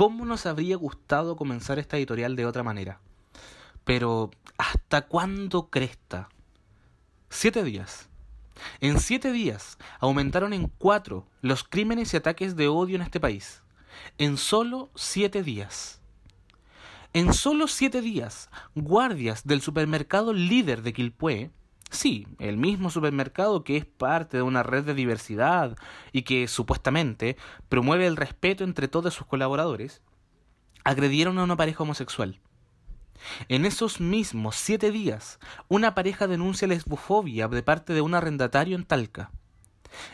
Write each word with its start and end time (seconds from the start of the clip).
¿Cómo 0.00 0.24
nos 0.24 0.46
habría 0.46 0.78
gustado 0.78 1.36
comenzar 1.36 1.78
esta 1.78 1.98
editorial 1.98 2.34
de 2.34 2.46
otra 2.46 2.62
manera? 2.62 3.02
Pero, 3.84 4.30
¿hasta 4.56 5.02
cuándo 5.02 5.68
cresta? 5.68 6.30
Siete 7.28 7.62
días. 7.62 8.08
En 8.80 8.98
siete 8.98 9.30
días 9.30 9.76
aumentaron 9.98 10.54
en 10.54 10.68
cuatro 10.68 11.26
los 11.42 11.64
crímenes 11.64 12.14
y 12.14 12.16
ataques 12.16 12.56
de 12.56 12.68
odio 12.68 12.96
en 12.96 13.02
este 13.02 13.20
país. 13.20 13.62
En 14.16 14.38
solo 14.38 14.88
siete 14.94 15.42
días. 15.42 16.00
En 17.12 17.34
solo 17.34 17.68
siete 17.68 18.00
días, 18.00 18.48
guardias 18.74 19.46
del 19.46 19.60
supermercado 19.60 20.32
líder 20.32 20.80
de 20.80 20.94
Quilpué, 20.94 21.50
sí, 21.90 22.26
el 22.38 22.56
mismo 22.56 22.90
supermercado 22.90 23.64
que 23.64 23.76
es 23.76 23.84
parte 23.84 24.36
de 24.38 24.42
una 24.42 24.62
red 24.62 24.84
de 24.84 24.94
diversidad 24.94 25.76
y 26.12 26.22
que 26.22 26.48
supuestamente 26.48 27.36
promueve 27.68 28.06
el 28.06 28.16
respeto 28.16 28.64
entre 28.64 28.88
todos 28.88 29.14
sus 29.14 29.26
colaboradores, 29.26 30.02
agredieron 30.84 31.38
a 31.38 31.44
una 31.44 31.56
pareja 31.56 31.82
homosexual. 31.82 32.40
En 33.48 33.66
esos 33.66 34.00
mismos 34.00 34.56
siete 34.56 34.90
días, 34.90 35.38
una 35.68 35.94
pareja 35.94 36.26
denuncia 36.26 36.66
lesbofobia 36.66 37.48
de 37.48 37.62
parte 37.62 37.92
de 37.92 38.00
un 38.00 38.14
arrendatario 38.14 38.76
en 38.76 38.84
Talca. 38.84 39.30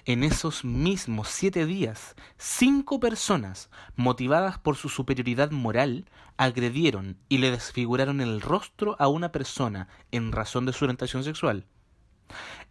En 0.05 0.23
esos 0.23 0.65
mismos 0.65 1.29
siete 1.29 1.66
días, 1.66 2.15
cinco 2.39 3.01
personas, 3.01 3.71
motivadas 3.95 4.59
por 4.59 4.77
su 4.77 4.89
superioridad 4.89 5.51
moral, 5.51 6.07
agredieron 6.37 7.19
y 7.29 7.39
le 7.39 7.51
desfiguraron 7.51 8.21
el 8.21 8.41
rostro 8.41 8.97
a 8.99 9.09
una 9.09 9.33
persona 9.33 9.89
en 10.12 10.33
razón 10.33 10.66
de 10.66 10.73
su 10.73 10.85
orientación 10.85 11.25
sexual. 11.25 11.66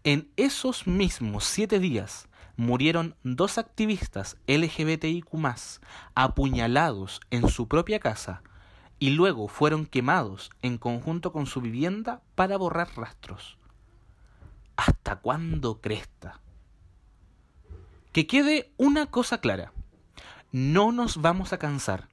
En 0.04 0.30
esos 0.36 0.88
mismos 0.88 1.46
siete 1.46 1.80
días, 1.80 2.28
murieron 2.58 3.16
dos 3.24 3.58
activistas 3.58 4.38
LGBTIQ 4.48 5.28
apuñalados 6.14 7.20
en 7.32 7.50
su 7.50 7.68
propia 7.68 8.00
casa 8.00 8.44
y 9.00 9.10
luego 9.10 9.48
fueron 9.48 9.86
quemados 9.86 10.52
en 10.62 10.78
conjunto 10.78 11.32
con 11.32 11.48
su 11.48 11.62
vivienda 11.62 12.22
para 12.36 12.58
borrar 12.58 12.90
rastros. 12.96 13.58
¿Hasta 14.78 15.18
cuándo 15.18 15.82
cresta? 15.82 16.42
Que 18.16 18.28
quede 18.28 18.72
una 18.78 19.08
cosa 19.08 19.40
clara. 19.40 19.74
No 20.54 20.94
nos 20.94 21.18
vamos 21.18 21.52
a 21.52 21.58
cansar. 21.58 22.08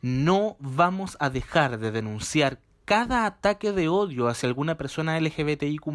No 0.00 0.56
vamos 0.60 1.16
a 1.18 1.28
dejar 1.28 1.80
de 1.80 1.90
denunciar 1.90 2.60
cada 2.84 3.26
ataque 3.26 3.72
de 3.72 3.88
odio 3.88 4.28
hacia 4.28 4.48
alguna 4.48 4.76
persona 4.76 5.18
LGBTIQ. 5.18 5.88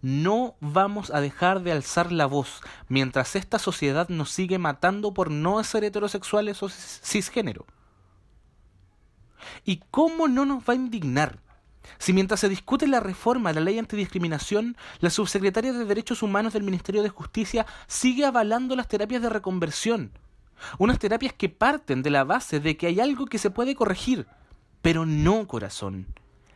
No 0.00 0.56
vamos 0.60 1.10
a 1.10 1.20
dejar 1.20 1.60
de 1.60 1.72
alzar 1.72 2.10
la 2.10 2.24
voz 2.24 2.62
mientras 2.88 3.36
esta 3.36 3.58
sociedad 3.58 4.08
nos 4.08 4.30
sigue 4.30 4.56
matando 4.56 5.12
por 5.12 5.30
no 5.30 5.62
ser 5.62 5.84
heterosexuales 5.84 6.62
o 6.62 6.70
cisgénero. 6.70 7.66
¿Y 9.62 9.82
cómo 9.90 10.26
no 10.26 10.46
nos 10.46 10.64
va 10.64 10.72
a 10.72 10.76
indignar? 10.76 11.42
Si 11.98 12.12
mientras 12.12 12.40
se 12.40 12.48
discute 12.48 12.86
la 12.86 13.00
reforma 13.00 13.50
de 13.50 13.60
la 13.60 13.64
ley 13.64 13.78
antidiscriminación, 13.78 14.76
la 15.00 15.10
subsecretaria 15.10 15.72
de 15.72 15.84
Derechos 15.84 16.22
Humanos 16.22 16.52
del 16.52 16.62
Ministerio 16.62 17.02
de 17.02 17.08
Justicia 17.08 17.66
sigue 17.86 18.24
avalando 18.24 18.76
las 18.76 18.88
terapias 18.88 19.22
de 19.22 19.30
reconversión. 19.30 20.12
Unas 20.78 20.98
terapias 20.98 21.32
que 21.32 21.48
parten 21.48 22.02
de 22.02 22.10
la 22.10 22.24
base 22.24 22.60
de 22.60 22.76
que 22.76 22.86
hay 22.86 23.00
algo 23.00 23.26
que 23.26 23.38
se 23.38 23.50
puede 23.50 23.74
corregir, 23.74 24.26
pero 24.82 25.06
no 25.06 25.46
corazón. 25.46 26.06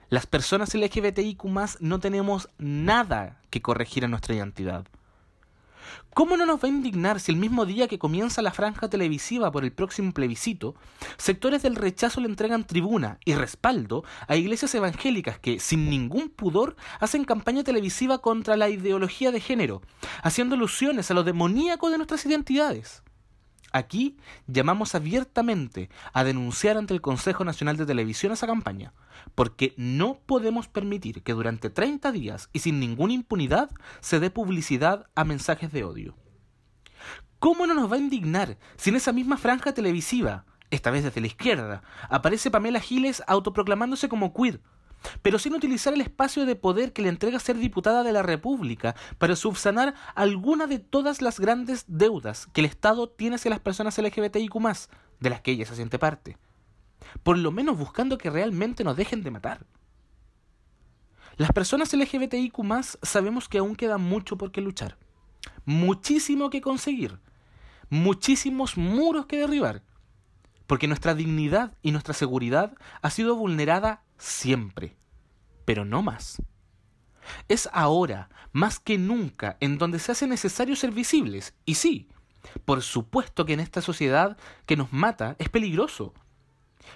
Las 0.08 0.26
personas 0.26 0.74
LGBTIQ 0.74 1.44
no 1.80 2.00
tenemos 2.00 2.48
nada 2.58 3.40
que 3.50 3.62
corregir 3.62 4.04
en 4.04 4.10
nuestra 4.10 4.34
identidad. 4.34 4.86
¿Cómo 6.12 6.36
no 6.36 6.44
nos 6.44 6.58
va 6.58 6.66
a 6.66 6.68
indignar 6.68 7.20
si 7.20 7.30
el 7.30 7.38
mismo 7.38 7.66
día 7.66 7.86
que 7.86 8.00
comienza 8.00 8.42
la 8.42 8.50
franja 8.50 8.90
televisiva 8.90 9.52
por 9.52 9.62
el 9.62 9.70
próximo 9.70 10.12
plebiscito, 10.12 10.74
sectores 11.18 11.62
del 11.62 11.76
rechazo 11.76 12.20
le 12.20 12.26
entregan 12.26 12.66
tribuna 12.66 13.18
y 13.24 13.34
respaldo 13.34 14.02
a 14.26 14.34
iglesias 14.34 14.74
evangélicas 14.74 15.38
que, 15.38 15.60
sin 15.60 15.88
ningún 15.88 16.28
pudor, 16.28 16.74
hacen 16.98 17.24
campaña 17.24 17.62
televisiva 17.62 18.18
contra 18.18 18.56
la 18.56 18.68
ideología 18.68 19.30
de 19.30 19.40
género, 19.40 19.82
haciendo 20.22 20.56
alusiones 20.56 21.12
a 21.12 21.14
lo 21.14 21.22
demoníaco 21.22 21.90
de 21.90 21.98
nuestras 21.98 22.26
identidades? 22.26 23.04
Aquí 23.72 24.16
llamamos 24.46 24.94
abiertamente 24.94 25.90
a 26.12 26.24
denunciar 26.24 26.76
ante 26.76 26.94
el 26.94 27.00
Consejo 27.00 27.44
Nacional 27.44 27.76
de 27.76 27.86
Televisión 27.86 28.32
esa 28.32 28.46
campaña, 28.46 28.92
porque 29.34 29.74
no 29.76 30.20
podemos 30.26 30.66
permitir 30.68 31.22
que 31.22 31.34
durante 31.34 31.70
30 31.70 32.10
días 32.12 32.48
y 32.52 32.60
sin 32.60 32.80
ninguna 32.80 33.12
impunidad 33.12 33.70
se 34.00 34.18
dé 34.18 34.30
publicidad 34.30 35.06
a 35.14 35.24
mensajes 35.24 35.72
de 35.72 35.84
odio. 35.84 36.16
¿Cómo 37.38 37.66
no 37.66 37.74
nos 37.74 37.90
va 37.90 37.96
a 37.96 38.00
indignar 38.00 38.58
si 38.76 38.90
en 38.90 38.96
esa 38.96 39.12
misma 39.12 39.38
franja 39.38 39.72
televisiva, 39.72 40.44
esta 40.70 40.90
vez 40.90 41.04
desde 41.04 41.20
la 41.20 41.28
izquierda, 41.28 41.82
aparece 42.08 42.50
Pamela 42.50 42.80
Giles 42.80 43.22
autoproclamándose 43.26 44.08
como 44.08 44.34
queer, 44.34 44.60
pero 45.22 45.38
sin 45.38 45.54
utilizar 45.54 45.94
el 45.94 46.00
espacio 46.00 46.46
de 46.46 46.56
poder 46.56 46.92
que 46.92 47.02
le 47.02 47.08
entrega 47.08 47.38
ser 47.38 47.56
diputada 47.56 48.02
de 48.02 48.12
la 48.12 48.22
República 48.22 48.94
para 49.18 49.36
subsanar 49.36 49.94
alguna 50.14 50.66
de 50.66 50.78
todas 50.78 51.22
las 51.22 51.40
grandes 51.40 51.84
deudas 51.88 52.46
que 52.52 52.60
el 52.60 52.66
Estado 52.66 53.08
tiene 53.08 53.36
hacia 53.36 53.50
las 53.50 53.60
personas 53.60 53.98
LGBTIQ, 53.98 54.54
de 55.20 55.30
las 55.30 55.40
que 55.40 55.52
ella 55.52 55.66
se 55.66 55.76
siente 55.76 55.98
parte. 55.98 56.36
Por 57.22 57.38
lo 57.38 57.50
menos 57.50 57.78
buscando 57.78 58.18
que 58.18 58.30
realmente 58.30 58.84
nos 58.84 58.96
dejen 58.96 59.22
de 59.22 59.30
matar. 59.30 59.66
Las 61.36 61.52
personas 61.52 61.92
LGBTIQ 61.92 62.54
sabemos 63.02 63.48
que 63.48 63.58
aún 63.58 63.74
queda 63.74 63.96
mucho 63.96 64.36
por 64.36 64.52
qué 64.52 64.60
luchar, 64.60 64.98
muchísimo 65.64 66.50
que 66.50 66.60
conseguir, 66.60 67.18
muchísimos 67.88 68.76
muros 68.76 69.24
que 69.24 69.38
derribar, 69.38 69.82
porque 70.66 70.86
nuestra 70.86 71.14
dignidad 71.14 71.74
y 71.82 71.92
nuestra 71.92 72.12
seguridad 72.12 72.74
ha 73.00 73.10
sido 73.10 73.36
vulnerada 73.36 74.02
siempre, 74.20 74.96
pero 75.64 75.84
no 75.84 76.02
más. 76.02 76.40
Es 77.48 77.68
ahora, 77.72 78.28
más 78.52 78.78
que 78.78 78.98
nunca, 78.98 79.56
en 79.60 79.78
donde 79.78 79.98
se 79.98 80.12
hace 80.12 80.26
necesario 80.26 80.76
ser 80.76 80.92
visibles. 80.92 81.54
Y 81.64 81.74
sí, 81.76 82.08
por 82.64 82.82
supuesto 82.82 83.44
que 83.44 83.54
en 83.54 83.60
esta 83.60 83.80
sociedad 83.80 84.36
que 84.66 84.76
nos 84.76 84.92
mata 84.92 85.36
es 85.38 85.48
peligroso. 85.48 86.14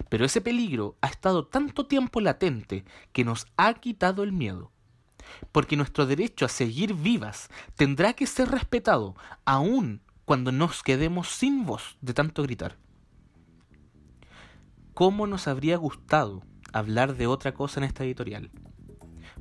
Pero 0.08 0.24
ese 0.24 0.40
peligro 0.40 0.96
ha 1.00 1.08
estado 1.08 1.46
tanto 1.46 1.86
tiempo 1.86 2.20
latente 2.20 2.84
que 3.12 3.24
nos 3.24 3.46
ha 3.56 3.74
quitado 3.74 4.22
el 4.22 4.32
miedo. 4.32 4.72
Porque 5.52 5.76
nuestro 5.76 6.06
derecho 6.06 6.44
a 6.44 6.48
seguir 6.48 6.94
vivas 6.94 7.48
tendrá 7.76 8.12
que 8.12 8.26
ser 8.26 8.50
respetado, 8.50 9.14
aun 9.44 10.02
cuando 10.24 10.52
nos 10.52 10.82
quedemos 10.82 11.28
sin 11.28 11.64
voz 11.64 11.96
de 12.00 12.14
tanto 12.14 12.42
gritar. 12.42 12.76
¿Cómo 14.94 15.26
nos 15.26 15.48
habría 15.48 15.76
gustado 15.76 16.42
hablar 16.74 17.16
de 17.16 17.28
otra 17.28 17.54
cosa 17.54 17.78
en 17.78 17.84
esta 17.84 18.04
editorial. 18.04 18.50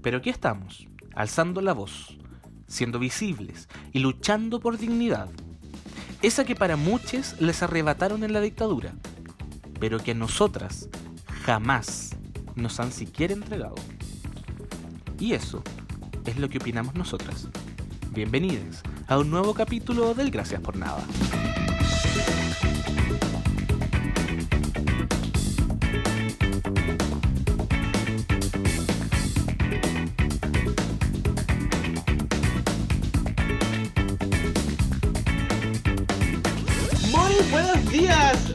Pero 0.02 0.20
aquí 0.20 0.30
estamos, 0.30 0.88
alzando 1.16 1.62
la 1.62 1.74
voz, 1.74 2.18
siendo 2.68 3.00
visibles 3.00 3.68
y 3.92 4.00
luchando 4.00 4.60
por 4.60 4.78
dignidad. 4.78 5.30
Esa 6.22 6.46
que 6.46 6.56
para 6.56 6.78
muchos 6.78 7.42
les 7.42 7.64
arrebataron 7.64 8.24
en 8.24 8.34
la 8.34 8.40
dictadura, 8.40 8.94
pero 9.80 10.00
que 10.00 10.12
a 10.12 10.16
nosotras 10.16 10.90
jamás 11.44 12.16
nos 12.56 12.80
han 12.80 12.92
siquiera 12.92 13.34
entregado. 13.34 13.76
Y 15.20 15.34
eso 15.34 15.64
es 16.26 16.38
lo 16.38 16.50
que 16.50 16.60
opinamos 16.60 16.94
nosotras. 16.94 17.50
Bienvenidos 18.12 18.84
a 19.08 19.18
un 19.18 19.32
nuevo 19.32 19.56
capítulo 19.56 20.14
del 20.14 20.30
Gracias 20.30 20.62
por 20.62 20.78
Nada. 20.78 21.04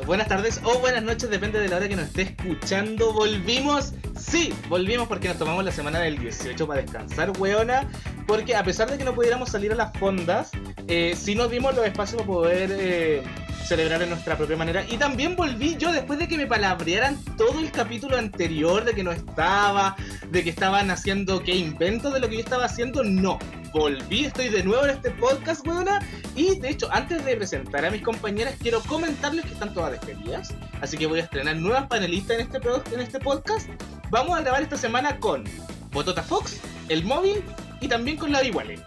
Buenas 0.08 0.26
tardes 0.26 0.58
o 0.64 0.78
buenas 0.78 1.02
noches, 1.02 1.28
depende 1.28 1.60
de 1.60 1.68
la 1.68 1.76
hora 1.76 1.86
que 1.86 1.94
nos 1.94 2.06
esté 2.06 2.22
escuchando. 2.22 3.12
Volvimos, 3.12 3.92
sí, 4.18 4.54
volvimos 4.70 5.06
porque 5.06 5.28
nos 5.28 5.36
tomamos 5.36 5.62
la 5.62 5.70
semana 5.70 5.98
del 6.00 6.18
18 6.18 6.66
para 6.66 6.80
descansar, 6.80 7.30
weona. 7.38 7.86
Porque 8.26 8.56
a 8.56 8.64
pesar 8.64 8.90
de 8.90 8.96
que 8.96 9.04
no 9.04 9.14
pudiéramos 9.14 9.50
salir 9.50 9.70
a 9.70 9.74
las 9.74 9.92
fondas, 9.98 10.50
eh, 10.86 11.14
sí 11.14 11.34
nos 11.34 11.50
dimos 11.50 11.76
los 11.76 11.84
espacios 11.84 12.22
para 12.22 12.26
poder 12.26 12.70
eh, 12.72 13.22
celebrar 13.66 14.00
en 14.00 14.08
nuestra 14.08 14.34
propia 14.38 14.56
manera. 14.56 14.82
Y 14.88 14.96
también 14.96 15.36
volví 15.36 15.76
yo 15.76 15.92
después 15.92 16.18
de 16.18 16.26
que 16.26 16.38
me 16.38 16.46
palabrearan 16.46 17.22
todo 17.36 17.60
el 17.60 17.70
capítulo 17.70 18.16
anterior 18.16 18.86
de 18.86 18.94
que 18.94 19.04
no 19.04 19.12
estaba, 19.12 19.94
de 20.30 20.42
que 20.42 20.48
estaban 20.48 20.90
haciendo 20.90 21.42
qué 21.42 21.54
invento 21.54 22.10
de 22.10 22.20
lo 22.20 22.30
que 22.30 22.36
yo 22.36 22.40
estaba 22.40 22.64
haciendo. 22.64 23.04
No, 23.04 23.38
volví, 23.72 24.26
estoy 24.26 24.48
de 24.48 24.62
nuevo 24.62 24.84
en 24.84 24.90
este 24.90 25.10
podcast, 25.12 25.66
weona. 25.66 26.00
Y 26.34 26.58
de 26.58 26.70
hecho, 26.70 26.88
antes 26.92 27.24
de 27.24 27.36
presentar 27.36 27.84
a 27.84 27.90
mis 27.90 28.02
compañeras, 28.02 28.54
quiero 28.60 28.80
comentarles 28.80 29.44
que 29.44 29.52
están 29.52 29.74
todas 29.74 29.92
despedidas. 29.92 30.54
Así 30.80 30.96
que 30.96 31.06
voy 31.06 31.20
a 31.20 31.24
estrenar 31.24 31.56
nuevas 31.56 31.86
panelistas 31.86 32.38
en 32.38 32.42
este, 32.42 32.58
en 32.94 33.00
este 33.00 33.18
podcast. 33.18 33.68
Vamos 34.10 34.38
a 34.38 34.42
grabar 34.42 34.62
esta 34.62 34.76
semana 34.76 35.18
con 35.18 35.44
Botota 35.92 36.22
Fox, 36.22 36.60
el 36.88 37.04
móvil 37.04 37.42
y 37.80 37.88
también 37.88 38.16
con 38.16 38.32
la 38.32 38.44
Iguale. 38.44 38.80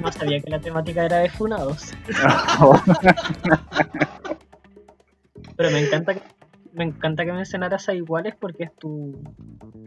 No 0.00 0.12
sabía 0.12 0.40
que 0.40 0.50
la 0.50 0.60
temática 0.60 1.04
era 1.04 1.18
de 1.18 1.30
funados. 1.30 1.92
Pero 5.56 5.70
me 5.70 5.80
encanta 5.80 6.14
que, 6.14 6.22
me 6.72 6.84
encanta 6.84 7.24
que 7.24 7.32
mencionaras 7.32 7.88
a 7.88 7.94
iguales 7.94 8.34
porque 8.38 8.64
es 8.64 8.76
tu. 8.76 9.22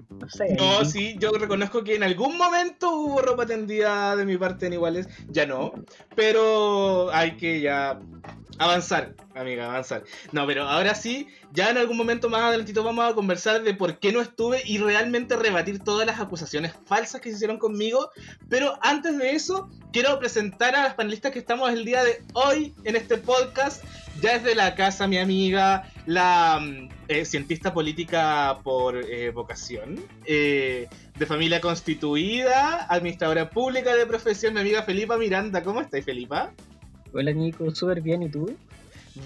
No 0.10 0.30
sé. 0.30 0.56
No, 0.58 0.86
sí, 0.86 1.16
yo 1.20 1.32
reconozco 1.32 1.84
que 1.84 1.96
en 1.96 2.04
algún 2.04 2.38
momento 2.38 2.92
hubo 2.92 3.22
ropa 3.22 3.46
tendida 3.46 4.16
de 4.16 4.26
mi 4.26 4.38
parte 4.38 4.68
en 4.68 4.74
iguales, 4.74 5.10
ya 5.28 5.46
no, 5.46 5.74
pero 6.16 7.10
hay 7.12 7.38
que 7.38 7.62
ya 7.62 8.00
avanzar, 8.58 9.16
amiga, 9.34 9.66
avanzar. 9.66 10.04
No, 10.32 10.46
pero 10.48 10.64
ahora 10.64 10.96
sí, 10.96 11.28
ya 11.52 11.70
en 11.70 11.78
algún 11.78 11.98
momento 11.98 12.30
más 12.30 12.42
adelantito 12.42 12.84
vamos 12.84 13.10
a 13.10 13.14
conversar 13.14 13.64
de 13.64 13.74
por 13.74 14.00
qué 14.00 14.12
no 14.12 14.22
estuve 14.22 14.62
y 14.66 14.78
realmente 14.78 15.36
rebatir 15.36 15.80
todas 15.80 16.08
las 16.08 16.20
acusaciones 16.20 16.74
falsas 16.86 17.20
que 17.20 17.30
se 17.30 17.36
hicieron 17.36 17.58
conmigo, 17.58 18.12
pero 18.50 18.78
antes 18.82 19.18
de 19.18 19.32
eso, 19.32 19.70
quiero 19.92 20.18
presentar 20.20 20.76
a 20.76 20.84
las 20.84 20.94
panelistas 20.94 21.32
que 21.32 21.40
estamos 21.40 21.72
el 21.72 21.84
día 21.84 22.04
de 22.04 22.24
hoy 22.34 22.74
en 22.84 22.96
este 22.96 23.18
podcast. 23.18 23.84
Ya 24.22 24.36
es 24.36 24.44
de 24.44 24.56
la 24.56 24.76
casa, 24.76 25.08
mi 25.08 25.18
amiga, 25.18 25.92
la 26.06 26.60
mm, 26.62 26.90
eh, 27.10 27.26
cientista 27.26 27.74
política 27.74 28.60
por 28.64 28.98
eh, 28.98 29.32
vocación, 29.32 30.00
eh, 30.26 30.88
de 31.18 31.26
familia 31.26 31.60
constituida, 31.60 32.86
administradora 32.90 33.50
pública 33.50 33.94
de 33.96 34.06
profesión, 34.06 34.54
mi 34.54 34.62
amiga 34.62 34.84
Felipa 34.84 35.18
Miranda. 35.18 35.64
¿Cómo 35.64 35.82
estáis, 35.82 36.06
Felipa? 36.06 36.54
Hola 37.14 37.32
Nico, 37.32 37.74
súper 37.76 38.02
bien, 38.02 38.24
¿y 38.24 38.30
tú? 38.30 38.56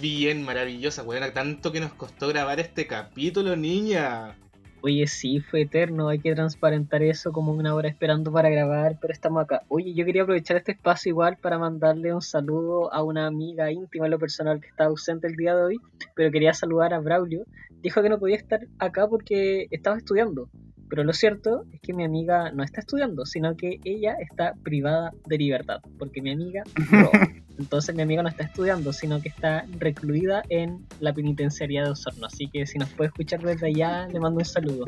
Bien, 0.02 0.44
maravillosa, 0.44 1.04
buena. 1.04 1.34
Tanto 1.34 1.72
que 1.72 1.80
nos 1.80 1.94
costó 1.94 2.28
grabar 2.28 2.60
este 2.60 2.88
capítulo, 2.88 3.56
niña. 3.56 4.36
Oye, 4.82 5.08
sí, 5.08 5.42
fue 5.42 5.64
eterno, 5.64 6.08
hay 6.08 6.20
que 6.20 6.34
transparentar 6.34 7.04
eso 7.04 7.34
como 7.34 7.52
una 7.52 7.76
hora 7.76 7.90
esperando 7.90 8.32
para 8.32 8.50
grabar, 8.50 8.98
pero 9.02 9.12
estamos 9.12 9.44
acá. 9.44 9.64
Oye, 9.68 9.94
yo 9.94 10.06
quería 10.06 10.22
aprovechar 10.24 10.56
este 10.56 10.72
espacio 10.72 11.10
igual 11.10 11.36
para 11.36 11.58
mandarle 11.58 12.14
un 12.14 12.22
saludo 12.22 12.94
a 12.94 13.04
una 13.04 13.28
amiga 13.28 13.70
íntima 13.74 14.06
en 14.06 14.12
lo 14.12 14.20
personal 14.20 14.62
que 14.62 14.68
está 14.68 14.86
ausente 14.86 15.28
el 15.28 15.36
día 15.36 15.54
de 15.54 15.64
hoy, 15.64 15.78
pero 16.16 16.32
quería 16.32 16.54
saludar 16.54 16.94
a 16.94 17.00
Braulio. 17.00 17.44
Dijo 17.82 18.02
que 18.02 18.08
no 18.08 18.20
podía 18.20 18.38
estar 18.38 18.62
acá 18.78 19.06
porque 19.10 19.68
estaba 19.70 19.98
estudiando, 19.98 20.48
pero 20.90 21.04
lo 21.04 21.14
cierto 21.14 21.64
es 21.72 21.80
que 21.82 21.94
mi 21.94 22.04
amiga 22.04 22.52
no 22.52 22.64
está 22.64 22.82
estudiando, 22.82 23.26
sino 23.26 23.56
que 23.56 23.80
ella 23.84 24.16
está 24.20 24.54
privada 24.64 25.12
de 25.28 25.38
libertad, 25.38 25.80
porque 25.98 26.22
mi 26.22 26.32
amiga 26.32 26.64
roba. 26.92 27.12
Entonces 27.60 27.94
mi 27.94 28.02
amiga 28.02 28.24
no 28.24 28.30
está 28.30 28.44
estudiando, 28.44 28.94
sino 28.94 29.22
que 29.22 29.28
está 29.30 29.66
recluida 29.80 30.44
en 30.50 30.86
la 31.02 31.12
penitenciaría 31.14 31.84
de 31.84 31.90
Osorno. 31.92 32.28
Así 32.28 32.48
que 32.48 32.66
si 32.66 32.78
nos 32.78 32.90
puede 32.94 33.10
escuchar 33.10 33.42
desde 33.42 33.68
allá, 33.68 34.08
le 34.08 34.20
mando 34.20 34.40
un 34.40 34.46
saludo. 34.46 34.86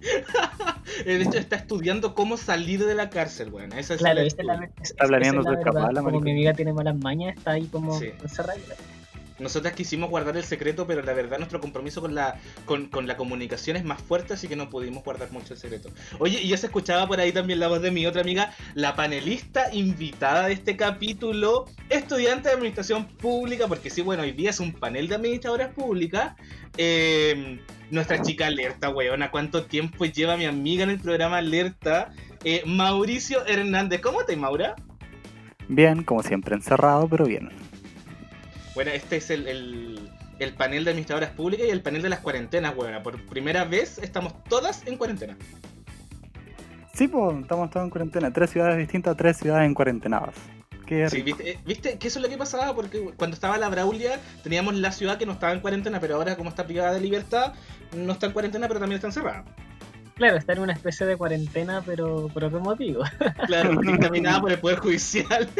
De 1.04 1.20
hecho, 1.20 1.38
está 1.38 1.56
estudiando 1.56 2.14
cómo 2.14 2.36
salir 2.36 2.84
de 2.84 2.94
la 2.94 3.10
cárcel, 3.10 3.50
bueno. 3.50 3.74
Esa 3.76 3.94
es 3.94 4.00
Claro, 4.00 4.20
esa 4.20 4.36
es 4.40 4.46
la, 4.46 4.54
esa- 4.54 4.72
Está 4.82 5.06
planeando 5.06 5.40
es 5.40 5.44
su 5.46 5.50
la 5.52 5.56
verdad. 5.58 5.68
escapada, 5.74 5.88
Como 5.94 6.02
maricón. 6.04 6.24
mi 6.24 6.30
amiga 6.32 6.52
tiene 6.54 6.72
malas 6.72 6.96
mañas, 6.96 7.36
está 7.36 7.52
ahí 7.52 7.66
como 7.66 7.98
Sí. 7.98 8.06
encerrada. 8.22 8.58
Nosotras 9.38 9.74
quisimos 9.74 10.10
guardar 10.10 10.36
el 10.36 10.44
secreto, 10.44 10.86
pero 10.86 11.02
la 11.02 11.12
verdad 11.12 11.38
nuestro 11.38 11.60
compromiso 11.60 12.00
con 12.00 12.14
la, 12.14 12.40
con, 12.64 12.86
con 12.86 13.06
la 13.06 13.16
comunicación 13.16 13.76
es 13.76 13.84
más 13.84 14.00
fuerte, 14.00 14.34
así 14.34 14.46
que 14.46 14.56
no 14.56 14.70
pudimos 14.70 15.02
guardar 15.02 15.32
mucho 15.32 15.54
el 15.54 15.60
secreto. 15.60 15.90
Oye, 16.18 16.40
y 16.40 16.48
ya 16.48 16.56
se 16.56 16.66
escuchaba 16.66 17.06
por 17.06 17.18
ahí 17.18 17.32
también 17.32 17.58
la 17.58 17.68
voz 17.68 17.82
de 17.82 17.90
mi 17.90 18.06
otra 18.06 18.20
amiga, 18.20 18.52
la 18.74 18.94
panelista 18.94 19.72
invitada 19.72 20.46
de 20.46 20.52
este 20.52 20.76
capítulo, 20.76 21.66
estudiante 21.90 22.48
de 22.48 22.54
administración 22.54 23.06
pública, 23.06 23.66
porque 23.66 23.90
sí, 23.90 24.02
bueno, 24.02 24.22
hoy 24.22 24.32
día 24.32 24.50
es 24.50 24.60
un 24.60 24.72
panel 24.72 25.08
de 25.08 25.16
administradoras 25.16 25.74
públicas. 25.74 26.34
Eh, 26.76 27.60
nuestra 27.90 28.20
chica 28.22 28.46
alerta, 28.46 28.88
weona, 28.88 29.30
¿cuánto 29.30 29.64
tiempo 29.64 30.04
lleva 30.04 30.36
mi 30.36 30.46
amiga 30.46 30.84
en 30.84 30.90
el 30.90 31.00
programa 31.00 31.38
alerta? 31.38 32.12
Eh, 32.44 32.62
Mauricio 32.66 33.44
Hernández, 33.46 34.00
¿cómo 34.00 34.20
estás, 34.20 34.36
Maura? 34.36 34.74
Bien, 35.68 36.02
como 36.02 36.22
siempre, 36.22 36.54
encerrado, 36.54 37.08
pero 37.08 37.24
bien. 37.24 37.50
Bueno, 38.74 38.90
este 38.90 39.16
es 39.16 39.30
el, 39.30 39.46
el- 39.48 40.10
el 40.40 40.52
panel 40.54 40.82
de 40.84 40.90
administradoras 40.90 41.30
públicas 41.30 41.64
y 41.66 41.70
el 41.70 41.80
panel 41.80 42.02
de 42.02 42.08
las 42.08 42.18
cuarentenas, 42.18 42.74
weona. 42.76 43.02
Por 43.04 43.20
primera 43.26 43.64
vez 43.64 43.98
estamos 43.98 44.32
todas 44.44 44.84
en 44.86 44.96
cuarentena. 44.96 45.36
Sí, 46.92 47.06
pues, 47.08 47.38
estamos 47.40 47.70
todos 47.70 47.84
en 47.84 47.90
cuarentena. 47.90 48.32
Tres 48.32 48.50
ciudades 48.50 48.76
distintas, 48.78 49.16
tres 49.16 49.36
ciudades 49.36 49.66
en 49.66 49.74
cuarentenadas. 49.74 50.34
Qué 50.86 51.08
Sí. 51.08 51.22
¿viste? 51.22 51.52
Eh, 51.52 51.58
¿viste? 51.64 51.98
Que 51.98 52.08
eso 52.08 52.18
es 52.18 52.22
lo 52.24 52.28
que 52.28 52.36
pasaba 52.36 52.74
porque 52.74 53.10
cuando 53.16 53.34
estaba 53.34 53.56
la 53.58 53.68
Braulia 53.68 54.20
teníamos 54.42 54.74
la 54.74 54.90
ciudad 54.92 55.18
que 55.18 55.24
no 55.24 55.32
estaba 55.32 55.52
en 55.52 55.60
cuarentena, 55.60 55.98
pero 56.00 56.16
ahora 56.16 56.36
como 56.36 56.50
está 56.50 56.66
privada 56.66 56.92
de 56.92 57.00
libertad, 57.00 57.54
no 57.96 58.12
está 58.12 58.26
en 58.26 58.32
cuarentena, 58.32 58.66
pero 58.68 58.80
también 58.80 58.96
está 58.96 59.06
encerrada. 59.06 59.44
Claro, 60.16 60.36
está 60.36 60.52
en 60.52 60.58
una 60.60 60.72
especie 60.72 61.06
de 61.06 61.16
cuarentena, 61.16 61.82
pero 61.86 62.28
por 62.28 62.44
otro 62.44 62.60
motivo. 62.60 63.02
Claro, 63.46 63.70
porque 63.74 63.92
examinada 63.92 64.40
por 64.40 64.52
el 64.52 64.58
Poder 64.58 64.78
Judicial. 64.78 65.48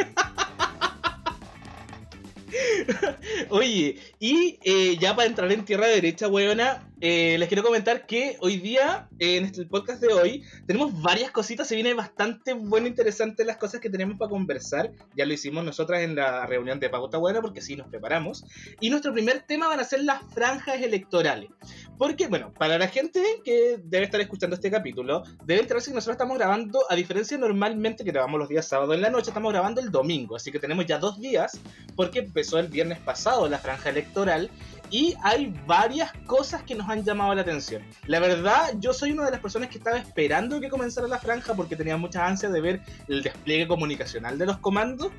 Oye, 3.50 3.98
y 4.20 4.58
eh, 4.62 4.96
ya 4.98 5.14
para 5.16 5.28
entrar 5.28 5.50
en 5.52 5.64
tierra 5.64 5.86
derecha, 5.86 6.28
weona, 6.28 6.88
eh, 7.00 7.36
les 7.38 7.48
quiero 7.48 7.62
comentar 7.62 8.06
que 8.06 8.36
hoy 8.40 8.58
día, 8.58 9.08
eh, 9.18 9.36
en 9.36 9.44
este 9.46 9.66
podcast 9.66 10.00
de 10.00 10.12
hoy, 10.12 10.44
tenemos 10.66 11.02
varias 11.02 11.30
cositas. 11.32 11.66
Se 11.66 11.74
viene 11.74 11.92
bastante 11.92 12.54
bueno, 12.54 12.86
interesante 12.86 13.44
las 13.44 13.56
cosas 13.56 13.80
que 13.80 13.90
tenemos 13.90 14.16
para 14.16 14.30
conversar. 14.30 14.92
Ya 15.16 15.26
lo 15.26 15.32
hicimos 15.32 15.64
nosotras 15.64 16.02
en 16.02 16.14
la 16.14 16.46
reunión 16.46 16.78
de 16.78 16.88
Pauta 16.88 17.18
Buena, 17.18 17.40
porque 17.40 17.60
sí 17.60 17.76
nos 17.76 17.88
preparamos. 17.88 18.44
Y 18.80 18.90
nuestro 18.90 19.12
primer 19.12 19.42
tema 19.42 19.68
van 19.68 19.80
a 19.80 19.84
ser 19.84 20.04
las 20.04 20.22
franjas 20.32 20.80
electorales. 20.80 21.50
Porque, 21.98 22.26
bueno, 22.26 22.52
para 22.54 22.78
la 22.78 22.88
gente 22.88 23.22
que 23.44 23.78
debe 23.82 24.04
estar 24.04 24.20
escuchando 24.20 24.54
este 24.54 24.70
capítulo, 24.70 25.22
debe 25.44 25.60
enterarse 25.60 25.90
que 25.90 25.94
nosotros 25.94 26.14
estamos 26.14 26.38
grabando, 26.38 26.80
a 26.88 26.94
diferencia 26.94 27.38
normalmente 27.38 28.04
que 28.04 28.10
grabamos 28.10 28.38
los 28.40 28.48
días 28.48 28.66
sábado 28.66 28.94
en 28.94 29.00
la 29.00 29.10
noche, 29.10 29.30
estamos 29.30 29.52
grabando 29.52 29.80
el 29.80 29.90
domingo. 29.90 30.36
Así 30.36 30.50
que 30.50 30.58
tenemos 30.58 30.86
ya 30.86 30.98
dos 30.98 31.20
días, 31.20 31.60
porque 31.96 32.20
empezó 32.20 32.58
el 32.58 32.68
viernes 32.68 32.98
pasado 32.98 33.48
la 33.48 33.58
franja 33.58 33.90
electoral. 33.90 34.50
Y 34.90 35.14
hay 35.22 35.54
varias 35.66 36.12
cosas 36.26 36.62
que 36.62 36.74
nos 36.74 36.88
han 36.88 37.04
llamado 37.04 37.34
la 37.34 37.42
atención. 37.42 37.82
La 38.06 38.20
verdad, 38.20 38.74
yo 38.78 38.92
soy 38.92 39.12
una 39.12 39.24
de 39.24 39.32
las 39.32 39.40
personas 39.40 39.68
que 39.68 39.78
estaba 39.78 39.98
esperando 39.98 40.60
que 40.60 40.68
comenzara 40.68 41.08
la 41.08 41.18
franja 41.18 41.54
porque 41.54 41.76
tenía 41.76 41.96
muchas 41.96 42.22
ansias 42.22 42.52
de 42.52 42.60
ver 42.60 42.80
el 43.08 43.22
despliegue 43.22 43.66
comunicacional 43.66 44.38
de 44.38 44.46
los 44.46 44.58
comandos. 44.58 45.10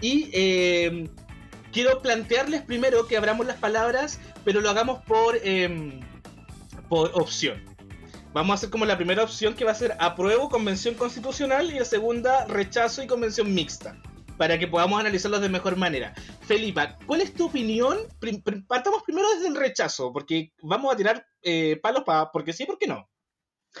Y 0.00 0.30
eh, 0.32 1.08
quiero 1.72 2.00
plantearles 2.00 2.62
primero 2.62 3.06
que 3.06 3.16
abramos 3.16 3.46
las 3.46 3.56
palabras, 3.56 4.20
pero 4.44 4.60
lo 4.60 4.70
hagamos 4.70 5.02
por, 5.04 5.36
eh, 5.42 6.00
por 6.88 7.10
opción. 7.14 7.62
Vamos 8.34 8.50
a 8.50 8.54
hacer 8.54 8.70
como 8.70 8.84
la 8.84 8.96
primera 8.96 9.22
opción 9.22 9.54
que 9.54 9.64
va 9.64 9.70
a 9.70 9.76
ser 9.76 9.96
apruebo 10.00 10.48
convención 10.48 10.94
constitucional 10.94 11.70
y 11.70 11.78
la 11.78 11.84
segunda 11.84 12.44
rechazo 12.46 13.02
y 13.02 13.06
convención 13.06 13.54
mixta. 13.54 13.96
Para 14.36 14.58
que 14.58 14.66
podamos 14.66 14.98
analizarlos 15.00 15.40
de 15.40 15.48
mejor 15.48 15.76
manera. 15.76 16.12
Felipa, 16.42 16.96
¿cuál 17.06 17.20
es 17.20 17.32
tu 17.34 17.46
opinión? 17.46 17.98
Partamos 18.66 19.02
primero 19.04 19.28
desde 19.34 19.48
el 19.48 19.56
rechazo, 19.56 20.12
porque 20.12 20.52
vamos 20.62 20.92
a 20.92 20.96
tirar 20.96 21.24
eh, 21.42 21.78
palos 21.82 22.02
para. 22.04 22.30
porque 22.32 22.52
sí, 22.52 22.64
porque 22.66 22.86
no. 22.86 23.08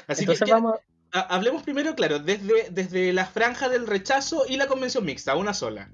Así 0.06 0.22
Entonces 0.22 0.44
que, 0.46 0.52
vamos, 0.52 0.76
ha- 1.12 1.20
hablemos 1.34 1.62
primero, 1.62 1.94
claro, 1.94 2.18
desde, 2.18 2.68
desde 2.70 3.12
la 3.12 3.26
franja 3.26 3.68
del 3.68 3.86
rechazo 3.86 4.44
y 4.48 4.56
la 4.56 4.66
convención 4.66 5.04
mixta, 5.04 5.36
una 5.36 5.54
sola. 5.54 5.88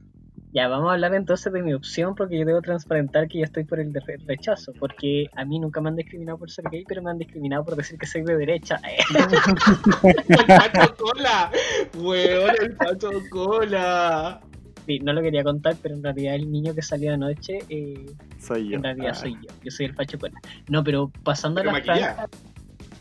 ya 0.53 0.67
vamos 0.69 0.91
a 0.91 0.95
hablar 0.95 1.15
entonces 1.15 1.53
de 1.53 1.63
mi 1.63 1.73
opción 1.75 2.15
porque 2.15 2.39
yo 2.39 2.45
debo 2.45 2.61
transparentar 2.61 3.29
que 3.29 3.39
yo 3.39 3.45
estoy 3.45 3.65
por 3.65 3.79
el 3.79 3.93
rechazo, 4.27 4.73
porque 4.81 5.27
a 5.37 5.45
mí 5.45 5.59
nunca 5.61 5.81
me 5.81 5.91
han 5.91 5.97
discriminado 5.97 6.39
por 6.39 6.51
ser 6.51 6.65
gay, 6.71 6.85
pero 6.89 7.03
me 7.03 7.11
han 7.11 7.19
discriminado 7.19 7.65
por 7.65 7.77
decir 7.77 7.99
que 7.99 8.07
soy 8.07 8.23
de 8.25 8.37
derecha. 8.37 8.81
¡El 10.03 10.47
Pacho 10.47 10.97
Cola! 10.97 11.51
¡Weón, 11.95 12.55
el 12.61 12.77
Pacho 12.77 13.11
Cola! 13.31 14.41
Sí, 14.87 14.99
no 15.01 15.13
lo 15.13 15.23
quería 15.23 15.45
contar, 15.45 15.77
pero 15.83 15.95
en 15.95 16.03
realidad 16.03 16.35
el 16.35 16.51
niño 16.51 16.75
que 16.75 16.83
salió 16.83 17.13
anoche 17.15 17.59
eh, 17.69 18.07
Soy 18.39 18.69
yo. 18.71 18.77
en 18.77 18.83
realidad 18.83 19.11
Ah, 19.13 19.15
soy 19.15 19.35
yo. 19.35 19.53
Yo 19.63 19.71
soy 19.71 19.87
el 19.87 19.95
Facho 19.95 20.19
Cola. 20.19 20.41
No, 20.69 20.83
pero 20.83 21.11
pasando 21.23 21.61
a 21.61 21.65
la 21.65 21.73
maquillada. 21.73 22.15
franja, 22.15 22.29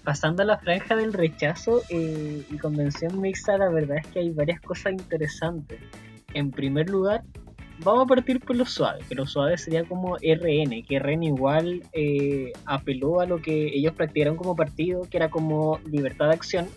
pasando 0.04 0.44
a 0.44 0.46
la 0.46 0.58
franja 0.58 0.96
del 0.96 1.14
rechazo 1.14 1.82
eh, 1.90 2.44
y 2.50 2.58
convención 2.58 3.20
mixta, 3.22 3.58
la 3.58 3.70
verdad 3.70 3.98
es 3.98 4.08
que 4.08 4.20
hay 4.20 4.30
varias 4.32 4.60
cosas 4.62 4.94
interesantes. 4.94 5.80
En 6.34 6.52
primer 6.52 6.90
lugar, 6.90 7.24
vamos 7.84 8.04
a 8.04 8.08
partir 8.08 8.40
por 8.40 8.56
lo 8.56 8.66
suave, 8.66 9.00
que 9.08 9.16
lo 9.16 9.26
suave 9.26 9.58
sería 9.58 9.84
como 9.86 10.18
RN, 10.18 10.84
que 10.88 11.00
RN 11.00 11.24
igual 11.24 11.82
eh, 11.94 12.52
apeló 12.66 13.22
a 13.22 13.26
lo 13.26 13.42
que 13.42 13.68
ellos 13.74 13.94
practicaron 13.94 14.36
como 14.36 14.56
partido, 14.56 15.04
que 15.10 15.18
era 15.18 15.30
como 15.30 15.80
libertad 15.90 16.28
de 16.28 16.34
acción. 16.34 16.68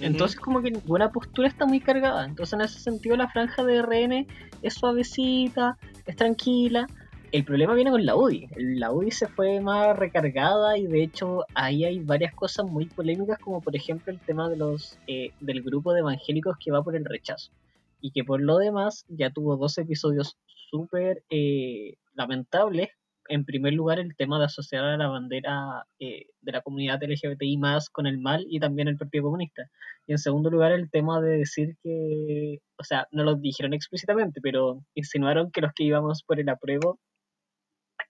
Entonces 0.00 0.38
como 0.38 0.62
que 0.62 0.70
ninguna 0.70 1.10
postura 1.10 1.48
está 1.48 1.66
muy 1.66 1.80
cargada. 1.80 2.24
Entonces 2.24 2.52
en 2.54 2.60
ese 2.62 2.80
sentido 2.80 3.16
la 3.16 3.28
franja 3.28 3.64
de 3.64 3.82
RN 3.82 4.26
es 4.62 4.74
suavecita, 4.74 5.78
es 6.06 6.16
tranquila. 6.16 6.86
El 7.30 7.44
problema 7.44 7.74
viene 7.74 7.90
con 7.90 8.04
la 8.04 8.14
UDI. 8.14 8.48
La 8.56 8.92
UDI 8.92 9.10
se 9.10 9.26
fue 9.26 9.60
más 9.60 9.96
recargada 9.96 10.76
y 10.76 10.86
de 10.86 11.02
hecho 11.02 11.44
ahí 11.54 11.84
hay 11.84 12.00
varias 12.00 12.34
cosas 12.34 12.66
muy 12.66 12.86
polémicas 12.86 13.38
como 13.38 13.60
por 13.60 13.74
ejemplo 13.74 14.12
el 14.12 14.20
tema 14.20 14.50
de 14.50 14.56
los 14.56 14.98
eh, 15.06 15.32
del 15.40 15.62
grupo 15.62 15.92
de 15.92 16.00
evangélicos 16.00 16.56
que 16.62 16.70
va 16.70 16.82
por 16.82 16.96
el 16.96 17.04
rechazo. 17.04 17.50
Y 18.00 18.10
que 18.10 18.24
por 18.24 18.40
lo 18.40 18.58
demás 18.58 19.06
ya 19.08 19.30
tuvo 19.30 19.56
dos 19.56 19.78
episodios 19.78 20.36
súper 20.70 21.22
eh, 21.30 21.94
lamentables. 22.14 22.88
En 23.28 23.44
primer 23.44 23.72
lugar 23.72 23.98
el 23.98 24.16
tema 24.16 24.38
de 24.38 24.46
asociar 24.46 24.84
a 24.84 24.96
la 24.96 25.08
bandera 25.08 25.86
eh, 26.00 26.26
de 26.40 26.52
la 26.52 26.60
comunidad 26.60 27.00
LGBTI 27.02 27.56
más 27.56 27.88
con 27.88 28.06
el 28.06 28.18
mal 28.18 28.44
y 28.48 28.58
también 28.60 28.88
el 28.88 28.96
Partido 28.98 29.24
Comunista. 29.24 29.62
Y 30.06 30.12
en 30.12 30.18
segundo 30.18 30.50
lugar, 30.50 30.72
el 30.72 30.90
tema 30.90 31.20
de 31.20 31.38
decir 31.38 31.76
que, 31.82 32.58
o 32.78 32.84
sea, 32.84 33.06
no 33.12 33.22
lo 33.24 33.36
dijeron 33.36 33.72
explícitamente, 33.74 34.40
pero 34.40 34.82
insinuaron 34.94 35.50
que 35.52 35.60
los 35.60 35.72
que 35.72 35.84
íbamos 35.84 36.22
por 36.24 36.40
el 36.40 36.48
apruebo 36.48 36.98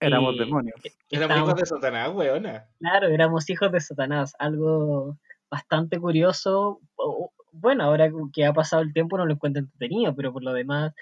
Éramos 0.01 0.35
Y- 0.35 0.39
demonios. 0.41 0.75
Éramos 1.11 1.39
hijos 1.39 1.55
de 1.61 1.67
Satanás, 1.67 2.11
weona. 2.15 2.65
Claro, 2.81 3.07
éramos 3.09 3.49
hijos 3.51 3.71
de 3.71 3.81
Satanás, 3.81 4.35
algo 4.39 5.17
bastante 5.51 5.99
curioso. 6.01 6.81
O- 6.97 7.33
Bueno, 7.55 7.85
ahora 7.85 8.11
que 8.33 8.47
ha 8.47 8.53
pasado 8.55 8.81
el 8.83 8.95
tiempo 8.95 9.19
no 9.19 9.27
lo 9.27 9.35
encuentro 9.35 9.61
entretenido, 9.63 10.15
pero 10.17 10.33
por 10.33 10.43
lo 10.43 10.55
demás 10.55 10.95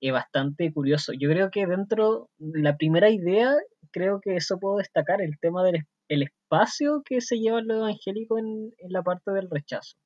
es 0.00 0.12
bastante 0.12 0.72
curioso. 0.72 1.12
Yo 1.12 1.28
creo 1.28 1.50
que 1.50 1.66
dentro 1.66 2.30
de 2.38 2.62
la 2.62 2.76
primera 2.76 3.10
idea, 3.10 3.54
creo 3.90 4.20
que 4.20 4.36
eso 4.36 4.58
puedo 4.58 4.78
destacar, 4.78 5.20
el 5.20 5.38
tema 5.38 5.64
del 5.64 5.86
el 6.08 6.22
espacio 6.22 7.02
que 7.04 7.20
se 7.20 7.38
lleva 7.38 7.60
lo 7.60 7.76
evangélico 7.76 8.38
en, 8.38 8.72
en 8.78 8.92
la 8.92 9.02
parte 9.02 9.30
del 9.30 9.50
rechazo. 9.50 9.96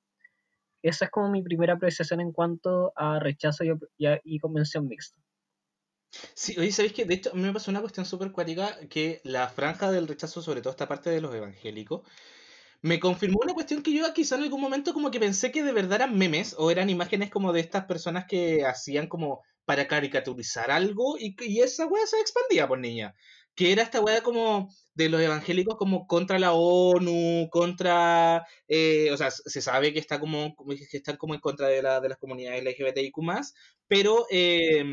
Esa 0.82 1.04
es 1.04 1.10
como 1.12 1.30
mi 1.30 1.42
primera 1.42 1.74
apreciación 1.74 2.20
en 2.20 2.32
cuanto 2.32 2.92
a 2.96 3.20
rechazo 3.20 3.64
y, 3.64 3.72
y 4.24 4.38
convención 4.40 4.88
mixta. 4.88 5.20
Sí, 6.34 6.58
oye, 6.58 6.72
¿sabéis 6.72 6.92
que 6.92 7.04
De 7.04 7.14
hecho, 7.14 7.30
a 7.30 7.34
mí 7.34 7.42
me 7.42 7.52
pasó 7.52 7.70
una 7.70 7.80
cuestión 7.80 8.04
súper 8.04 8.32
cuática 8.32 8.76
que 8.88 9.20
la 9.24 9.48
franja 9.48 9.90
del 9.90 10.08
rechazo, 10.08 10.42
sobre 10.42 10.60
todo 10.60 10.72
esta 10.72 10.88
parte 10.88 11.08
de 11.08 11.20
los 11.20 11.34
evangélicos, 11.34 12.02
me 12.82 13.00
confirmó 13.00 13.38
una 13.42 13.54
cuestión 13.54 13.82
que 13.82 13.92
yo 13.92 14.12
quizá 14.12 14.36
en 14.36 14.42
algún 14.42 14.60
momento 14.60 14.92
como 14.92 15.10
que 15.10 15.20
pensé 15.20 15.52
que 15.52 15.62
de 15.62 15.72
verdad 15.72 15.96
eran 16.02 16.18
memes 16.18 16.54
o 16.58 16.70
eran 16.70 16.90
imágenes 16.90 17.30
como 17.30 17.52
de 17.52 17.60
estas 17.60 17.84
personas 17.86 18.26
que 18.26 18.66
hacían 18.66 19.06
como 19.08 19.42
para 19.64 19.86
caricaturizar 19.86 20.70
algo 20.70 21.16
y, 21.18 21.36
y 21.40 21.60
esa 21.60 21.86
wea 21.86 22.06
se 22.06 22.20
expandía 22.20 22.66
por 22.68 22.78
niña. 22.80 23.14
Que 23.54 23.72
era 23.72 23.82
esta 23.82 24.00
wea 24.00 24.22
como 24.22 24.68
de 24.94 25.08
los 25.08 25.20
evangélicos 25.20 25.76
como 25.76 26.06
contra 26.06 26.38
la 26.38 26.52
ONU, 26.52 27.48
contra, 27.50 28.46
eh, 28.68 29.10
o 29.12 29.16
sea, 29.16 29.30
se 29.30 29.60
sabe 29.60 29.92
que 29.92 29.98
está 29.98 30.20
como, 30.20 30.54
que 30.56 30.96
están 30.96 31.16
como 31.16 31.34
en 31.34 31.40
contra 31.40 31.68
de, 31.68 31.82
la, 31.82 32.00
de 32.00 32.10
las 32.10 32.18
comunidades 32.18 32.62
LGBTIQ+, 32.62 33.14
pero, 33.88 34.26
eh, 34.30 34.84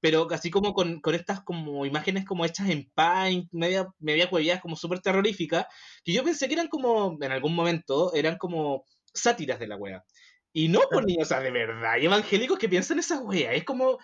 pero 0.00 0.28
así 0.30 0.50
como 0.50 0.72
con, 0.72 1.00
con 1.00 1.14
estas 1.14 1.42
como 1.42 1.86
imágenes 1.86 2.24
como 2.24 2.44
hechas 2.44 2.68
en 2.70 2.90
Paint, 2.94 3.48
media, 3.52 3.86
media 3.98 4.30
cueviadas 4.30 4.62
como 4.62 4.76
súper 4.76 5.00
terroríficas, 5.00 5.66
que 6.04 6.12
yo 6.12 6.24
pensé 6.24 6.48
que 6.48 6.54
eran 6.54 6.68
como, 6.68 7.16
en 7.20 7.32
algún 7.32 7.54
momento, 7.54 8.14
eran 8.14 8.36
como 8.38 8.84
sátiras 9.14 9.58
de 9.58 9.66
la 9.68 9.76
wea. 9.76 10.04
Y 10.52 10.68
no 10.68 10.80
por 10.90 11.04
niños, 11.04 11.26
o 11.26 11.28
sea, 11.28 11.40
de 11.40 11.50
verdad, 11.50 11.92
hay 11.92 12.06
evangélicos 12.06 12.58
que 12.58 12.68
piensan 12.68 12.98
esa 12.98 13.20
wea, 13.20 13.52
es 13.52 13.64
como... 13.64 13.98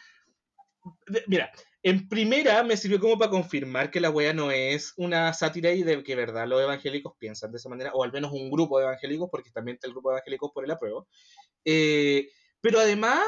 Mira, 1.28 1.50
en 1.82 2.08
primera 2.08 2.62
me 2.62 2.76
sirvió 2.76 3.00
como 3.00 3.18
para 3.18 3.30
confirmar 3.30 3.90
que 3.90 4.00
la 4.00 4.10
wea 4.10 4.32
no 4.32 4.50
es 4.50 4.92
una 4.96 5.32
sátira 5.32 5.72
y 5.72 5.82
de 5.82 6.02
que 6.04 6.14
verdad 6.14 6.46
los 6.46 6.62
evangélicos 6.62 7.14
piensan 7.18 7.50
de 7.50 7.58
esa 7.58 7.68
manera, 7.68 7.90
o 7.92 8.04
al 8.04 8.12
menos 8.12 8.32
un 8.32 8.50
grupo 8.50 8.78
de 8.78 8.84
evangélicos, 8.84 9.28
porque 9.30 9.50
también 9.50 9.74
está 9.74 9.88
el 9.88 9.92
grupo 9.92 10.10
de 10.10 10.16
evangélicos 10.16 10.52
por 10.52 10.64
el 10.64 10.70
apruebo. 10.70 11.08
Eh, 11.64 12.28
pero 12.60 12.78
además 12.78 13.20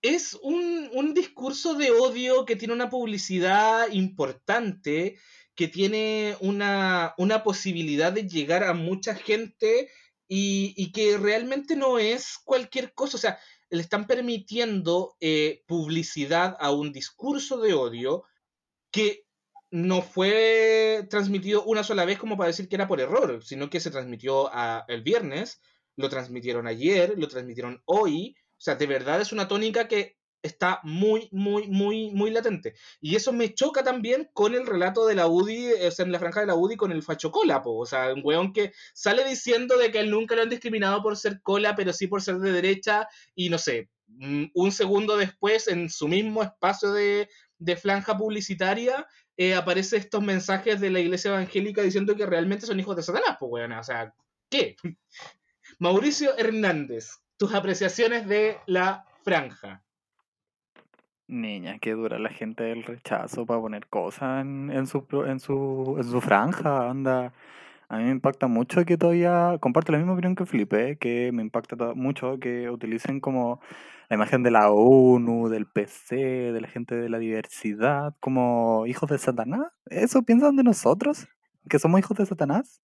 es 0.00 0.34
un, 0.42 0.90
un 0.92 1.12
discurso 1.12 1.74
de 1.74 1.90
odio 1.90 2.44
que 2.44 2.54
tiene 2.54 2.74
una 2.74 2.88
publicidad 2.88 3.90
importante, 3.90 5.18
que 5.56 5.66
tiene 5.66 6.36
una, 6.40 7.14
una 7.18 7.42
posibilidad 7.42 8.12
de 8.12 8.28
llegar 8.28 8.62
a 8.62 8.74
mucha 8.74 9.16
gente 9.16 9.90
y, 10.28 10.72
y 10.76 10.92
que 10.92 11.18
realmente 11.18 11.74
no 11.74 11.98
es 11.98 12.38
cualquier 12.44 12.94
cosa. 12.94 13.16
O 13.16 13.20
sea, 13.20 13.40
le 13.70 13.80
están 13.80 14.06
permitiendo 14.06 15.16
eh, 15.20 15.62
publicidad 15.66 16.56
a 16.60 16.72
un 16.72 16.92
discurso 16.92 17.58
de 17.58 17.74
odio 17.74 18.24
que 18.90 19.26
no 19.70 20.02
fue 20.02 21.06
transmitido 21.10 21.64
una 21.64 21.84
sola 21.84 22.04
vez 22.04 22.18
como 22.18 22.36
para 22.36 22.48
decir 22.48 22.68
que 22.68 22.76
era 22.76 22.88
por 22.88 23.00
error, 23.00 23.42
sino 23.44 23.70
que 23.70 23.80
se 23.80 23.90
transmitió 23.90 24.50
a- 24.52 24.84
el 24.88 25.02
viernes, 25.02 25.60
lo 25.96 26.08
transmitieron 26.08 26.66
ayer, 26.66 27.14
lo 27.18 27.28
transmitieron 27.28 27.82
hoy. 27.86 28.34
O 28.52 28.60
sea, 28.60 28.76
de 28.76 28.86
verdad 28.86 29.20
es 29.20 29.32
una 29.32 29.48
tónica 29.48 29.88
que 29.88 30.17
está 30.42 30.80
muy, 30.82 31.28
muy, 31.32 31.66
muy, 31.68 32.10
muy 32.10 32.30
latente. 32.30 32.74
Y 33.00 33.16
eso 33.16 33.32
me 33.32 33.54
choca 33.54 33.82
también 33.82 34.28
con 34.32 34.54
el 34.54 34.66
relato 34.66 35.06
de 35.06 35.14
la 35.14 35.26
UDI, 35.26 35.72
o 35.86 35.90
sea, 35.90 36.04
en 36.04 36.12
la 36.12 36.18
franja 36.18 36.40
de 36.40 36.46
la 36.46 36.54
UDI 36.54 36.76
con 36.76 36.92
el 36.92 37.02
facho 37.02 37.30
cola, 37.30 37.62
po. 37.62 37.78
O 37.78 37.86
sea, 37.86 38.12
un 38.12 38.22
weón 38.24 38.52
que 38.52 38.72
sale 38.94 39.24
diciendo 39.24 39.76
de 39.76 39.90
que 39.90 40.00
él 40.00 40.10
nunca 40.10 40.34
lo 40.36 40.42
han 40.42 40.50
discriminado 40.50 41.02
por 41.02 41.16
ser 41.16 41.40
cola, 41.42 41.74
pero 41.74 41.92
sí 41.92 42.06
por 42.06 42.22
ser 42.22 42.38
de 42.38 42.52
derecha, 42.52 43.08
y 43.34 43.50
no 43.50 43.58
sé, 43.58 43.90
mm, 44.08 44.46
un 44.54 44.72
segundo 44.72 45.16
después, 45.16 45.68
en 45.68 45.90
su 45.90 46.08
mismo 46.08 46.42
espacio 46.42 46.92
de, 46.92 47.28
de 47.58 47.76
franja 47.76 48.16
publicitaria, 48.16 49.06
eh, 49.36 49.54
aparece 49.54 49.96
estos 49.96 50.22
mensajes 50.22 50.80
de 50.80 50.90
la 50.90 51.00
iglesia 51.00 51.30
evangélica 51.30 51.82
diciendo 51.82 52.16
que 52.16 52.26
realmente 52.26 52.66
son 52.66 52.80
hijos 52.80 52.96
de 52.96 53.02
Satanás, 53.02 53.36
pues, 53.38 53.50
weón. 53.50 53.72
O 53.72 53.84
sea, 53.84 54.14
¿qué? 54.50 54.76
Mauricio 55.78 56.36
Hernández, 56.36 57.10
tus 57.36 57.54
apreciaciones 57.54 58.26
de 58.26 58.58
la 58.66 59.04
franja. 59.22 59.84
Niña, 61.28 61.78
qué 61.78 61.92
dura 61.92 62.18
la 62.18 62.30
gente 62.30 62.64
del 62.64 62.84
rechazo 62.84 63.44
para 63.44 63.60
poner 63.60 63.86
cosas 63.86 64.40
en, 64.40 64.70
en 64.70 64.86
su, 64.86 65.04
en, 65.26 65.40
su, 65.40 65.96
en 65.98 66.04
su 66.04 66.20
franja, 66.22 66.88
anda. 66.88 67.34
A 67.90 67.98
mí 67.98 68.04
me 68.04 68.10
impacta 68.10 68.46
mucho 68.48 68.84
que 68.86 68.96
todavía, 68.96 69.58
comparto 69.60 69.92
la 69.92 69.98
misma 69.98 70.14
opinión 70.14 70.34
que 70.34 70.46
Felipe, 70.46 70.96
que 70.98 71.30
me 71.32 71.42
impacta 71.42 71.76
mucho 71.94 72.38
que 72.38 72.70
utilicen 72.70 73.20
como 73.20 73.60
la 74.08 74.16
imagen 74.16 74.42
de 74.42 74.50
la 74.50 74.70
ONU, 74.70 75.48
del 75.50 75.66
PC, 75.66 76.16
de 76.16 76.60
la 76.62 76.68
gente 76.68 76.96
de 76.96 77.10
la 77.10 77.18
diversidad, 77.18 78.14
como 78.20 78.86
hijos 78.86 79.10
de 79.10 79.18
Satanás. 79.18 79.66
¿Eso 79.86 80.22
piensan 80.22 80.56
de 80.56 80.64
nosotros? 80.64 81.28
¿Que 81.68 81.78
somos 81.78 82.00
hijos 82.00 82.16
de 82.16 82.26
Satanás? 82.26 82.80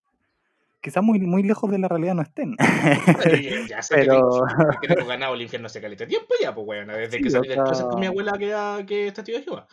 Quizás 0.84 1.02
muy, 1.02 1.18
muy 1.18 1.42
lejos 1.42 1.70
de 1.70 1.78
la 1.78 1.88
realidad 1.88 2.14
no 2.14 2.20
estén. 2.20 2.56
Ya 3.70 3.80
sé 3.80 3.94
Pero- 3.96 4.28
que, 4.82 4.88
tengo 4.94 5.06
ganado 5.06 5.32
el 5.34 5.40
infierno 5.40 5.64
hace 5.66 5.80
caleta 5.80 6.06
tiempo 6.06 6.34
ya, 6.42 6.54
pues, 6.54 6.66
weón. 6.66 6.88
Desde 6.88 7.16
Sí, 7.16 7.22
que 7.22 7.30
salí 7.30 7.48
del 7.48 7.62
closet 7.64 7.86
con 7.88 8.00
mi 8.00 8.06
abuela 8.06 8.32
que, 8.38 8.48
era- 8.48 8.84
que 8.86 9.06
está 9.06 9.24
tío 9.24 9.38
de 9.38 9.44
Jehová. 9.44 9.66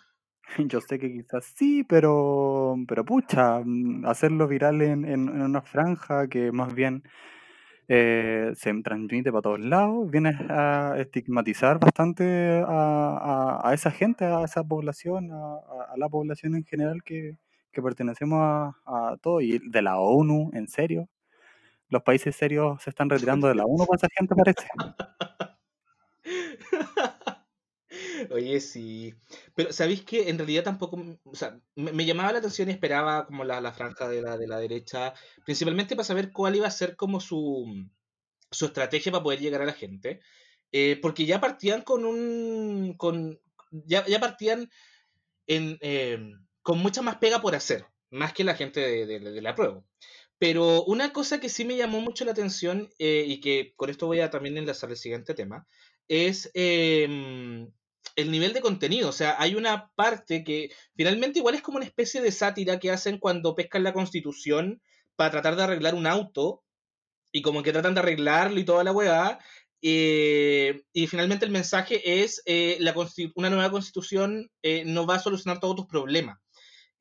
Yo 0.58 0.80
sé 0.80 1.00
que 1.00 1.12
quizás 1.12 1.44
sí, 1.54 1.84
pero, 1.84 2.76
pero 2.88 3.04
pucha, 3.04 3.60
mm, 3.64 4.06
hacerlo 4.06 4.48
viral 4.48 4.82
en, 4.82 5.04
en, 5.04 5.28
en 5.28 5.42
una 5.42 5.62
franja 5.62 6.28
que 6.30 6.54
más 6.54 6.74
bien 6.74 7.04
eh, 7.90 8.52
se 8.56 8.74
transmite 8.82 9.32
para 9.32 9.42
todos 9.42 9.60
lados, 9.60 10.10
viene 10.10 10.30
a 10.50 10.96
estigmatizar 10.98 11.78
bastante 11.78 12.64
a, 12.66 13.60
a, 13.62 13.70
a 13.70 13.74
esa 13.74 13.92
gente, 13.92 14.24
a 14.24 14.44
esa 14.46 14.64
población, 14.64 15.30
a 15.34 15.98
la 15.98 16.08
población 16.08 16.56
en 16.56 16.64
general 16.64 17.04
que, 17.04 17.36
que 17.72 17.82
pertenecemos 17.82 18.40
a, 18.42 18.76
a 18.86 19.18
todo, 19.18 19.42
y 19.42 19.60
de 19.60 19.82
la 19.82 20.00
ONU, 20.00 20.52
en 20.54 20.68
serio. 20.68 21.10
Los 21.90 22.04
países 22.04 22.36
serios 22.36 22.82
se 22.82 22.90
están 22.90 23.10
retirando 23.10 23.48
de 23.48 23.56
la 23.56 23.66
ONU 23.66 23.86
para 23.86 23.98
esa 23.98 24.08
gente, 24.16 24.36
parece. 24.36 24.68
Oye, 28.32 28.60
sí. 28.62 29.14
Pero, 29.56 29.74
¿sabéis 29.74 30.04
que 30.04 30.30
en 30.30 30.38
realidad 30.38 30.64
tampoco, 30.64 30.98
m- 30.98 31.18
o 31.24 31.36
sea, 31.36 31.60
me, 31.76 32.06
llamaba 32.06 32.32
la 32.32 32.40
atención 32.40 32.70
y 32.70 32.72
esperaba 32.72 33.26
como 33.26 33.44
la, 33.44 33.60
la 33.60 33.74
franja 33.74 34.08
de 34.08 34.22
la, 34.22 34.38
de 34.38 34.48
la 34.48 34.60
derecha, 34.60 35.14
principalmente 35.46 35.96
para 35.96 36.06
saber 36.06 36.32
cuál 36.32 36.56
iba 36.56 36.68
a 36.68 36.72
ser 36.72 36.96
como 36.96 37.20
su, 37.20 37.88
su 38.50 38.66
estrategia 38.66 39.12
para 39.12 39.24
poder 39.24 39.40
llegar 39.40 39.62
a 39.62 39.66
la 39.66 39.74
gente. 39.74 40.22
Eh, 40.72 40.98
porque 41.02 41.26
ya 41.26 41.42
partían 41.42 41.82
con 41.82 42.06
un, 42.06 42.94
con, 42.98 43.40
ya, 43.72 44.06
ya 44.06 44.20
partían 44.20 44.70
en, 45.48 45.78
eh, 45.82 46.32
con 46.62 46.80
mucha 46.80 47.02
más 47.02 47.18
pega 47.18 47.42
por 47.42 47.56
hacer, 47.56 47.86
más 48.10 48.34
que 48.34 48.44
la 48.44 48.56
gente 48.56 49.06
de, 49.06 49.42
la 49.42 49.56
prueba. 49.56 49.84
Pero 50.38 50.84
una 50.86 51.14
cosa 51.14 51.40
que 51.40 51.50
sí 51.50 51.66
me 51.66 51.78
llamó 51.78 52.02
mucho 52.02 52.26
la 52.26 52.32
atención 52.32 52.90
eh, 53.00 53.26
y 53.28 53.40
que 53.40 53.74
con 53.76 53.90
esto 53.90 54.08
voy 54.08 54.22
a 54.22 54.30
también 54.30 54.58
enlazar 54.58 54.90
el 54.90 54.98
siguiente 54.98 55.34
tema, 55.34 55.68
es 56.08 56.52
em, 56.54 57.72
el 58.16 58.32
nivel 58.32 58.54
de 58.54 58.62
contenido. 58.62 59.10
O 59.10 59.14
sea, 59.14 59.36
hay 59.40 59.56
una 59.56 59.92
parte 59.96 60.44
que 60.44 60.72
finalmente 60.96 61.40
igual 61.40 61.56
es 61.56 61.62
como 61.62 61.78
una 61.78 61.86
especie 61.86 62.22
de 62.22 62.32
sátira 62.32 62.80
que 62.80 62.92
hacen 62.92 63.20
cuando 63.20 63.56
pescan 63.56 63.84
la 63.84 63.94
constitución 63.94 64.82
para 65.16 65.32
tratar 65.32 65.56
de 65.56 65.64
arreglar 65.64 65.96
un 65.96 66.08
auto 66.08 66.64
y 67.32 67.42
como 67.42 67.64
que 67.64 67.72
tratan 67.72 67.94
de 67.94 68.02
arreglarlo 68.02 68.60
y 68.60 68.66
toda 68.66 68.84
la 68.84 68.92
weá. 68.92 69.40
eh, 69.82 70.82
y 70.94 71.08
finalmente 71.08 71.46
el 71.46 71.52
mensaje 71.52 72.24
es 72.24 72.42
eh, 72.46 72.78
la 72.80 72.94
una 73.36 73.50
nueva 73.50 73.72
constitución 73.72 74.50
eh, 74.62 74.84
no 74.86 75.08
va 75.08 75.16
a 75.16 75.20
solucionar 75.20 75.60
todos 75.60 75.76
tus 75.76 75.88
problemas. 75.88 76.38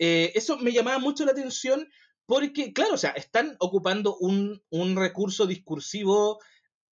Eh, 0.00 0.32
eso 0.34 0.58
me 0.58 0.72
llamaba 0.72 0.98
mucho 0.98 1.24
la 1.24 1.32
atención 1.32 1.88
porque, 2.26 2.72
claro, 2.72 2.94
o 2.94 2.98
sea, 2.98 3.10
están 3.12 3.56
ocupando 3.60 4.16
un, 4.16 4.62
un 4.70 4.96
recurso 4.96 5.46
discursivo 5.46 6.40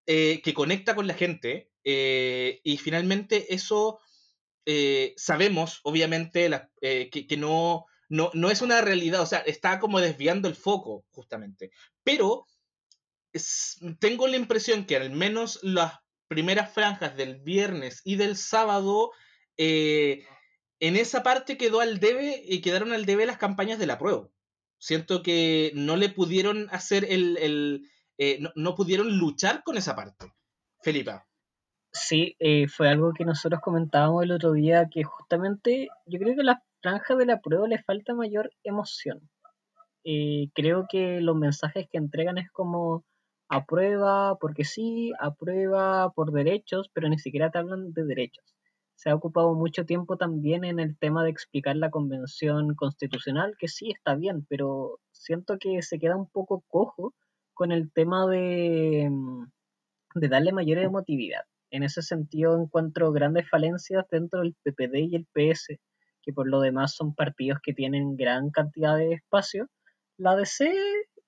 eh, 0.05 0.41
que 0.43 0.53
conecta 0.53 0.95
con 0.95 1.07
la 1.07 1.15
gente 1.15 1.71
eh, 1.83 2.61
y 2.63 2.77
finalmente 2.77 3.53
eso 3.55 3.99
sabemos, 5.15 5.79
obviamente, 5.83 6.49
la- 6.49 6.69
que, 6.81 7.09
que 7.27 7.37
no, 7.37 7.85
no, 8.09 8.31
no 8.33 8.51
es 8.51 8.61
una 8.61 8.81
realidad, 8.81 9.21
o 9.21 9.25
sea, 9.25 9.39
está 9.39 9.79
como 9.79 10.01
desviando 10.01 10.49
el 10.49 10.55
foco, 10.55 11.05
justamente. 11.11 11.71
Pero 12.03 12.47
tengo 13.99 14.27
la 14.27 14.37
impresión 14.37 14.85
que 14.85 14.97
al 14.97 15.11
menos 15.11 15.59
las 15.63 15.93
primeras 16.27 16.73
franjas 16.73 17.15
del 17.15 17.39
viernes 17.41 18.01
y 18.03 18.15
del 18.15 18.35
sábado, 18.35 19.11
en 20.79 20.95
esa 20.95 21.23
parte 21.23 21.57
quedó 21.57 21.79
al 21.79 21.99
debe 21.99 22.43
y 22.45 22.61
quedaron 22.61 22.93
al 22.93 23.05
debe 23.05 23.25
las 23.25 23.37
campañas 23.37 23.79
de 23.79 23.87
la 23.87 23.97
prueba. 23.97 24.29
Siento 24.79 25.23
que 25.23 25.71
no 25.73 25.95
le 25.95 26.09
pudieron 26.09 26.67
hacer 26.71 27.05
el, 27.09 27.37
el 27.37 27.89
eh, 28.17 28.37
no, 28.39 28.51
no 28.55 28.75
pudieron 28.75 29.17
luchar 29.17 29.63
con 29.63 29.77
esa 29.77 29.95
parte. 29.95 30.33
Felipa. 30.81 31.27
Sí, 31.91 32.35
eh, 32.39 32.67
fue 32.67 32.89
algo 32.89 33.11
que 33.13 33.25
nosotros 33.25 33.61
comentábamos 33.61 34.23
el 34.23 34.31
otro 34.31 34.51
día, 34.53 34.87
que 34.91 35.03
justamente 35.03 35.87
yo 36.05 36.19
creo 36.19 36.35
que 36.35 36.43
las 36.43 36.57
franja 36.81 37.15
de 37.15 37.25
la 37.25 37.41
prueba 37.41 37.67
le 37.67 37.81
falta 37.83 38.13
mayor 38.13 38.51
emoción. 38.63 39.29
Eh, 40.03 40.49
creo 40.53 40.85
que 40.89 41.21
los 41.21 41.35
mensajes 41.35 41.87
que 41.89 41.97
entregan 41.97 42.37
es 42.37 42.49
como 42.51 43.03
aprueba 43.49 44.37
porque 44.39 44.63
sí, 44.63 45.11
aprueba 45.19 46.11
por 46.11 46.31
derechos, 46.31 46.89
pero 46.93 47.09
ni 47.09 47.17
siquiera 47.19 47.51
te 47.51 47.57
hablan 47.57 47.93
de 47.93 48.05
derechos. 48.05 48.56
Se 48.97 49.11
ha 49.11 49.15
ocupado 49.15 49.53
mucho 49.53 49.85
tiempo 49.85 50.17
también 50.17 50.65
en 50.65 50.79
el 50.79 50.97
tema 50.97 51.23
de 51.23 51.29
explicar 51.29 51.75
la 51.75 51.91
convención 51.91 52.73
constitucional, 52.73 53.55
que 53.59 53.67
sí 53.67 53.91
está 53.91 54.15
bien, 54.15 54.43
pero 54.49 54.99
siento 55.11 55.59
que 55.59 55.83
se 55.83 55.99
queda 55.99 56.15
un 56.15 56.27
poco 56.27 56.63
cojo 56.67 57.13
con 57.53 57.71
el 57.71 57.91
tema 57.91 58.25
de, 58.25 59.11
de 60.15 60.27
darle 60.27 60.51
mayor 60.51 60.79
emotividad. 60.79 61.41
En 61.69 61.83
ese 61.83 62.01
sentido 62.01 62.59
encuentro 62.59 63.11
grandes 63.11 63.47
falencias 63.47 64.03
dentro 64.09 64.41
del 64.41 64.55
PPD 64.63 64.95
y 65.11 65.15
el 65.15 65.27
PS, 65.31 65.77
que 66.23 66.33
por 66.33 66.49
lo 66.49 66.59
demás 66.59 66.95
son 66.95 67.13
partidos 67.13 67.59
que 67.61 67.73
tienen 67.73 68.15
gran 68.15 68.49
cantidad 68.49 68.97
de 68.97 69.13
espacio. 69.13 69.67
La 70.17 70.35
DC, 70.35 70.73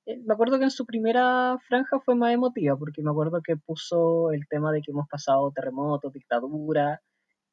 eh, 0.07 0.17
me 0.25 0.33
acuerdo 0.33 0.57
que 0.57 0.63
en 0.63 0.71
su 0.71 0.87
primera 0.87 1.59
franja 1.67 1.99
fue 1.99 2.15
más 2.15 2.33
emotiva, 2.33 2.75
porque 2.77 3.03
me 3.03 3.11
acuerdo 3.11 3.41
que 3.43 3.57
puso 3.57 4.31
el 4.31 4.47
tema 4.47 4.71
de 4.71 4.81
que 4.81 4.89
hemos 4.89 5.07
pasado 5.07 5.51
terremotos, 5.51 6.11
dictadura, 6.11 6.99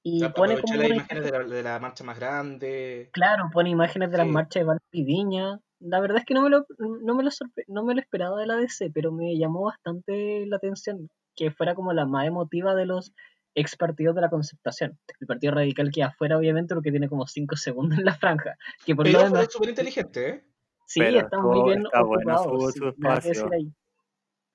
y 0.09 0.21
Claro, 0.21 0.35
pone 0.35 0.61
como 0.61 0.75
las 0.77 0.89
imágenes 0.89 1.25
de 1.25 1.31
la, 1.33 1.39
de 1.43 1.63
la 1.65 1.81
marcha 1.81 2.05
más 2.05 2.17
grande. 2.21 3.11
Claro, 3.13 3.51
pone 3.53 3.71
imágenes 3.71 4.09
de 4.13 4.19
las 4.19 4.27
Sí. 4.27 4.33
marchas 4.33 4.61
de 4.61 4.65
Valpo 4.65 4.85
y 4.93 5.05
Viña. 5.05 5.59
La 5.81 5.99
verdad 5.99 6.19
es 6.19 6.25
que 6.25 6.33
no 6.35 6.43
me 6.43 6.51
lo, 6.51 6.65
no 6.79 7.17
me 7.17 7.25
lo, 7.25 7.31
sorpre- 7.31 7.65
no 7.67 7.83
me 7.83 7.93
lo 7.93 8.01
esperaba 8.01 8.39
de 8.39 8.47
la 8.47 8.55
DC, 8.55 8.91
pero 8.95 9.11
me 9.11 9.37
llamó 9.37 9.63
bastante 9.65 10.47
la 10.47 10.59
atención 10.59 11.09
que 11.35 11.51
fuera 11.51 11.75
como 11.75 11.93
la 11.93 12.07
más 12.07 12.25
emotiva 12.25 12.77
de 12.77 12.87
los 12.87 13.13
ex 13.57 13.75
partidos 13.77 14.15
de 14.15 14.21
la 14.21 14.31
concertación. 14.31 14.97
El 15.19 15.27
Partido 15.27 15.55
Radical 15.55 15.91
queda 15.91 16.07
afuera, 16.07 16.39
obviamente, 16.39 16.75
porque 16.75 16.93
tiene 16.93 17.09
como 17.09 17.27
5 17.27 17.57
segundos 17.57 17.99
en 17.99 18.05
la 18.05 18.15
franja. 18.15 18.55
Que 18.85 18.95
por 18.95 19.07
lo 19.07 19.11
Pero 19.13 19.25
demás, 19.25 19.45
fue 19.47 19.51
súper 19.53 19.69
inteligente, 19.71 20.29
¿eh? 20.29 20.45
sí, 20.87 21.01
Pero 21.01 21.19
está 21.19 21.41
muy 21.41 21.63
bien 21.73 21.85
está 21.85 22.03
bueno 22.03 22.39
su- 22.39 22.71
sí, 22.71 22.81
que 22.81 22.89
espacio. 22.91 23.51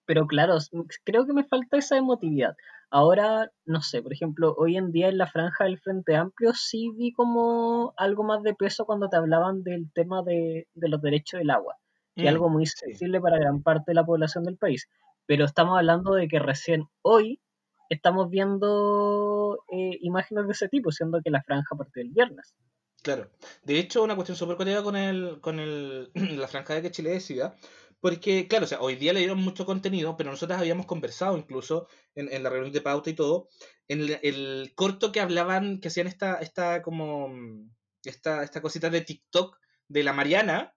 Pero 0.05 0.27
claro, 0.27 0.57
creo 1.03 1.25
que 1.25 1.33
me 1.33 1.43
falta 1.43 1.77
esa 1.77 1.97
emotividad. 1.97 2.55
Ahora, 2.91 3.51
no 3.65 3.81
sé, 3.81 4.01
por 4.03 4.13
ejemplo, 4.13 4.53
hoy 4.57 4.77
en 4.77 4.91
día 4.91 5.07
en 5.09 5.17
la 5.17 5.27
franja 5.27 5.63
del 5.65 5.79
Frente 5.79 6.15
Amplio 6.15 6.53
sí 6.53 6.89
vi 6.95 7.13
como 7.13 7.93
algo 7.97 8.23
más 8.23 8.43
de 8.43 8.53
peso 8.53 8.85
cuando 8.85 9.09
te 9.09 9.17
hablaban 9.17 9.63
del 9.63 9.91
tema 9.93 10.23
de, 10.23 10.67
de 10.73 10.89
los 10.89 11.01
derechos 11.01 11.39
del 11.39 11.49
agua, 11.51 11.77
que 12.19 12.27
es 12.27 12.31
Mm, 12.31 12.33
algo 12.33 12.49
muy 12.49 12.65
sí. 12.75 12.91
sensible 12.91 13.21
para 13.21 13.39
gran 13.39 13.63
parte 13.63 13.91
de 13.91 13.95
la 13.95 14.05
población 14.05 14.43
del 14.43 14.57
país. 14.57 14.87
Pero 15.25 15.45
estamos 15.45 15.77
hablando 15.77 16.13
de 16.13 16.27
que 16.27 16.39
recién 16.39 16.85
hoy 17.01 17.41
estamos 17.89 18.29
viendo 18.29 19.59
eh, 19.71 19.97
imágenes 20.01 20.45
de 20.47 20.51
ese 20.53 20.69
tipo, 20.69 20.91
siendo 20.91 21.21
que 21.23 21.31
la 21.31 21.43
franja 21.43 21.75
partió 21.77 22.01
el 22.03 22.09
viernes. 22.11 22.55
Claro. 23.03 23.31
De 23.63 23.79
hecho, 23.79 24.03
una 24.03 24.15
cuestión 24.15 24.37
súper 24.37 24.57
colega 24.57 24.83
con 24.83 24.95
el, 24.95 25.39
con 25.41 25.59
el, 25.59 26.11
la 26.39 26.47
franja 26.47 26.75
de 26.75 26.83
que 26.83 26.91
Chile 26.91 27.09
decida. 27.11 27.55
Porque, 28.01 28.47
claro, 28.47 28.65
o 28.65 28.67
sea, 28.67 28.81
hoy 28.81 28.95
día 28.95 29.13
le 29.13 29.19
dieron 29.19 29.39
mucho 29.39 29.65
contenido, 29.65 30.17
pero 30.17 30.31
nosotros 30.31 30.59
habíamos 30.59 30.87
conversado 30.87 31.37
incluso 31.37 31.87
en, 32.15 32.33
en 32.33 32.43
la 32.43 32.49
reunión 32.49 32.73
de 32.73 32.81
pauta 32.81 33.09
y 33.11 33.13
todo, 33.13 33.49
en 33.87 34.19
el, 34.23 34.73
corto 34.75 35.11
que 35.11 35.21
hablaban, 35.21 35.79
que 35.79 35.89
hacían 35.89 36.07
esta, 36.07 36.35
esta 36.37 36.81
como 36.81 37.29
mm, 37.29 37.71
esta, 38.05 38.43
esta 38.43 38.61
cosita 38.61 38.89
de 38.89 39.01
TikTok 39.01 39.57
de 39.87 40.03
la 40.03 40.13
Mariana, 40.13 40.75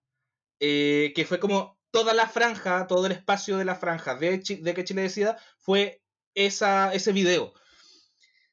eh, 0.61 1.13
que 1.17 1.25
fue 1.27 1.41
como 1.41 1.81
toda 1.91 2.15
la 2.15 2.29
franja, 2.29 2.87
todo 2.87 3.07
el 3.07 3.13
espacio 3.13 3.59
de 3.59 3.65
la 3.67 3.77
franja 3.77 4.17
de, 4.17 4.41
Chi- 4.41 4.63
de 4.63 4.75
que 4.75 4.85
Chile 4.85 5.03
decida, 5.03 5.39
fue 5.59 6.03
esa, 6.35 6.95
ese 6.95 7.13
video. 7.13 7.55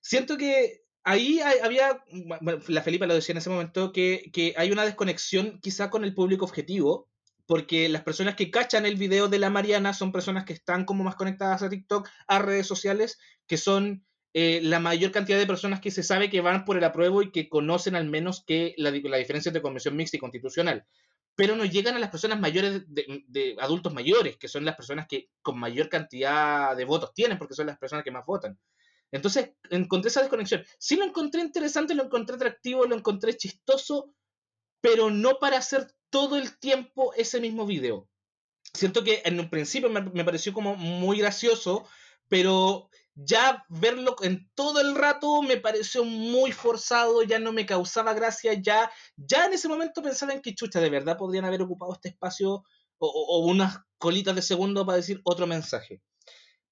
Siento 0.02 0.38
que 0.38 0.82
ahí 1.04 1.40
hay- 1.42 1.60
había, 1.60 2.04
la 2.68 2.82
Felipa 2.84 3.06
lo 3.06 3.14
decía 3.16 3.34
en 3.34 3.38
ese 3.38 3.50
momento, 3.50 3.92
que, 3.92 4.30
que 4.34 4.54
hay 4.58 4.72
una 4.72 4.86
desconexión 4.86 5.60
quizá 5.62 5.90
con 5.90 6.04
el 6.04 6.14
público 6.16 6.46
objetivo, 6.46 7.11
porque 7.52 7.90
las 7.90 8.04
personas 8.04 8.36
que 8.36 8.50
cachan 8.50 8.86
el 8.86 8.96
video 8.96 9.28
de 9.28 9.38
la 9.38 9.50
Mariana 9.50 9.94
son 9.94 10.14
personas 10.14 10.46
que 10.46 10.54
están 10.54 10.86
como 10.86 11.04
más 11.04 11.18
conectadas 11.18 11.62
a 11.62 11.70
TikTok, 11.70 12.08
a 12.28 12.40
redes 12.40 12.66
sociales, 12.66 13.20
que 13.46 13.58
son 13.58 14.06
eh, 14.34 14.62
la 14.64 14.80
mayor 14.80 15.12
cantidad 15.12 15.38
de 15.38 15.46
personas 15.46 15.82
que 15.82 15.92
se 15.92 16.02
sabe 16.02 16.30
que 16.30 16.40
van 16.40 16.64
por 16.64 16.78
el 16.78 16.84
apruebo 16.86 17.22
y 17.22 17.30
que 17.34 17.50
conocen 17.50 17.98
al 17.98 18.10
menos 18.10 18.46
que 18.48 18.74
la, 18.78 18.90
la 18.90 19.18
diferencia 19.18 19.50
entre 19.50 19.62
convención 19.62 19.98
mixta 19.98 20.16
y 20.16 20.22
constitucional. 20.22 20.86
Pero 21.36 21.58
no 21.58 21.66
llegan 21.66 21.98
a 21.98 22.00
las 22.00 22.10
personas 22.10 22.40
mayores, 22.40 22.84
adultos 23.60 23.94
mayores, 23.94 24.38
que 24.38 24.48
son 24.48 24.64
las 24.64 24.78
personas 24.78 25.06
que 25.10 25.28
con 25.42 25.60
mayor 25.60 25.90
cantidad 25.90 26.74
de 26.74 26.86
votos 26.86 27.14
tienen, 27.14 27.38
porque 27.38 27.54
son 27.54 27.68
las 27.68 27.78
personas 27.78 28.06
que 28.06 28.12
más 28.12 28.26
votan. 28.26 28.58
Entonces 29.12 29.52
encontré 29.70 30.08
esa 30.08 30.22
desconexión. 30.22 30.64
Sí 30.80 30.96
lo 30.96 31.04
encontré 31.04 31.42
interesante, 31.42 31.96
lo 31.96 32.06
encontré 32.06 32.38
atractivo, 32.38 32.86
lo 32.86 32.96
encontré 32.96 33.36
chistoso, 33.36 34.16
pero 34.80 35.10
no 35.10 35.38
para 35.38 35.58
hacer 35.58 35.94
todo 36.12 36.38
el 36.38 36.60
tiempo 36.60 37.14
ese 37.16 37.42
mismo 37.42 37.66
video. 37.66 38.10
Siento 38.74 39.04
que 39.04 39.22
en 39.26 39.40
un 39.40 39.50
principio 39.50 39.90
me, 39.90 40.02
me 40.02 40.24
pareció 40.26 40.54
como 40.54 40.76
muy 40.76 41.20
gracioso, 41.20 41.88
pero 42.30 42.90
ya 43.16 43.66
verlo 43.70 44.16
en 44.22 44.50
todo 44.56 44.80
el 44.82 44.96
rato 44.96 45.42
me 45.42 45.58
pareció 45.58 46.06
muy 46.06 46.52
forzado, 46.54 47.24
ya 47.24 47.40
no 47.40 47.52
me 47.54 47.66
causaba 47.66 48.14
gracia, 48.14 48.54
ya, 48.54 48.92
ya 49.18 49.46
en 49.46 49.54
ese 49.54 49.68
momento 49.68 50.02
pensaba 50.02 50.34
en 50.34 50.42
que 50.42 50.56
chucha, 50.56 50.80
de 50.80 50.90
verdad 50.90 51.18
podrían 51.18 51.46
haber 51.46 51.62
ocupado 51.62 51.94
este 51.94 52.10
espacio 52.10 52.64
o, 53.00 53.08
o- 53.08 53.46
unas 53.48 53.80
colitas 53.98 54.36
de 54.36 54.42
segundo 54.42 54.86
para 54.86 54.98
decir 54.98 55.22
otro 55.26 55.48
mensaje. 55.48 56.02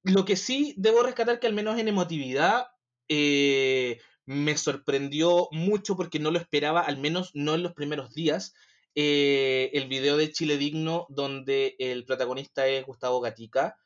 Lo 0.03 0.25
que 0.25 0.35
sí 0.35 0.73
debo 0.77 1.03
rescatar 1.03 1.39
que 1.39 1.47
al 1.47 1.53
menos 1.53 1.77
en 1.79 1.87
emotividad 1.87 2.67
eh, 3.09 3.99
me 4.25 4.55
sorprendió 4.57 5.49
mucho 5.51 5.95
porque 5.97 6.19
no 6.19 6.31
lo 6.31 6.39
esperaba, 6.39 6.81
al 6.81 6.97
menos 6.97 7.31
no 7.33 7.55
en 7.55 7.63
los 7.63 7.73
primeros 7.73 8.13
días. 8.13 8.53
Eh, 8.95 9.69
el 9.73 9.87
video 9.87 10.17
de 10.17 10.31
Chile 10.31 10.57
Digno 10.57 11.05
donde 11.09 11.75
el 11.79 12.05
protagonista 12.05 12.67
es 12.67 12.85
Gustavo 12.85 13.21
Gatica. 13.21 13.77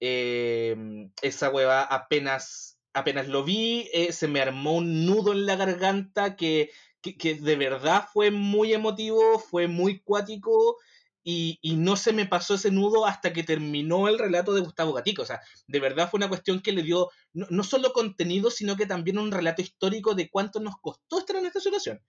Eh, 0.00 0.76
esa 1.22 1.50
hueva 1.50 1.82
apenas, 1.82 2.78
apenas 2.92 3.28
lo 3.28 3.44
vi, 3.44 3.88
eh, 3.92 4.12
se 4.12 4.28
me 4.28 4.40
armó 4.40 4.76
un 4.76 5.06
nudo 5.06 5.32
en 5.32 5.46
la 5.46 5.56
garganta 5.56 6.36
que, 6.36 6.70
que, 7.00 7.34
de 7.36 7.56
verdad 7.56 8.08
fue 8.12 8.30
muy 8.30 8.72
emotivo, 8.72 9.38
fue 9.38 9.68
muy 9.68 10.00
cuático 10.00 10.76
y, 11.24 11.58
y 11.62 11.76
no 11.76 11.96
se 11.96 12.12
me 12.12 12.26
pasó 12.26 12.54
ese 12.54 12.70
nudo 12.70 13.06
hasta 13.06 13.32
que 13.32 13.44
terminó 13.44 14.08
el 14.08 14.18
relato 14.18 14.54
de 14.54 14.60
Gustavo 14.60 14.92
Gatica. 14.92 15.22
O 15.22 15.26
sea, 15.26 15.40
de 15.66 15.80
verdad 15.80 16.10
fue 16.10 16.18
una 16.18 16.28
cuestión 16.28 16.60
que 16.60 16.72
le 16.72 16.82
dio 16.82 17.10
no, 17.32 17.46
no 17.50 17.62
solo 17.64 17.92
contenido, 17.92 18.50
sino 18.50 18.76
que 18.76 18.86
también 18.86 19.18
un 19.18 19.30
relato 19.30 19.62
histórico 19.62 20.14
de 20.14 20.28
cuánto 20.30 20.60
nos 20.60 20.74
costó 20.80 21.20
estar 21.20 21.36
en 21.36 21.46
esta 21.46 21.60
situación. 21.60 22.00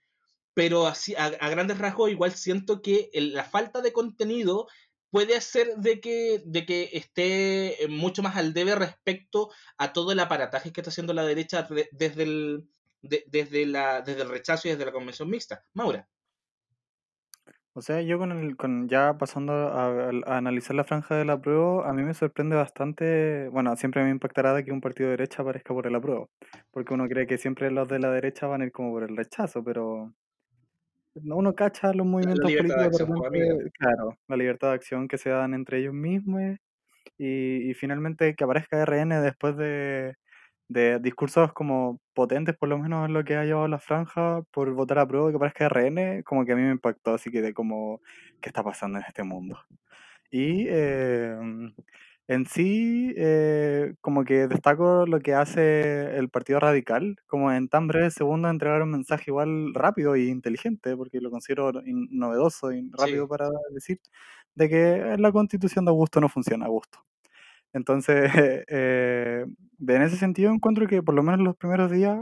Pero 0.53 0.87
así, 0.87 1.15
a, 1.15 1.25
a 1.25 1.49
grandes 1.49 1.77
rasgos, 1.79 2.11
igual 2.11 2.31
siento 2.33 2.81
que 2.81 3.09
el- 3.13 3.33
la 3.33 3.43
falta 3.43 3.81
de 3.81 3.93
contenido 3.93 4.67
puede 5.09 5.35
hacer 5.35 5.75
de 5.77 5.99
que, 5.99 6.41
de 6.45 6.65
que 6.65 6.89
esté 6.93 7.77
mucho 7.89 8.23
más 8.23 8.35
al 8.35 8.53
debe 8.53 8.73
respecto 8.75 9.51
a 9.77 9.93
todo 9.93 10.11
el 10.11 10.19
aparataje 10.19 10.71
que 10.71 10.81
está 10.81 10.89
haciendo 10.89 11.13
la 11.13 11.23
derecha 11.25 11.63
de- 11.63 11.89
desde 11.91 12.23
el, 12.23 12.67
de- 13.01 13.23
desde, 13.27 13.65
la, 13.65 14.01
desde 14.01 14.23
el 14.23 14.29
rechazo 14.29 14.67
y 14.67 14.71
desde 14.71 14.85
la 14.85 14.91
convención 14.91 15.29
mixta. 15.29 15.63
Maura. 15.73 16.07
O 17.75 17.81
sea, 17.81 18.01
yo 18.01 18.19
con 18.19 18.31
el, 18.31 18.55
con 18.55 18.87
ya 18.87 19.17
pasando 19.17 19.51
a, 19.53 20.09
analizar 20.37 20.75
la 20.75 20.83
franja 20.83 21.15
del 21.15 21.31
apruebo, 21.31 21.83
a 21.83 21.91
mí 21.93 22.03
me 22.03 22.13
sorprende 22.13 22.55
bastante, 22.55 23.49
bueno, 23.49 23.75
siempre 23.75 24.03
me 24.03 24.11
impactará 24.11 24.53
de 24.53 24.63
que 24.63 24.71
un 24.71 24.79
partido 24.79 25.09
de 25.09 25.17
derecha 25.17 25.41
aparezca 25.41 25.73
por 25.73 25.87
el 25.87 25.95
apruebo, 25.95 26.29
porque 26.69 26.93
uno 26.93 27.07
cree 27.07 27.25
que 27.25 27.39
siempre 27.39 27.71
los 27.71 27.87
de 27.87 27.97
la 27.97 28.11
derecha 28.11 28.45
van 28.45 28.61
a 28.61 28.65
ir 28.65 28.71
como 28.71 28.91
por 28.91 29.03
el 29.03 29.17
rechazo, 29.17 29.63
pero 29.63 30.13
uno 31.15 31.53
cacha 31.53 31.93
los 31.93 32.05
movimientos 32.05 32.51
políticos 32.51 32.97
claro, 33.77 34.17
la 34.27 34.37
libertad 34.37 34.69
de 34.69 34.73
acción 34.75 35.07
que 35.07 35.17
se 35.17 35.29
dan 35.29 35.53
entre 35.53 35.79
ellos 35.79 35.93
mismos 35.93 36.57
y, 37.17 37.69
y 37.69 37.73
finalmente 37.75 38.35
que 38.35 38.43
aparezca 38.43 38.83
RN 38.85 39.21
después 39.21 39.55
de, 39.57 40.15
de 40.67 40.99
discursos 40.99 41.53
como 41.53 42.01
potentes, 42.13 42.55
por 42.57 42.69
lo 42.69 42.77
menos 42.79 43.07
en 43.07 43.13
lo 43.13 43.23
que 43.23 43.35
ha 43.35 43.45
llevado 43.45 43.67
la 43.67 43.79
franja, 43.79 44.41
por 44.51 44.73
votar 44.73 44.99
a 44.99 45.07
prueba 45.07 45.29
que 45.29 45.37
aparezca 45.37 45.65
RN, 45.67 46.23
como 46.23 46.45
que 46.45 46.53
a 46.53 46.55
mí 46.55 46.63
me 46.63 46.71
impactó, 46.71 47.13
así 47.13 47.31
que 47.31 47.41
de 47.41 47.53
como, 47.53 48.01
¿qué 48.41 48.49
está 48.49 48.63
pasando 48.63 48.99
en 48.99 49.05
este 49.07 49.23
mundo? 49.23 49.59
Y 50.31 50.65
eh, 50.69 51.35
en 52.27 52.45
sí, 52.45 53.13
eh, 53.17 53.95
como 54.01 54.23
que 54.25 54.47
destaco 54.47 55.05
lo 55.05 55.19
que 55.19 55.33
hace 55.35 56.17
el 56.17 56.29
Partido 56.29 56.59
Radical, 56.59 57.17
como 57.27 57.51
en 57.51 57.67
tan 57.69 57.87
breves 57.87 58.13
segundos 58.15 58.51
entregar 58.51 58.81
un 58.81 58.91
mensaje 58.91 59.25
igual 59.31 59.73
rápido 59.73 60.15
e 60.15 60.25
inteligente, 60.25 60.95
porque 60.97 61.19
lo 61.21 61.31
considero 61.31 61.71
novedoso 61.85 62.71
y 62.71 62.89
rápido 62.93 63.27
Sí. 63.27 63.27
para 63.27 63.49
decir, 63.71 63.99
de 64.55 64.69
que 64.69 65.15
la 65.19 65.31
constitución 65.33 65.85
de 65.85 65.89
Augusto 65.91 66.21
no 66.21 66.29
funciona 66.29 66.65
a 66.65 66.69
gusto. 66.69 66.99
Entonces, 67.73 68.31
eh, 68.69 69.45
en 69.87 70.01
ese 70.01 70.17
sentido 70.17 70.51
encuentro 70.53 70.87
que 70.87 71.03
por 71.03 71.15
lo 71.15 71.23
menos 71.23 71.41
los 71.41 71.55
primeros 71.57 71.91
días, 71.91 72.19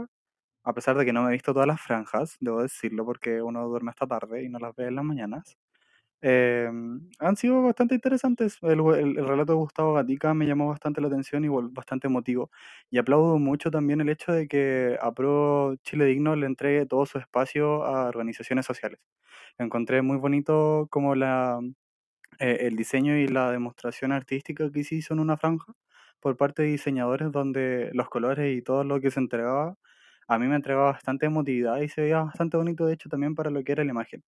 a 0.64 0.74
pesar 0.74 0.96
de 0.98 1.04
que 1.06 1.12
no 1.12 1.22
me 1.22 1.30
he 1.30 1.32
visto 1.32 1.52
todas 1.54 1.68
las 1.68 1.80
franjas, 1.80 2.36
debo 2.40 2.62
decirlo, 2.62 3.04
porque 3.06 3.42
uno 3.42 3.68
duerme 3.68 3.90
hasta 3.90 4.06
tarde 4.06 4.44
y 4.44 4.48
no 4.50 4.58
las 4.60 4.74
ve 4.76 4.86
en 4.88 4.96
las 4.96 5.04
mañanas, 5.04 5.56
eh, 6.22 6.70
han 7.18 7.36
sido 7.36 7.62
bastante 7.62 7.94
interesantes. 7.96 8.58
El, 8.62 8.80
el- 8.80 9.18
el 9.18 9.26
relato 9.28 9.52
de 9.52 9.58
Gustavo 9.58 9.94
Gatica 9.94 10.34
me 10.34 10.46
llamó 10.46 10.68
bastante 10.68 11.00
la 11.00 11.08
atención 11.08 11.44
y 11.44 11.48
bastante 11.72 12.06
emotivo. 12.08 12.50
Y 12.90 12.98
aplaudo 12.98 13.38
mucho 13.38 13.70
también 13.70 14.00
el 14.00 14.08
hecho 14.08 14.32
de 14.32 14.48
que 14.48 14.98
a 15.00 15.12
Chile 15.84 16.06
Digno 16.06 16.36
le 16.36 16.46
entregue 16.46 16.86
todo 16.86 17.06
su 17.06 17.18
espacio 17.18 17.84
a 17.84 18.08
organizaciones 18.08 18.66
sociales. 18.66 19.00
Encontré 19.58 20.02
muy 20.02 20.18
bonito 20.18 20.88
como 20.90 21.14
la, 21.14 21.60
eh, 22.38 22.58
el 22.62 22.76
diseño 22.76 23.16
y 23.16 23.28
la 23.28 23.50
demostración 23.52 24.12
artística 24.12 24.70
que 24.72 24.84
se 24.84 24.96
hizo 24.96 25.14
en 25.14 25.20
una 25.20 25.36
franja 25.36 25.72
por 26.20 26.36
parte 26.36 26.62
de 26.62 26.68
diseñadores 26.68 27.32
donde 27.32 27.90
los 27.94 28.08
colores 28.08 28.56
y 28.56 28.62
todo 28.62 28.84
lo 28.84 29.00
que 29.00 29.10
se 29.10 29.20
entregaba 29.20 29.76
a 30.28 30.38
mí 30.38 30.46
me 30.48 30.56
entregaba 30.56 30.92
bastante 30.92 31.26
emotividad 31.26 31.80
y 31.80 31.88
se 31.88 32.02
veía 32.02 32.22
bastante 32.22 32.56
bonito 32.56 32.86
de 32.86 32.94
hecho 32.94 33.08
también 33.08 33.34
para 33.34 33.50
lo 33.50 33.62
que 33.64 33.72
era 33.72 33.84
la 33.84 33.90
imagen. 33.90 34.22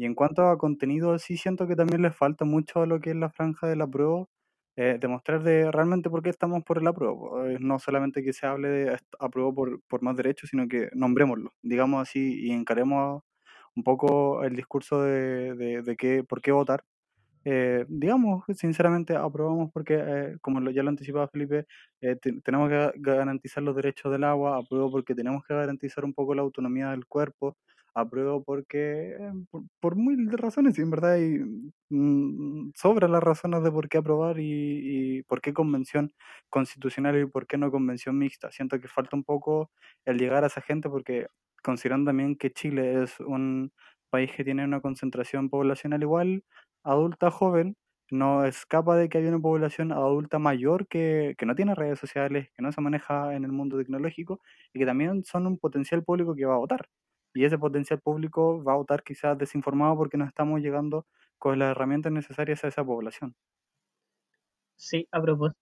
Y 0.00 0.06
en 0.06 0.14
cuanto 0.14 0.48
a 0.48 0.56
contenido, 0.58 1.18
sí 1.18 1.36
siento 1.36 1.66
que 1.66 1.76
también 1.76 2.02
les 2.02 2.16
falta 2.16 2.44
mucho 2.44 2.80
a 2.82 2.86
lo 2.86 3.00
que 3.00 3.10
es 3.10 3.16
la 3.16 3.30
franja 3.30 3.66
del 3.68 3.82
apruebo, 3.82 4.28
eh, 4.76 4.96
demostrar 5.00 5.42
de 5.42 5.70
realmente 5.70 6.08
por 6.10 6.22
qué 6.22 6.30
estamos 6.30 6.62
por 6.64 6.78
el 6.78 6.86
apruebo. 6.86 7.44
Eh, 7.46 7.58
no 7.60 7.78
solamente 7.78 8.22
que 8.24 8.32
se 8.32 8.46
hable 8.46 8.68
de 8.68 8.98
apruebo 9.18 9.54
por, 9.54 9.80
por 9.88 10.02
más 10.02 10.16
derechos, 10.16 10.50
sino 10.50 10.68
que 10.68 10.88
nombrémoslo, 10.94 11.52
digamos 11.62 12.00
así, 12.02 12.40
y 12.46 12.50
encaremos 12.52 13.22
un 13.76 13.84
poco 13.84 14.42
el 14.44 14.56
discurso 14.56 15.02
de, 15.02 15.54
de, 15.54 15.82
de 15.82 15.96
qué, 15.96 16.24
por 16.24 16.40
qué 16.42 16.52
votar 16.52 16.84
eh, 17.44 17.86
digamos, 17.88 18.44
sinceramente, 18.56 19.16
aprobamos 19.16 19.70
porque, 19.72 19.94
eh, 19.98 20.36
como 20.42 20.60
lo- 20.60 20.70
ya 20.70 20.82
lo 20.82 20.90
anticipaba 20.90 21.28
Felipe, 21.28 21.66
eh, 22.02 22.16
te- 22.16 22.40
tenemos 22.42 22.68
que 22.68 22.74
ga- 22.76 22.92
garantizar 22.96 23.62
los 23.62 23.74
derechos 23.76 24.12
del 24.12 24.24
agua, 24.24 24.58
apruebo 24.58 24.90
porque 24.90 25.14
tenemos 25.14 25.42
que 25.46 25.54
garantizar 25.54 26.04
un 26.04 26.12
poco 26.14 26.34
la 26.34 26.42
autonomía 26.42 26.90
del 26.90 27.06
cuerpo, 27.06 27.56
apruebo 27.94 28.42
porque, 28.44 29.12
eh, 29.18 29.32
por, 29.50 29.62
por 29.80 29.96
mil 29.96 30.30
razones, 30.38 30.78
y 30.78 30.82
en 30.82 30.90
verdad 30.90 31.12
hay, 31.14 31.38
mm, 31.90 32.72
sobran 32.76 33.12
las 33.12 33.22
razones 33.22 33.62
de 33.62 33.70
por 33.72 33.88
qué 33.88 33.98
aprobar 33.98 34.38
y, 34.40 35.18
y 35.18 35.22
por 35.24 35.40
qué 35.40 35.52
convención 35.54 36.12
constitucional 36.50 37.18
y 37.20 37.26
por 37.26 37.46
qué 37.46 37.58
no 37.58 37.70
convención 37.70 38.18
mixta. 38.18 38.50
Siento 38.52 38.80
que 38.80 38.88
falta 38.88 39.16
un 39.16 39.24
poco 39.24 39.70
el 40.04 40.18
llegar 40.18 40.44
a 40.44 40.48
esa 40.48 40.60
gente 40.62 40.88
porque 40.90 41.26
considerando 41.62 42.08
también 42.10 42.36
que 42.36 42.50
Chile 42.52 43.02
es 43.02 43.20
un 43.20 43.72
país 44.10 44.32
que 44.32 44.44
tiene 44.44 44.64
una 44.64 44.80
concentración 44.80 45.50
poblacional 45.50 46.02
igual, 46.02 46.44
adulta 46.84 47.30
joven 47.30 47.76
no 48.10 48.44
escapa 48.44 48.96
de 48.96 49.08
que 49.08 49.18
hay 49.18 49.26
una 49.26 49.38
población 49.38 49.92
adulta 49.92 50.38
mayor 50.40 50.88
que, 50.88 51.34
que 51.38 51.46
no 51.46 51.54
tiene 51.54 51.74
redes 51.76 51.98
sociales, 52.00 52.48
que 52.56 52.62
no 52.62 52.72
se 52.72 52.80
maneja 52.80 53.34
en 53.36 53.44
el 53.44 53.52
mundo 53.52 53.78
tecnológico 53.78 54.40
y 54.72 54.80
que 54.80 54.86
también 54.86 55.22
son 55.24 55.46
un 55.46 55.58
potencial 55.58 56.02
público 56.02 56.34
que 56.34 56.44
va 56.46 56.54
a 56.54 56.58
votar. 56.58 56.88
Y 57.34 57.44
ese 57.44 57.58
potencial 57.58 58.00
público 58.00 58.62
va 58.64 58.72
a 58.74 58.76
votar 58.76 59.02
quizás 59.04 59.38
desinformado 59.38 59.96
porque 59.96 60.16
no 60.18 60.24
estamos 60.26 60.60
llegando 60.60 61.06
con 61.38 61.58
las 61.58 61.70
herramientas 61.72 62.12
necesarias 62.12 62.64
a 62.64 62.68
esa 62.68 62.84
población. 62.84 63.34
Sí, 64.76 65.06
a 65.12 65.22
propósito, 65.22 65.60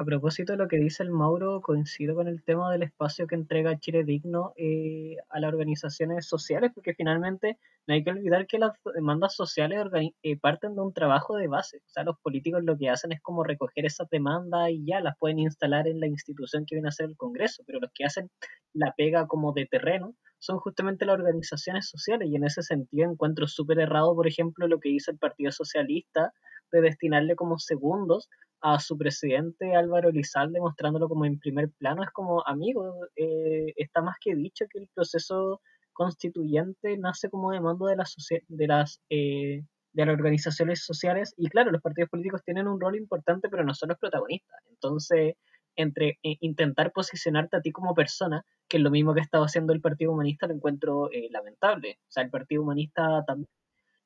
a 0.00 0.04
propósito 0.04 0.52
de 0.52 0.56
lo 0.56 0.66
que 0.66 0.78
dice 0.78 1.02
el 1.02 1.10
Mauro, 1.10 1.60
coincido 1.60 2.14
con 2.14 2.26
el 2.26 2.42
tema 2.42 2.72
del 2.72 2.84
espacio 2.84 3.26
que 3.26 3.34
entrega 3.34 3.78
Chile 3.78 4.02
Digno 4.02 4.54
eh, 4.56 5.16
a 5.28 5.40
las 5.40 5.52
organizaciones 5.52 6.26
sociales, 6.26 6.70
porque 6.74 6.94
finalmente 6.94 7.58
no 7.86 7.92
hay 7.92 8.02
que 8.02 8.08
olvidar 8.08 8.46
que 8.46 8.58
las 8.58 8.72
demandas 8.94 9.34
sociales 9.34 9.84
eh, 10.22 10.38
parten 10.38 10.74
de 10.74 10.80
un 10.80 10.94
trabajo 10.94 11.36
de 11.36 11.48
base. 11.48 11.82
O 11.84 11.90
sea, 11.90 12.02
los 12.02 12.18
políticos 12.18 12.62
lo 12.64 12.78
que 12.78 12.88
hacen 12.88 13.12
es 13.12 13.20
como 13.20 13.44
recoger 13.44 13.84
esas 13.84 14.08
demandas 14.08 14.70
y 14.70 14.86
ya 14.86 15.00
las 15.00 15.18
pueden 15.18 15.38
instalar 15.38 15.86
en 15.86 16.00
la 16.00 16.06
institución 16.06 16.64
que 16.64 16.76
viene 16.76 16.88
a 16.88 16.92
ser 16.92 17.10
el 17.10 17.18
Congreso, 17.18 17.62
pero 17.66 17.78
los 17.78 17.90
que 17.92 18.06
hacen 18.06 18.30
la 18.72 18.94
pega 18.96 19.26
como 19.26 19.52
de 19.52 19.66
terreno 19.66 20.14
son 20.38 20.60
justamente 20.60 21.04
las 21.04 21.18
organizaciones 21.18 21.90
sociales 21.90 22.30
y 22.30 22.36
en 22.36 22.44
ese 22.44 22.62
sentido 22.62 23.10
encuentro 23.10 23.46
súper 23.46 23.78
errado, 23.78 24.14
por 24.14 24.26
ejemplo, 24.26 24.66
lo 24.66 24.80
que 24.80 24.88
hizo 24.88 25.10
el 25.10 25.18
Partido 25.18 25.52
Socialista 25.52 26.32
de 26.72 26.80
destinarle 26.80 27.36
como 27.36 27.58
segundos 27.58 28.28
a 28.60 28.78
su 28.78 28.98
presidente 28.98 29.74
Álvaro 29.74 30.10
Elizalde 30.10 30.60
mostrándolo 30.60 31.08
como 31.08 31.24
en 31.24 31.38
primer 31.38 31.70
plano, 31.78 32.02
es 32.02 32.10
como, 32.10 32.46
amigo, 32.46 32.94
eh, 33.16 33.72
está 33.76 34.02
más 34.02 34.16
que 34.20 34.34
dicho 34.34 34.66
que 34.70 34.80
el 34.80 34.88
proceso 34.94 35.60
constituyente 35.92 36.96
nace 36.98 37.30
como 37.30 37.52
demanda 37.52 37.88
de 37.88 37.96
las, 37.96 38.16
de 38.48 38.66
las, 38.66 39.00
eh, 39.10 39.62
de 39.92 40.06
las 40.06 40.14
organizaciones 40.14 40.84
sociales 40.84 41.34
y 41.36 41.48
claro, 41.48 41.70
los 41.70 41.82
partidos 41.82 42.10
políticos 42.10 42.42
tienen 42.44 42.68
un 42.68 42.80
rol 42.80 42.96
importante, 42.96 43.48
pero 43.48 43.64
no 43.64 43.74
son 43.74 43.90
los 43.90 43.98
protagonistas. 43.98 44.60
Entonces, 44.68 45.34
entre 45.76 46.18
eh, 46.22 46.36
intentar 46.40 46.92
posicionarte 46.92 47.56
a 47.56 47.60
ti 47.60 47.72
como 47.72 47.94
persona, 47.94 48.44
que 48.68 48.76
es 48.76 48.82
lo 48.82 48.90
mismo 48.90 49.14
que 49.14 49.20
estaba 49.20 49.46
haciendo 49.46 49.72
el 49.72 49.80
Partido 49.80 50.12
Humanista, 50.12 50.46
lo 50.46 50.54
encuentro 50.54 51.10
eh, 51.12 51.28
lamentable. 51.30 51.98
O 52.02 52.10
sea, 52.12 52.22
el 52.22 52.30
Partido 52.30 52.62
Humanista 52.62 53.24
también, 53.26 53.48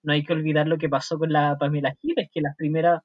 no 0.04 0.12
hay 0.14 0.24
que 0.24 0.32
olvidar 0.34 0.68
lo 0.68 0.78
que 0.78 0.88
pasó 0.88 1.18
con 1.18 1.32
la 1.32 1.56
Pamela 1.58 1.94
Giles, 2.00 2.28
que 2.32 2.40
las 2.42 2.56
primeras 2.56 3.00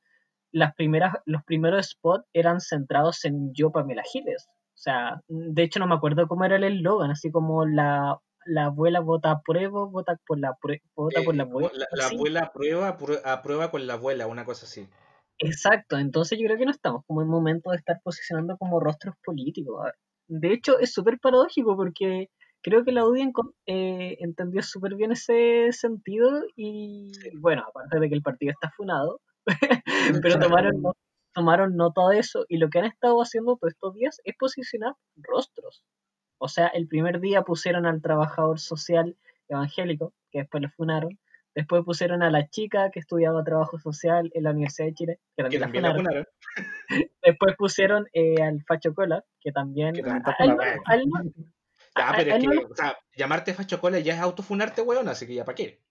las 0.51 0.73
primeras, 0.75 1.13
los 1.25 1.43
primeros 1.43 1.87
spots 1.91 2.25
eran 2.33 2.59
centrados 2.61 3.23
en 3.25 3.53
yo, 3.53 3.71
Pamela 3.71 4.03
Giles. 4.03 4.47
O 4.49 4.81
sea, 4.81 5.21
de 5.27 5.63
hecho 5.63 5.79
no 5.79 5.87
me 5.87 5.95
acuerdo 5.95 6.27
cómo 6.27 6.45
era 6.45 6.55
el 6.57 6.63
eslogan, 6.63 7.11
así 7.11 7.31
como 7.31 7.65
la, 7.65 8.17
la 8.45 8.65
abuela 8.65 9.01
vota 9.01 9.31
a 9.31 9.41
prueba, 9.41 9.85
vota 9.85 10.17
por 10.25 10.39
la, 10.39 10.53
vota 10.95 11.23
por 11.23 11.35
la 11.35 11.43
Eh, 11.43 11.43
abuela. 11.43 11.71
la, 11.73 11.87
la 11.91 12.05
abuela 12.07 12.41
aprueba, 12.43 12.87
aprueba, 12.89 13.33
aprueba 13.33 13.71
con 13.71 13.85
la 13.87 13.93
abuela, 13.93 14.27
una 14.27 14.45
cosa 14.45 14.65
así. 14.65 14.87
Exacto, 15.37 15.97
entonces 15.97 16.37
yo 16.37 16.45
creo 16.45 16.57
que 16.57 16.65
no 16.65 16.71
estamos 16.71 17.03
como 17.07 17.21
en 17.21 17.27
momento 17.29 17.71
de 17.71 17.77
estar 17.77 17.99
posicionando 18.03 18.57
como 18.57 18.79
rostros 18.79 19.15
políticos. 19.23 19.89
De 20.27 20.51
hecho, 20.53 20.79
es 20.79 20.93
súper 20.93 21.17
paradójico 21.19 21.75
porque 21.77 22.29
creo 22.61 22.83
que 22.83 22.91
la 22.91 23.01
audiencia 23.01 23.43
eh, 23.65 24.17
entendió 24.19 24.61
súper 24.61 24.95
bien 24.95 25.11
ese 25.11 25.71
sentido 25.71 26.43
y 26.55 27.11
bueno, 27.37 27.63
aparte 27.67 27.99
de 27.99 28.09
que 28.09 28.15
el 28.15 28.21
partido 28.21 28.51
está 28.51 28.71
funado, 28.75 29.21
pero 30.23 30.39
tomaron, 30.39 30.83
tomaron 31.33 31.75
nota 31.75 32.07
de 32.09 32.19
eso 32.19 32.45
y 32.47 32.57
lo 32.57 32.69
que 32.69 32.79
han 32.79 32.85
estado 32.85 33.21
haciendo 33.21 33.57
todos 33.57 33.73
estos 33.73 33.93
días 33.95 34.21
es 34.23 34.35
posicionar 34.37 34.93
rostros. 35.17 35.83
O 36.37 36.47
sea, 36.47 36.67
el 36.67 36.87
primer 36.87 37.19
día 37.19 37.41
pusieron 37.43 37.85
al 37.85 38.01
trabajador 38.01 38.59
social 38.59 39.17
evangélico, 39.49 40.13
que 40.31 40.39
después 40.39 40.63
lo 40.63 40.69
funaron. 40.69 41.19
Después 41.55 41.83
pusieron 41.83 42.23
a 42.23 42.29
la 42.29 42.47
chica 42.47 42.91
que 42.91 42.99
estudiaba 42.99 43.43
trabajo 43.43 43.79
social 43.79 44.29
en 44.33 44.43
la 44.43 44.51
Universidad 44.51 44.87
de 44.87 44.93
Chile, 44.93 45.19
que 45.35 45.43
también, 45.43 45.51
Que 45.51 45.59
la 45.59 45.65
también 45.65 45.83
la 45.83 45.95
funaron. 45.95 46.05
funaron. 46.05 46.27
Después 47.23 47.55
pusieron 47.57 48.07
eh, 48.13 48.41
al 48.41 48.63
Facho 48.63 48.93
Cola, 48.93 49.25
que 49.41 49.51
también... 49.51 49.93
Que 49.93 50.03
también 50.03 50.57
Ya, 51.97 52.09
a- 52.09 52.15
pero 52.17 52.35
es 52.35 52.43
que, 52.43 52.65
o 52.71 52.75
sea, 52.75 52.97
llamarte 53.15 53.53
fachocola 53.53 53.99
ya 53.99 54.13
es 54.15 54.19
autofunarte, 54.19 54.81
weón, 54.81 55.07
así 55.07 55.25
que 55.27 55.35
ya 55.35 55.45
para 55.45 55.55
qué. 55.55 55.81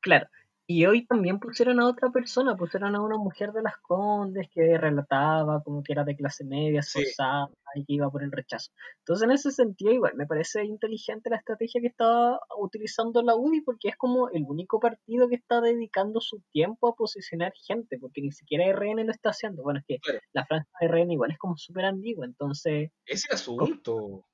Claro. 0.00 0.26
Y 0.64 0.86
hoy 0.86 1.04
también 1.06 1.40
pusieron 1.40 1.80
a 1.80 1.86
otra 1.88 2.10
persona, 2.10 2.56
pusieron 2.56 2.94
a 2.94 3.02
una 3.02 3.18
mujer 3.18 3.52
de 3.52 3.62
las 3.62 3.76
Condes 3.78 4.48
que 4.54 4.78
relataba 4.78 5.60
como 5.62 5.82
que 5.82 5.92
era 5.92 6.04
de 6.04 6.16
clase 6.16 6.44
media, 6.44 6.82
Sí. 6.82 7.00
esforzada 7.00 7.48
y 7.74 7.84
que 7.84 7.94
iba 7.94 8.08
por 8.10 8.22
el 8.22 8.30
rechazo. 8.30 8.70
Entonces, 9.00 9.24
en 9.24 9.32
ese 9.32 9.50
sentido, 9.50 9.92
igual 9.92 10.14
me 10.14 10.24
parece 10.26 10.64
inteligente 10.64 11.30
la 11.30 11.36
estrategia 11.36 11.80
que 11.80 11.88
está 11.88 12.38
utilizando 12.58 13.22
la 13.22 13.34
UDI 13.34 13.60
porque 13.62 13.88
es 13.88 13.96
como 13.96 14.28
el 14.30 14.44
único 14.46 14.78
partido 14.78 15.28
que 15.28 15.34
está 15.34 15.60
dedicando 15.60 16.20
su 16.20 16.40
tiempo 16.52 16.88
a 16.88 16.94
posicionar 16.94 17.52
gente, 17.66 17.98
porque 17.98 18.22
ni 18.22 18.30
siquiera 18.30 18.64
RN 18.66 19.04
lo 19.04 19.10
está 19.10 19.30
haciendo. 19.30 19.64
Bueno, 19.64 19.80
es 19.80 19.84
que 19.86 19.98
Claro. 19.98 20.20
la 20.32 20.46
franja 20.46 20.68
de 20.80 20.86
RN 20.86 21.12
igual 21.12 21.32
es 21.32 21.38
como 21.38 21.56
súper 21.56 21.86
ambigua, 21.86 22.24
entonces, 22.24 22.90
Ese 23.04 23.14
es 23.14 23.24
el 23.30 23.34
asunto. 23.34 24.24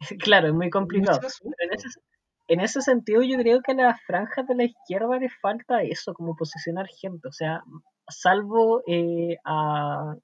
claro, 0.22 0.48
es 0.48 0.54
muy 0.54 0.70
complicado. 0.70 1.20
En 1.58 1.72
ese, 1.72 1.88
en 2.48 2.60
ese 2.60 2.82
sentido, 2.82 3.22
yo 3.22 3.38
creo 3.38 3.60
que 3.62 3.72
a 3.72 3.74
las 3.74 4.02
franjas 4.04 4.46
de 4.46 4.54
la 4.54 4.64
izquierda 4.64 5.18
les 5.18 5.32
falta 5.40 5.82
eso, 5.82 6.14
como 6.14 6.36
posicionar 6.36 6.86
gente. 6.88 7.28
O 7.28 7.32
sea, 7.32 7.62
salvo 8.08 8.82
eh, 8.86 9.36
a, 9.44 10.14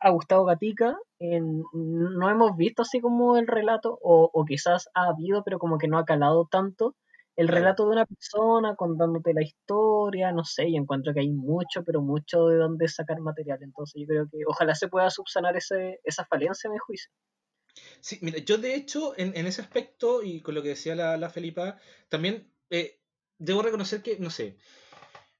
a 0.00 0.10
Gustavo 0.10 0.44
Gatica, 0.44 0.96
en- 1.18 1.62
no 1.72 2.30
hemos 2.30 2.56
visto 2.56 2.82
así 2.82 3.00
como 3.00 3.36
el 3.36 3.46
relato, 3.46 3.98
o, 4.02 4.30
o 4.32 4.44
quizás 4.44 4.88
ha 4.94 5.08
habido, 5.08 5.42
pero 5.44 5.58
como 5.58 5.78
que 5.78 5.88
no 5.88 5.98
ha 5.98 6.04
calado 6.04 6.46
tanto, 6.50 6.94
el 7.36 7.48
relato 7.48 7.84
de 7.84 7.92
una 7.92 8.04
persona 8.06 8.74
contándote 8.76 9.32
la 9.32 9.42
historia, 9.42 10.32
no 10.32 10.44
sé, 10.44 10.68
y 10.68 10.76
encuentro 10.76 11.14
que 11.14 11.20
hay 11.20 11.30
mucho, 11.30 11.84
pero 11.84 12.00
mucho 12.02 12.46
de 12.48 12.56
dónde 12.56 12.88
sacar 12.88 13.20
material. 13.20 13.60
Entonces 13.62 14.02
yo 14.02 14.06
creo 14.08 14.28
que 14.30 14.38
ojalá 14.46 14.74
se 14.74 14.88
pueda 14.88 15.08
subsanar 15.10 15.56
ese, 15.56 16.00
esa 16.04 16.24
falencia, 16.24 16.68
a 16.68 16.72
mi 16.72 16.78
juicio. 16.78 17.10
Sí, 18.00 18.18
mira, 18.22 18.38
yo 18.38 18.58
de 18.58 18.74
hecho, 18.74 19.14
en, 19.18 19.36
en 19.36 19.46
ese 19.46 19.60
aspecto, 19.62 20.22
y 20.22 20.40
con 20.40 20.54
lo 20.54 20.62
que 20.62 20.70
decía 20.70 20.94
la, 20.94 21.16
la 21.16 21.30
Felipa, 21.30 21.78
también 22.08 22.52
eh, 22.70 23.00
debo 23.38 23.62
reconocer 23.62 24.02
que, 24.02 24.18
no 24.18 24.30
sé, 24.30 24.56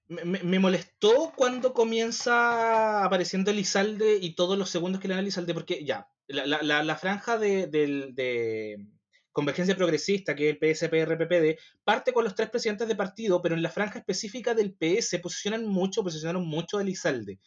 me, 0.09 0.25
me- 0.43 0.59
molestó 0.59 1.33
cuando 1.37 1.75
comienza 1.75 3.05
apareciendo 3.05 3.51
Elizalde 3.51 4.19
y 4.21 4.35
todos 4.35 4.59
los 4.59 4.71
segundos 4.71 5.01
que 5.01 5.09
le 5.09 5.15
dan 5.15 5.21
a 5.21 5.23
Elizalde, 5.23 5.55
porque 5.55 5.85
ya, 5.85 6.09
la, 6.29 6.47
la- 6.63 6.83
la- 6.85 6.97
franja 6.97 7.39
de, 7.39 7.67
del- 7.67 8.15
de 8.15 8.87
Convergencia 9.33 9.77
Progresista, 9.77 10.35
que 10.35 10.49
es 10.51 10.55
el 10.55 10.59
PSPRPPD, 10.59 11.59
parte 11.85 12.13
con 12.13 12.25
los 12.25 12.35
tres 12.35 12.51
presidentes 12.51 12.89
de 12.89 12.97
partido, 12.97 13.41
pero 13.43 13.55
en 13.55 13.63
la 13.63 13.71
franja 13.71 13.99
específica 14.01 14.55
del 14.55 14.73
PS 14.75 15.19
posicionan 15.21 15.67
mucho, 15.67 16.03
posicionaron 16.03 16.47
mucho 16.47 16.79
a 16.79 16.83
Elizalde. 16.83 17.39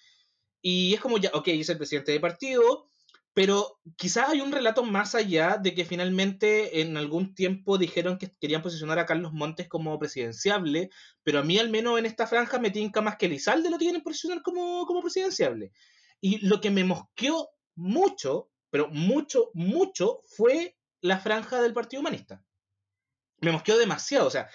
Y 0.61 0.93
es 0.93 0.99
como 1.01 1.17
ya, 1.17 1.31
ok, 1.33 1.47
es 1.49 1.69
el 1.69 1.77
presidente 1.77 2.11
de 2.11 2.19
partido, 2.19 2.89
pero 3.33 3.79
quizás 3.95 4.29
hay 4.29 4.41
un 4.41 4.51
relato 4.51 4.83
más 4.83 5.15
allá 5.15 5.57
de 5.57 5.73
que 5.73 5.85
finalmente 5.85 6.81
en 6.81 6.97
algún 6.97 7.33
tiempo 7.33 7.77
dijeron 7.77 8.17
que 8.17 8.35
querían 8.39 8.61
posicionar 8.61 8.99
a 8.99 9.05
Carlos 9.05 9.31
Montes 9.31 9.69
como 9.69 9.97
presidenciable, 9.97 10.89
pero 11.23 11.39
a 11.39 11.43
mí 11.43 11.57
al 11.57 11.69
menos 11.69 11.97
en 11.97 12.05
esta 12.05 12.27
franja 12.27 12.59
me 12.59 12.71
tinca 12.71 13.01
más 13.01 13.15
que 13.15 13.27
Elizalde 13.27 13.69
lo 13.69 13.77
tienen 13.77 14.01
posicionar 14.01 14.41
como, 14.41 14.85
como 14.85 15.01
presidenciable. 15.01 15.71
Y 16.19 16.45
lo 16.45 16.59
que 16.59 16.71
me 16.71 16.83
mosqueó 16.83 17.49
mucho, 17.75 18.51
pero 18.69 18.89
mucho, 18.89 19.49
mucho, 19.53 20.23
fue 20.27 20.77
la 20.99 21.19
franja 21.19 21.61
del 21.61 21.73
Partido 21.73 22.01
Humanista. 22.01 22.43
Me 23.39 23.51
mosqueó 23.51 23.77
demasiado, 23.77 24.27
o 24.27 24.31
sea, 24.31 24.49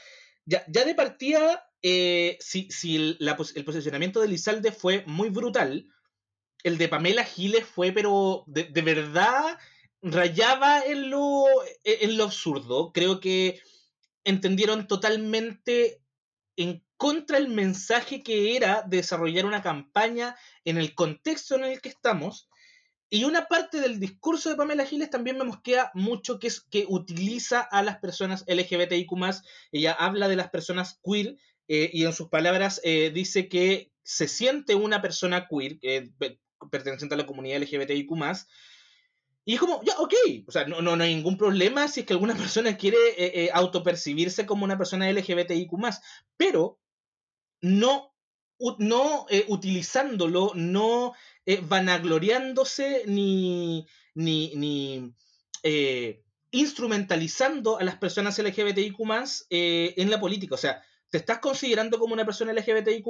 ya, 0.45 0.65
ya 0.69 0.85
de 0.85 0.95
partida, 0.95 1.67
eh, 1.83 2.37
si, 2.41 2.71
si 2.71 2.97
el, 2.97 3.37
posicionamiento 3.65 4.21
de 4.21 4.27
Elizalde 4.27 4.71
fue 4.71 5.05
muy 5.07 5.31
brutal, 5.31 5.89
el 6.67 6.79
de 6.79 6.89
Pamela 6.89 7.23
Giles 7.23 7.65
fue, 7.65 7.93
pero 7.93 8.43
de, 8.49 8.83
verdad 8.83 9.57
rayaba 10.03 10.81
en 10.81 11.11
lo, 11.11 11.45
en 11.85 12.17
lo 12.17 12.25
absurdo. 12.25 12.93
Creo 12.93 13.21
que 13.21 13.61
entendieron 14.25 14.89
totalmente 14.89 16.03
en 16.57 16.85
contra 16.97 17.39
el 17.39 17.47
mensaje 17.47 18.25
que 18.25 18.57
era 18.57 18.83
desarrollar 18.83 19.47
una 19.47 19.63
campaña 19.63 20.35
en 20.65 20.77
el 20.77 20.97
contexto 20.97 21.55
en 21.55 21.65
el 21.65 21.81
que 21.81 21.91
estamos. 21.91 22.49
Y 23.09 23.23
una 23.23 23.47
parte 23.47 23.81
del 23.81 24.01
discurso 24.01 24.51
de 24.51 24.57
Pamela 24.57 24.85
Giles 24.85 25.11
también 25.11 25.39
me 25.39 25.45
mosquea 25.45 25.93
mucho, 25.95 26.41
que 26.41 26.49
es 26.49 26.63
que 26.63 26.85
utiliza 26.89 27.61
a 27.61 27.85
las 27.85 27.99
personas 27.99 28.45
LGBTIQ. 28.49 29.13
Ella 29.71 29.93
habla 29.93 30.27
de 30.27 30.35
las 30.35 30.51
personas 30.51 30.99
queer 31.05 31.37
eh, 31.69 31.91
y 31.93 32.05
en 32.07 32.13
sus 32.13 32.29
palabras 32.29 32.81
eh, 32.83 33.13
dice 33.15 33.49
que 33.49 33.93
se 34.03 34.27
siente 34.27 34.75
una 34.75 35.01
persona 35.01 35.47
queer, 35.49 35.79
perteneciente 36.71 37.15
a 37.15 37.19
la 37.19 37.27
comunidad 37.27 37.61
LGBTIQ. 37.61 38.11
Y 39.45 39.55
es 39.55 39.61
como, 39.61 39.81
ya, 39.85 39.95
ok, 39.99 40.13
o 40.49 40.51
sea, 40.51 40.67
no, 40.67 40.83
no, 40.83 40.97
no 40.97 41.05
hay 41.05 41.15
ningún 41.15 41.37
problema 41.37 41.87
si 41.87 42.01
es 42.01 42.07
que 42.07 42.13
alguna 42.13 42.35
persona 42.37 42.77
quiere 42.77 42.99
eh, 43.17 43.45
eh, 43.45 43.51
autopercibirse 43.53 44.45
como 44.45 44.65
una 44.65 44.77
persona 44.77 45.11
LGBTIQ, 45.11 45.71
pero 46.37 46.81
no, 47.61 48.15
no 48.79 49.27
eh, 49.31 49.45
utilizándolo, 49.49 50.53
no 50.55 51.15
eh, 51.45 51.61
vanagloriándose 51.63 53.05
ni, 53.07 53.87
ni, 54.15 54.55
ni 54.57 55.15
eh, 55.63 56.23
instrumentalizando 56.51 57.79
a 57.79 57.85
las 57.85 57.97
personas 57.97 58.39
LGBTIQ 58.39 58.99
en 59.51 60.11
la 60.11 60.21
política. 60.21 60.55
O 60.55 60.59
sea, 60.59 60.83
te 61.11 61.19
estás 61.19 61.39
considerando 61.39 61.99
como 61.99 62.15
una 62.15 62.25
persona 62.25 62.53
LGBTIQ, 62.53 63.07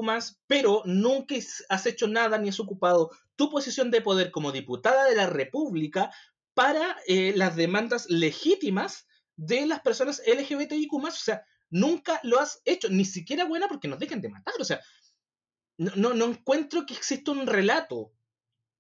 pero 0.47 0.83
nunca 0.85 1.35
has 1.69 1.87
hecho 1.87 2.07
nada 2.07 2.39
ni 2.39 2.51
has 2.51 2.61
ocupado 2.61 3.11
tu 3.37 3.51
posición 3.51 3.91
de 3.91 4.03
poder 4.03 4.31
como 4.31 4.53
diputada 4.53 5.05
de 5.09 5.17
la 5.17 5.27
República 5.27 6.11
para 6.55 6.97
eh, 7.07 7.33
las 7.37 7.57
demandas 7.57 8.09
legítimas 8.09 9.07
de 9.37 9.67
las 9.67 9.81
personas 9.81 10.23
LGBTIQ. 10.27 10.93
O 10.93 11.11
sea, 11.11 11.45
nunca 11.71 12.21
lo 12.23 12.39
has 12.39 12.61
hecho, 12.65 12.89
ni 12.89 13.05
siquiera 13.05 13.45
buena 13.45 13.69
porque 13.69 13.89
nos 13.89 13.99
dejen 13.99 14.21
de 14.21 14.29
matar. 14.29 14.55
O 14.59 14.65
sea, 14.65 14.81
no, 15.79 16.15
no, 16.15 16.25
encuentro 16.25 16.87
que 16.87 16.95
exista 16.95 17.33
un 17.33 17.47
relato 17.47 18.13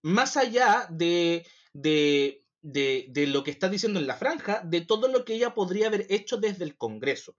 más 0.02 0.37
allá 0.37 0.88
de, 0.90 1.46
de, 1.72 2.44
de, 2.62 3.07
de, 3.11 3.26
lo 3.26 3.44
que 3.44 3.50
está 3.50 3.68
diciendo 3.68 4.00
en 4.00 4.07
la 4.07 4.16
franja, 4.16 4.62
de 4.64 4.81
todo 4.81 5.09
lo 5.09 5.24
que 5.24 5.35
ella 5.35 5.55
podría 5.55 5.88
haber 5.88 6.07
hecho 6.09 6.38
desde 6.38 6.64
el 6.64 6.76
Congreso. 6.76 7.37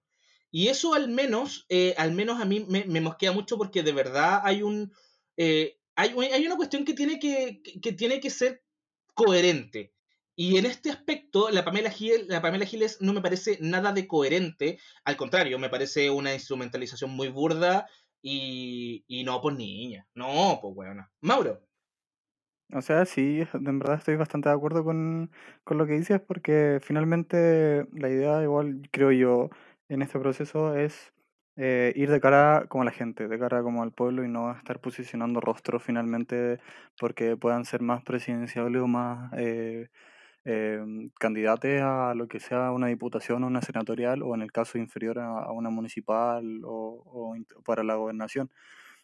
Y 0.52 0.70
eso 0.70 0.94
al 0.94 1.10
menos, 1.10 1.66
eh, 1.70 1.94
al 1.98 2.14
menos 2.14 2.42
a 2.42 2.46
mí 2.46 2.66
me, 2.68 2.86
me, 2.86 3.02
mosquea 3.02 3.32
mucho 3.32 3.58
porque 3.58 3.84
de 3.84 3.92
verdad 3.92 4.42
hay 4.44 4.62
un... 4.62 4.92
Eh, 5.36 5.78
hay, 5.96 6.14
hay, 6.32 6.46
una 6.46 6.56
cuestión 6.56 6.86
que 6.86 6.94
tiene 6.94 7.20
que, 7.20 7.62
que, 7.82 7.92
tiene 7.92 8.20
que 8.20 8.30
ser 8.30 8.64
coherente. 9.14 9.94
Y 10.36 10.58
en 10.58 10.68
este 10.68 10.92
aspecto, 10.92 11.50
la 11.50 11.66
Pamela, 11.66 11.90
Giles, 11.90 12.28
la 12.28 12.42
Pamela 12.42 12.66
Giles 12.66 13.02
no 13.02 13.14
me 13.14 13.22
parece 13.22 13.58
nada 13.60 13.92
de 13.92 14.08
coherente. 14.08 14.78
Al 15.04 15.18
contrario, 15.18 15.58
me 15.58 15.70
parece 15.70 16.12
una 16.12 16.34
instrumentalización 16.34 17.10
muy 17.10 17.30
burda 17.30 17.88
y, 18.22 19.04
y 19.08 19.24
no, 19.24 19.42
pues 19.42 19.56
niña. 19.58 20.08
No, 20.14 20.60
pues 20.62 20.76
weona. 20.76 21.12
Mauro. 21.22 21.68
O 22.74 22.82
sea, 22.82 23.06
sí, 23.06 23.44
en 23.54 23.80
verdad 23.80 23.98
estoy 23.98 24.18
bastante 24.18 24.50
de 24.50 24.56
acuerdo 24.56 24.84
con, 24.84 25.32
con 25.64 25.78
lo 25.78 25.88
que 25.88 25.94
dices 25.94 26.20
porque 26.20 26.80
finalmente 26.82 27.88
la 27.94 28.10
idea, 28.10 28.44
igual 28.44 28.82
creo 28.92 29.12
yo, 29.14 29.50
en 29.90 30.02
este 30.02 30.20
proceso 30.20 30.76
es 30.76 31.14
eh, 31.56 31.92
ir 31.96 32.12
de 32.12 32.20
cara 32.22 32.66
como 32.70 32.84
la 32.84 32.92
gente, 32.92 33.28
de 33.28 33.40
cara 33.40 33.64
como 33.64 33.84
al 33.84 33.92
pueblo 33.92 34.24
y 34.24 34.28
no 34.28 34.52
estar 34.52 34.80
posicionando 34.80 35.40
rostros 35.42 35.84
finalmente 35.84 36.60
porque 37.00 37.36
puedan 37.36 37.66
ser 37.66 37.82
más 37.82 38.04
presidenciables 38.04 38.82
o 38.82 38.88
más 38.88 39.32
eh, 39.38 39.90
eh, 40.46 40.80
candidatos 41.20 41.82
a 41.82 42.14
lo 42.16 42.28
que 42.28 42.40
sea 42.40 42.72
una 42.72 42.88
diputación 42.88 43.44
o 43.44 43.48
una 43.48 43.62
senatorial 43.62 44.24
o 44.24 44.36
en 44.36 44.44
el 44.44 44.52
caso 44.52 44.78
inferior 44.78 45.20
a, 45.20 45.52
una 45.52 45.70
municipal 45.72 46.62
o, 46.64 47.02
o, 47.06 47.36
para 47.66 47.84
la 47.84 47.96
gobernación. 47.96 48.52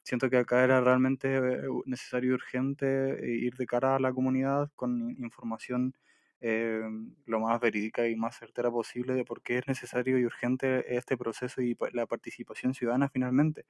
Siento 0.03 0.29
que 0.29 0.37
acá 0.37 0.63
era 0.63 0.81
realmente 0.81 1.39
necesario 1.85 2.31
y 2.31 2.33
urgente 2.33 3.19
ir 3.25 3.55
de 3.55 3.65
cara 3.65 3.95
a 3.95 3.99
la 3.99 4.13
comunidad 4.13 4.69
con 4.75 5.11
información 5.19 5.95
eh, 6.43 6.81
lo 7.25 7.39
más 7.39 7.59
verídica 7.61 8.07
y 8.09 8.15
más 8.17 8.37
certera 8.37 8.69
posible 8.71 9.13
de 9.15 9.25
por 9.25 9.41
qué 9.41 9.59
es 9.59 9.67
necesario 9.67 10.19
y 10.19 10.25
urgente 10.25 10.97
este 10.97 11.17
proceso 11.17 11.61
y 11.61 11.77
la 11.93 12.05
participación 12.07 12.73
ciudadana 12.73 13.09
finalmente. 13.09 13.65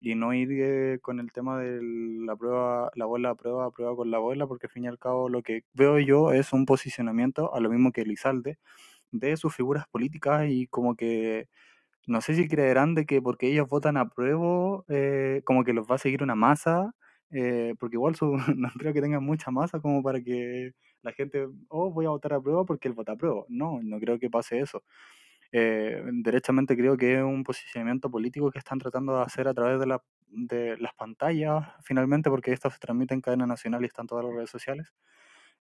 Y 0.00 0.14
no 0.14 0.34
ir 0.34 0.48
eh, 0.52 0.98
con 1.02 1.20
el 1.20 1.32
tema 1.32 1.58
de 1.60 1.80
la 1.82 2.36
prueba, 2.36 2.90
la 2.94 3.04
abuela 3.04 3.34
prueba, 3.34 3.70
prueba 3.70 3.96
con 3.96 4.10
la 4.10 4.18
abuela, 4.18 4.46
porque 4.46 4.66
al 4.66 4.72
fin 4.72 4.84
y 4.84 4.88
al 4.88 4.98
cabo 4.98 5.28
lo 5.28 5.42
que 5.42 5.64
veo 5.74 5.98
yo 6.00 6.32
es 6.32 6.52
un 6.52 6.66
posicionamiento, 6.66 7.54
a 7.54 7.60
lo 7.60 7.70
mismo 7.70 7.92
que 7.92 8.02
Elizalde, 8.02 8.58
de 9.12 9.36
sus 9.36 9.54
figuras 9.54 9.86
políticas 9.88 10.46
y 10.50 10.66
como 10.68 10.96
que 10.96 11.48
no 12.06 12.20
sé 12.22 12.34
si 12.34 12.48
creerán 12.48 12.94
de 12.94 13.06
que 13.06 13.20
porque 13.22 13.48
ellos 13.48 13.68
votan 13.68 13.96
a 13.98 14.08
prueba, 14.08 14.82
eh, 14.88 15.42
como 15.44 15.64
que 15.64 15.72
los 15.74 15.86
va 15.90 15.96
a 15.96 15.98
seguir 15.98 16.22
una 16.22 16.34
masa, 16.34 16.92
eh, 17.30 17.74
porque 17.78 17.96
igual 17.96 18.14
su, 18.16 18.26
no 18.56 18.70
creo 18.78 18.92
que 18.94 19.02
tengan 19.02 19.24
mucha 19.24 19.50
masa 19.50 19.80
como 19.80 20.02
para 20.02 20.20
que 20.22 20.72
la 21.02 21.12
gente, 21.12 21.48
oh, 21.68 21.90
voy 21.90 22.06
a 22.06 22.10
votar 22.10 22.32
a 22.34 22.40
prueba 22.40 22.64
porque 22.64 22.88
él 22.88 22.94
vota 22.94 23.12
a 23.12 23.16
prueba. 23.16 23.44
No, 23.48 23.80
no 23.82 23.98
creo 24.00 24.18
que 24.18 24.30
pase 24.30 24.60
eso. 24.60 24.82
Eh, 25.52 26.02
derechamente 26.12 26.76
creo 26.76 26.96
que 26.96 27.16
es 27.16 27.22
un 27.22 27.42
posicionamiento 27.44 28.10
político 28.10 28.50
que 28.50 28.58
están 28.58 28.78
tratando 28.78 29.16
de 29.16 29.22
hacer 29.22 29.48
a 29.48 29.54
través 29.54 29.80
de, 29.80 29.86
la, 29.86 30.02
de 30.28 30.76
las 30.78 30.94
pantallas, 30.94 31.66
finalmente, 31.82 32.30
porque 32.30 32.52
esto 32.52 32.70
se 32.70 32.78
transmite 32.78 33.14
en 33.14 33.20
cadena 33.22 33.46
nacional 33.46 33.82
y 33.82 33.86
están 33.86 34.06
todas 34.06 34.24
las 34.24 34.34
redes 34.34 34.50
sociales, 34.50 34.92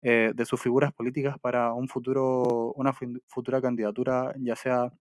eh, 0.01 0.31
de 0.35 0.45
sus 0.45 0.61
figuras 0.61 0.93
políticas 0.93 1.39
para 1.39 1.73
un 1.73 1.87
futuro, 1.87 2.73
una 2.73 2.93
futura 3.27 3.61
candidatura, 3.61 4.33
ya 4.39 4.55
sea 4.55 4.91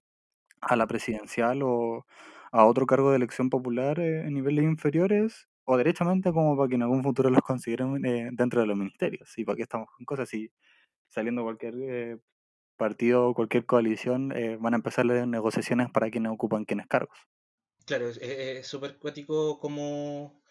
a 0.60 0.76
la 0.76 0.86
presidencial 0.86 1.62
o 1.62 2.06
a 2.52 2.66
otro 2.66 2.86
cargo 2.86 3.10
de 3.10 3.16
elección 3.16 3.50
popular 3.50 4.00
eh, 4.00 4.22
en 4.26 4.34
niveles 4.34 4.64
inferiores 4.64 5.48
o 5.66 5.76
derechamente 5.76 6.32
como 6.32 6.56
para 6.56 6.68
que 6.68 6.76
en 6.76 6.82
algún 6.82 7.02
futuro 7.02 7.28
los 7.28 7.42
consideren 7.42 8.04
eh, 8.06 8.30
dentro 8.32 8.60
de 8.60 8.66
los 8.66 8.76
ministerios. 8.76 9.36
¿Y 9.36 9.44
para 9.44 9.56
qué 9.56 9.62
estamos 9.62 9.88
con 9.96 10.06
cosas? 10.06 10.28
Si 10.28 10.50
saliendo 11.08 11.42
cualquier 11.42 11.74
eh, 11.82 12.18
partido 12.76 13.28
o 13.28 13.34
cualquier 13.34 13.66
coalición 13.66 14.32
eh, 14.32 14.56
van 14.58 14.74
a 14.74 14.76
empezar 14.76 15.04
las 15.06 15.26
negociaciones 15.26 15.90
para 15.90 16.10
quienes 16.10 16.32
ocupan 16.32 16.64
quienes 16.64 16.86
cargos. 16.86 17.18
Claro, 17.84 18.08
es 18.08 18.66
súper 18.66 18.98
cuático 18.98 19.58
cómo, 19.60 20.42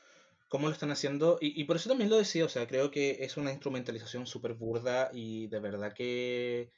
cómo 0.47 0.67
lo 0.67 0.73
están 0.73 0.91
haciendo 0.91 1.37
y, 1.41 1.59
y, 1.59 1.65
por 1.65 1.75
eso 1.75 1.89
también 1.89 2.09
lo 2.09 2.17
decía, 2.17 2.45
o 2.45 2.49
sea, 2.49 2.65
creo 2.65 2.91
que 2.91 3.17
es 3.25 3.35
una 3.35 3.51
instrumentalización 3.51 4.25
súper 4.25 4.53
burda 4.53 5.09
y 5.11 5.47
de 5.47 5.59
verdad 5.59 5.91
que 5.93 6.71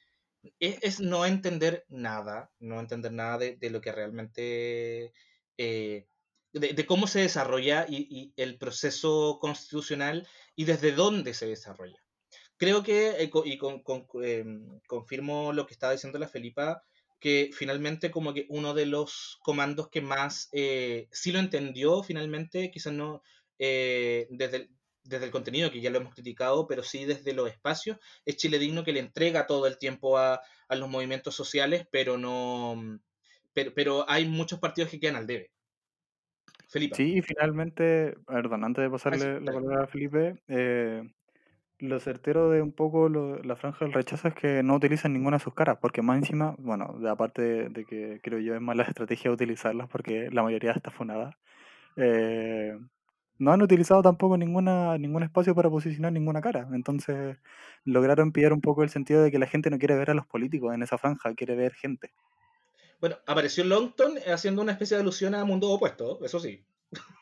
es, 0.60 1.00
no 1.00 1.26
entender 1.26 1.84
nada, 1.88 2.50
no 2.58 2.80
entender 2.80 3.12
nada 3.12 3.38
de, 3.38 3.70
lo 3.70 3.80
que 3.80 3.92
realmente... 3.92 5.12
de, 6.52 6.86
cómo 6.86 7.06
se 7.06 7.20
desarrolla 7.20 7.86
y, 7.88 8.32
el 8.36 8.58
proceso 8.58 9.38
constitucional 9.40 10.26
y 10.56 10.64
desde 10.64 10.92
dónde 10.92 11.34
se 11.34 11.46
desarrolla. 11.46 12.02
Creo 12.56 12.82
que, 12.82 13.10
eh, 13.10 13.30
y 13.44 13.58
con, 13.58 13.82
eh, 14.22 14.44
confirmo 14.86 15.52
lo 15.52 15.66
que 15.66 15.74
estaba 15.74 15.92
diciendo 15.92 16.18
la 16.18 16.28
Felipa, 16.28 16.82
que 17.20 17.50
finalmente 17.52 18.10
como 18.10 18.32
que 18.32 18.46
uno 18.48 18.74
de 18.74 18.86
los 18.86 19.38
comandos 19.42 19.88
que 19.88 20.00
más 20.00 20.48
eh, 20.52 21.08
sí 21.10 21.32
lo 21.32 21.38
entendió 21.40 22.02
finalmente, 22.02 22.70
quizás 22.70 22.92
no 22.92 23.22
desde, 23.58 24.56
el, 24.56 24.70
desde 25.02 25.24
el 25.24 25.32
contenido, 25.32 25.72
que 25.72 25.80
ya 25.80 25.90
lo 25.90 25.98
hemos 25.98 26.14
criticado, 26.14 26.68
pero 26.68 26.84
sí 26.84 27.04
desde 27.04 27.32
los 27.32 27.50
espacios, 27.50 27.98
es 28.24 28.36
Chile 28.36 28.60
Digno 28.60 28.84
que 28.84 28.92
le 28.92 29.00
entrega 29.00 29.48
todo 29.48 29.66
el 29.66 29.78
tiempo 29.78 30.16
a, 30.16 30.40
a 30.68 30.76
los 30.76 30.88
movimientos 30.88 31.34
sociales, 31.34 31.86
pero 31.90 32.18
no... 32.18 33.00
Pero, 33.52 33.74
pero 33.74 34.08
hay 34.08 34.26
muchos 34.26 34.60
partidos 34.60 34.90
que 34.90 35.00
quedan 35.00 35.16
al 35.16 35.26
debe. 35.26 35.50
Felipe. 36.68 36.96
Sí, 36.96 37.16
y 37.16 37.22
finalmente, 37.22 38.16
perdón, 38.26 38.64
antes 38.64 38.82
de 38.84 38.90
pasarle 38.90 39.38
sí, 39.38 39.44
la 39.44 39.52
palabra 39.52 39.84
a 39.84 39.86
Felipe, 39.86 40.42
eh, 40.48 41.02
lo 41.78 42.00
certero 42.00 42.50
de 42.50 42.62
un 42.62 42.72
poco 42.72 43.08
lo, 43.08 43.42
la 43.42 43.56
franja 43.56 43.84
del 43.84 43.94
rechazo 43.94 44.28
es 44.28 44.34
que 44.34 44.62
no 44.62 44.74
utilizan 44.74 45.12
ninguna 45.12 45.38
de 45.38 45.44
sus 45.44 45.54
caras, 45.54 45.78
porque 45.80 46.02
más 46.02 46.18
encima, 46.18 46.54
bueno, 46.58 46.98
aparte 47.08 47.42
de, 47.42 47.68
de, 47.70 47.84
que 47.84 48.20
creo 48.22 48.38
yo 48.40 48.54
es 48.54 48.60
más 48.60 48.76
la 48.76 48.82
estrategia 48.94 49.30
utilizarlas, 49.30 49.88
porque 49.88 50.28
la 50.30 50.42
mayoría 50.42 50.72
está 50.72 50.90
funada, 50.90 51.38
eh, 51.96 52.78
no 53.38 53.52
han 53.52 53.62
utilizado 53.62 54.02
tampoco 54.02 54.36
ninguna, 54.36 54.98
ningún 54.98 55.22
espacio 55.22 55.54
para 55.54 55.70
posicionar 55.70 56.12
ninguna 56.12 56.40
cara. 56.40 56.68
Entonces 56.72 57.38
lograron 57.84 58.32
pillar 58.32 58.52
un 58.52 58.60
poco 58.60 58.82
el 58.82 58.90
sentido 58.90 59.22
de 59.22 59.30
que 59.30 59.38
la 59.38 59.46
gente 59.46 59.70
no 59.70 59.78
quiere 59.78 59.96
ver 59.96 60.10
a 60.10 60.14
los 60.14 60.26
políticos 60.26 60.74
en 60.74 60.82
esa 60.82 60.98
franja, 60.98 61.34
quiere 61.34 61.54
ver 61.56 61.74
gente. 61.74 62.12
Bueno, 63.00 63.16
apareció 63.26 63.64
Longton 63.64 64.14
haciendo 64.26 64.62
una 64.62 64.72
especie 64.72 64.96
de 64.96 65.02
alusión 65.02 65.34
a 65.34 65.44
mundo 65.44 65.70
opuesto, 65.70 66.18
eso 66.24 66.40
sí. 66.40 66.64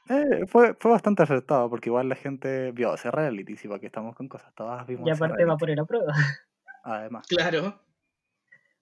Eh, 0.09 0.47
fue, 0.47 0.75
fue 0.75 0.93
bastante 0.93 1.25
acertado, 1.25 1.69
porque 1.69 1.89
igual 1.89 2.09
la 2.09 2.15
gente 2.15 2.71
vio 2.71 2.95
ese 2.95 3.11
reality, 3.11 3.57
si 3.57 3.67
para 3.67 3.81
que 3.81 3.87
estamos 3.87 4.15
con 4.15 4.29
cosas, 4.29 4.55
todas 4.55 4.87
vimos 4.87 5.07
Y 5.07 5.11
aparte 5.11 5.45
va 5.45 5.55
a 5.55 5.57
poner 5.57 5.81
a 5.81 5.85
prueba. 5.85 6.15
Además. 6.85 7.27
Claro. 7.27 7.81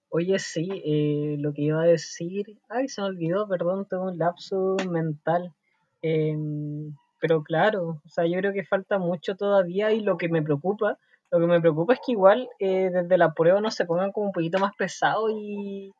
Oye, 0.09 0.37
sí, 0.39 0.69
eh, 0.85 1.35
lo 1.39 1.51
que 1.51 1.63
iba 1.63 1.81
a 1.81 1.85
decir. 1.85 2.57
Ay, 2.69 2.87
se 2.87 3.01
me 3.01 3.07
olvidó, 3.07 3.47
perdón, 3.47 3.87
tuve 3.89 4.11
un 4.11 4.17
lapso 4.17 4.77
mental. 4.87 5.51
Em, 6.01 6.95
pero 7.19 7.43
claro, 7.43 8.01
o 8.05 8.09
sea, 8.09 8.27
yo 8.27 8.37
creo 8.37 8.53
que 8.53 8.63
falta 8.63 8.99
mucho 8.99 9.35
todavía 9.35 9.91
y 9.91 10.01
lo 10.01 10.17
que 10.17 10.29
me 10.29 10.43
preocupa, 10.43 10.99
lo 11.31 11.39
que 11.39 11.47
me 11.47 11.59
preocupa 11.59 11.93
es 11.93 11.99
que 12.05 12.11
igual 12.11 12.47
eh, 12.59 12.91
desde 12.93 13.17
la 13.17 13.33
prueba 13.33 13.59
no 13.61 13.71
se 13.71 13.85
pongan 13.85 14.11
como 14.11 14.27
un 14.27 14.31
poquito 14.31 14.59
más 14.59 14.75
pesados 14.75 15.31
y 15.33 15.91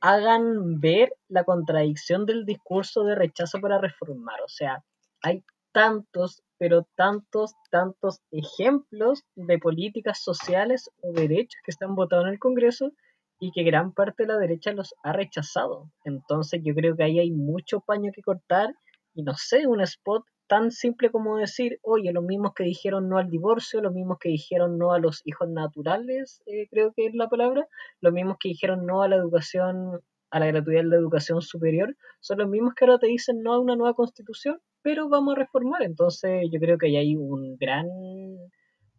hagan 0.00 0.80
ver 0.80 1.12
la 1.28 1.44
contradicción 1.44 2.26
del 2.26 2.44
discurso 2.44 3.04
de 3.04 3.14
rechazo 3.14 3.60
para 3.60 3.78
reformar. 3.78 4.40
O 4.42 4.48
sea, 4.48 4.84
hay 5.22 5.44
tantos, 5.72 6.42
pero 6.58 6.86
tantos, 6.96 7.54
tantos 7.70 8.20
ejemplos 8.30 9.22
de 9.36 9.58
políticas 9.58 10.22
sociales 10.22 10.90
o 11.02 11.12
derechos 11.12 11.60
que 11.64 11.70
están 11.70 11.94
votados 11.94 12.26
en 12.26 12.32
el 12.32 12.38
Congreso 12.38 12.92
y 13.40 13.52
que 13.52 13.62
gran 13.62 13.92
parte 13.92 14.24
de 14.24 14.28
la 14.28 14.38
derecha 14.38 14.72
los 14.72 14.94
ha 15.02 15.12
rechazado. 15.12 15.90
Entonces 16.04 16.60
yo 16.64 16.74
creo 16.74 16.96
que 16.96 17.04
ahí 17.04 17.18
hay 17.18 17.30
mucho 17.30 17.80
paño 17.80 18.10
que 18.12 18.22
cortar 18.22 18.74
y 19.14 19.22
no 19.22 19.34
sé, 19.36 19.66
un 19.66 19.80
spot 19.80 20.24
tan 20.48 20.70
simple 20.70 21.10
como 21.10 21.36
decir, 21.36 21.78
oye, 21.82 22.12
los 22.12 22.24
mismos 22.24 22.52
que 22.54 22.64
dijeron 22.64 23.08
no 23.08 23.18
al 23.18 23.30
divorcio, 23.30 23.80
los 23.80 23.92
mismos 23.92 24.18
que 24.18 24.30
dijeron 24.30 24.78
no 24.78 24.92
a 24.92 24.98
los 24.98 25.22
hijos 25.24 25.48
naturales, 25.48 26.42
eh, 26.46 26.66
creo 26.70 26.92
que 26.94 27.06
es 27.06 27.14
la 27.14 27.28
palabra, 27.28 27.68
los 28.00 28.12
mismos 28.12 28.38
que 28.40 28.48
dijeron 28.48 28.86
no 28.86 29.02
a 29.02 29.08
la 29.08 29.16
educación, 29.16 30.00
a 30.30 30.40
la 30.40 30.46
gratuidad 30.46 30.82
de 30.82 30.88
la 30.88 30.96
educación 30.96 31.42
superior, 31.42 31.94
son 32.20 32.38
los 32.38 32.48
mismos 32.48 32.74
que 32.74 32.84
ahora 32.84 32.98
te 32.98 33.06
dicen 33.06 33.42
no 33.42 33.52
a 33.52 33.60
una 33.60 33.76
nueva 33.76 33.94
constitución, 33.94 34.58
pero 34.82 35.08
vamos 35.08 35.36
a 35.36 35.40
reformar. 35.40 35.82
Entonces 35.82 36.48
yo 36.50 36.58
creo 36.58 36.78
que 36.78 36.86
ahí 36.86 36.96
hay 36.96 37.16
un 37.16 37.56
gran, 37.56 37.86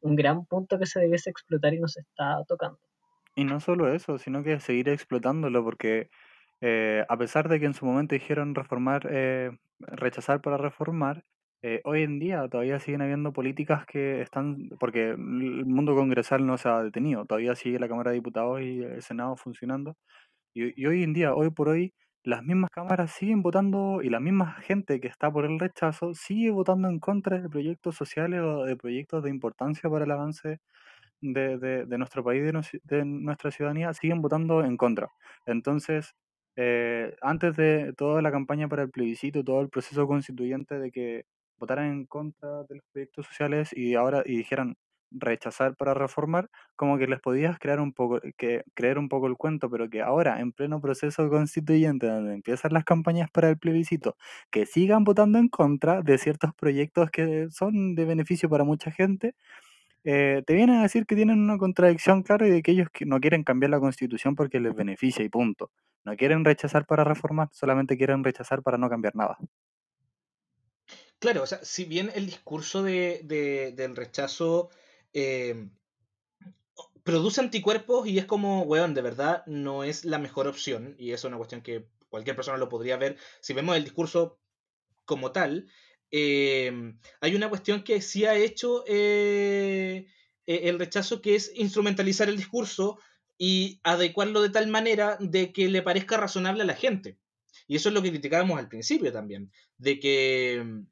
un 0.01 0.15
gran 0.15 0.45
punto 0.45 0.77
que 0.77 0.85
se 0.85 0.99
debiese 0.99 1.29
explotar 1.29 1.73
y 1.73 1.79
no 1.79 1.87
se 1.87 2.01
está 2.01 2.43
tocando. 2.47 2.79
Y 3.35 3.43
no 3.43 3.59
solo 3.59 3.93
eso, 3.93 4.17
sino 4.17 4.43
que 4.43 4.59
seguir 4.59 4.89
explotándolo, 4.89 5.63
porque 5.63 6.09
eh, 6.61 7.05
a 7.07 7.17
pesar 7.17 7.47
de 7.49 7.59
que 7.59 7.65
en 7.65 7.73
su 7.73 7.85
momento 7.85 8.15
dijeron 8.15 8.53
reformar, 8.53 9.07
eh, 9.09 9.51
rechazar 9.79 10.41
para 10.41 10.57
reformar, 10.57 11.23
eh, 11.61 11.81
hoy 11.85 12.03
en 12.03 12.19
día 12.19 12.47
todavía 12.49 12.79
siguen 12.79 13.01
habiendo 13.01 13.33
políticas 13.33 13.85
que 13.85 14.21
están, 14.21 14.69
porque 14.79 15.09
el 15.11 15.17
mundo 15.65 15.95
congresal 15.95 16.45
no 16.45 16.57
se 16.57 16.69
ha 16.69 16.83
detenido, 16.83 17.25
todavía 17.25 17.55
sigue 17.55 17.79
la 17.79 17.87
Cámara 17.89 18.11
de 18.11 18.15
Diputados 18.17 18.61
y 18.61 18.81
el 18.83 19.01
Senado 19.01 19.35
funcionando, 19.37 19.95
y, 20.53 20.81
y 20.81 20.85
hoy 20.87 21.03
en 21.03 21.13
día, 21.13 21.33
hoy 21.35 21.49
por 21.51 21.69
hoy, 21.69 21.93
las 22.23 22.43
mismas 22.43 22.69
cámaras 22.71 23.11
siguen 23.11 23.41
votando 23.41 24.01
y 24.03 24.09
la 24.09 24.19
misma 24.19 24.53
gente 24.61 24.99
que 24.99 25.07
está 25.07 25.31
por 25.31 25.45
el 25.45 25.59
rechazo 25.59 26.13
sigue 26.13 26.51
votando 26.51 26.89
en 26.89 26.99
contra 26.99 27.39
de 27.41 27.49
proyectos 27.49 27.95
sociales 27.95 28.41
o 28.41 28.65
de 28.65 28.75
proyectos 28.77 29.23
de 29.23 29.29
importancia 29.29 29.89
para 29.89 30.05
el 30.05 30.11
avance 30.11 30.59
de, 31.21 31.57
de- 31.57 31.85
de 31.85 31.97
nuestro 31.97 32.23
país, 32.23 32.43
de, 32.43 32.53
nos- 32.53 32.69
de 32.83 33.05
nuestra 33.05 33.51
ciudadanía, 33.51 33.93
siguen 33.93 34.21
votando 34.21 34.63
en 34.63 34.77
contra. 34.77 35.09
Entonces, 35.45 36.13
eh, 36.55 37.15
antes 37.21 37.55
de 37.55 37.93
toda 37.97 38.21
la 38.21 38.31
campaña 38.31 38.67
para 38.67 38.83
el 38.83 38.89
plebiscito, 38.91 39.43
todo 39.43 39.61
el 39.61 39.69
proceso 39.69 40.07
constituyente 40.07 40.79
de 40.79 40.91
que 40.91 41.25
votaran 41.59 41.91
en 41.91 42.05
contra 42.05 42.63
de 42.63 42.75
los 42.75 42.85
proyectos 42.91 43.27
sociales 43.27 43.69
y 43.73 43.95
ahora 43.95 44.23
y 44.25 44.37
dijeran 44.37 44.75
rechazar 45.11 45.75
para 45.75 45.95
reformar, 45.95 46.49
como 46.75 46.97
que 46.99 47.07
les 47.07 47.19
podías 47.19 47.57
crear 47.59 47.79
un 47.79 47.93
poco, 47.93 48.19
que 48.37 48.63
creer 48.75 48.99
un 48.99 49.09
poco 49.09 49.25
el 49.27 49.37
cuento, 49.37 49.69
pero 49.69 49.89
que 49.89 50.01
ahora, 50.01 50.39
en 50.39 50.51
pleno 50.51 50.79
proceso 50.81 51.27
constituyente, 51.29 52.05
donde 52.07 52.33
empiezan 52.35 52.73
las 52.73 52.83
campañas 52.85 53.29
para 53.31 53.49
el 53.49 53.57
plebiscito, 53.57 54.15
que 54.51 54.65
sigan 54.67 55.03
votando 55.03 55.39
en 55.39 55.49
contra 55.49 56.01
de 56.03 56.17
ciertos 56.19 56.53
proyectos 56.55 57.09
que 57.11 57.47
son 57.49 57.95
de 57.95 58.05
beneficio 58.05 58.49
para 58.49 58.63
mucha 58.63 58.91
gente, 58.91 59.33
eh, 60.03 60.43
te 60.45 60.53
vienen 60.55 60.77
a 60.77 60.83
decir 60.83 61.05
que 61.05 61.15
tienen 61.15 61.39
una 61.39 61.57
contradicción 61.57 62.23
clara 62.23 62.47
y 62.47 62.51
de 62.51 62.61
que 62.63 62.71
ellos 62.71 62.87
no 63.05 63.19
quieren 63.19 63.43
cambiar 63.43 63.71
la 63.71 63.79
constitución 63.79 64.35
porque 64.35 64.59
les 64.59 64.75
beneficia 64.75 65.23
y 65.25 65.29
punto. 65.29 65.71
No 66.05 66.15
quieren 66.15 66.45
rechazar 66.45 66.85
para 66.85 67.03
reformar, 67.03 67.49
solamente 67.51 67.97
quieren 67.97 68.23
rechazar 68.23 68.63
para 68.63 68.77
no 68.77 68.89
cambiar 68.89 69.15
nada. 69.15 69.37
Claro, 71.19 71.43
o 71.43 71.47
sea, 71.47 71.63
si 71.63 71.85
bien 71.85 72.11
el 72.15 72.25
discurso 72.25 72.81
de, 72.83 73.21
de- 73.23 73.73
del 73.75 73.95
rechazo 73.95 74.69
eh, 75.13 75.69
produce 77.03 77.41
anticuerpos 77.41 78.07
y 78.07 78.17
es 78.19 78.25
como, 78.25 78.63
weón, 78.63 78.93
de 78.93 79.01
verdad 79.01 79.43
no 79.47 79.83
es 79.83 80.05
la 80.05 80.19
mejor 80.19 80.47
opción, 80.47 80.95
y 80.99 81.11
es 81.11 81.23
una 81.23 81.37
cuestión 81.37 81.61
que 81.61 81.87
cualquier 82.09 82.35
persona 82.35 82.57
lo 82.57 82.69
podría 82.69 82.97
ver, 82.97 83.17
si 83.41 83.53
vemos 83.53 83.75
el 83.75 83.83
discurso 83.83 84.39
como 85.05 85.31
tal, 85.31 85.69
eh, 86.11 86.71
hay 87.21 87.35
una 87.35 87.49
cuestión 87.49 87.83
que 87.83 88.01
sí 88.01 88.25
ha 88.25 88.35
hecho 88.35 88.83
eh, 88.87 90.07
eh, 90.47 90.61
el 90.65 90.79
rechazo, 90.79 91.21
que 91.21 91.35
es 91.35 91.51
instrumentalizar 91.55 92.29
el 92.29 92.37
discurso 92.37 92.99
y 93.37 93.79
adecuarlo 93.83 94.41
de 94.41 94.49
tal 94.49 94.67
manera 94.67 95.17
de 95.19 95.53
que 95.53 95.69
le 95.69 95.83
parezca 95.83 96.17
razonable 96.17 96.63
a 96.63 96.67
la 96.67 96.75
gente. 96.75 97.19
Y 97.67 97.75
eso 97.77 97.89
es 97.89 97.95
lo 97.95 98.01
que 98.03 98.11
criticábamos 98.11 98.59
al 98.59 98.69
principio 98.69 99.11
también, 99.13 99.51
de 99.77 99.99
que, 99.99 100.83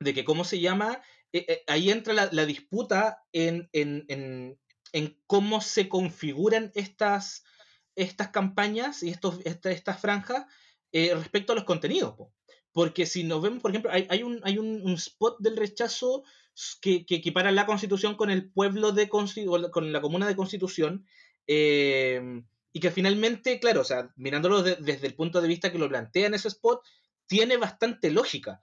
de 0.00 0.14
que 0.14 0.24
¿cómo 0.24 0.44
se 0.44 0.60
llama? 0.60 1.02
Eh, 1.32 1.44
eh, 1.48 1.64
ahí 1.66 1.90
entra 1.90 2.12
la, 2.14 2.28
la 2.32 2.46
disputa 2.46 3.24
en, 3.32 3.68
en, 3.72 4.04
en, 4.08 4.58
en 4.92 5.20
cómo 5.26 5.60
se 5.60 5.88
configuran 5.88 6.70
estas, 6.74 7.44
estas 7.94 8.28
campañas 8.30 9.02
y 9.02 9.10
estos, 9.10 9.40
esta- 9.44 9.70
estas 9.70 10.00
franjas 10.00 10.46
eh, 10.92 11.14
respecto 11.14 11.52
a 11.52 11.56
los 11.56 11.64
contenidos. 11.64 12.14
po. 12.14 12.32
Porque 12.72 13.06
si 13.06 13.24
nos 13.24 13.40
vemos, 13.42 13.60
por 13.62 13.70
ejemplo, 13.70 13.90
hay, 13.90 14.06
hay 14.10 14.22
un, 14.22 14.40
hay 14.44 14.58
un, 14.58 14.92
spot 14.94 15.38
del 15.40 15.56
rechazo 15.56 16.24
que, 16.80 17.04
que 17.06 17.16
equipara 17.16 17.50
la 17.52 17.66
constitución 17.66 18.16
con 18.16 18.30
el 18.30 18.50
pueblo 18.50 18.92
de 18.92 19.08
Consti- 19.08 19.46
o 19.48 19.58
la- 19.58 19.70
con 19.70 19.92
la 19.92 20.00
comuna 20.00 20.26
de 20.26 20.36
constitución. 20.36 21.06
eh, 21.46 22.42
y 22.72 22.80
que 22.80 22.90
finalmente, 22.90 23.58
claro, 23.58 23.80
o 23.80 23.84
sea, 23.84 24.12
mirándolo 24.16 24.62
de- 24.62 24.76
desde 24.76 25.06
el 25.06 25.14
punto 25.14 25.40
de 25.40 25.48
vista 25.48 25.72
que 25.72 25.78
lo 25.78 25.88
plantea 25.88 26.26
en 26.26 26.34
ese 26.34 26.48
spot, 26.48 26.82
tiene 27.26 27.56
bastante 27.56 28.10
lógica. 28.10 28.60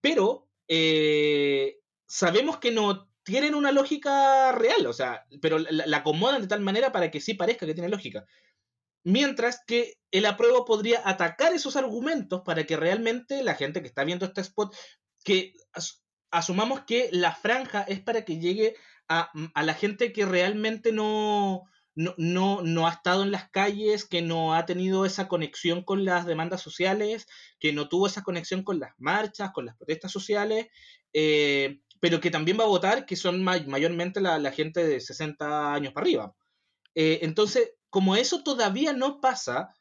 Pero 0.00 0.48
eh, 0.68 1.78
sabemos 2.06 2.58
que 2.58 2.70
no 2.70 3.10
tienen 3.24 3.54
una 3.54 3.72
lógica 3.72 4.52
real, 4.52 4.86
o 4.86 4.92
sea, 4.92 5.24
pero 5.40 5.58
la, 5.58 5.96
acomodan 5.96 6.42
de 6.42 6.48
tal 6.48 6.60
manera 6.60 6.92
para 6.92 7.10
que 7.10 7.20
sí 7.20 7.34
parezca 7.34 7.66
que 7.66 7.74
tiene 7.74 7.88
lógica. 7.88 8.24
Mientras 9.04 9.60
que 9.66 9.94
el 10.12 10.26
apruebo 10.26 10.64
podría 10.64 11.02
atacar 11.08 11.52
esos 11.52 11.76
argumentos 11.76 12.42
para 12.44 12.64
que 12.64 12.76
realmente 12.76 13.42
la 13.42 13.54
gente 13.54 13.80
que 13.82 13.88
está 13.88 14.04
viendo 14.04 14.26
este 14.26 14.40
spot, 14.42 14.74
que 15.24 15.54
as- 15.72 16.04
asumamos 16.30 16.82
que 16.84 17.08
la 17.12 17.34
franja 17.34 17.82
es 17.82 18.00
para 18.00 18.24
que 18.24 18.38
llegue 18.38 18.76
a, 19.08 19.30
a 19.54 19.62
la 19.64 19.74
gente 19.74 20.12
que 20.12 20.24
realmente 20.24 20.92
no, 20.92 21.64
no, 21.94 22.14
no, 22.16 22.62
no 22.62 22.86
ha 22.86 22.92
estado 22.92 23.22
en 23.22 23.30
las 23.30 23.50
calles, 23.50 24.04
que 24.04 24.22
no 24.22 24.54
ha 24.54 24.64
tenido 24.66 25.04
esa 25.04 25.28
conexión 25.28 25.82
con 25.84 26.04
las 26.04 26.26
demandas 26.26 26.62
sociales, 26.62 27.26
que 27.58 27.72
no 27.72 27.88
tuvo 27.88 28.06
esa 28.06 28.22
conexión 28.22 28.62
con 28.62 28.80
las 28.80 28.92
marchas, 28.98 29.52
con 29.52 29.66
las 29.66 29.76
protestas 29.76 30.10
sociales, 30.12 30.68
eh, 31.12 31.80
pero 32.00 32.20
que 32.20 32.30
también 32.30 32.58
va 32.58 32.64
a 32.64 32.68
votar, 32.68 33.06
que 33.06 33.16
son 33.16 33.42
may- 33.44 33.66
mayormente 33.66 34.20
la, 34.20 34.38
la 34.38 34.52
gente 34.52 34.84
de 34.86 35.00
60 35.00 35.74
años 35.74 35.92
para 35.92 36.04
arriba. 36.04 36.34
Eh, 36.94 37.20
entonces, 37.22 37.72
como 37.90 38.16
eso 38.16 38.42
todavía 38.42 38.92
no 38.92 39.20
pasa, 39.20 39.74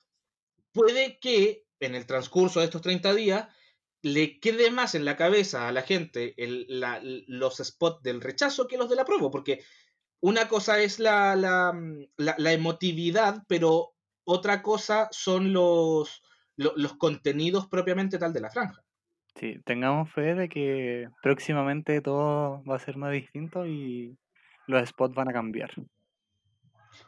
puede 0.71 1.19
que 1.19 1.65
en 1.79 1.95
el 1.95 2.05
transcurso 2.05 2.59
de 2.59 2.65
estos 2.65 2.81
30 2.81 3.13
días 3.13 3.47
le 4.03 4.39
quede 4.39 4.71
más 4.71 4.95
en 4.95 5.05
la 5.05 5.15
cabeza 5.15 5.67
a 5.67 5.71
la 5.71 5.83
gente 5.83 6.33
el- 6.43 6.65
la- 6.67 6.99
los 7.03 7.57
spots 7.57 8.01
del 8.03 8.21
rechazo 8.21 8.67
que 8.67 8.77
los 8.77 8.89
del 8.89 8.99
apruebo, 8.99 9.29
porque 9.31 9.63
una 10.21 10.47
cosa 10.47 10.79
es 10.79 10.99
la, 10.99 11.35
la, 11.35 11.73
la- 12.17 12.35
la 12.37 12.53
emotividad, 12.53 13.43
pero 13.47 13.93
otra 14.23 14.61
cosa 14.61 15.07
son 15.11 15.51
los, 15.51 16.23
lo- 16.55 16.73
los 16.75 16.93
contenidos 16.95 17.67
propiamente 17.67 18.17
tal 18.17 18.31
de 18.33 18.39
la 18.41 18.49
franja. 18.51 18.81
Sí, 19.35 19.59
tengamos 19.65 20.11
fe 20.11 20.35
de 20.35 20.49
que 20.49 21.07
próximamente 21.21 22.01
todo 22.01 22.63
va 22.63 22.75
a 22.75 22.79
ser 22.79 22.97
más 22.97 23.11
distinto 23.11 23.65
y 23.65 24.17
los 24.67 24.87
spots 24.89 25.15
van 25.15 25.29
a 25.29 25.33
cambiar. 25.33 25.71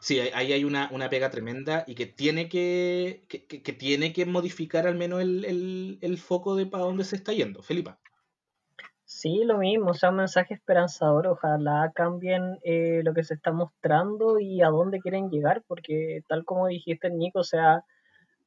Sí, 0.00 0.18
ahí- 0.18 0.52
hay 0.52 0.64
una, 0.64 0.88
una 0.92 1.08
pega 1.10 1.30
tremenda 1.30 1.84
y 1.86 1.94
que 1.94 2.06
tiene 2.06 2.48
que, 2.48 3.24
que, 3.28 3.44
que- 3.46 3.62
que 3.62 3.72
tiene 3.72 4.12
que 4.12 4.26
modificar 4.26 4.86
al 4.86 4.96
menos 4.96 5.20
el, 5.20 5.44
el- 5.44 5.98
el 6.00 6.18
foco 6.18 6.56
de 6.56 6.66
para 6.66 6.84
dónde 6.84 7.04
se 7.04 7.16
está 7.16 7.32
yendo. 7.32 7.62
Felipa. 7.62 7.98
Sí, 9.06 9.44
lo 9.44 9.58
mismo, 9.58 9.90
o 9.90 9.94
sea, 9.94 10.10
un 10.10 10.16
mensaje 10.16 10.54
esperanzador, 10.54 11.26
ojalá 11.26 11.92
cambien 11.94 12.58
eh, 12.64 13.02
lo 13.04 13.12
que 13.14 13.22
se 13.22 13.34
está 13.34 13.52
mostrando 13.52 14.38
y 14.38 14.62
a 14.62 14.68
dónde 14.68 15.00
quieren 15.00 15.30
llegar, 15.30 15.62
porque 15.66 16.22
tal 16.28 16.44
como 16.44 16.66
dijiste, 16.68 17.10
Nico, 17.10 17.40
o 17.40 17.44
sea, 17.44 17.82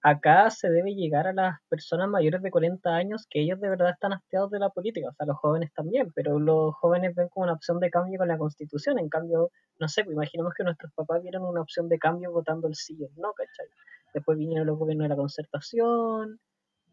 acá 0.03 0.49
se 0.51 0.69
debe 0.69 0.95
llegar 0.95 1.27
a 1.27 1.33
las 1.33 1.59
personas 1.69 2.09
mayores 2.09 2.41
de 2.43 2.51
40 2.51 2.95
años 2.95 3.27
que 3.29 3.41
ellos 3.41 3.59
de 3.61 3.69
verdad 3.69 3.91
están 3.91 4.13
hastiados 4.13 4.51
de 4.51 4.59
la 4.59 4.69
política, 4.69 5.09
o 5.09 5.13
sea, 5.13 5.27
los 5.27 5.37
jóvenes 5.37 5.71
también, 5.73 6.11
pero 6.15 6.39
los 6.39 6.75
jóvenes 6.75 7.15
ven 7.15 7.29
como 7.29 7.45
una 7.45 7.53
opción 7.53 7.79
de 7.79 7.89
cambio 7.91 8.19
con 8.19 8.27
la 8.29 8.37
constitución, 8.39 8.99
en 8.99 9.09
cambio, 9.09 9.51
no 9.79 9.87
sé, 9.89 10.03
pues 10.05 10.15
imaginemos 10.15 10.53
que 10.55 10.63
nuestros 10.63 10.91
papás 10.93 11.21
vieron 11.23 11.43
una 11.45 11.61
opción 11.61 11.89
de 11.89 11.99
cambio 11.99 12.31
votando 12.31 12.67
el 12.67 12.75
sí 12.75 12.97
o 13.03 13.09
no, 13.21 13.33
¿cachai? 13.33 13.67
Después 14.13 14.37
vinieron 14.37 14.67
los 14.67 14.77
gobiernos 14.79 15.05
de 15.05 15.09
la 15.09 15.15
concertación, 15.17 16.39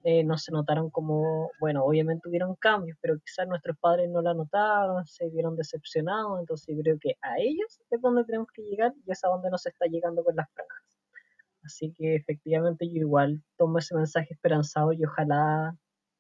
eh, 0.07 0.23
no 0.23 0.37
se 0.37 0.53
notaron 0.53 0.91
como, 0.91 1.51
bueno, 1.59 1.83
obviamente 1.83 2.29
hubieron 2.29 2.57
cambios, 2.57 2.99
pero 3.01 3.19
quizás 3.19 3.49
nuestros 3.49 3.79
padres 3.79 4.11
no 4.11 4.21
la 4.21 4.35
notaron, 4.35 5.07
se 5.07 5.31
vieron 5.31 5.57
decepcionados, 5.57 6.41
entonces 6.41 6.77
creo 6.83 6.99
que 7.01 7.17
a 7.23 7.39
ellos 7.39 7.81
es 7.91 8.01
donde 8.03 8.23
tenemos 8.25 8.49
que 8.55 8.63
llegar 8.63 8.93
y 9.07 9.11
es 9.11 9.25
a 9.25 9.29
donde 9.29 9.49
nos 9.49 9.65
está 9.65 9.87
llegando 9.87 10.23
con 10.23 10.37
las 10.37 10.47
franjas. 10.53 10.85
Así 11.63 11.95
que 11.97 12.17
efectivamente 12.17 12.87
yo 12.87 13.01
igual 13.01 13.43
tomo 13.57 13.79
ese 13.79 13.95
mensaje 13.95 14.35
esperanzado 14.35 14.93
y 14.93 15.03
ojalá 15.07 15.75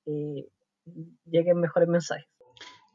eh, 0.06 0.48
lleguen 1.26 1.60
mejores 1.60 1.86
mensajes. 1.86 2.26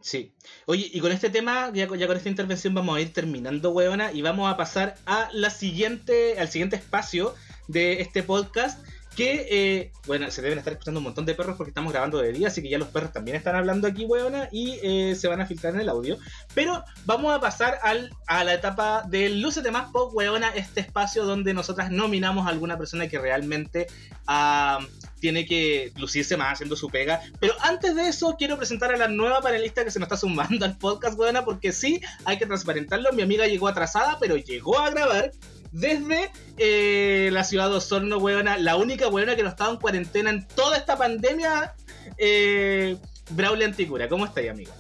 Sí. 0.02 0.34
Oye, 0.66 0.90
y 0.92 1.02
con 1.02 1.12
este 1.12 1.30
tema, 1.30 1.72
ya, 1.72 1.88
ya, 1.96 2.08
con 2.08 2.18
esta 2.18 2.30
intervención 2.30 2.74
vamos 2.74 2.98
a 2.98 3.02
ir 3.02 3.14
terminando, 3.14 3.70
huevona, 3.70 4.12
y 4.12 4.24
vamos 4.24 4.52
a 4.52 4.58
pasar 4.58 4.96
a 5.06 5.30
la 5.34 5.52
siguiente, 5.52 6.40
al 6.40 6.48
siguiente 6.48 6.78
espacio 6.78 7.36
de 7.68 8.02
este 8.02 8.24
podcast, 8.24 8.84
que, 9.20 9.48
eh, 9.52 9.92
bueno, 10.08 10.32
se 10.32 10.42
deben 10.42 10.60
estar 10.60 10.72
escuchando 10.72 11.02
un 11.02 11.04
montón 11.04 11.26
de 11.26 11.36
perros 11.36 11.58
porque 11.58 11.72
estamos 11.72 11.92
grabando 11.92 12.20
de 12.20 12.32
día, 12.32 12.48
así 12.48 12.62
que 12.62 12.70
ya 12.70 12.78
los 12.78 12.88
perros 12.88 13.12
también 13.12 13.36
están 13.36 13.54
hablando 13.54 13.86
aquí, 13.86 14.06
huevona, 14.06 14.48
y 14.50 14.80
eh, 14.82 15.14
se 15.14 15.28
van 15.28 15.42
a 15.42 15.46
filtrar 15.46 15.74
en 15.74 15.82
el 15.82 15.90
audio. 15.90 16.18
Pero 16.54 16.86
vamos 17.04 17.36
a 17.36 17.42
pasar 17.42 17.80
al, 17.84 18.12
a 18.28 18.46
la 18.46 18.54
etapa 18.54 19.04
del 19.10 19.42
Lucete 19.42 19.72
Más 19.72 19.92
Pop, 19.92 20.16
huevona, 20.16 20.48
este 20.56 20.80
espacio 20.80 21.26
donde 21.26 21.54
nosotras 21.54 21.92
nominamos 21.92 22.48
a 22.48 22.50
alguna 22.50 22.78
persona 22.78 23.10
que 23.10 23.20
realmente 23.20 23.88
uh, 24.30 24.82
tiene 25.20 25.46
que 25.46 25.92
lucirse 25.98 26.38
más 26.38 26.54
haciendo 26.54 26.78
su 26.78 26.88
pega. 26.88 27.20
Pero 27.42 27.56
antes 27.60 27.96
de 27.96 28.08
eso, 28.08 28.38
quiero 28.40 28.56
presentar 28.56 28.94
a 28.94 28.98
la 28.98 29.10
nueva 29.10 29.42
panelista 29.42 29.84
que 29.84 29.92
se 29.92 30.00
nos 30.00 30.08
está 30.08 30.16
sumando 30.16 30.64
al 30.64 30.78
podcast, 30.78 31.20
huevona, 31.20 31.44
porque 31.44 31.74
sí, 31.74 32.00
hay 32.24 32.38
que 32.38 32.46
transparentarlo. 32.46 33.12
Mi 33.12 33.24
amiga 33.24 33.48
llegó 33.48 33.68
atrasada, 33.68 34.18
pero 34.18 34.38
llegó 34.38 34.80
a 34.80 34.92
grabar 34.92 35.34
desde 35.72 36.32
eh, 36.58 37.30
la 37.32 37.44
ciudad 37.44 37.70
de 37.70 37.78
Osorno, 37.78 38.18
weona, 38.18 38.58
la 38.58 38.76
única 38.76 39.08
weona 39.08 39.36
que 39.36 39.44
no 39.44 39.50
estaba 39.50 39.72
en 39.72 39.78
cuarentena 39.78 40.30
en 40.30 40.48
toda 40.48 40.78
esta 40.78 40.98
pandemia, 40.98 41.76
eh, 42.18 42.98
Braulio 43.32 43.66
Anticura. 43.66 44.08
¿Cómo 44.08 44.26
estáis, 44.26 44.50
amiga? 44.50 44.74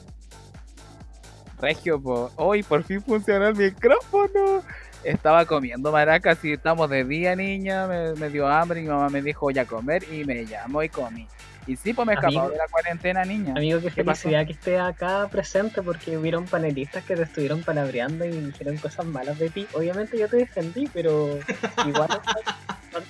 Regio, 1.61 2.01
hoy 2.37 2.63
por 2.63 2.83
fin 2.83 3.01
funciona 3.01 3.49
el 3.49 3.55
micrófono. 3.55 4.63
Estaba 5.03 5.45
comiendo 5.45 5.91
maracas 5.91 6.43
y 6.43 6.53
estamos 6.53 6.89
de 6.89 7.03
día, 7.03 7.35
niña. 7.35 7.87
Me 8.17 8.29
dio 8.29 8.47
hambre 8.47 8.79
y 8.79 8.83
mi 8.83 8.89
mamá 8.89 9.09
me 9.09 9.21
dijo, 9.21 9.41
voy 9.41 9.57
a 9.57 9.65
comer 9.65 10.03
y 10.11 10.23
me 10.25 10.45
llamó 10.45 10.83
y 10.83 10.89
comí. 10.89 11.27
Y 11.70 11.76
sí, 11.76 11.93
pues 11.93 12.07
me 12.07 12.13
he 12.13 12.15
escapado 12.15 12.49
de 12.49 12.57
la 12.57 12.67
cuarentena, 12.67 13.24
niña. 13.26 13.53
Amigo, 13.55 13.80
qué, 13.80 13.91
felicidad 13.91 14.43
que 14.47 14.53
esté 14.53 14.80
acá 14.80 15.28
presente 15.32 15.84
porque 15.84 16.17
hubieron 16.17 16.45
panelistas 16.45 17.03
que 17.03 17.15
te 17.15 17.22
estuvieron 17.22 17.61
palabreando 17.61 18.26
y 18.26 18.32
dijeron 18.32 18.78
cosas 18.78 19.05
malas 19.05 19.38
de 19.38 19.51
ti. 19.51 19.67
Obviamente 19.74 20.17
yo 20.17 20.28
te 20.28 20.38
defendí, 20.38 20.89
pero 20.91 21.38
igual 21.86 22.09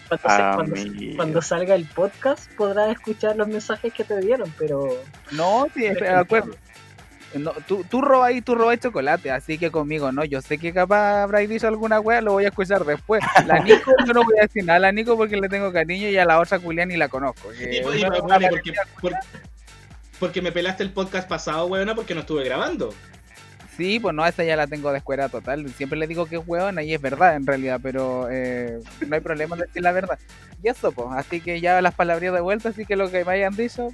cuando, 0.09 0.75
cuando, 1.15 1.41
salga 1.41 1.75
el 1.75 1.85
podcast 1.85 2.51
podrás 2.55 2.91
escuchar 2.91 3.37
los 3.37 3.47
mensajes 3.47 3.93
que 3.93 4.03
te 4.03 4.19
dieron, 4.19 4.53
pero... 4.59 4.89
No, 5.31 5.67
sí, 5.73 5.83
de 5.83 6.09
acuerdo. 6.09 6.53
No, 7.35 7.51
tú, 7.67 7.85
tú 7.87 8.01
robas 8.01 8.33
y 8.33 8.41
tú 8.41 8.55
robas 8.55 8.79
chocolate, 8.79 9.29
así 9.29 9.57
que 9.57 9.69
conmigo 9.69 10.11
no. 10.11 10.25
Yo 10.25 10.41
sé 10.41 10.57
que 10.57 10.73
capaz 10.73 11.23
habrá 11.23 11.39
dicho 11.39 11.67
alguna 11.67 11.99
wea, 11.99 12.21
lo 12.21 12.33
voy 12.33 12.45
a 12.45 12.49
escuchar 12.49 12.83
después. 12.85 13.23
La 13.45 13.59
Nico, 13.63 13.91
yo 14.05 14.13
no 14.13 14.23
voy 14.23 14.39
a 14.39 14.43
decir 14.43 14.63
nada 14.63 14.77
a 14.77 14.79
la 14.79 14.91
Nico 14.91 15.15
porque 15.15 15.37
le 15.37 15.47
tengo 15.47 15.71
cariño 15.71 16.09
y 16.09 16.17
a 16.17 16.25
la 16.25 16.39
otra 16.39 16.59
Julián 16.59 16.89
ni 16.89 16.97
la 16.97 17.07
conozco. 17.07 17.49
porque, 20.19 20.41
me 20.41 20.51
pelaste 20.51 20.83
el 20.83 20.91
podcast 20.91 21.27
pasado, 21.29 21.67
weona, 21.67 21.93
porque 21.93 22.15
no 22.15 22.21
estuve 22.21 22.43
grabando. 22.43 22.93
Sí, 23.77 23.99
pues 23.99 24.13
no, 24.13 24.25
esa 24.25 24.43
ya 24.43 24.57
la 24.57 24.67
tengo 24.67 24.91
de 24.91 24.97
escuela 24.97 25.29
total. 25.29 25.69
Siempre 25.69 25.97
le 25.97 26.07
digo 26.07 26.25
que 26.25 26.35
es 26.37 26.41
weona 26.45 26.83
y 26.83 26.93
es 26.93 27.01
verdad 27.01 27.35
en 27.35 27.45
realidad, 27.45 27.79
pero 27.81 28.27
eh, 28.29 28.79
no 29.07 29.15
hay 29.15 29.21
problema 29.21 29.55
en 29.55 29.61
decir 29.61 29.83
la 29.83 29.91
verdad. 29.91 30.19
Y 30.61 30.67
eso, 30.67 30.91
pues, 30.91 31.07
así 31.11 31.39
que 31.39 31.61
ya 31.61 31.81
las 31.81 31.93
palabras 31.93 32.33
de 32.33 32.41
vuelta, 32.41 32.69
así 32.69 32.85
que 32.85 32.97
lo 32.97 33.09
que 33.09 33.23
me 33.23 33.31
hayan 33.33 33.55
dicho, 33.55 33.89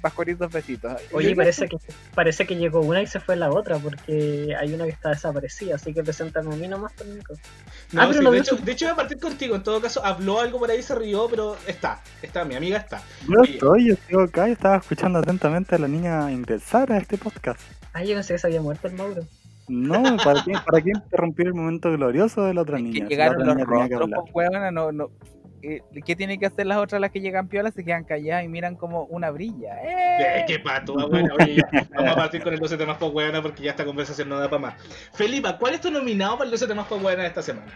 pascualitos 0.00 0.50
besitos. 0.52 1.00
Oye, 1.12 1.34
parece 1.34 1.68
que 1.68 1.76
parece 2.14 2.46
que 2.46 2.56
llegó 2.56 2.80
una 2.80 3.02
y 3.02 3.06
se 3.06 3.20
fue 3.20 3.36
la 3.36 3.50
otra, 3.50 3.78
porque 3.78 4.54
hay 4.58 4.72
una 4.72 4.84
que 4.84 4.90
está 4.90 5.10
desaparecida, 5.10 5.76
así 5.76 5.94
que 5.94 6.02
preséntame 6.02 6.52
a 6.52 6.56
mí 6.56 6.68
nomás, 6.68 6.92
Nico. 7.06 7.34
No, 7.92 8.02
ah, 8.02 8.06
de, 8.06 8.38
hecho, 8.38 8.56
de 8.56 8.72
hecho 8.72 8.86
voy 8.86 8.92
a 8.92 8.96
partir 8.96 9.18
contigo, 9.18 9.56
en 9.56 9.62
todo 9.62 9.80
caso, 9.80 10.04
habló 10.04 10.40
algo 10.40 10.58
por 10.58 10.70
ahí, 10.70 10.82
se 10.82 10.94
rió, 10.94 11.28
pero 11.30 11.56
está, 11.66 12.00
está, 12.22 12.44
mi 12.44 12.54
amiga 12.54 12.78
está. 12.78 13.02
Yo 13.28 13.42
estoy, 13.42 13.88
yo 13.88 13.94
estoy 13.94 14.24
acá, 14.24 14.48
y 14.48 14.52
estaba 14.52 14.76
escuchando 14.76 15.18
atentamente 15.18 15.74
a 15.74 15.78
la 15.78 15.88
niña 15.88 16.30
ingresar 16.30 16.92
a 16.92 16.98
este 16.98 17.18
podcast. 17.18 17.60
Ah, 17.92 18.04
yo 18.04 18.14
no 18.16 18.22
sé 18.22 18.34
que 18.34 18.38
se 18.38 18.46
había 18.46 18.60
muerto 18.60 18.88
el 18.88 18.94
Mauro. 18.94 19.22
No, 19.68 20.16
¿para 20.16 20.42
qué, 20.42 20.52
¿para 20.66 20.82
qué 20.82 20.90
interrumpir 20.92 21.46
el 21.46 21.54
momento 21.54 21.92
glorioso 21.92 22.44
de 22.44 22.54
la 22.54 22.62
otra 22.62 22.78
niña? 22.78 23.04
Que 23.04 23.10
llegaron 23.10 23.46
los 23.46 23.56
rostros, 23.60 24.10
pues, 24.32 24.48
no, 24.72 24.90
no, 24.90 25.10
eh, 25.62 25.82
¿qué 26.04 26.16
tienen 26.16 26.40
que 26.40 26.46
hacer 26.46 26.66
las 26.66 26.78
otras 26.78 27.00
las 27.00 27.10
que 27.10 27.20
llegan 27.20 27.48
piolas? 27.48 27.74
Se 27.74 27.84
quedan 27.84 28.04
calladas 28.04 28.44
y 28.44 28.48
miran 28.48 28.76
como 28.76 29.04
una 29.04 29.30
brilla. 29.30 29.76
¡Eh! 29.82 30.44
¡Qué 30.46 30.58
pato! 30.58 30.94
Bueno, 31.08 31.34
oye, 31.38 31.62
vamos 31.94 32.12
a 32.12 32.16
partir 32.16 32.42
con 32.42 32.54
el 32.54 32.60
12 32.60 32.76
temas 32.76 32.96
por 32.96 33.12
buena 33.12 33.42
porque 33.42 33.64
ya 33.64 33.70
esta 33.70 33.84
conversación 33.84 34.28
no 34.28 34.38
da 34.38 34.48
para 34.48 34.62
más. 34.62 34.74
Felipa, 35.12 35.58
¿cuál 35.58 35.74
es 35.74 35.80
tu 35.80 35.90
nominado 35.90 36.38
para 36.38 36.44
el 36.46 36.50
12 36.50 36.66
temas 36.66 36.86
por 36.86 37.00
buena 37.00 37.22
de 37.22 37.28
esta 37.28 37.42
semana? 37.42 37.72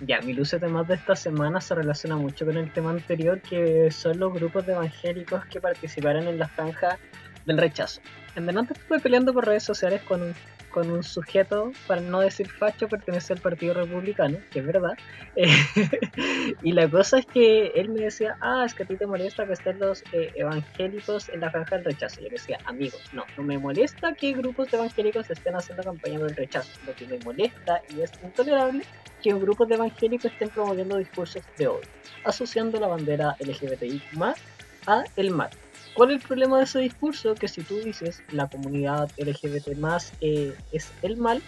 Ya, 0.00 0.20
mi 0.20 0.32
luce 0.32 0.60
temas 0.60 0.86
de 0.86 0.94
esta 0.94 1.16
semana 1.16 1.60
se 1.60 1.74
relaciona 1.74 2.16
mucho 2.16 2.46
con 2.46 2.56
el 2.56 2.72
tema 2.72 2.90
anterior, 2.90 3.40
que 3.40 3.90
son 3.90 4.18
los 4.18 4.32
grupos 4.32 4.64
de 4.66 4.72
evangélicos 4.72 5.44
que 5.46 5.60
participaron 5.60 6.28
en 6.28 6.38
la 6.38 6.48
franja 6.48 6.98
del 7.46 7.58
rechazo. 7.58 8.00
En 8.36 8.46
delante 8.46 8.74
estuve 8.74 9.00
peleando 9.00 9.32
por 9.32 9.46
redes 9.46 9.64
sociales 9.64 10.02
con 10.02 10.34
con 10.78 10.90
un 10.92 11.02
sujeto, 11.02 11.72
para 11.88 12.00
no 12.00 12.20
decir 12.20 12.48
facho, 12.48 12.88
pertenece 12.88 13.32
al 13.32 13.40
Partido 13.40 13.74
Republicano, 13.74 14.38
que 14.50 14.60
es 14.60 14.66
verdad. 14.66 14.96
y 16.62 16.72
la 16.72 16.88
cosa 16.88 17.18
es 17.18 17.26
que 17.26 17.72
él 17.74 17.88
me 17.88 18.02
decía, 18.02 18.36
ah, 18.40 18.62
es 18.64 18.74
que 18.74 18.84
a 18.84 18.86
ti 18.86 18.96
te 18.96 19.06
molesta 19.06 19.44
que 19.44 19.54
estén 19.54 19.80
los 19.80 20.04
eh, 20.12 20.30
evangélicos 20.36 21.28
en 21.30 21.40
la 21.40 21.50
franja 21.50 21.76
del 21.76 21.86
rechazo. 21.86 22.20
Y 22.20 22.24
yo 22.24 22.30
decía, 22.30 22.58
amigos, 22.64 23.00
no, 23.12 23.24
no 23.36 23.42
me 23.42 23.58
molesta 23.58 24.14
que 24.14 24.32
grupos 24.34 24.70
de 24.70 24.76
evangélicos 24.76 25.28
estén 25.30 25.56
haciendo 25.56 25.82
campaña 25.82 26.20
del 26.20 26.36
rechazo. 26.36 26.70
Lo 26.86 26.94
que 26.94 27.06
me 27.06 27.18
molesta 27.24 27.82
y 27.92 28.00
es 28.00 28.12
intolerable 28.22 28.84
que 29.20 29.34
grupos 29.34 29.68
de 29.68 29.74
evangélicos 29.74 30.30
estén 30.30 30.50
promoviendo 30.50 30.96
discursos 30.96 31.42
de 31.56 31.66
odio, 31.66 31.88
asociando 32.24 32.78
la 32.78 32.86
bandera 32.86 33.36
LGBTI 33.40 34.00
más 34.12 34.38
a 34.86 35.02
el 35.16 35.32
mal. 35.32 35.50
¿Cuál 35.98 36.12
es 36.12 36.22
el 36.22 36.28
problema 36.28 36.58
de 36.58 36.62
ese 36.62 36.78
discurso? 36.78 37.34
Que 37.34 37.48
si 37.48 37.62
tú 37.62 37.80
dices 37.80 38.22
la 38.30 38.46
comunidad 38.46 39.10
LGBT 39.16 39.76
más 39.78 40.12
eh, 40.20 40.54
es 40.70 40.92
el 41.02 41.16
mal, 41.16 41.42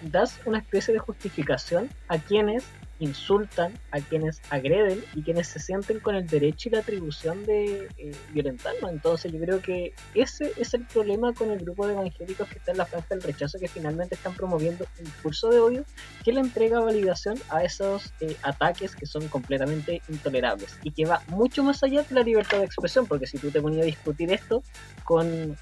das 0.00 0.38
una 0.44 0.58
especie 0.58 0.94
de 0.94 1.00
justificación 1.00 1.90
a 2.06 2.16
quienes 2.16 2.62
insultan, 2.98 3.78
a 3.90 4.00
quienes 4.00 4.40
agreden 4.50 5.02
y 5.14 5.22
quienes 5.22 5.48
se 5.48 5.58
sienten 5.58 6.00
con 6.00 6.14
el 6.14 6.26
derecho 6.26 6.68
y 6.68 6.72
la 6.72 6.80
atribución 6.80 7.44
de 7.44 7.88
eh, 7.98 8.12
violentarnos. 8.32 8.90
Entonces 8.90 9.32
yo 9.32 9.38
creo 9.38 9.60
que 9.60 9.94
ese 10.14 10.52
es 10.56 10.74
el 10.74 10.84
problema 10.86 11.32
con 11.34 11.50
el 11.50 11.60
grupo 11.60 11.86
de 11.86 11.94
evangélicos 11.94 12.48
que 12.48 12.58
está 12.58 12.72
en 12.72 12.78
la 12.78 12.86
franja 12.86 13.08
del 13.10 13.22
rechazo, 13.22 13.58
que 13.58 13.68
finalmente 13.68 14.14
están 14.14 14.34
promoviendo 14.34 14.86
un 14.98 15.04
discurso 15.04 15.50
de 15.50 15.60
odio 15.60 15.84
que 16.24 16.32
le 16.32 16.40
entrega 16.40 16.80
validación 16.80 17.38
a 17.48 17.62
esos 17.64 18.12
eh, 18.20 18.36
ataques 18.42 18.96
que 18.96 19.06
son 19.06 19.28
completamente 19.28 20.02
intolerables 20.08 20.78
y 20.82 20.90
que 20.92 21.04
va 21.04 21.22
mucho 21.28 21.62
más 21.62 21.82
allá 21.82 22.02
de 22.02 22.14
la 22.14 22.22
libertad 22.22 22.58
de 22.58 22.64
expresión, 22.64 23.06
porque 23.06 23.26
si 23.26 23.38
tú 23.38 23.50
te 23.50 23.60
ponías 23.60 23.82
a 23.82 23.86
discutir 23.86 24.32
esto 24.32 24.62
con 25.04 25.56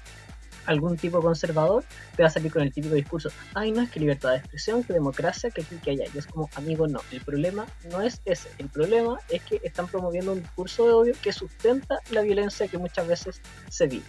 algún 0.65 0.97
tipo 0.97 1.21
conservador, 1.21 1.83
te 2.15 2.23
va 2.23 2.27
a 2.27 2.31
salir 2.31 2.51
con 2.51 2.61
el 2.61 2.73
típico 2.73 2.95
discurso, 2.95 3.29
ay 3.53 3.71
no, 3.71 3.81
es 3.81 3.89
que 3.89 3.99
libertad 3.99 4.31
de 4.31 4.37
expresión, 4.37 4.83
que 4.83 4.93
democracia, 4.93 5.49
que 5.49 5.61
aquí, 5.61 5.75
que 5.77 5.91
allá. 5.91 6.05
Y 6.13 6.17
es 6.17 6.25
como, 6.25 6.49
amigo, 6.55 6.87
no, 6.87 7.01
el 7.11 7.21
problema 7.21 7.65
no 7.89 8.01
es 8.01 8.21
ese, 8.25 8.49
el 8.57 8.69
problema 8.69 9.19
es 9.29 9.41
que 9.43 9.59
están 9.63 9.87
promoviendo 9.87 10.33
un 10.33 10.41
discurso 10.41 10.85
de 10.85 10.93
odio 10.93 11.13
que 11.21 11.31
sustenta 11.31 11.99
la 12.11 12.21
violencia 12.21 12.67
que 12.67 12.77
muchas 12.77 13.07
veces 13.07 13.41
se 13.69 13.87
vive. 13.87 14.05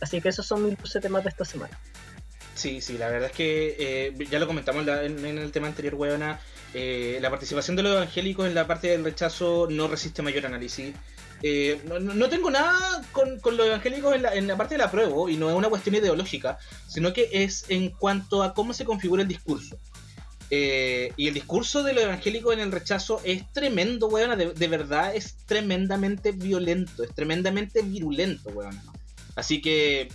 Así 0.00 0.20
que 0.20 0.28
esos 0.28 0.46
son 0.46 0.66
mis 0.66 0.76
12 0.78 1.00
temas 1.00 1.24
de 1.24 1.30
esta 1.30 1.44
semana. 1.44 1.78
Sí, 2.54 2.80
sí, 2.80 2.96
la 2.96 3.08
verdad 3.08 3.30
es 3.30 3.36
que 3.36 3.76
eh, 3.78 4.26
ya 4.30 4.38
lo 4.38 4.46
comentamos 4.46 4.86
en, 4.86 5.24
el 5.24 5.52
tema 5.52 5.66
anterior, 5.66 5.94
weona. 5.94 6.40
Eh, 6.74 7.18
la 7.20 7.30
participación 7.30 7.76
de 7.76 7.82
los 7.82 7.92
evangélicos 7.92 8.46
en 8.46 8.54
la 8.54 8.66
parte 8.66 8.88
del 8.88 9.04
rechazo 9.04 9.68
no 9.70 9.88
resiste 9.88 10.22
mayor 10.22 10.46
análisis. 10.46 10.94
Eh, 11.42 11.80
no, 12.00 12.28
tengo 12.28 12.50
nada 12.50 13.02
con, 13.12 13.38
con 13.40 13.56
los 13.56 13.66
evangélicos 13.66 14.14
en 14.14 14.22
la, 14.22 14.34
en 14.34 14.46
la, 14.46 14.56
parte 14.56 14.74
de 14.74 14.78
la 14.78 14.90
prueba, 14.90 15.30
y 15.30 15.36
no 15.36 15.50
es 15.50 15.56
una 15.56 15.68
cuestión 15.68 15.94
ideológica, 15.94 16.58
sino 16.88 17.12
que 17.12 17.28
es 17.32 17.66
en 17.68 17.90
cuanto 17.90 18.42
a 18.42 18.54
cómo 18.54 18.72
se 18.72 18.84
configura 18.84 19.22
el 19.22 19.28
discurso. 19.28 19.78
Eh, 20.50 21.12
y 21.16 21.26
el 21.26 21.34
discurso 21.34 21.82
de 21.82 21.92
los 21.92 22.04
evangélicos 22.04 22.54
en 22.54 22.60
el 22.60 22.72
rechazo 22.72 23.20
es 23.24 23.50
tremendo, 23.52 24.08
weón. 24.08 24.38
De, 24.38 24.68
verdad 24.68 25.14
es 25.14 25.36
tremendamente 25.46 26.32
violento, 26.32 27.02
es 27.02 27.14
tremendamente 27.14 27.82
virulento, 27.82 28.50
weón. 28.50 28.80
Así 29.34 29.60
que 29.60 30.08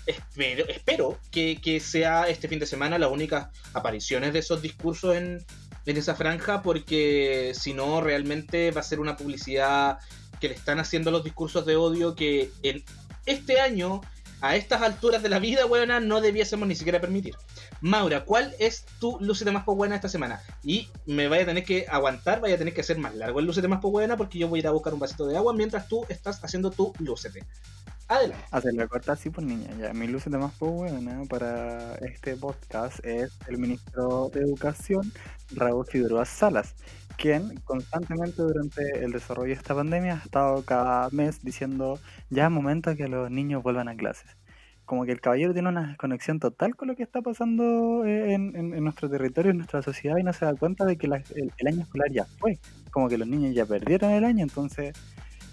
espero, 0.67 1.19
que, 1.29 1.79
sea 1.79 2.27
este 2.27 2.47
fin 2.47 2.59
de 2.59 2.65
semana 2.65 2.97
las 2.97 3.11
únicas 3.11 3.49
apariciones 3.73 4.33
de 4.33 4.39
esos 4.39 4.61
discursos 4.61 5.15
en 5.15 5.45
esa 5.85 6.15
franja 6.15 6.61
porque 6.63 7.51
si 7.53 7.73
no 7.73 8.01
realmente 8.01 8.71
va 8.71 8.81
a 8.81 8.83
ser 8.83 8.99
una 8.99 9.17
publicidad 9.17 9.99
que 10.41 10.49
le 10.49 10.55
están 10.55 10.79
haciendo 10.79 11.11
los 11.11 11.23
discursos 11.23 11.65
de 11.65 11.77
odio 11.77 12.15
que 12.15 12.51
en 12.63 12.83
este 13.25 13.61
año, 13.61 14.01
a 14.41 14.55
estas 14.55 14.81
alturas 14.81 15.21
de 15.21 15.29
la 15.29 15.39
vida, 15.39 15.67
weona, 15.67 15.99
no 15.99 16.19
debiésemos 16.19 16.67
ni 16.67 16.75
siquiera 16.75 16.99
permitir. 16.99 17.35
Maura, 17.79 18.25
¿cuál 18.25 18.53
es 18.59 18.85
tu 18.99 19.17
lucete 19.21 19.51
más 19.51 19.65
buena 19.65 19.95
esta 19.95 20.09
semana? 20.09 20.41
Y 20.63 20.89
me 21.05 21.27
vaya 21.27 21.43
a 21.43 21.45
tener 21.45 21.63
que 21.63 21.85
aguantar, 21.87 22.41
vaya 22.41 22.55
a 22.55 22.57
tener 22.57 22.73
que 22.73 22.81
hacer 22.81 22.97
más 22.97 23.15
largo 23.15 23.39
el 23.39 23.45
lucete 23.45 23.67
más 23.67 23.81
buena 23.81 24.17
porque 24.17 24.39
yo 24.39 24.47
voy 24.47 24.59
a 24.59 24.61
ir 24.61 24.67
a 24.67 24.71
buscar 24.71 24.93
un 24.93 24.99
vasito 24.99 25.27
de 25.27 25.37
agua 25.37 25.53
mientras 25.53 25.87
tú 25.87 26.05
estás 26.09 26.43
haciendo 26.43 26.71
tu 26.71 26.91
lucete. 26.99 27.45
Adelante. 28.07 28.43
Hacerle 28.51 28.87
corta 28.89 29.13
así, 29.13 29.29
pues 29.29 29.47
niña. 29.47 29.69
Ya, 29.79 29.93
mi 29.93 30.05
lucete 30.05 30.37
más 30.37 30.57
buena 30.59 31.23
para 31.29 31.95
este 31.95 32.35
podcast 32.35 32.99
es 33.05 33.31
el 33.47 33.57
ministro 33.57 34.29
de 34.33 34.41
Educación, 34.41 35.13
Raúl 35.51 35.85
Figueroa 35.85 36.25
Salas, 36.25 36.75
quien 37.21 37.55
constantemente 37.65 38.41
durante 38.41 39.05
el 39.05 39.11
desarrollo 39.11 39.49
de 39.49 39.53
esta 39.53 39.75
pandemia 39.75 40.15
ha 40.15 40.25
estado 40.25 40.63
cada 40.65 41.07
mes 41.11 41.43
diciendo 41.43 41.99
ya 42.31 42.45
es 42.45 42.51
momento 42.51 42.95
que 42.95 43.07
los 43.07 43.29
niños 43.29 43.61
vuelvan 43.61 43.89
a 43.89 43.95
clases. 43.95 44.35
Como 44.85 45.05
que 45.05 45.11
el 45.11 45.21
caballero 45.21 45.53
tiene 45.53 45.69
una 45.69 45.87
desconexión 45.87 46.39
total 46.39 46.75
con 46.75 46.87
lo 46.87 46.95
que 46.95 47.03
está 47.03 47.21
pasando 47.21 48.03
eh, 48.05 48.33
en, 48.33 48.83
nuestro 48.83 49.07
territorio, 49.07 49.51
en 49.51 49.57
nuestra 49.57 49.83
sociedad, 49.83 50.17
y 50.17 50.23
no 50.23 50.33
se 50.33 50.45
da 50.45 50.55
cuenta 50.55 50.83
de 50.83 50.97
que 50.97 51.05
el, 51.05 51.13
año 51.13 51.81
escolar 51.83 52.11
ya 52.11 52.25
fue. 52.39 52.57
Como 52.89 53.07
que 53.07 53.17
los 53.17 53.27
niños 53.27 53.53
ya 53.53 53.65
perdieron 53.65 54.11
el 54.11 54.25
año, 54.25 54.43
entonces 54.43 54.93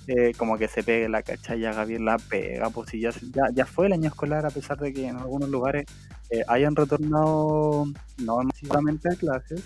eh, 0.09 0.33
como 0.39 0.57
que 0.57 0.67
se 0.69 0.83
pegue 0.83 1.09
la 1.09 1.23
cacha 1.23 1.55
y 1.55 1.67
haga 1.67 1.85
bien 1.85 2.07
la 2.07 2.17
pega, 2.19 2.71
pues 2.71 2.91
si 2.91 3.01
ya, 3.01 3.11
ya, 3.11 3.45
ya 3.53 3.67
fue 3.67 3.87
el 3.87 3.93
año 3.93 4.09
escolar, 4.09 4.47
a 4.47 4.51
pesar 4.51 4.79
de 4.79 4.93
que 4.93 5.07
en 5.07 5.17
algunos 5.19 5.51
lugares 5.51 5.85
eh, 6.31 6.43
hayan 6.49 6.75
retornado 6.75 7.85
no 8.19 8.43
masivamente 8.43 9.09
a 9.13 9.17
clases, 9.17 9.63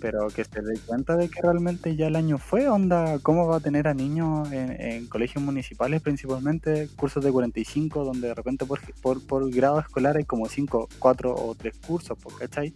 pero 0.00 0.28
que 0.28 0.44
se 0.44 0.62
dé 0.62 0.78
cuenta 0.86 1.16
de 1.16 1.28
que 1.28 1.40
realmente 1.42 1.96
ya 1.96 2.06
el 2.06 2.16
año 2.16 2.38
fue, 2.38 2.68
onda, 2.68 3.18
¿cómo 3.20 3.46
va 3.46 3.56
a 3.56 3.60
tener 3.60 3.88
a 3.88 3.94
niños 3.94 4.50
en, 4.52 4.80
en 4.80 5.06
colegios 5.06 5.42
municipales 5.42 6.00
principalmente, 6.02 6.88
cursos 6.96 7.24
de 7.24 7.32
45, 7.32 8.04
donde 8.04 8.28
de 8.28 8.34
repente 8.34 8.66
por, 8.66 8.80
por, 9.00 9.26
por 9.26 9.50
grado 9.50 9.80
escolar 9.80 10.16
hay 10.16 10.24
como 10.24 10.48
5, 10.48 10.88
4 10.98 11.34
o 11.34 11.54
3 11.54 11.76
cursos, 11.86 12.18
pues, 12.22 12.36
¿cachai? 12.36 12.72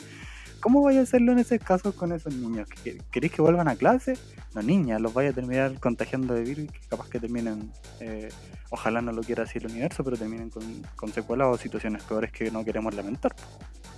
¿Cómo 0.63 0.81
vaya 0.81 1.01
a 1.01 1.03
hacerlo 1.03 1.33
en 1.33 1.41
ese 1.41 1.59
caso 1.59 1.95
con 1.95 2.13
esos 2.13 2.33
niños? 2.35 2.69
¿Que- 2.85 2.99
¿Queréis 3.11 3.33
que 3.33 3.43
vuelvan 3.43 3.67
a 3.69 3.75
clase? 3.75 4.17
No, 4.55 4.63
niñas, 4.63 5.01
los 5.01 5.13
vaya 5.13 5.31
a 5.31 5.33
terminar 5.33 5.79
contagiando 5.81 6.35
de 6.35 6.43
virus 6.43 6.65
y 6.67 6.69
que 6.69 6.79
capaz 6.89 7.09
que 7.11 7.19
terminen, 7.19 7.73
eh, 7.99 8.29
ojalá 8.71 9.01
no 9.03 9.11
lo 9.11 9.23
quiera 9.23 9.43
así 9.43 9.59
el 9.59 9.67
universo, 9.67 10.05
pero 10.05 10.17
terminen 10.17 10.51
con, 10.51 10.63
con 10.95 11.13
secuelas 11.13 11.49
o 11.49 11.59
situaciones 11.59 12.05
peores 12.05 12.31
que 12.31 12.51
no 12.53 12.65
queremos 12.65 12.95
lamentar. 12.95 13.35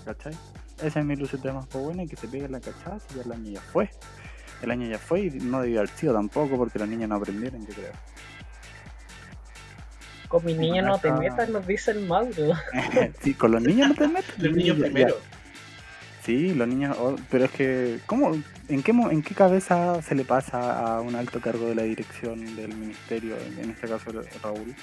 ¿Cachai? 0.06 0.32
Esa 0.82 1.00
es 1.00 1.04
mi 1.06 1.16
luceta 1.16 1.52
más 1.52 1.68
buena 1.68 2.02
y 2.04 2.08
que 2.08 2.16
se 2.16 2.28
pegue 2.28 2.48
la 2.48 2.60
cachada 2.60 2.98
y 3.12 3.16
ya 3.16 3.22
el 3.22 3.32
año 3.32 3.50
ya 3.50 3.60
fue. 3.60 3.90
El 4.62 4.70
año 4.70 4.88
ya 4.88 4.98
fue 4.98 5.20
y 5.20 5.30
no 5.30 5.60
debió 5.60 5.80
haber 5.80 5.90
sido 5.90 6.14
tampoco 6.14 6.56
porque 6.56 6.78
los 6.78 6.88
niños 6.88 7.08
no 7.10 7.16
aprendieron, 7.16 7.60
yo 7.66 7.74
creo. 7.74 7.92
Con 10.28 10.44
mi 10.44 10.54
niña 10.54 10.82
no 10.82 10.98
te 10.98 11.12
metas, 11.12 11.48
nos 11.50 11.66
dice 11.66 11.90
el 11.92 12.06
Mauro. 12.06 12.54
sí, 13.22 13.34
con 13.34 13.52
los 13.52 13.62
niños 13.62 13.88
no 13.90 13.94
te 13.94 14.08
metes. 14.14 14.38
Los 14.38 14.56
niños 14.56 14.78
ya- 14.78 14.84
primero. 14.84 15.16
Sí, 16.24 16.54
los 16.54 16.66
niños, 16.66 16.96
oh, 16.98 17.16
pero 17.30 17.44
es 17.44 17.50
que, 17.50 18.00
¿cómo, 18.06 18.32
en, 18.68 18.82
qué, 18.82 18.92
¿en 18.92 19.22
qué 19.22 19.34
cabeza 19.34 20.00
se 20.00 20.14
le 20.14 20.24
pasa 20.24 20.96
a 20.96 21.02
un 21.02 21.14
alto 21.16 21.38
cargo 21.38 21.68
de 21.68 21.74
la 21.74 21.82
dirección 21.82 22.56
del 22.56 22.74
ministerio, 22.74 23.36
en 23.60 23.68
este 23.68 23.86
caso 23.86 24.10
Raúl, 24.42 24.74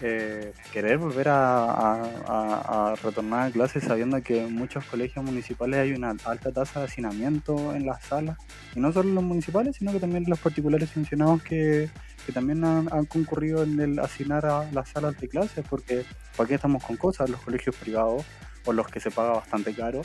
eh, 0.00 0.54
querer 0.72 0.96
volver 0.96 1.26
a, 1.28 2.94
retornar 3.02 3.48
a 3.48 3.50
clases 3.50 3.84
sabiendo 3.84 4.22
que 4.22 4.44
en 4.44 4.54
muchos 4.54 4.86
colegios 4.86 5.22
municipales 5.22 5.78
hay 5.78 5.92
una 5.92 6.16
alta 6.24 6.50
tasa 6.50 6.80
de 6.80 6.86
hacinamiento 6.86 7.74
en 7.74 7.84
las 7.84 8.02
salas? 8.04 8.38
Y 8.74 8.80
no 8.80 8.94
solo 8.94 9.10
los 9.10 9.24
municipales, 9.24 9.76
sino 9.76 9.92
que 9.92 10.00
también 10.00 10.24
los 10.26 10.38
particulares 10.38 10.96
mencionados 10.96 11.42
que, 11.42 11.90
que 12.24 12.32
también 12.32 12.64
han, 12.64 12.88
han 12.90 13.04
concurrido 13.04 13.62
en 13.62 13.78
el 13.78 13.98
hacinar 13.98 14.46
a 14.46 14.70
las 14.72 14.88
salas 14.88 15.20
de 15.20 15.28
clases, 15.28 15.66
porque 15.68 16.06
¿para 16.34 16.48
qué 16.48 16.54
estamos 16.54 16.82
con 16.82 16.96
cosas? 16.96 17.28
Los 17.28 17.42
colegios 17.42 17.76
privados 17.76 18.24
o 18.64 18.72
los 18.72 18.88
que 18.88 19.00
se 19.00 19.10
paga 19.10 19.32
bastante 19.32 19.74
caro 19.74 20.02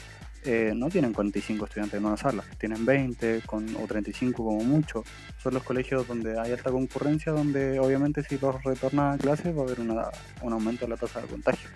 eh, 0.47 0.71
no 0.73 0.89
tienen 0.89 1.13
45 1.13 1.65
estudiantes 1.65 1.99
en 1.99 2.05
una 2.05 2.17
sala, 2.17 2.43
tienen 2.57 2.85
20 2.85 3.41
con, 3.45 3.75
o 3.75 3.85
35 3.85 4.43
como 4.43 4.63
mucho. 4.63 5.03
Son 5.43 5.53
los 5.53 5.61
colegios 5.63 6.07
donde 6.07 6.39
hay 6.39 6.51
alta 6.53 6.71
concurrencia, 6.71 7.31
donde 7.33 7.79
obviamente 7.79 8.23
si 8.23 8.37
los 8.37 8.63
retornan 8.63 9.13
a 9.15 9.17
clases 9.17 9.55
va 9.55 9.61
a 9.61 9.65
haber 9.65 9.79
una- 9.81 10.09
un 10.41 10.53
aumento 10.53 10.85
de 10.85 10.91
la 10.91 10.97
tasa 10.97 11.21
de 11.21 11.27
contagio. 11.27 11.69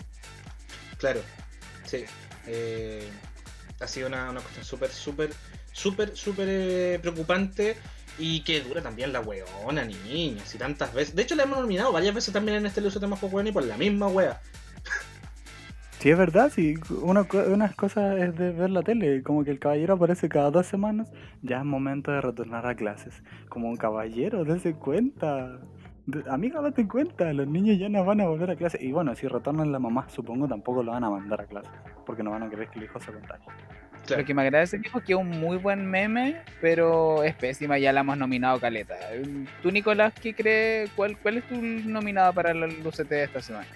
Claro, 0.98 1.20
sí. 1.84 2.04
Eh, 2.46 3.08
ha 3.80 3.86
sido 3.86 4.08
una, 4.08 4.30
una 4.30 4.40
cuestión 4.40 4.64
súper, 4.64 4.90
súper, 4.90 5.32
súper, 5.72 6.16
súper 6.16 6.48
eh, 6.50 6.98
preocupante 7.00 7.76
y 8.18 8.40
que 8.40 8.60
dura 8.60 8.82
también 8.82 9.12
la 9.12 9.20
weona, 9.20 9.84
niña, 9.84 10.42
y 10.54 10.58
tantas 10.58 10.92
veces. 10.94 11.14
De 11.14 11.22
hecho, 11.22 11.34
la 11.34 11.44
hemos 11.44 11.58
nominado 11.58 11.92
varias 11.92 12.14
veces 12.14 12.32
también 12.32 12.58
en 12.58 12.66
este 12.66 12.80
Lucio 12.80 13.00
Temas 13.00 13.22
Weón 13.22 13.46
y 13.46 13.52
por 13.52 13.64
la 13.64 13.76
misma 13.76 14.08
wea. 14.08 14.40
Sí, 16.02 16.10
es 16.10 16.18
verdad, 16.18 16.50
sí, 16.52 16.74
una, 17.00 17.22
co- 17.22 17.44
unas 17.46 17.76
cosas 17.76 18.18
es 18.18 18.34
de 18.36 18.50
ver 18.50 18.70
la 18.70 18.82
tele, 18.82 19.22
como 19.22 19.44
que 19.44 19.52
el 19.52 19.60
caballero 19.60 19.94
aparece 19.94 20.28
cada 20.28 20.50
dos 20.50 20.66
semanas, 20.66 21.12
ya 21.42 21.58
es 21.58 21.64
momento 21.64 22.10
de 22.10 22.20
retornar 22.20 22.66
a 22.66 22.74
clases. 22.74 23.22
Como 23.48 23.68
un 23.68 23.76
caballero, 23.76 24.44
dése 24.44 24.74
cuenta. 24.74 25.60
Amiga, 26.28 26.60
date 26.60 26.88
cuenta, 26.88 27.32
los 27.32 27.46
niños 27.46 27.78
ya 27.78 27.88
no 27.88 28.04
van 28.04 28.20
a 28.20 28.26
volver 28.26 28.50
a 28.50 28.56
clase. 28.56 28.78
Y 28.80 28.90
bueno, 28.90 29.14
si 29.14 29.28
retornan 29.28 29.70
la 29.70 29.78
mamá, 29.78 30.08
supongo 30.08 30.48
tampoco 30.48 30.82
lo 30.82 30.90
van 30.90 31.04
a 31.04 31.10
mandar 31.10 31.40
a 31.42 31.44
clase, 31.46 31.70
porque 32.04 32.24
no 32.24 32.32
van 32.32 32.42
a 32.42 32.50
querer 32.50 32.66
que 32.66 32.80
el 32.80 32.86
hijo 32.86 32.98
se 32.98 33.12
contagie. 33.12 33.46
Claro. 34.04 34.22
Lo 34.22 34.26
que 34.26 34.34
me 34.34 34.42
agrada 34.42 34.58
de 34.58 34.64
ese 34.64 34.78
es 34.78 34.82
que 35.04 35.12
es 35.12 35.16
un 35.18 35.30
muy 35.30 35.58
buen 35.58 35.86
meme, 35.86 36.38
pero 36.60 37.22
es 37.22 37.36
pésima, 37.36 37.78
ya 37.78 37.92
la 37.92 38.00
hemos 38.00 38.18
nominado 38.18 38.58
caleta. 38.58 38.96
¿Tú, 39.62 39.70
Nicolás, 39.70 40.12
qué 40.20 40.34
crees? 40.34 40.90
¿Cuál, 40.96 41.16
cuál 41.18 41.36
es 41.36 41.44
tu 41.44 41.54
nominada 41.62 42.32
para 42.32 42.52
la 42.52 42.66
UCT 42.66 43.08
de 43.08 43.22
esta 43.22 43.40
semana? 43.40 43.68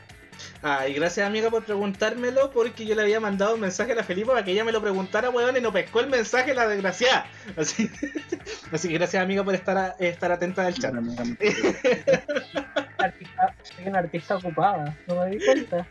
Ah, 0.62 0.88
y 0.88 0.94
gracias 0.94 1.26
amiga 1.26 1.50
por 1.50 1.64
preguntármelo 1.64 2.50
porque 2.50 2.86
yo 2.86 2.94
le 2.94 3.02
había 3.02 3.20
mandado 3.20 3.54
un 3.54 3.60
mensaje 3.60 3.92
a 3.92 3.94
la 3.94 4.02
Felipa 4.02 4.32
para 4.32 4.44
que 4.44 4.52
ella 4.52 4.64
me 4.64 4.72
lo 4.72 4.80
preguntara, 4.80 5.30
weón, 5.30 5.56
y 5.56 5.60
no 5.60 5.72
pescó 5.72 6.00
el 6.00 6.08
mensaje 6.08 6.54
la 6.54 6.66
desgraciada. 6.66 7.26
Así, 7.56 7.90
así 8.72 8.88
que 8.88 8.94
gracias 8.94 9.22
amiga 9.22 9.44
por 9.44 9.54
estar, 9.54 9.76
a- 9.76 9.94
estar 10.00 10.32
atenta 10.32 10.64
del 10.64 10.74
chat. 10.74 10.94
Artista- 12.98 13.54
soy 13.62 13.86
una 13.88 13.98
artista 14.00 14.36
ocupada, 14.36 14.96
no 15.06 15.24
me 15.24 15.30
di 15.30 15.44
cuenta. 15.44 15.86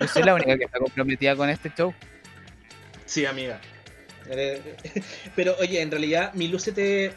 Yo 0.00 0.08
soy 0.08 0.22
la 0.24 0.34
única 0.34 0.58
que 0.58 0.64
está 0.64 0.78
comprometida 0.78 1.36
con 1.36 1.48
este 1.48 1.70
show. 1.74 1.94
Sí, 3.06 3.24
amiga. 3.26 3.60
Eh, 4.28 4.60
Pero 5.36 5.56
oye, 5.60 5.80
en 5.80 5.90
realidad 5.90 6.32
mi 6.34 6.48
lucete, 6.48 7.14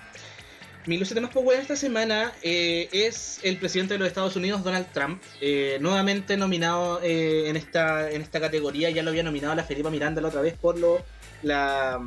mi 0.87 0.97
lucete 0.97 1.19
más 1.19 1.31
popular 1.31 1.59
esta 1.59 1.75
semana 1.75 2.31
eh, 2.43 2.89
es 2.91 3.39
el 3.43 3.57
presidente 3.57 3.95
de 3.95 3.97
los 3.99 4.07
Estados 4.07 4.35
Unidos, 4.35 4.63
Donald 4.63 4.87
Trump, 4.93 5.21
eh, 5.41 5.77
nuevamente 5.81 6.37
nominado 6.37 7.01
eh, 7.01 7.49
en 7.49 7.55
esta 7.57 8.11
en 8.11 8.21
esta 8.21 8.39
categoría. 8.39 8.89
Ya 8.91 9.01
lo 9.01 9.09
había 9.09 9.23
nominado 9.23 9.55
la 9.55 9.63
Felipa 9.63 9.89
Miranda 9.89 10.21
la 10.21 10.27
otra 10.27 10.41
vez 10.41 10.53
por 10.53 10.77
lo 10.77 11.03
la, 11.41 11.99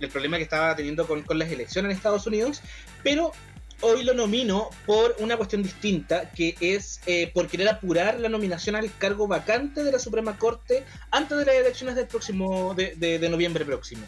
el 0.00 0.08
problema 0.08 0.36
que 0.36 0.42
estaba 0.42 0.74
teniendo 0.74 1.06
con, 1.06 1.22
con 1.22 1.38
las 1.38 1.50
elecciones 1.50 1.90
en 1.90 1.96
Estados 1.96 2.26
Unidos, 2.26 2.60
pero 3.02 3.32
hoy 3.80 4.02
lo 4.04 4.14
nomino 4.14 4.68
por 4.86 5.14
una 5.18 5.36
cuestión 5.36 5.62
distinta, 5.62 6.30
que 6.30 6.56
es 6.60 7.00
por 7.34 7.48
querer 7.48 7.68
apurar 7.68 8.18
la 8.20 8.28
nominación 8.28 8.76
al 8.76 8.90
cargo 8.98 9.26
vacante 9.26 9.84
de 9.84 9.92
la 9.92 9.98
Suprema 9.98 10.38
Corte 10.38 10.84
antes 11.10 11.36
de 11.38 11.44
las 11.44 11.54
elecciones 11.56 11.94
del 11.96 12.06
próximo 12.06 12.74
de- 12.74 12.94
de 12.96 13.28
noviembre 13.28 13.64
próximo. 13.64 14.06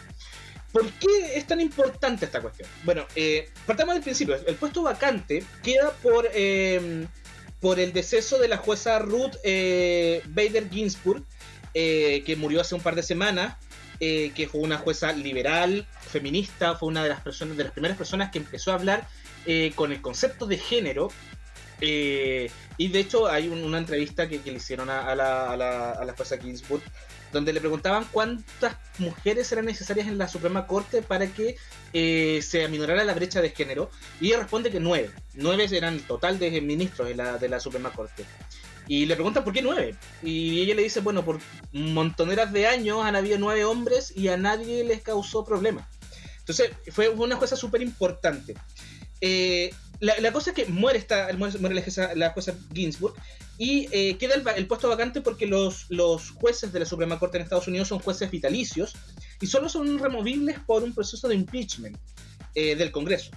¿Por 0.72 0.90
qué 0.92 1.36
es 1.36 1.46
tan 1.46 1.60
importante 1.60 2.26
esta 2.26 2.40
cuestión? 2.40 2.68
Bueno, 2.84 3.06
eh, 3.14 3.48
partamos 3.66 3.94
del 3.94 4.02
principio. 4.02 4.34
El 4.46 4.56
puesto 4.56 4.82
vacante 4.82 5.42
queda 5.62 5.90
por, 6.02 6.28
eh, 6.34 7.06
por 7.60 7.80
el 7.80 7.92
deceso 7.92 8.38
de 8.38 8.48
la 8.48 8.58
jueza 8.58 8.98
Ruth 8.98 9.36
eh, 9.42 10.22
Bader 10.26 10.68
Ginsburg, 10.70 11.24
que 11.72 12.36
murió 12.38 12.60
hace 12.60 12.74
un 12.74 12.80
par 12.80 12.94
de 12.94 13.02
semanas, 13.02 13.56
que 13.98 14.48
fue 14.50 14.60
una 14.60 14.78
jueza 14.78 15.12
liberal, 15.12 15.86
feminista, 16.08 16.74
fue 16.74 16.88
una 16.88 17.02
de 17.02 17.10
las 17.10 17.20
personas, 17.20 17.56
de 17.56 17.64
las 17.64 17.72
primeras 17.72 17.96
personas 17.98 18.30
que 18.30 18.38
empezó 18.38 18.72
a 18.72 18.74
hablar 18.74 19.06
con 19.74 19.92
el 19.92 20.00
concepto 20.00 20.46
de 20.46 20.58
género. 20.58 21.10
y 21.80 22.88
de 22.88 22.98
hecho 23.00 23.26
hay 23.28 23.48
un- 23.48 23.62
una 23.62 23.76
entrevista 23.78 24.26
que, 24.28 24.40
le 24.44 24.52
hicieron 24.52 24.88
a 24.90 25.14
la 25.14 26.14
jueza 26.16 26.38
Ginsburg 26.38 26.82
donde 27.32 27.52
le 27.52 27.60
preguntaban 27.60 28.06
cuántas 28.10 28.76
mujeres 28.98 29.50
eran 29.52 29.66
necesarias 29.66 30.06
en 30.06 30.18
la 30.18 30.28
Suprema 30.28 30.66
Corte 30.66 31.02
para 31.02 31.26
que 31.26 31.56
eh, 31.92 32.40
se 32.42 32.64
aminorara 32.64 33.04
la 33.04 33.14
brecha 33.14 33.40
de 33.40 33.50
género. 33.50 33.90
Y 34.20 34.28
ella 34.28 34.38
responde 34.38 34.70
que 34.70 34.80
nueve. 34.80 35.10
Nueve 35.34 35.66
eran 35.70 35.94
el 35.94 36.02
total 36.02 36.38
de 36.38 36.60
ministros 36.60 37.08
de 37.08 37.14
la, 37.14 37.38
de 37.38 37.48
la 37.48 37.60
Suprema 37.60 37.90
Corte. 37.92 38.24
Y 38.88 39.06
le 39.06 39.14
preguntan 39.14 39.44
por 39.44 39.52
qué 39.52 39.62
nueve. 39.62 39.96
Y 40.22 40.60
ella 40.60 40.74
le 40.74 40.82
dice, 40.82 41.00
bueno, 41.00 41.24
por 41.24 41.40
montoneras 41.72 42.52
de 42.52 42.66
años 42.66 43.04
han 43.04 43.16
habido 43.16 43.38
nueve 43.38 43.64
hombres 43.64 44.12
y 44.16 44.28
a 44.28 44.36
nadie 44.36 44.84
les 44.84 45.02
causó 45.02 45.44
problema. 45.44 45.88
Entonces 46.38 46.70
fue 46.92 47.08
una 47.08 47.38
cosa 47.38 47.56
súper 47.56 47.82
importante. 47.82 48.54
Eh, 49.20 49.74
la, 50.00 50.32
cosa 50.32 50.50
es 50.50 50.56
que 50.56 50.66
muere, 50.66 50.98
esta, 50.98 51.28
muere 51.36 51.58
muere 51.58 51.74
la, 51.74 51.82
jueza, 51.82 52.14
la 52.14 52.30
jueza 52.30 52.54
Ginsburg 52.72 53.14
y 53.58 53.88
eh, 53.92 54.16
queda 54.18 54.34
el, 54.34 54.46
el 54.56 54.66
puesto 54.66 54.88
vacante 54.88 55.20
porque 55.20 55.46
los, 55.46 55.86
los 55.88 56.30
jueces 56.30 56.72
de 56.72 56.80
la 56.80 56.86
Suprema 56.86 57.18
Corte 57.18 57.38
en 57.38 57.44
Estados 57.44 57.68
Unidos 57.68 57.88
son 57.88 57.98
jueces 57.98 58.30
vitalicios 58.30 58.94
y 59.40 59.46
solo 59.46 59.68
son 59.68 59.98
removibles 59.98 60.58
por 60.60 60.82
un 60.82 60.94
proceso 60.94 61.28
de 61.28 61.34
impeachment 61.34 61.96
eh, 62.54 62.76
del 62.76 62.90
Congreso. 62.90 63.30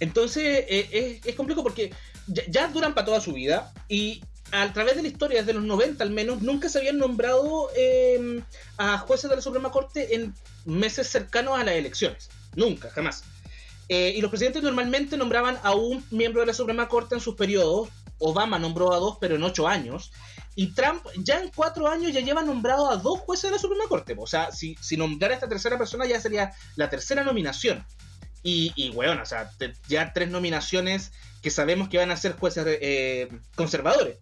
Entonces 0.00 0.64
eh, 0.68 0.88
es, 0.92 1.26
es 1.26 1.34
complejo 1.34 1.62
porque 1.62 1.92
ya, 2.26 2.42
ya 2.48 2.68
duran 2.68 2.94
para 2.94 3.06
toda 3.06 3.20
su 3.20 3.32
vida 3.32 3.72
y 3.88 4.22
a 4.52 4.72
través 4.72 4.96
de 4.96 5.02
la 5.02 5.08
historia, 5.08 5.40
desde 5.40 5.52
los 5.52 5.64
90 5.64 6.02
al 6.02 6.10
menos, 6.10 6.42
nunca 6.42 6.68
se 6.68 6.78
habían 6.78 6.98
nombrado 6.98 7.70
eh, 7.76 8.42
a 8.78 8.98
jueces 8.98 9.28
de 9.28 9.36
la 9.36 9.42
Suprema 9.42 9.70
Corte 9.70 10.14
en 10.14 10.34
meses 10.64 11.08
cercanos 11.08 11.58
a 11.58 11.64
las 11.64 11.74
elecciones. 11.74 12.30
Nunca, 12.56 12.90
jamás. 12.90 13.24
Eh, 13.88 14.12
y 14.16 14.20
los 14.20 14.30
presidentes 14.30 14.62
normalmente 14.62 15.16
nombraban 15.16 15.58
a 15.62 15.74
un 15.74 16.04
miembro 16.10 16.40
de 16.40 16.46
la 16.46 16.54
Suprema 16.54 16.88
Corte 16.88 17.14
en 17.14 17.20
sus 17.20 17.34
periodos. 17.34 17.88
Obama 18.18 18.58
nombró 18.58 18.92
a 18.92 18.98
dos, 18.98 19.16
pero 19.20 19.36
en 19.36 19.42
ocho 19.42 19.68
años. 19.68 20.12
Y 20.54 20.74
Trump 20.74 21.04
ya 21.18 21.40
en 21.40 21.50
cuatro 21.54 21.86
años 21.86 22.12
ya 22.12 22.20
lleva 22.20 22.42
nombrado 22.42 22.90
a 22.90 22.96
dos 22.96 23.20
jueces 23.20 23.44
de 23.44 23.56
la 23.56 23.62
Suprema 23.62 23.84
Corte. 23.88 24.14
O 24.18 24.26
sea, 24.26 24.50
si, 24.50 24.76
si 24.80 24.96
nombrara 24.96 25.34
a 25.34 25.36
esta 25.36 25.48
tercera 25.48 25.78
persona 25.78 26.04
ya 26.04 26.20
sería 26.20 26.52
la 26.76 26.90
tercera 26.90 27.22
nominación. 27.22 27.84
Y, 28.42 28.72
y 28.76 28.90
bueno, 28.90 29.22
o 29.22 29.26
sea, 29.26 29.50
ya 29.88 30.12
tres 30.12 30.30
nominaciones 30.30 31.12
que 31.42 31.50
sabemos 31.50 31.88
que 31.88 31.98
van 31.98 32.10
a 32.10 32.16
ser 32.16 32.32
jueces 32.32 32.64
eh, 32.66 33.28
conservadores. 33.54 34.18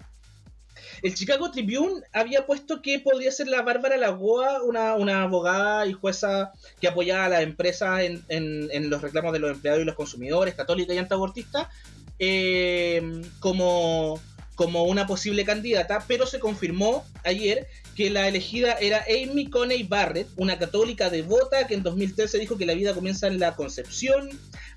El 1.03 1.15
Chicago 1.15 1.51
Tribune 1.51 2.03
había 2.13 2.47
puesto 2.47 2.83
que 2.83 2.99
podría 2.99 3.31
ser 3.33 3.49
la 3.49 3.63
Bárbara 3.63 3.97
Lagoa, 3.97 4.63
una, 4.63 4.95
una 4.95 5.23
abogada 5.23 5.87
y 5.87 5.93
jueza 5.93 6.53
que 6.81 6.89
apoyaba 6.89 7.27
a 7.27 7.29
las 7.29 7.43
empresas 7.43 8.01
en, 8.03 8.25
en- 8.29 8.91
los 8.91 9.03
reclamos 9.03 9.33
de 9.33 9.39
los 9.39 9.51
empleados 9.51 9.83
y 9.83 9.85
los 9.85 9.95
consumidores, 9.95 10.55
católica 10.55 10.95
y 10.95 10.99
antiabortista, 10.99 11.71
eh, 12.19 13.23
como, 13.41 14.21
como 14.55 14.85
una 14.85 15.07
posible 15.07 15.45
candidata, 15.45 16.05
pero 16.09 16.27
se 16.27 16.41
confirmó 16.41 17.05
ayer 17.25 17.67
que 17.95 18.11
la 18.11 18.29
elegida 18.29 18.75
era 18.75 19.05
Amy 19.09 19.49
Coney 19.49 19.83
Barrett, 19.85 20.29
una 20.37 20.59
católica 20.59 21.09
devota 21.11 21.67
que 21.67 21.75
en 21.75 21.83
2013 21.83 22.39
dijo 22.39 22.59
que 22.59 22.67
la 22.67 22.75
vida 22.75 22.95
comienza 22.95 23.27
en 23.27 23.39
la 23.39 23.55
concepción, 23.57 24.29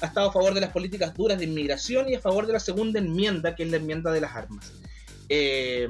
ha 0.02 0.06
estado 0.08 0.30
a 0.30 0.34
favor 0.34 0.54
de 0.54 0.62
las 0.62 0.72
políticas 0.72 1.14
duras 1.14 1.38
de 1.38 1.46
inmigración 1.46 2.10
y 2.10 2.16
a 2.16 2.22
favor 2.22 2.48
de 2.48 2.54
la 2.54 2.60
segunda 2.62 3.00
enmienda, 3.00 3.56
que 3.56 3.64
es 3.64 3.72
la 3.72 3.78
enmienda 3.78 4.12
de 4.12 4.22
las 4.22 4.36
armas. 4.36 4.72
Eh, 5.30 5.88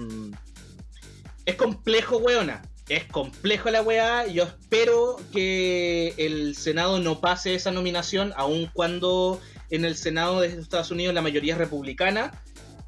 es 1.46 1.56
complejo, 1.56 2.18
weona. 2.18 2.62
Es 2.90 3.06
complejo 3.06 3.70
la 3.70 3.82
weá. 3.82 4.28
Yo 4.28 4.44
espero 4.44 5.18
que 5.32 6.14
el 6.18 6.56
Senado 6.56 7.00
no 7.00 7.22
pase 7.22 7.56
esa 7.56 7.72
nominación, 7.72 8.34
aun 8.36 8.70
cuando 8.74 9.40
en 9.70 9.86
el 9.86 9.96
Senado 9.96 10.42
de 10.42 10.48
Estados 10.48 10.92
Unidos 10.92 11.14
la 11.14 11.22
mayoría 11.22 11.54
es 11.54 11.60
republicana. 11.60 12.32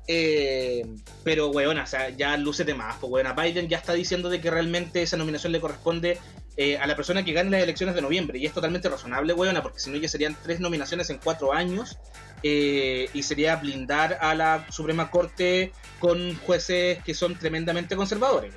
Eh, 0.07 0.85
pero, 1.23 1.49
weona, 1.49 1.83
o 1.83 1.87
sea, 1.87 2.09
ya 2.09 2.35
lúcete 2.37 2.73
más. 2.73 2.97
Pues, 2.97 3.11
weona, 3.11 3.33
Biden 3.33 3.69
ya 3.69 3.77
está 3.77 3.93
diciendo 3.93 4.29
de 4.29 4.41
que 4.41 4.49
realmente 4.49 5.01
esa 5.01 5.17
nominación 5.17 5.51
le 5.51 5.61
corresponde 5.61 6.17
eh, 6.57 6.77
a 6.77 6.87
la 6.87 6.95
persona 6.95 7.23
que 7.23 7.33
gane 7.33 7.51
las 7.51 7.63
elecciones 7.63 7.95
de 7.95 8.01
noviembre. 8.01 8.39
Y 8.39 8.45
es 8.45 8.53
totalmente 8.53 8.89
razonable, 8.89 9.33
weona, 9.33 9.61
porque 9.61 9.79
si 9.79 9.89
no 9.89 9.97
ya 9.97 10.09
serían 10.09 10.35
tres 10.43 10.59
nominaciones 10.59 11.09
en 11.09 11.19
cuatro 11.19 11.53
años. 11.53 11.97
Eh, 12.43 13.09
y 13.13 13.23
sería 13.23 13.55
blindar 13.55 14.17
a 14.21 14.33
la 14.35 14.65
Suprema 14.69 15.09
Corte 15.09 15.71
con 15.99 16.35
jueces 16.37 17.03
que 17.03 17.13
son 17.13 17.37
tremendamente 17.37 17.95
conservadores. 17.95 18.53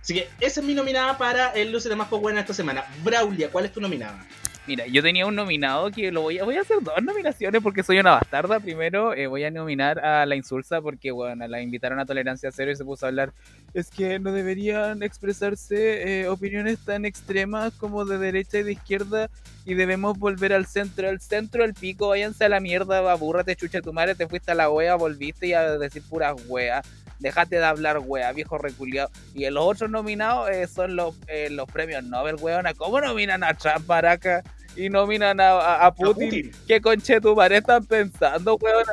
Así 0.00 0.14
que 0.14 0.28
esa 0.40 0.60
es 0.60 0.66
mi 0.66 0.74
nominada 0.74 1.16
para 1.16 1.48
el 1.52 1.72
Luce 1.72 1.88
de 1.88 1.96
Más 1.96 2.10
Buena 2.10 2.40
esta 2.40 2.52
semana. 2.52 2.84
Braulia, 3.02 3.50
¿cuál 3.50 3.64
es 3.64 3.72
tu 3.72 3.80
nominada? 3.80 4.24
Mira, 4.66 4.86
yo 4.86 5.02
tenía 5.02 5.26
un 5.26 5.34
nominado 5.34 5.90
que 5.90 6.10
lo 6.10 6.22
voy 6.22 6.38
a, 6.38 6.44
voy 6.44 6.56
a 6.56 6.62
hacer 6.62 6.78
dos 6.80 7.02
nominaciones 7.02 7.62
porque 7.62 7.82
soy 7.82 7.98
una 7.98 8.12
bastarda. 8.12 8.60
Primero 8.60 9.12
eh, 9.12 9.26
voy 9.26 9.44
a 9.44 9.50
nominar 9.50 9.98
a 9.98 10.24
la 10.24 10.36
insulsa 10.36 10.80
porque, 10.80 11.10
bueno, 11.10 11.46
la 11.46 11.60
invitaron 11.60 12.00
a 12.00 12.06
tolerancia 12.06 12.50
cero 12.50 12.70
y 12.70 12.76
se 12.76 12.84
puso 12.84 13.04
a 13.04 13.10
hablar. 13.10 13.34
Es 13.74 13.90
que 13.90 14.18
no 14.18 14.32
deberían 14.32 15.02
expresarse 15.02 16.22
eh, 16.22 16.28
opiniones 16.28 16.78
tan 16.78 17.04
extremas 17.04 17.74
como 17.74 18.06
de 18.06 18.16
derecha 18.16 18.58
y 18.58 18.62
de 18.62 18.72
izquierda 18.72 19.28
y 19.66 19.74
debemos 19.74 20.18
volver 20.18 20.54
al 20.54 20.64
centro. 20.64 21.10
Al 21.10 21.20
centro, 21.20 21.62
al 21.62 21.74
pico, 21.74 22.08
váyanse 22.08 22.46
a 22.46 22.48
la 22.48 22.60
mierda, 22.60 23.12
abúrrate, 23.12 23.56
chucha 23.56 23.82
tu 23.82 23.92
madre, 23.92 24.14
te 24.14 24.26
fuiste 24.26 24.50
a 24.50 24.54
la 24.54 24.70
wea, 24.70 24.94
volviste 24.94 25.46
y 25.46 25.52
a 25.52 25.76
decir 25.76 26.02
puras 26.08 26.36
weas. 26.48 26.86
Déjate 27.24 27.56
de 27.56 27.64
hablar, 27.64 28.00
wea, 28.04 28.30
viejo 28.32 28.58
reculiado. 28.58 29.10
Y 29.32 29.48
los 29.48 29.64
otros 29.64 29.90
nominados 29.90 30.50
eh, 30.50 30.66
son 30.66 30.94
los, 30.94 31.14
eh, 31.26 31.48
los 31.50 31.66
premios 31.70 32.04
Nobel, 32.04 32.36
weona. 32.38 32.74
¿Cómo 32.74 33.00
nominan 33.00 33.42
a 33.42 33.54
Trump, 33.54 33.86
Maraca? 33.88 34.42
Y 34.76 34.90
nominan 34.90 35.40
a, 35.40 35.52
a- 35.52 35.86
a 35.86 35.94
Putin. 35.94 36.28
Putin. 36.28 36.52
¿Qué 36.68 36.82
conche 36.82 37.22
tu 37.22 37.34
madre 37.34 37.56
están 37.56 37.82
pensando, 37.86 38.56
weona? 38.56 38.92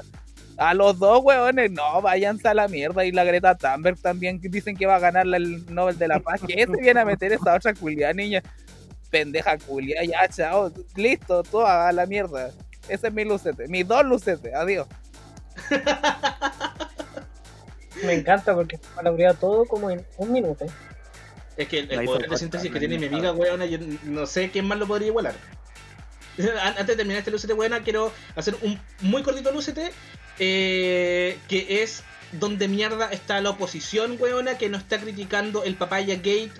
A 0.55 0.73
los 0.73 0.97
dos, 0.97 1.19
weones, 1.23 1.71
no, 1.71 2.01
váyanse 2.01 2.47
a 2.47 2.53
la 2.53 2.69
mierda. 2.69 3.03
Y 3.03 3.11
la 3.11 3.25
Greta 3.25 3.53
Thunberg 3.55 3.99
también 3.99 4.39
dicen 4.41 4.77
que 4.77 4.85
va 4.85 4.95
a 4.95 4.99
ganar 4.99 5.25
el 5.27 5.65
Nobel 5.73 5.97
de 5.97 6.07
la 6.07 6.19
Paz. 6.21 6.39
¿Qué 6.47 6.65
se 6.67 6.81
viene 6.81 7.01
a 7.01 7.05
meter 7.05 7.33
esta 7.33 7.53
otra 7.55 7.73
culia, 7.73 8.13
niña? 8.13 8.41
Pendeja 9.09 9.57
culia, 9.57 10.05
ya, 10.05 10.25
chao. 10.29 10.71
Listo, 10.95 11.43
todo 11.43 11.67
a 11.67 11.91
la 11.91 12.05
mierda. 12.05 12.51
Ese 12.87 13.07
es 13.07 13.13
mi 13.13 13.25
lucete. 13.25 13.67
Mis 13.67 13.85
dos 13.85 14.05
lucetes, 14.05 14.53
adiós. 14.55 14.87
Me 18.03 18.13
encanta 18.13 18.53
porque 18.55 18.77
se 18.77 18.83
palabrea 18.95 19.33
todo 19.33 19.65
como 19.65 19.89
en 19.91 20.05
un 20.17 20.31
minuto. 20.31 20.65
Es 21.57 21.67
que 21.67 21.79
el, 21.79 22.05
poder 22.05 22.29
de 22.29 22.37
síntesis 22.37 22.71
que 22.71 22.79
tiene 22.79 22.97
mi 22.97 23.07
amiga, 23.07 23.33
weona, 23.33 23.65
yo 23.65 23.77
no 24.03 24.25
sé 24.25 24.49
quién 24.51 24.65
más 24.65 24.77
lo 24.79 24.87
podría 24.87 25.07
igualar. 25.09 25.35
An- 26.37 26.75
Antes 26.77 26.87
de 26.87 26.95
terminar 26.95 27.19
este 27.19 27.31
Lucete 27.31 27.53
Buena, 27.53 27.81
quiero 27.83 28.11
hacer 28.35 28.55
un 28.61 28.79
muy 29.01 29.21
cortito 29.21 29.51
Lucete, 29.51 29.91
eh, 30.39 31.37
que 31.49 31.83
es 31.83 32.03
donde 32.31 32.67
mierda 32.69 33.11
está 33.11 33.41
la 33.41 33.49
oposición, 33.49 34.15
weona, 34.19 34.57
que 34.57 34.69
no 34.69 34.77
está 34.77 34.97
criticando 34.99 35.63
el 35.65 35.75
Papaya 35.75 36.15
Gate 36.15 36.51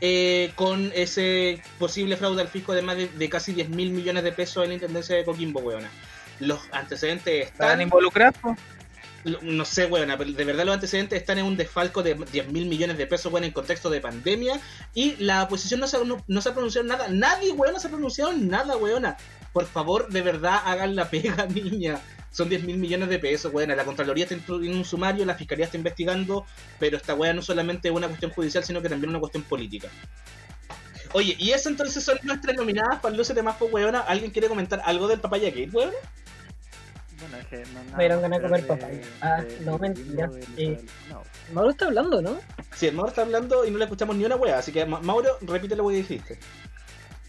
eh, 0.00 0.52
con 0.54 0.90
ese 0.94 1.62
posible 1.78 2.16
fraude 2.16 2.40
al 2.40 2.48
fisco 2.48 2.72
de 2.72 2.80
más 2.82 2.96
de, 2.96 3.08
de 3.08 3.28
casi 3.28 3.52
10 3.52 3.68
mil 3.68 3.90
millones 3.90 4.24
de 4.24 4.32
pesos 4.32 4.62
en 4.64 4.70
la 4.70 4.74
Intendencia 4.74 5.14
de 5.14 5.24
Coquimbo, 5.24 5.60
weona. 5.60 5.90
Los 6.40 6.60
antecedentes 6.72 7.46
¿Están 7.48 7.66
están... 7.68 7.80
involucrados? 7.82 8.36
No 9.24 9.64
sé, 9.64 9.86
weón, 9.86 10.08
de 10.08 10.44
verdad 10.44 10.64
los 10.64 10.74
antecedentes 10.74 11.20
están 11.20 11.38
en 11.38 11.44
un 11.44 11.56
desfalco 11.56 12.02
de 12.02 12.14
10 12.14 12.52
mil 12.52 12.66
millones 12.66 12.96
de 12.98 13.06
pesos, 13.06 13.32
weón, 13.32 13.44
en 13.44 13.52
contexto 13.52 13.90
de 13.90 14.00
pandemia. 14.00 14.60
Y 14.94 15.16
la 15.16 15.42
oposición 15.42 15.80
no 15.80 15.86
se, 15.86 16.04
no, 16.04 16.24
no 16.26 16.40
se 16.40 16.48
ha 16.48 16.54
pronunciado 16.54 16.86
nada. 16.86 17.08
Nadie, 17.08 17.52
weón, 17.52 17.74
no 17.74 17.80
se 17.80 17.88
ha 17.88 17.90
pronunciado 17.90 18.32
nada, 18.32 18.76
weona. 18.76 19.16
Por 19.52 19.66
favor, 19.66 20.08
de 20.08 20.22
verdad, 20.22 20.60
hagan 20.64 20.94
la 20.94 21.10
pega, 21.10 21.46
niña. 21.54 22.00
Son 22.30 22.48
10 22.48 22.64
mil 22.64 22.78
millones 22.78 23.08
de 23.08 23.18
pesos, 23.18 23.52
weón. 23.52 23.74
La 23.76 23.84
Contraloría 23.84 24.24
está 24.24 24.36
en 24.36 24.76
un 24.76 24.84
sumario, 24.84 25.24
la 25.24 25.34
Fiscalía 25.34 25.64
está 25.64 25.76
investigando, 25.76 26.46
pero 26.78 26.96
esta 26.96 27.14
weón 27.14 27.36
no 27.36 27.42
solamente 27.42 27.88
es 27.88 27.94
una 27.94 28.06
cuestión 28.06 28.30
judicial, 28.30 28.64
sino 28.64 28.80
que 28.80 28.88
también 28.88 29.10
una 29.10 29.20
cuestión 29.20 29.42
política. 29.42 29.88
Oye, 31.12 31.36
y 31.38 31.50
eso 31.52 31.68
entonces 31.68 32.04
son 32.04 32.18
nuestras 32.22 32.54
nominadas 32.56 33.00
para 33.00 33.16
el 33.16 33.22
de 33.22 33.42
más 33.42 33.56
weona. 33.60 34.00
¿Alguien 34.00 34.30
quiere 34.30 34.48
comentar 34.48 34.82
algo 34.84 35.08
del 35.08 35.20
Papaya 35.20 35.48
Gate, 35.48 35.70
weón? 35.72 35.92
Bueno, 37.20 37.36
es 37.38 37.46
que 37.46 37.56
no, 37.72 37.96
Me 37.96 38.04
dieron 38.04 38.22
ganas 38.22 38.38
de 38.40 38.46
comer 38.46 38.66
papaya. 38.66 39.00
Ah, 39.20 39.42
de- 39.42 39.60
no, 39.64 39.78
mentira. 39.78 40.30
Eh, 40.56 40.80
no. 41.10 41.22
Mauro 41.52 41.70
está 41.70 41.86
hablando, 41.86 42.22
¿no? 42.22 42.36
Sí, 42.74 42.86
el 42.86 42.94
Mauro 42.94 43.08
está 43.10 43.22
hablando 43.22 43.64
y 43.64 43.70
no 43.70 43.78
le 43.78 43.84
escuchamos 43.84 44.16
ni 44.16 44.24
una 44.24 44.36
wea, 44.36 44.58
así 44.58 44.70
que 44.72 44.86
Ma- 44.86 45.00
Mauro, 45.00 45.28
repite 45.42 45.74
lo 45.76 45.88
que 45.88 45.96
dijiste. 45.96 46.38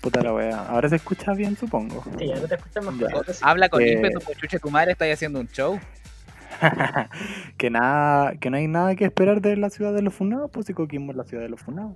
Puta 0.01 0.21
la 0.21 0.33
wea. 0.33 0.67
Ahora 0.67 0.87
se 0.89 0.95
escucha 0.97 1.33
bien, 1.33 1.57
supongo. 1.57 2.03
Sí, 2.17 2.27
no 2.27 2.47
te 2.47 2.55
escuchas 2.55 2.85
más. 2.85 2.95
Habla 3.41 3.67
con 3.69 3.81
Eh, 3.81 3.93
ímpetu, 3.93 4.19
pues 4.19 4.37
chuche 4.37 4.59
tu 4.59 4.69
madre, 4.69 4.91
estáis 4.93 5.13
haciendo 5.15 5.39
un 5.39 5.47
show. 5.47 5.79
que 7.57 7.69
nada, 7.69 8.35
que 8.35 8.49
no 8.49 8.57
hay 8.57 8.67
nada 8.67 8.95
que 8.95 9.05
esperar 9.05 9.41
de 9.41 9.55
la 9.57 9.69
ciudad 9.69 9.93
de 9.93 10.01
los 10.01 10.13
funados, 10.13 10.49
pues 10.51 10.65
si 10.67 10.73
Coquimbo 10.73 11.11
es 11.11 11.17
la 11.17 11.23
ciudad 11.23 11.43
de 11.43 11.49
los 11.49 11.59
funados. 11.61 11.95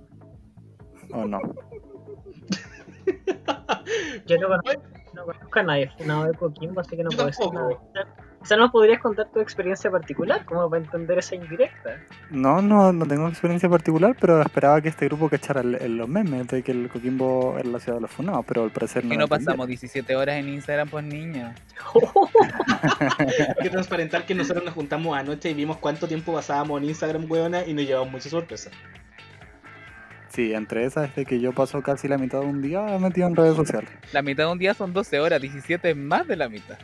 ¿O 1.12 1.24
no? 1.26 1.40
Yo 4.26 4.38
no 4.38 4.48
conozco, 4.48 4.82
no 5.14 5.24
conozco 5.24 5.58
a 5.58 5.62
nadie 5.62 5.90
funado 5.98 6.24
de 6.26 6.34
Coquimbo, 6.34 6.80
así 6.80 6.96
que 6.96 7.02
no 7.04 7.10
Yo 7.10 7.16
puedo 7.16 7.26
decir 7.28 7.46
nada. 7.52 7.68
O 8.40 8.46
sea, 8.46 8.58
nos 8.58 8.70
podrías 8.72 9.00
contar 9.00 9.26
tu 9.32 9.40
experiencia 9.40 9.90
particular, 9.90 10.44
como 10.44 10.68
para 10.68 10.82
entender 10.84 11.16
esa 11.18 11.34
indirecta. 11.34 11.96
No, 12.30 12.60
no, 12.60 12.92
no 12.92 13.06
tengo 13.06 13.26
experiencia 13.26 13.70
particular, 13.70 14.14
pero 14.20 14.42
esperaba 14.42 14.82
que 14.82 14.90
este 14.90 15.06
grupo 15.06 15.30
cachara 15.30 15.62
el- 15.62 15.76
el- 15.76 15.96
los 15.96 16.06
memes 16.08 16.46
de 16.48 16.62
que 16.62 16.72
el 16.72 16.90
Coquimbo 16.90 17.56
es 17.58 17.64
la 17.64 17.78
ciudad 17.80 17.96
de 17.96 18.02
los 18.02 18.10
funados, 18.10 18.44
pero 18.46 18.64
al 18.64 18.70
parecer 18.70 19.02
no. 19.06 19.14
Y 19.14 19.16
no 19.16 19.28
pasamos 19.28 19.66
17 19.66 20.14
horas 20.14 20.36
en 20.36 20.50
Instagram, 20.50 20.88
pues 20.90 21.04
niña. 21.06 21.54
Hay 23.18 23.54
que 23.62 23.70
transparentar 23.70 24.26
que 24.26 24.34
nosotros 24.34 24.62
nos 24.64 24.74
juntamos 24.74 25.16
anoche 25.16 25.50
y 25.50 25.54
vimos 25.54 25.78
cuánto 25.78 26.06
tiempo 26.06 26.34
pasábamos 26.34 26.82
en 26.82 26.88
Instagram, 26.88 27.24
weona, 27.30 27.64
y 27.64 27.72
nos 27.72 27.86
llevamos 27.86 28.12
muchas 28.12 28.30
sorpresas. 28.30 28.72
Sí, 30.34 30.52
entre 30.52 30.84
esas 30.84 31.10
es 31.10 31.14
de 31.14 31.24
que 31.24 31.38
yo 31.38 31.52
paso 31.52 31.80
casi 31.80 32.08
la 32.08 32.18
mitad 32.18 32.40
de 32.40 32.46
un 32.46 32.60
día 32.60 32.82
metido 32.98 33.28
en 33.28 33.36
redes 33.36 33.54
sociales. 33.54 33.88
La 34.12 34.20
mitad 34.20 34.46
de 34.46 34.52
un 34.52 34.58
día 34.58 34.74
son 34.74 34.92
12 34.92 35.20
horas, 35.20 35.40
17 35.40 35.90
es 35.90 35.96
más 35.96 36.26
de 36.26 36.34
la 36.34 36.48
mitad. 36.48 36.76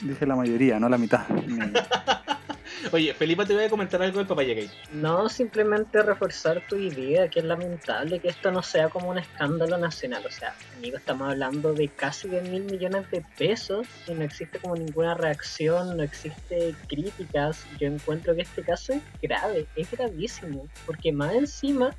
Dije 0.00 0.24
la 0.24 0.36
mayoría, 0.36 0.78
no 0.78 0.88
la 0.88 0.98
mitad. 0.98 1.26
Oye, 2.92 3.12
Felipe, 3.12 3.44
te 3.44 3.54
voy 3.54 3.64
a 3.64 3.68
comentar 3.68 4.00
algo 4.00 4.18
del 4.18 4.28
Papaya 4.28 4.54
Gate. 4.54 4.70
No, 4.92 5.28
simplemente 5.28 6.00
reforzar 6.00 6.62
tu 6.68 6.76
idea, 6.76 7.28
que 7.28 7.40
es 7.40 7.44
lamentable 7.44 8.20
que 8.20 8.28
esto 8.28 8.52
no 8.52 8.62
sea 8.62 8.88
como 8.88 9.10
un 9.10 9.18
escándalo 9.18 9.76
nacional. 9.76 10.24
O 10.24 10.30
sea, 10.30 10.54
amigo, 10.76 10.96
estamos 10.96 11.28
hablando 11.28 11.74
de 11.74 11.88
casi 11.88 12.28
10 12.28 12.50
mil 12.50 12.64
millones 12.64 13.10
de 13.10 13.24
pesos 13.36 13.86
y 14.06 14.12
no 14.12 14.22
existe 14.22 14.60
como 14.60 14.76
ninguna 14.76 15.14
reacción, 15.14 15.96
no 15.96 16.04
existe 16.04 16.74
críticas. 16.86 17.66
Yo 17.80 17.88
encuentro 17.88 18.34
que 18.36 18.42
este 18.42 18.62
caso 18.62 18.92
es 18.92 19.02
grave, 19.20 19.66
es 19.74 19.90
gravísimo, 19.90 20.68
porque 20.86 21.10
más 21.12 21.34
encima 21.34 21.90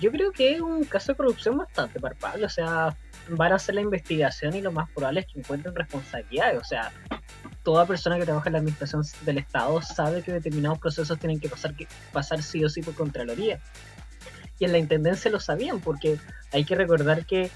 Yo 0.00 0.12
creo 0.12 0.32
que 0.32 0.54
es 0.54 0.60
un 0.60 0.84
caso 0.84 1.12
de 1.12 1.16
corrupción 1.16 1.56
bastante 1.58 1.98
palpable, 1.98 2.44
o 2.44 2.48
sea, 2.48 2.96
van 3.28 3.52
a 3.52 3.56
hacer 3.56 3.74
la 3.74 3.80
investigación 3.80 4.54
y 4.54 4.60
lo 4.60 4.70
más 4.70 4.88
probable 4.90 5.20
es 5.20 5.26
que 5.26 5.40
encuentren 5.40 5.74
responsabilidades, 5.74 6.60
o 6.60 6.64
sea, 6.64 6.92
toda 7.62 7.84
persona 7.84 8.16
que 8.16 8.24
trabaja 8.24 8.48
en 8.48 8.52
la 8.54 8.58
administración 8.60 9.02
del 9.22 9.38
Estado 9.38 9.82
sabe 9.82 10.22
que 10.22 10.32
determinados 10.32 10.78
procesos 10.78 11.18
tienen 11.18 11.40
que 11.40 11.48
pasar, 11.48 11.74
que 11.74 11.86
pasar 12.12 12.42
sí 12.42 12.64
o 12.64 12.68
sí 12.68 12.80
por 12.80 12.94
Contraloría. 12.94 13.60
Y 14.58 14.64
en 14.64 14.72
la 14.72 14.78
Intendencia 14.78 15.30
lo 15.30 15.38
sabían, 15.38 15.80
porque 15.80 16.18
hay 16.52 16.64
que 16.64 16.74
recordar 16.74 17.26
que 17.26 17.50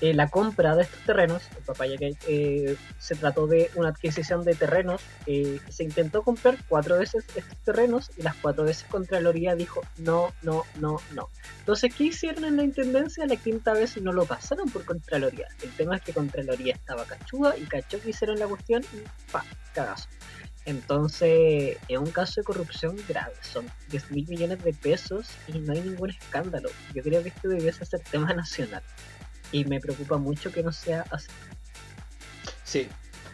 eh, 0.00 0.14
la 0.14 0.28
compra 0.28 0.76
de 0.76 0.82
estos 0.82 1.00
terrenos, 1.00 1.42
el 1.56 1.64
Papaya 1.64 1.94
Gate, 1.94 2.18
eh, 2.28 2.76
se 2.98 3.16
trató 3.16 3.46
de 3.46 3.70
una 3.74 3.88
adquisición 3.88 4.44
de 4.44 4.54
terrenos. 4.54 5.00
eh, 5.26 5.60
se 5.68 5.84
intentó 5.84 6.22
comprar 6.22 6.56
cuatro 6.68 6.98
veces 6.98 7.24
estos 7.34 7.58
terrenos 7.64 8.10
y 8.16 8.22
las 8.22 8.34
cuatro 8.36 8.64
veces 8.64 8.86
Contraloría 8.88 9.54
dijo 9.56 9.82
no, 9.98 10.32
no, 10.42 10.64
no, 10.80 10.98
no. 11.14 11.28
Entonces, 11.60 11.94
¿qué 11.94 12.04
hicieron 12.04 12.44
en 12.44 12.56
la 12.56 12.62
intendencia? 12.62 13.26
La 13.26 13.36
quinta 13.36 13.72
vez 13.72 14.00
no 14.00 14.12
lo 14.12 14.24
pasaron 14.24 14.70
por 14.70 14.84
Contraloría. 14.84 15.48
El 15.62 15.70
tema 15.72 15.96
es 15.96 16.02
que 16.02 16.12
Contraloría 16.12 16.74
estaba 16.74 17.04
cachuda 17.04 17.56
y 17.56 17.64
cachó 17.64 18.00
que 18.00 18.10
hicieron 18.10 18.38
la 18.38 18.46
cuestión 18.46 18.84
y 18.94 19.30
pa, 19.32 19.44
cagazo. 19.74 20.08
Entonces, 20.64 21.78
es 21.88 21.98
un 21.98 22.10
caso 22.10 22.40
de 22.40 22.44
corrupción 22.44 22.94
grave. 23.08 23.32
Son 23.40 23.66
10 23.88 24.10
mil 24.10 24.28
millones 24.28 24.62
de 24.62 24.74
pesos 24.74 25.30
y 25.46 25.58
no 25.60 25.72
hay 25.72 25.80
ningún 25.80 26.10
escándalo. 26.10 26.68
Yo 26.94 27.02
creo 27.02 27.22
que 27.22 27.30
esto 27.30 27.48
debiese 27.48 27.86
ser 27.86 28.00
tema 28.00 28.34
nacional. 28.34 28.82
Y 29.52 29.64
me 29.64 29.80
preocupa 29.80 30.18
mucho 30.18 30.52
que 30.52 30.62
no 30.62 30.72
sea 30.72 31.04
así. 31.10 31.28
Sí, 32.64 32.86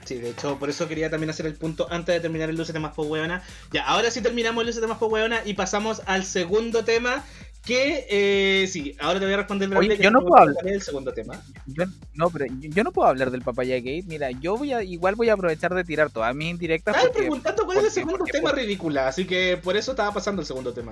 sí, 0.04 0.16
de 0.16 0.30
hecho, 0.30 0.58
por 0.58 0.70
eso 0.70 0.86
quería 0.88 1.10
también 1.10 1.30
hacer 1.30 1.46
el 1.46 1.54
punto 1.54 1.88
antes 1.90 2.14
de 2.14 2.20
terminar 2.20 2.50
el 2.50 2.56
Luce 2.56 2.72
Temas 2.72 2.94
por 2.94 3.06
Hueona. 3.06 3.42
Ya, 3.72 3.84
ahora 3.86 4.10
sí 4.10 4.20
terminamos 4.20 4.60
el 4.62 4.68
Luce 4.68 4.80
Temas 4.80 4.98
por 4.98 5.12
Hueona 5.12 5.40
y 5.44 5.54
pasamos 5.54 6.02
al 6.06 6.24
segundo 6.24 6.84
tema. 6.84 7.24
Que 7.64 8.06
eh, 8.10 8.66
sí, 8.66 8.94
ahora 9.00 9.18
te 9.18 9.24
voy 9.24 9.32
a 9.32 9.38
responder 9.38 9.74
Oye, 9.74 9.96
yo 9.96 10.10
no 10.10 10.20
puedo 10.20 10.36
hablar. 10.36 10.54
cuál 10.56 10.66
es 10.68 10.74
el 10.74 10.82
segundo 10.82 11.14
tema. 11.14 11.42
Yo, 11.64 11.84
no, 12.12 12.28
pero 12.28 12.44
yo, 12.44 12.52
yo 12.60 12.84
no 12.84 12.92
puedo 12.92 13.08
hablar 13.08 13.30
del 13.30 13.40
Papaya 13.40 13.76
Gate. 13.76 14.04
Mira, 14.06 14.30
yo 14.32 14.58
voy 14.58 14.74
a, 14.74 14.82
igual 14.82 15.14
voy 15.14 15.30
a 15.30 15.32
aprovechar 15.32 15.72
de 15.74 15.82
tirar 15.82 16.10
todas 16.10 16.34
mis 16.34 16.50
indirectas 16.50 16.94
Estaba 16.94 17.14
preguntando 17.14 17.64
cuál 17.64 17.78
es 17.78 17.84
el 17.84 17.90
segundo 17.90 18.18
porque- 18.18 18.32
tema 18.32 18.50
porque- 18.50 18.64
ridícula, 18.66 19.08
así 19.08 19.24
que 19.26 19.56
por 19.56 19.78
eso 19.78 19.92
estaba 19.92 20.12
pasando 20.12 20.42
el 20.42 20.46
segundo 20.46 20.74
tema. 20.74 20.90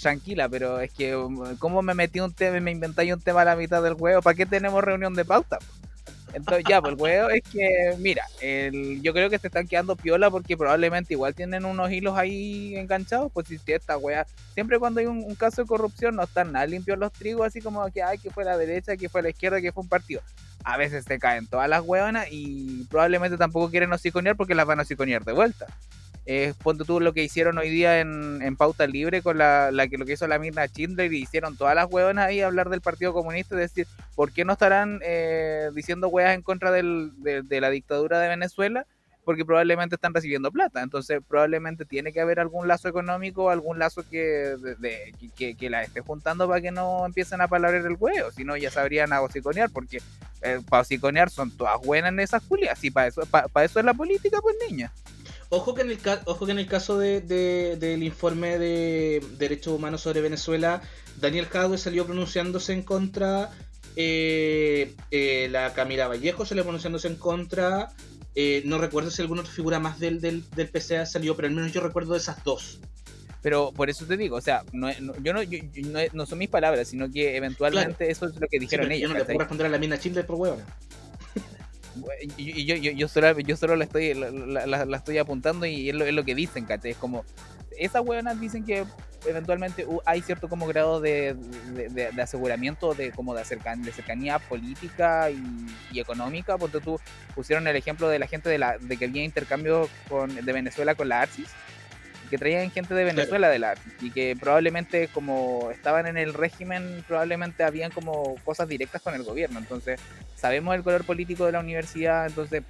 Tranquila, 0.00 0.48
pero 0.48 0.80
es 0.80 0.92
que 0.92 1.16
um, 1.16 1.56
cómo 1.56 1.82
me 1.82 1.94
metí 1.94 2.20
un 2.20 2.32
tema 2.32 2.58
y 2.58 2.60
me 2.60 2.70
inventáis 2.70 3.12
un 3.12 3.20
tema 3.20 3.42
a 3.42 3.44
la 3.44 3.56
mitad 3.56 3.82
del 3.82 3.94
juego, 3.94 4.22
¿para 4.22 4.34
qué 4.34 4.46
tenemos 4.46 4.82
reunión 4.82 5.14
de 5.14 5.24
pauta? 5.24 5.58
Entonces 6.32 6.64
ya, 6.68 6.82
pues 6.82 6.92
el 6.92 7.00
huevo 7.00 7.30
es 7.30 7.42
que, 7.44 7.94
mira, 7.98 8.26
yo 9.00 9.14
creo 9.14 9.30
que 9.30 9.38
se 9.38 9.46
están 9.46 9.66
quedando 9.66 9.96
piola 9.96 10.30
porque 10.30 10.56
probablemente 10.56 11.14
igual 11.14 11.34
tienen 11.34 11.64
unos 11.64 11.90
hilos 11.90 12.18
ahí 12.18 12.76
enganchados, 12.76 13.32
pues 13.32 13.46
si 13.48 13.58
esta 13.72 13.96
wea, 13.96 14.26
siempre 14.52 14.78
cuando 14.78 15.00
hay 15.00 15.06
un, 15.06 15.24
un 15.24 15.34
caso 15.34 15.62
de 15.62 15.68
corrupción 15.68 16.14
no 16.16 16.24
están 16.24 16.52
nada 16.52 16.66
limpios 16.66 16.98
los 16.98 17.12
trigos, 17.12 17.46
así 17.46 17.60
como 17.62 17.90
que, 17.90 18.02
ay, 18.02 18.18
que 18.18 18.30
fue 18.30 18.44
la 18.44 18.58
derecha, 18.58 18.96
que 18.96 19.08
fue 19.08 19.22
la 19.22 19.30
izquierda, 19.30 19.62
que 19.62 19.72
fue 19.72 19.82
un 19.82 19.88
partido. 19.88 20.20
A 20.62 20.76
veces 20.76 21.04
se 21.04 21.18
caen 21.18 21.46
todas 21.46 21.70
las 21.70 21.82
hueonas 21.82 22.26
y 22.30 22.84
probablemente 22.90 23.38
tampoco 23.38 23.70
quieren 23.70 23.92
hociconear 23.92 24.36
porque 24.36 24.54
las 24.54 24.66
van 24.66 24.80
a 24.80 24.82
hociconear 24.82 25.24
de 25.24 25.32
vuelta. 25.32 25.66
Eh, 26.28 26.54
ponte 26.62 26.82
tú 26.84 26.98
lo 26.98 27.12
que 27.12 27.22
hicieron 27.22 27.56
hoy 27.56 27.70
día 27.70 28.00
en, 28.00 28.42
en 28.42 28.56
Pauta 28.56 28.84
Libre 28.88 29.22
con 29.22 29.38
la, 29.38 29.70
la 29.70 29.86
que 29.86 29.96
lo 29.96 30.04
que 30.04 30.14
hizo 30.14 30.26
la 30.26 30.40
Mirna 30.40 30.66
Schindler 30.66 31.12
y 31.12 31.22
hicieron 31.22 31.56
todas 31.56 31.76
las 31.76 31.86
hueonas 31.88 32.26
ahí 32.26 32.40
hablar 32.40 32.68
del 32.68 32.80
Partido 32.80 33.12
Comunista 33.12 33.54
y 33.54 33.58
decir, 33.58 33.86
¿por 34.16 34.32
qué 34.32 34.44
no 34.44 34.54
estarán 34.54 34.98
eh, 35.04 35.70
diciendo 35.72 36.08
hueas 36.08 36.34
en 36.34 36.42
contra 36.42 36.72
del- 36.72 37.12
de, 37.22 37.60
la 37.60 37.70
dictadura 37.70 38.18
de 38.18 38.26
Venezuela? 38.28 38.86
Porque 39.24 39.44
probablemente 39.44 39.94
están 39.94 40.14
recibiendo 40.14 40.50
plata. 40.50 40.82
Entonces, 40.82 41.20
probablemente 41.28 41.84
tiene 41.84 42.12
que 42.12 42.20
haber 42.20 42.40
algún 42.40 42.66
lazo 42.66 42.88
económico, 42.88 43.50
algún 43.50 43.78
lazo 43.78 44.02
que, 44.08 44.56
de- 44.80 45.14
que, 45.36 45.54
que 45.56 45.70
la 45.70 45.82
esté 45.84 46.00
juntando 46.00 46.48
para 46.48 46.60
que 46.60 46.72
no 46.72 47.06
empiecen 47.06 47.40
a 47.40 47.46
palabrar 47.48 47.86
el 47.86 47.96
huevo. 47.98 48.32
Si 48.32 48.42
no, 48.44 48.56
ya 48.56 48.70
sabrían 48.72 49.12
a 49.12 49.22
hociconear, 49.22 49.70
porque 49.70 49.98
eh, 50.42 50.60
para 50.68 50.82
hociconear 50.82 51.30
son 51.30 51.56
todas 51.56 51.80
buenas 51.84 52.10
en 52.12 52.18
esas 52.20 52.42
culias. 52.42 52.82
Y 52.84 52.90
para 52.90 53.06
eso, 53.08 53.22
para 53.26 53.64
eso 53.64 53.78
es 53.78 53.84
la 53.84 53.94
política, 53.94 54.38
pues 54.40 54.56
niña. 54.68 54.92
Ojo 55.48 55.74
que 55.74 55.82
en 55.82 55.90
el, 55.90 55.98
ojo 56.24 56.44
que 56.46 56.52
en 56.52 56.58
el 56.58 56.66
caso 56.66 56.98
de, 56.98 57.20
de- 57.20 57.76
del 57.76 58.02
informe 58.02 58.58
de 58.58 59.24
derechos 59.38 59.74
humanos 59.74 60.00
sobre 60.00 60.20
Venezuela, 60.20 60.82
Daniel 61.20 61.46
Jadwe 61.46 61.78
salió 61.78 62.04
pronunciándose 62.04 62.72
en 62.72 62.82
contra, 62.82 63.50
eh, 63.94 64.94
eh, 65.10 65.48
la 65.50 65.72
Camila 65.72 66.08
Vallejo 66.08 66.44
salió 66.44 66.64
pronunciándose 66.64 67.06
en 67.08 67.14
contra, 67.16 67.90
eh, 68.34 68.62
no 68.66 68.78
recuerdo 68.78 69.10
si 69.10 69.22
alguna 69.22 69.42
otra 69.42 69.52
figura 69.52 69.78
más 69.78 70.00
del, 70.00 70.20
del, 70.20 70.42
del 70.50 70.68
PCA 70.68 71.06
salió, 71.06 71.36
pero 71.36 71.46
al 71.48 71.54
menos 71.54 71.72
yo 71.72 71.80
recuerdo 71.80 72.12
de 72.14 72.18
esas 72.18 72.42
dos. 72.42 72.80
Pero 73.40 73.70
por 73.72 73.88
eso 73.88 74.04
te 74.04 74.16
digo, 74.16 74.36
o 74.36 74.40
sea, 74.40 74.64
no, 74.72 74.90
yo 75.22 75.32
no, 75.32 75.42
yo- 75.44 75.60
yo 75.72 76.08
no, 76.12 76.26
son 76.26 76.38
mis 76.38 76.48
palabras, 76.48 76.88
sino 76.88 77.08
que 77.08 77.36
eventualmente 77.36 78.10
eso 78.10 78.26
es 78.26 78.34
lo 78.34 78.48
que 78.48 78.56
Sí, 78.56 78.58
dijeron 78.58 78.86
pero 78.88 78.98
yo 78.98 79.06
ellos. 79.06 79.12
no 79.12 79.18
le 79.18 79.24
puedo 79.24 79.38
responder 79.38 79.66
a 79.66 79.70
la 79.70 79.78
mina 79.78 79.96
Schindler 79.96 80.26
por 80.26 80.34
huevona. 80.36 80.64
Y 82.36 82.64
yo, 82.64 82.76
yo, 82.76 82.92
yo 82.92 83.08
solo, 83.08 83.38
yo 83.40 83.56
solo 83.56 83.76
la, 83.76 83.84
estoy, 83.84 84.14
la, 84.14 84.96
estoy 84.96 85.18
apuntando 85.18 85.66
y 85.66 85.88
es 85.90 85.94
lo, 85.94 86.24
que 86.24 86.34
dicen, 86.34 86.64
¿cachai? 86.64 86.92
Es 86.92 86.96
como, 86.96 87.24
esas 87.78 88.02
hueonas 88.04 88.40
dicen 88.40 88.64
que 88.64 88.84
eventualmente 89.26 89.86
hay 90.04 90.22
cierto 90.22 90.48
como 90.48 90.66
grado 90.66 91.00
de, 91.00 91.34
de, 91.90 92.22
aseguramiento 92.22 92.94
de 92.94 93.10
como 93.12 93.34
de, 93.34 93.42
cercan- 93.42 93.84
cercanía 93.92 94.38
política 94.38 95.30
y, 95.30 95.98
económica, 95.98 96.58
porque 96.58 96.80
tú 96.80 97.00
pusieron 97.34 97.66
el 97.66 97.76
ejemplo 97.76 98.08
de 98.08 98.18
la 98.18 98.26
gente 98.26 98.48
de, 98.48 98.58
la, 98.58 98.78
de 98.78 98.96
que 98.96 99.06
había 99.06 99.24
intercambio 99.24 99.88
con, 100.08 100.34
de 100.34 100.52
Venezuela 100.52 100.94
con 100.94 101.08
la 101.08 101.22
ARCIS, 101.22 101.48
que 102.26 102.38
traían 102.38 102.70
gente 102.70 102.94
de 102.94 103.04
Venezuela 103.04 103.48
de 103.48 103.58
la 103.58 103.74
y 104.00 104.10
que 104.10 104.36
probablemente 104.38 105.08
como 105.08 105.70
estaban 105.70 106.06
en 106.06 106.16
el 106.16 106.34
régimen, 106.34 107.04
probablemente 107.06 107.64
habían 107.64 107.90
como 107.90 108.36
cosas 108.44 108.68
directas 108.68 109.02
con 109.02 109.14
el 109.14 109.22
gobierno, 109.22 109.58
entonces 109.58 110.00
sabemos 110.34 110.74
el 110.74 110.82
color 110.82 111.04
político 111.04 111.46
de 111.46 111.52
la 111.52 111.60
universidad, 111.60 112.26
entonces 112.26 112.62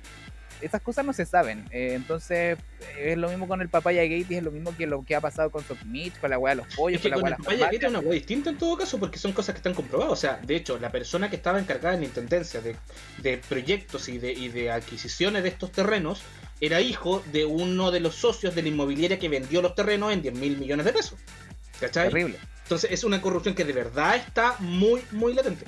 estas 0.60 0.80
cosas 0.80 1.04
no 1.04 1.12
se 1.12 1.26
saben. 1.26 1.64
eh, 1.70 1.92
entonces 1.94 2.58
eh, 2.80 3.12
es 3.12 3.18
lo 3.18 3.28
mismo 3.28 3.46
con 3.46 3.60
el 3.60 3.68
Papaya 3.68 4.02
Gate 4.02 4.38
es 4.38 4.42
lo 4.42 4.50
mismo 4.50 4.74
que 4.76 4.86
lo 4.86 5.04
que 5.04 5.14
ha 5.14 5.20
pasado 5.20 5.50
con 5.50 5.64
Sopimich, 5.64 6.18
con 6.18 6.30
la 6.30 6.38
weá 6.38 6.54
de 6.54 6.62
los 6.62 6.74
pollos, 6.74 6.96
Es 6.96 7.02
que 7.02 7.10
con 7.10 7.30
la 7.30 7.36
con 7.36 7.46
weá 7.46 7.54
el 7.54 7.58
de 7.58 7.62
las 7.62 7.68
Papaya 7.68 7.72
Gate 7.72 7.86
es 7.86 7.90
una 7.90 8.00
hueá 8.00 8.14
distinta 8.14 8.50
en 8.50 8.58
todo 8.58 8.76
caso 8.76 8.98
porque 8.98 9.18
son 9.18 9.32
cosas 9.32 9.54
que 9.54 9.58
están 9.58 9.74
comprobadas. 9.74 10.12
O 10.12 10.16
sea, 10.16 10.40
de 10.42 10.56
hecho, 10.56 10.78
la 10.78 10.90
persona 10.90 11.28
que 11.30 11.36
estaba 11.36 11.58
encargada 11.58 11.94
en 11.94 12.00
la 12.00 12.06
intendencia 12.06 12.60
de, 12.60 12.76
de 13.18 13.38
proyectos 13.38 14.08
y 14.08 14.18
de, 14.18 14.32
y 14.32 14.48
de 14.48 14.70
adquisiciones 14.70 15.42
de 15.42 15.48
estos 15.50 15.72
terrenos 15.72 16.22
era 16.60 16.80
hijo 16.80 17.22
de 17.32 17.44
uno 17.44 17.90
de 17.90 18.00
los 18.00 18.14
socios 18.14 18.54
de 18.54 18.62
la 18.62 18.68
inmobiliaria 18.68 19.18
que 19.18 19.28
vendió 19.28 19.62
los 19.62 19.74
terrenos 19.74 20.12
en 20.12 20.22
10 20.22 20.34
mil 20.34 20.58
millones 20.58 20.86
de 20.86 20.92
pesos. 20.92 21.18
¿Cachai? 21.80 22.08
Terrible. 22.08 22.38
Entonces 22.62 22.90
es 22.90 23.04
una 23.04 23.20
corrupción 23.20 23.54
que 23.54 23.64
de 23.64 23.72
verdad 23.72 24.16
está 24.16 24.56
muy, 24.58 25.02
muy 25.12 25.34
latente. 25.34 25.66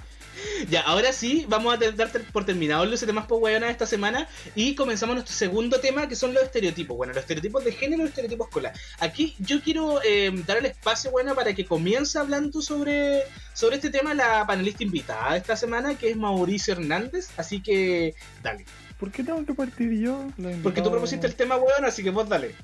Ya, 0.69 0.83
ahora 0.83 1.13
sí, 1.13 1.47
vamos 1.49 1.75
a 1.75 1.91
dar 1.93 2.11
por 2.33 2.45
terminado 2.45 2.85
los 2.85 3.01
temas 3.01 3.27
de 3.29 3.71
esta 3.71 3.87
semana 3.87 4.29
y 4.55 4.75
comenzamos 4.75 5.15
nuestro 5.17 5.35
segundo 5.35 5.81
tema 5.81 6.09
que 6.09 6.17
son 6.17 6.35
los 6.35 6.43
estereotipos. 6.43 6.97
Bueno, 6.97 7.13
los 7.13 7.23
estereotipos 7.23 7.65
de 7.65 7.73
género 7.73 8.03
y 8.03 8.05
los 8.05 8.11
estereotipos 8.11 8.49
escolar. 8.49 8.73
Aquí 9.01 9.35
yo 9.39 9.61
quiero 9.63 10.01
eh, 10.05 10.31
dar 10.47 10.59
el 10.59 10.67
espacio, 10.67 11.11
bueno, 11.11 11.35
para 11.35 11.55
que 11.55 11.65
comience 11.65 12.19
hablando 12.19 12.63
sobre, 12.63 13.23
sobre 13.55 13.77
este 13.77 13.91
tema 13.91 14.15
la 14.15 14.47
panelista 14.47 14.85
invitada 14.85 15.33
de 15.33 15.39
esta 15.39 15.57
semana, 15.57 15.97
que 15.97 16.11
es 16.11 16.17
Mauricio 16.17 16.75
Hernández. 16.75 17.31
Así 17.37 17.61
que, 17.61 18.15
dale. 18.43 18.65
¿Por 18.99 19.13
qué 19.13 19.23
tengo 19.23 19.45
que 19.45 19.55
partir 19.55 19.93
yo? 19.93 20.27
Porque 20.63 20.83
tú 20.83 20.91
propusiste 20.91 21.27
el 21.27 21.37
tema, 21.37 21.57
weón, 21.57 21.85
así 21.85 22.03
que 22.03 22.11
vos 22.11 22.29
dale. 22.29 22.55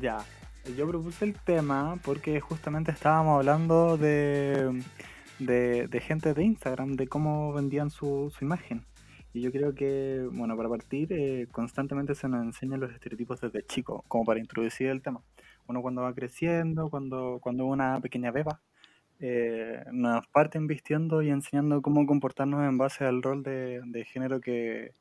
Ya, 0.00 0.24
yo 0.76 0.86
propuse 0.86 1.24
el 1.24 1.34
tema 1.34 1.98
porque 2.04 2.40
justamente 2.40 2.90
estábamos 2.90 3.38
hablando 3.38 3.96
de, 3.96 4.82
de, 5.38 5.86
de 5.86 6.00
gente 6.00 6.34
de 6.34 6.44
Instagram, 6.44 6.96
de 6.96 7.08
cómo 7.08 7.52
vendían 7.52 7.90
su, 7.90 8.30
su 8.36 8.44
imagen. 8.44 8.84
Y 9.32 9.42
yo 9.42 9.52
creo 9.52 9.74
que, 9.74 10.28
bueno, 10.32 10.56
para 10.56 10.68
partir, 10.68 11.12
eh, 11.12 11.46
constantemente 11.52 12.16
se 12.16 12.28
nos 12.28 12.42
enseñan 12.44 12.80
los 12.80 12.92
estereotipos 12.92 13.40
desde 13.40 13.64
chico, 13.64 14.04
como 14.08 14.24
para 14.24 14.40
introducir 14.40 14.88
el 14.88 15.02
tema. 15.02 15.22
Uno 15.68 15.82
cuando 15.82 16.02
va 16.02 16.12
creciendo, 16.14 16.90
cuando, 16.90 17.38
cuando 17.40 17.64
es 17.64 17.70
una 17.70 18.00
pequeña 18.00 18.32
beba, 18.32 18.60
eh, 19.20 19.84
nos 19.92 20.26
parten 20.28 20.66
vistiendo 20.66 21.22
y 21.22 21.30
enseñando 21.30 21.82
cómo 21.82 22.06
comportarnos 22.06 22.68
en 22.68 22.78
base 22.78 23.04
al 23.04 23.22
rol 23.22 23.42
de, 23.42 23.80
de 23.84 24.04
género 24.04 24.40
que, 24.40 24.94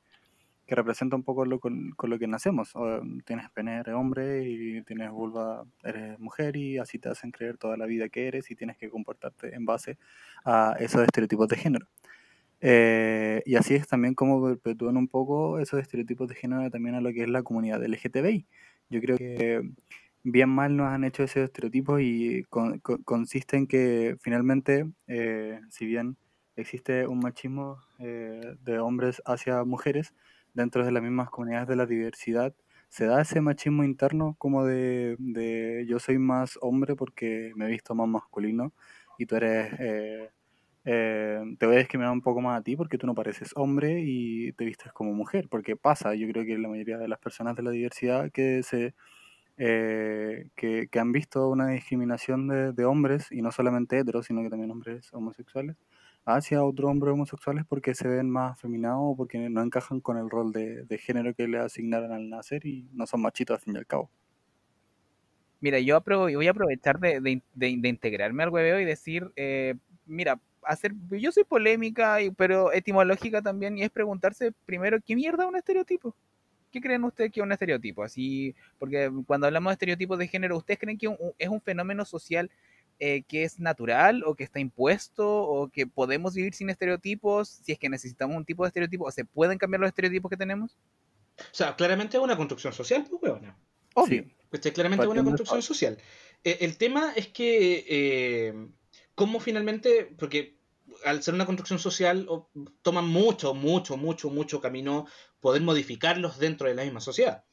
que 0.69 0.75
representa 0.75 1.15
un 1.15 1.23
poco 1.23 1.45
lo 1.45 1.59
con, 1.59 1.91
con 1.91 2.11
lo 2.11 2.19
que 2.19 2.27
nacemos. 2.27 2.75
O, 2.75 3.01
tienes 3.25 3.49
pene, 3.49 3.77
eres 3.79 3.95
hombre, 3.95 4.47
y 4.47 4.83
tienes 4.83 5.09
vulva, 5.09 5.65
eres 5.83 6.19
mujer, 6.19 6.55
y 6.55 6.77
así 6.77 6.99
te 6.99 7.09
hacen 7.09 7.31
creer 7.31 7.57
toda 7.57 7.75
la 7.75 7.87
vida 7.87 8.07
que 8.07 8.27
eres 8.27 8.51
y 8.51 8.55
tienes 8.55 8.77
que 8.77 8.89
comportarte 8.89 9.55
en 9.55 9.65
base 9.65 9.97
a 10.45 10.75
esos 10.79 11.01
estereotipos 11.01 11.47
de 11.47 11.57
género. 11.57 11.87
Eh, 12.61 13.41
y 13.45 13.55
así 13.55 13.73
es 13.73 13.87
también 13.87 14.13
como 14.13 14.43
perpetúan 14.43 14.97
un 14.97 15.07
poco 15.07 15.59
esos 15.59 15.79
estereotipos 15.79 16.27
de 16.27 16.35
género 16.35 16.69
también 16.69 16.95
a 16.95 17.01
lo 17.01 17.11
que 17.13 17.23
es 17.23 17.29
la 17.29 17.41
comunidad 17.41 17.83
LGTBI. 17.83 18.45
Yo 18.89 19.01
creo 19.01 19.17
que 19.17 19.61
bien 20.23 20.49
mal 20.49 20.75
nos 20.75 20.87
han 20.89 21.03
hecho 21.03 21.23
esos 21.23 21.43
estereotipos 21.43 22.01
y 22.01 22.43
con- 22.49 22.79
con- 22.79 23.03
consiste 23.03 23.57
en 23.57 23.67
que 23.67 24.15
finalmente, 24.21 24.85
eh, 25.07 25.59
si 25.69 25.85
bien 25.85 26.17
existe 26.55 27.07
un 27.07 27.19
machismo 27.19 27.77
eh, 27.99 28.55
de 28.61 28.79
hombres 28.79 29.21
hacia 29.25 29.63
mujeres, 29.63 30.13
dentro 30.53 30.85
de 30.85 30.91
las 30.91 31.03
mismas 31.03 31.29
comunidades 31.29 31.67
de 31.67 31.75
la 31.75 31.85
diversidad 31.85 32.53
se 32.89 33.05
da 33.05 33.21
ese 33.21 33.39
machismo 33.41 33.83
interno 33.83 34.35
como 34.39 34.65
de, 34.65 35.15
de 35.19 35.85
yo 35.87 35.99
soy 35.99 36.17
más 36.17 36.57
hombre 36.61 36.95
porque 36.95 37.51
me 37.55 37.65
he 37.67 37.69
visto 37.69 37.93
más 37.95 38.07
masculino 38.07 38.73
y 39.17 39.25
tú 39.27 39.35
eres... 39.35 39.73
eh, 39.79 40.29
eh, 40.85 41.41
te 41.59 41.65
voy 41.65 41.75
a 41.75 41.79
discriminar 41.79 42.11
un 42.13 42.21
poco 42.21 42.41
más 42.41 42.59
a 42.59 42.63
ti 42.63 42.75
porque 42.75 42.97
tú 42.97 43.05
no 43.07 43.13
pareces 43.15 43.51
hombre 43.55 44.01
y 44.03 44.53
te 44.53 44.65
vistes 44.65 44.91
como 44.93 45.13
mujer, 45.13 45.47
porque 45.49 45.75
pasa, 45.75 46.15
yo 46.15 46.27
creo 46.29 46.45
que 46.45 46.57
la 46.57 46.69
mayoría 46.69 46.97
de 46.97 47.07
las 47.07 47.19
personas 47.19 47.55
de 47.55 47.63
la 47.63 47.71
diversidad 47.71 48.31
que 48.31 48.63
se 48.63 48.95
eh, 49.59 50.49
que, 50.55 50.87
que 50.89 50.99
han 50.99 51.11
visto 51.11 51.49
una 51.49 51.67
discriminación 51.67 52.47
de, 52.47 52.71
de 52.73 52.85
hombres, 52.85 53.27
y 53.31 53.41
no 53.41 53.51
solamente 53.51 53.99
heteros, 53.99 54.25
sino 54.25 54.41
que 54.41 54.49
también 54.49 54.71
hombres 54.71 55.13
homosexuales, 55.13 55.75
hacia 56.25 56.63
otros 56.63 56.89
hombres 56.89 57.13
homosexuales 57.13 57.65
porque 57.67 57.95
se 57.95 58.07
ven 58.07 58.29
más 58.29 58.53
afeminados 58.53 58.99
o 59.01 59.15
porque 59.15 59.37
no 59.49 59.61
encajan 59.61 59.99
con 59.99 60.17
el 60.17 60.29
rol 60.29 60.51
de, 60.51 60.97
género 60.97 61.33
que 61.33 61.47
le 61.47 61.59
asignaron 61.59 62.11
al 62.11 62.29
nacer 62.29 62.65
y 62.65 62.87
no 62.93 63.05
son 63.05 63.21
machitos 63.21 63.55
al 63.55 63.61
fin 63.61 63.75
y 63.75 63.77
al 63.77 63.87
cabo. 63.87 64.09
Mira, 65.61 65.79
yo 65.79 66.01
voy 66.01 66.47
a 66.47 66.51
aprovechar 66.51 66.99
de, 66.99 67.41
integrarme 67.59 68.43
al 68.43 68.49
hueveo 68.49 68.79
y 68.79 68.85
decir, 68.85 69.29
eh, 69.35 69.75
mira, 70.05 70.39
hacer, 70.63 70.93
yo 71.09 71.31
soy 71.31 71.43
polémica, 71.43 72.17
pero 72.37 72.71
etimológica 72.71 73.41
también, 73.41 73.77
y 73.77 73.83
es 73.83 73.89
preguntarse 73.89 74.53
primero, 74.65 74.99
¿qué 75.05 75.15
mierda 75.15 75.43
es 75.43 75.49
un 75.49 75.57
estereotipo? 75.57 76.15
¿Qué 76.71 76.79
creen 76.81 77.03
ustedes 77.03 77.31
que 77.31 77.39
es 77.39 77.43
un 77.43 77.51
estereotipo? 77.51 78.03
Así, 78.03 78.55
porque 78.77 79.11
cuando 79.25 79.47
hablamos 79.47 79.71
de 79.71 79.73
estereotipos 79.73 80.19
de 80.19 80.27
género, 80.27 80.57
¿ustedes 80.57 80.79
creen 80.79 80.97
que 80.97 81.07
un- 81.07 81.17
es 81.37 81.49
un 81.49 81.61
fenómeno 81.61 82.05
social 82.05 82.49
eh, 83.01 83.23
que 83.23 83.43
es 83.43 83.59
natural 83.59 84.23
o 84.25 84.35
que 84.35 84.43
está 84.43 84.59
impuesto 84.59 85.25
o 85.25 85.69
que 85.69 85.87
podemos 85.87 86.33
vivir 86.33 86.53
sin 86.53 86.69
estereotipos 86.69 87.47
si 87.47 87.71
es 87.71 87.79
que 87.79 87.87
necesitamos 87.87 88.35
un 88.35 88.43
tipo 88.43 88.63
de 88.63 88.67
estereotipo 88.67 89.05
o 89.05 89.11
se 89.11 89.23
pueden 89.23 89.57
cambiar 89.57 89.79
los 89.79 89.87
estereotipos 89.87 90.29
que 90.29 90.35
tenemos? 90.37 90.77
O 91.37 91.43
sea, 91.53 91.75
claramente 91.77 92.17
es 92.17 92.23
una 92.23 92.35
construcción 92.35 92.73
social, 92.73 93.05
pues. 93.21 93.33
Obvio. 93.95 94.23
Sí, 94.23 94.35
Este, 94.51 94.73
claramente 94.73 95.05
es 95.05 95.09
una 95.11 95.23
construcción 95.23 95.61
social. 95.61 95.97
Eh, 96.43 96.57
el 96.61 96.77
tema 96.77 97.13
es 97.15 97.27
que, 97.29 97.85
eh, 97.87 98.53
cómo 99.15 99.39
finalmente, 99.39 100.13
porque 100.17 100.57
al 101.05 101.23
ser 101.23 101.33
una 101.33 101.45
construcción 101.45 101.79
social, 101.79 102.27
toma 102.81 103.01
mucho, 103.01 103.53
mucho, 103.53 103.95
mucho, 103.95 104.29
mucho 104.29 104.59
camino 104.59 105.05
poder 105.39 105.61
modificarlos 105.61 106.37
dentro 106.39 106.67
de 106.67 106.75
la 106.75 106.83
misma 106.83 107.01
sociedad. 107.01 107.43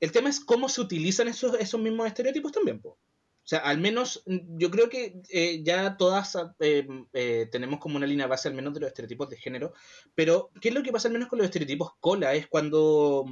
El 0.00 0.12
tema 0.12 0.28
es 0.28 0.40
cómo 0.40 0.68
se 0.68 0.80
utilizan 0.80 1.28
esos, 1.28 1.54
esos 1.58 1.80
mismos 1.80 2.06
estereotipos 2.06 2.52
también. 2.52 2.80
po. 2.80 2.90
O 2.90 3.48
sea, 3.48 3.60
al 3.60 3.78
menos 3.78 4.22
yo 4.26 4.70
creo 4.70 4.90
que 4.90 5.22
eh, 5.30 5.62
ya 5.64 5.96
todas 5.96 6.36
eh, 6.60 6.86
eh, 7.14 7.48
tenemos 7.50 7.80
como 7.80 7.96
una 7.96 8.06
línea 8.06 8.26
base 8.26 8.46
al 8.46 8.52
menos 8.54 8.74
de 8.74 8.80
los 8.80 8.88
estereotipos 8.88 9.30
de 9.30 9.38
género, 9.38 9.72
pero 10.14 10.50
¿qué 10.60 10.68
es 10.68 10.74
lo 10.74 10.82
que 10.82 10.92
pasa 10.92 11.08
al 11.08 11.14
menos 11.14 11.28
con 11.28 11.38
los 11.38 11.46
estereotipos 11.46 11.92
cola? 11.98 12.34
Es 12.34 12.46
cuando, 12.46 13.24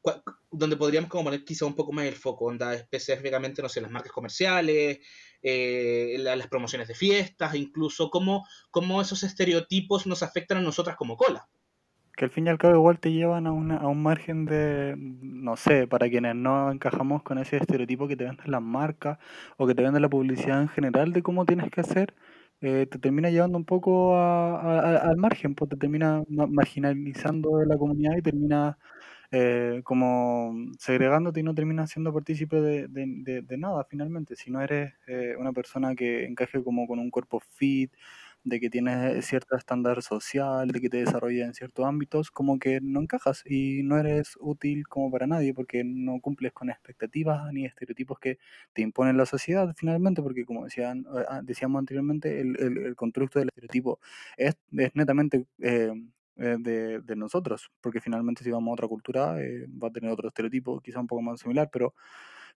cua- 0.00 0.22
donde 0.52 0.76
podríamos 0.76 1.10
como 1.10 1.24
poner 1.24 1.44
quizá 1.44 1.66
un 1.66 1.74
poco 1.74 1.90
más 1.90 2.04
el 2.06 2.14
foco, 2.14 2.44
onda 2.44 2.72
específicamente, 2.72 3.62
no 3.62 3.68
sé, 3.68 3.80
las 3.80 3.90
marcas 3.90 4.12
comerciales, 4.12 5.00
eh, 5.42 6.16
la- 6.20 6.36
las 6.36 6.46
promociones 6.46 6.86
de 6.86 6.94
fiestas, 6.94 7.56
incluso 7.56 8.10
cómo, 8.10 8.46
cómo 8.70 9.02
esos 9.02 9.24
estereotipos 9.24 10.06
nos 10.06 10.22
afectan 10.22 10.58
a 10.58 10.62
nosotras 10.62 10.94
como 10.96 11.16
cola. 11.16 11.48
Que 12.16 12.24
al 12.24 12.30
fin 12.30 12.46
y 12.46 12.50
al 12.50 12.58
cabo 12.58 12.74
igual 12.76 13.00
te 13.00 13.12
llevan 13.12 13.46
a, 13.46 13.52
una, 13.52 13.76
a 13.78 13.88
un 13.88 14.02
margen 14.02 14.44
de, 14.46 14.94
no 14.98 15.56
sé, 15.56 15.86
para 15.88 16.08
quienes 16.08 16.34
no 16.36 16.70
encajamos 16.70 17.22
con 17.22 17.38
ese 17.38 17.56
estereotipo 17.56 18.06
que 18.08 18.16
te 18.16 18.24
venden 18.24 18.50
las 18.50 18.62
marcas 18.62 19.18
o 19.56 19.66
que 19.66 19.74
te 19.74 19.82
venden 19.82 20.02
la 20.02 20.08
publicidad 20.08 20.62
en 20.62 20.68
general 20.68 21.12
de 21.12 21.22
cómo 21.22 21.44
tienes 21.44 21.70
que 21.70 21.80
hacer, 21.80 22.14
eh, 22.60 22.86
te 22.90 22.98
termina 22.98 23.30
llevando 23.30 23.58
un 23.58 23.64
poco 23.64 24.16
a- 24.16 24.98
al 25.10 25.16
margen, 25.16 25.54
pues 25.54 25.68
te 25.70 25.76
termina 25.76 26.22
ma- 26.28 26.46
marginalizando 26.46 27.64
la 27.64 27.76
comunidad 27.76 28.16
y 28.16 28.22
termina 28.22 28.78
eh, 29.30 29.80
como 29.84 30.54
segregándote 30.78 31.40
y 31.40 31.42
no 31.42 31.54
terminas 31.54 31.90
siendo 31.90 32.12
partícipe 32.12 32.60
de, 32.60 32.88
de- 32.88 33.04
de- 33.24 33.42
de 33.42 33.58
nada 33.58 33.84
finalmente. 33.88 34.36
Si 34.36 34.50
no 34.50 34.60
eres 34.60 34.94
eh, 35.06 35.34
una 35.38 35.52
persona 35.52 35.94
que 35.94 36.24
encaje 36.26 36.62
como 36.62 36.86
con 36.86 36.98
un 36.98 37.10
cuerpo 37.10 37.40
fit, 37.40 37.92
de 38.44 38.60
que 38.60 38.70
tienes 38.70 39.24
cierto 39.26 39.56
estándar 39.56 40.02
social, 40.02 40.68
de 40.68 40.80
que 40.80 40.88
te 40.90 40.98
desarrollas 40.98 41.46
en 41.48 41.54
ciertos 41.54 41.84
ámbitos, 41.86 42.30
como 42.30 42.58
que 42.58 42.80
no 42.82 43.00
encajas 43.00 43.42
y 43.46 43.82
no 43.82 43.98
eres 43.98 44.36
útil 44.40 44.86
como 44.88 45.10
para 45.10 45.26
nadie 45.26 45.54
porque 45.54 45.82
no 45.84 46.20
cumples 46.20 46.52
con 46.52 46.70
expectativas 46.70 47.52
ni 47.52 47.64
estereotipos 47.66 48.18
que 48.18 48.38
te 48.72 48.82
impone 48.82 49.12
la 49.14 49.26
sociedad 49.26 49.74
finalmente, 49.76 50.22
porque 50.22 50.44
como 50.44 50.64
decían, 50.64 51.04
ah, 51.28 51.40
decíamos 51.42 51.78
anteriormente, 51.80 52.40
el, 52.40 52.56
el- 52.60 52.78
el 52.86 52.96
constructo 52.96 53.38
del 53.38 53.48
estereotipo 53.48 53.98
es, 54.36 54.56
es 54.76 54.94
netamente 54.94 55.46
eh, 55.60 55.92
eh, 56.36 56.56
de, 56.58 57.00
de 57.00 57.16
nosotros, 57.16 57.70
porque 57.80 58.00
finalmente 58.00 58.42
si 58.44 58.50
vamos 58.50 58.70
a 58.70 58.74
otra 58.74 58.88
cultura 58.88 59.40
eh, 59.40 59.66
va 59.82 59.88
a 59.88 59.92
tener 59.92 60.10
otro 60.10 60.28
estereotipo, 60.28 60.80
quizá 60.80 61.00
un 61.00 61.06
poco 61.06 61.22
más 61.22 61.40
similar, 61.40 61.68
pero 61.72 61.94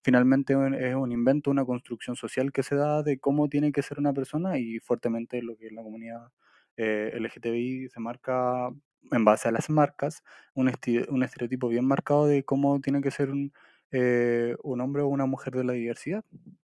finalmente 0.02 0.54
es 0.54 0.94
un 0.94 1.12
invento, 1.12 1.50
una 1.50 1.64
construcción 1.64 2.16
social 2.16 2.52
que 2.52 2.62
se 2.62 2.76
da 2.76 3.02
de 3.02 3.18
cómo 3.18 3.48
tiene 3.48 3.72
que 3.72 3.82
ser 3.82 3.98
una 3.98 4.12
persona 4.12 4.58
y 4.58 4.78
fuertemente 4.80 5.42
lo 5.42 5.56
que 5.56 5.70
la 5.70 5.82
comunidad 5.82 6.28
eh, 6.76 7.12
LGTBI 7.14 7.88
se 7.90 8.00
marca 8.00 8.70
en 9.10 9.24
base 9.24 9.48
a 9.48 9.52
las 9.52 9.70
marcas, 9.70 10.22
un, 10.54 10.70
un 11.08 11.22
estereotipo 11.22 11.68
bien 11.68 11.86
marcado 11.86 12.26
de 12.26 12.44
cómo 12.44 12.80
tiene 12.80 13.00
que 13.02 13.10
ser 13.10 13.30
un, 13.30 13.52
eh, 13.92 14.56
un 14.62 14.80
hombre 14.80 15.02
o 15.02 15.08
una 15.08 15.26
mujer 15.26 15.54
de 15.54 15.64
la 15.64 15.72
diversidad. 15.72 16.24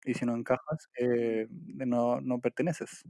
Y 0.04 0.14
si 0.14 0.26
no 0.26 0.34
encajas, 0.36 0.88
eh, 0.98 1.46
no, 1.50 2.20
no 2.20 2.40
perteneces. 2.40 3.04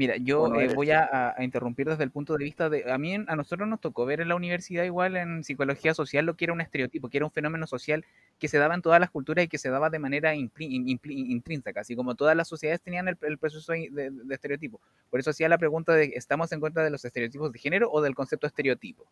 Mira, 0.00 0.16
yo 0.16 0.54
eh, 0.54 0.72
voy 0.74 0.92
a, 0.92 1.34
interrumpir 1.40 1.86
desde 1.86 2.04
el 2.04 2.10
punto 2.10 2.34
de 2.38 2.42
vista 2.42 2.70
de, 2.70 2.90
a 2.90 2.96
mí, 2.96 3.14
a 3.14 3.36
nosotros 3.36 3.68
nos 3.68 3.82
tocó 3.82 4.06
ver 4.06 4.22
en 4.22 4.28
la 4.28 4.34
universidad 4.34 4.84
igual 4.84 5.14
en 5.14 5.44
psicología 5.44 5.92
social 5.92 6.24
lo 6.24 6.36
que 6.36 6.46
era 6.46 6.54
un 6.54 6.62
estereotipo, 6.62 7.10
que 7.10 7.18
era 7.18 7.26
un 7.26 7.30
fenómeno 7.30 7.66
social 7.66 8.06
que 8.38 8.48
se 8.48 8.56
daba 8.56 8.74
en 8.74 8.80
todas 8.80 8.98
las 8.98 9.10
culturas 9.10 9.44
y 9.44 9.48
que 9.48 9.58
se 9.58 9.68
daba 9.68 9.90
de 9.90 9.98
manera 9.98 10.34
intrínseca, 10.34 11.82
así 11.82 11.94
como 11.94 12.14
todas 12.14 12.34
las 12.34 12.48
sociedades 12.48 12.80
tenían 12.80 13.08
el, 13.08 13.18
el 13.20 13.36
proceso 13.36 13.72
de, 13.72 13.90
de- 13.92 14.10
de 14.10 14.34
estereotipo. 14.34 14.80
Por 15.10 15.20
eso 15.20 15.28
hacía 15.32 15.50
la 15.50 15.58
pregunta 15.58 15.92
de, 15.92 16.12
¿estamos 16.14 16.50
en 16.52 16.60
contra 16.60 16.82
de 16.82 16.88
los 16.88 17.04
estereotipos 17.04 17.52
de 17.52 17.58
género 17.58 17.90
o 17.92 18.00
del 18.00 18.14
concepto 18.14 18.46
estereotipo? 18.46 19.04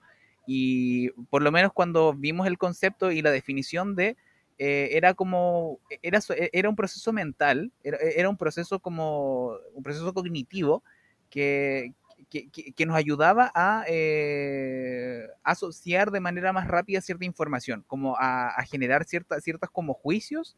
Y 0.46 1.10
por 1.28 1.42
lo 1.42 1.52
menos 1.52 1.74
cuando 1.74 2.14
vimos 2.14 2.46
el 2.46 2.56
concepto 2.56 3.12
y 3.12 3.20
la 3.20 3.30
definición 3.30 3.94
de, 3.94 4.16
eh, 4.58 4.90
era 4.92 5.14
como, 5.14 5.80
era, 6.02 6.20
so- 6.20 6.34
era 6.36 6.68
un 6.68 6.76
proceso 6.76 7.12
mental, 7.12 7.72
era, 7.82 7.98
era 7.98 8.28
un 8.28 8.36
proceso 8.36 8.80
como, 8.80 9.52
un 9.74 9.82
proceso 9.82 10.12
cognitivo 10.14 10.82
que, 11.30 11.92
que, 12.30 12.50
que- 12.50 12.86
nos 12.86 12.96
ayudaba 12.96 13.50
a 13.54 13.84
eh, 13.88 15.26
asociar 15.44 16.10
de 16.10 16.20
manera 16.20 16.52
más 16.52 16.66
rápida 16.68 17.00
cierta 17.00 17.24
información, 17.24 17.84
como 17.86 18.16
a, 18.18 18.48
generar 18.64 19.04
ciertas 19.04 19.42
ciertas 19.44 19.70
como 19.70 19.94
juicios 19.94 20.56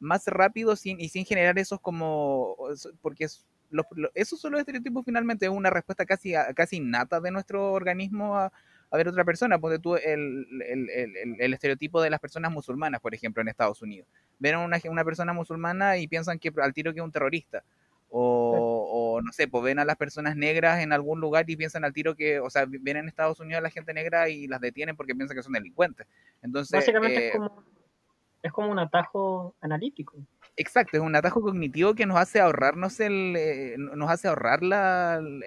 más 0.00 0.26
rápidos 0.26 0.80
sin, 0.80 1.00
y 1.00 1.08
sin 1.08 1.24
generar 1.24 1.58
esos 1.58 1.80
como, 1.80 2.56
porque 3.00 3.24
es, 3.24 3.46
los, 3.70 3.86
lo- 3.92 4.10
esos 4.14 4.40
son 4.40 4.52
los 4.52 4.60
estereotipos 4.60 5.04
finalmente, 5.04 5.46
es 5.46 5.52
una 5.52 5.70
respuesta 5.70 6.04
casi, 6.06 6.32
casi 6.56 6.76
innata 6.76 7.20
de 7.20 7.30
nuestro 7.30 7.72
organismo 7.72 8.36
a, 8.36 8.52
a 8.92 8.96
ver 8.96 9.08
otra 9.08 9.24
persona. 9.24 9.58
Ponte 9.58 9.78
tú 9.78 9.96
el, 9.96 10.46
el, 10.68 10.90
el, 10.90 11.16
el- 11.16 11.36
el 11.40 11.54
estereotipo 11.54 12.00
de 12.02 12.10
las 12.10 12.20
personas 12.20 12.52
musulmanas, 12.52 13.00
por 13.00 13.14
ejemplo, 13.14 13.40
en 13.40 13.48
Estados 13.48 13.82
Unidos. 13.82 14.06
Ven 14.38 14.54
a 14.54 14.58
una, 14.60 14.78
una 14.88 15.04
persona 15.04 15.32
musulmana 15.32 15.96
y 15.96 16.06
piensan 16.06 16.38
que 16.38 16.52
al 16.62 16.72
tiro 16.74 16.92
que 16.92 17.00
es 17.00 17.04
un 17.04 17.10
terrorista. 17.10 17.64
O, 18.14 19.14
o, 19.16 19.22
no 19.22 19.32
sé, 19.32 19.48
pues 19.48 19.64
ven 19.64 19.78
a 19.78 19.86
las 19.86 19.96
personas 19.96 20.36
negras 20.36 20.80
en 20.82 20.92
algún 20.92 21.18
lugar 21.18 21.48
y 21.48 21.56
piensan 21.56 21.82
al 21.82 21.94
tiro 21.94 22.14
que, 22.14 22.40
o 22.40 22.50
sea, 22.50 22.66
ven 22.68 22.98
en 22.98 23.08
Estados 23.08 23.40
Unidos 23.40 23.60
a 23.60 23.62
la 23.62 23.70
gente 23.70 23.94
negra 23.94 24.28
y 24.28 24.46
las 24.46 24.60
detienen 24.60 24.94
porque 24.96 25.14
piensan 25.14 25.34
que 25.34 25.42
son 25.42 25.54
delincuentes. 25.54 26.06
Entonces, 26.42 26.72
Básicamente 26.78 27.24
eh, 27.24 27.28
es, 27.28 27.32
como, 27.32 27.64
es 28.42 28.52
como 28.52 28.70
un 28.70 28.78
atajo 28.78 29.54
analítico. 29.62 30.14
Exacto, 30.56 30.98
es 30.98 31.02
un 31.02 31.16
atajo 31.16 31.40
cognitivo 31.40 31.94
que 31.94 32.04
nos 32.04 32.18
hace 32.18 32.38
ahorrarnos 32.40 33.00
el, 33.00 33.34
eh, 33.36 33.74
nos 33.78 34.10
hace 34.10 34.28
ahorrar 34.28 34.62
la, 34.62 35.16
el- 35.18 35.42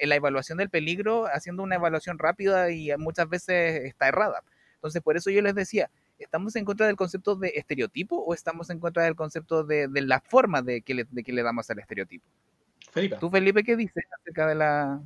el- 0.00 0.08
la 0.08 0.16
evaluación 0.16 0.56
del 0.58 0.70
peligro 0.70 1.26
haciendo 1.26 1.62
una 1.62 1.74
evaluación 1.76 2.18
rápida 2.18 2.70
y 2.70 2.90
muchas 2.96 3.28
veces 3.28 3.84
está 3.84 4.08
errada. 4.08 4.42
Entonces, 4.76 5.02
por 5.02 5.16
eso 5.18 5.28
yo 5.30 5.42
les 5.42 5.54
decía, 5.54 5.90
¿estamos 6.18 6.56
en 6.56 6.64
contra 6.64 6.86
del 6.86 6.96
concepto 6.96 7.36
de 7.36 7.48
estereotipo 7.54 8.16
o 8.16 8.32
estamos 8.32 8.70
en 8.70 8.78
contra 8.80 9.04
del 9.04 9.14
concepto 9.14 9.62
de, 9.62 9.88
de 9.88 10.00
la 10.00 10.20
forma 10.20 10.62
de 10.62 10.80
que, 10.80 10.94
le, 10.94 11.04
de 11.10 11.22
que 11.22 11.32
le 11.34 11.42
damos 11.42 11.68
al 11.70 11.78
estereotipo? 11.80 12.24
Felipe. 12.92 13.16
¿Tú, 13.20 13.28
Felipe, 13.30 13.62
qué 13.62 13.76
dices 13.76 14.04
acerca 14.20 14.46
de 14.46 14.54
la, 14.54 15.02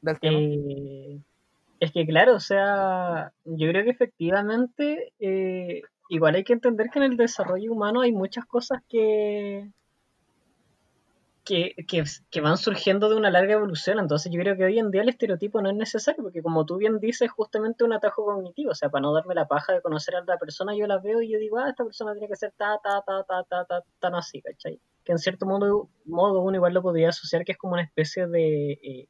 del 0.00 0.18
tema? 0.18 0.38
Eh, 0.40 1.18
es 1.78 1.92
que 1.92 2.06
claro, 2.06 2.34
o 2.36 2.40
sea, 2.40 3.32
yo 3.44 3.68
creo 3.68 3.84
que 3.84 3.90
efectivamente 3.90 5.12
eh, 5.20 5.82
igual 6.08 6.34
hay 6.34 6.44
que 6.44 6.52
entender 6.52 6.88
que 6.90 6.98
en 6.98 7.04
el 7.04 7.16
desarrollo 7.16 7.72
humano 7.72 8.00
hay 8.00 8.12
muchas 8.12 8.44
cosas 8.46 8.82
que, 8.88 9.70
que, 11.44 11.74
que, 11.86 12.04
que 12.30 12.40
van 12.40 12.56
surgiendo 12.58 13.08
de 13.08 13.16
una 13.16 13.30
larga 13.30 13.54
evolución. 13.54 13.98
Entonces 13.98 14.32
yo 14.32 14.40
creo 14.40 14.56
que 14.56 14.64
hoy 14.64 14.78
en 14.78 14.90
día 14.90 15.02
el 15.02 15.08
estereotipo 15.08 15.62
no 15.62 15.70
es 15.70 15.76
necesario, 15.76 16.22
porque 16.22 16.42
como 16.42 16.66
tú 16.66 16.76
bien 16.76 16.98
dices, 16.98 17.22
es 17.22 17.30
justamente 17.30 17.84
un 17.84 17.92
atajo 17.92 18.24
cognitivo. 18.24 18.72
O 18.72 18.74
sea, 18.74 18.90
para 18.90 19.02
no 19.02 19.12
darme 19.12 19.34
la 19.34 19.46
paja 19.46 19.72
de 19.72 19.80
conocer 19.80 20.16
a 20.16 20.22
otra 20.22 20.38
persona, 20.38 20.76
yo 20.76 20.86
la 20.86 20.98
veo 20.98 21.22
y 21.22 21.30
yo 21.30 21.38
digo, 21.38 21.58
ah, 21.58 21.70
esta 21.70 21.84
persona 21.84 22.12
tiene 22.12 22.28
que 22.28 22.36
ser 22.36 22.52
ta, 22.56 22.78
ta, 22.82 23.02
ta, 23.06 23.24
ta, 23.24 23.44
ta, 23.44 23.64
ta, 23.64 23.82
tan 24.00 24.14
así, 24.14 24.42
¿cachai? 24.42 24.80
Que 25.04 25.12
en 25.12 25.18
cierto 25.18 25.46
modo, 25.46 25.88
modo 26.04 26.40
uno 26.40 26.56
igual 26.56 26.74
lo 26.74 26.82
podría 26.82 27.10
asociar 27.10 27.44
que 27.44 27.52
es 27.52 27.58
como 27.58 27.74
una 27.74 27.82
especie 27.82 28.26
de... 28.26 28.72
eh, 28.72 29.08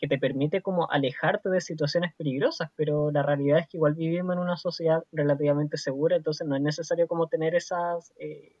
que 0.00 0.08
te 0.08 0.18
permite 0.18 0.62
como 0.62 0.90
alejarte 0.90 1.50
de 1.50 1.60
situaciones 1.60 2.14
peligrosas, 2.14 2.70
pero 2.74 3.10
la 3.10 3.22
realidad 3.22 3.58
es 3.58 3.68
que 3.68 3.76
igual 3.76 3.94
vivimos 3.94 4.34
en 4.34 4.40
una 4.40 4.56
sociedad 4.56 5.04
relativamente 5.12 5.76
segura, 5.76 6.16
entonces 6.16 6.46
no 6.46 6.56
es 6.56 6.62
necesario 6.62 7.06
como 7.06 7.28
tener 7.28 7.54
esas, 7.54 8.14
eh, 8.18 8.56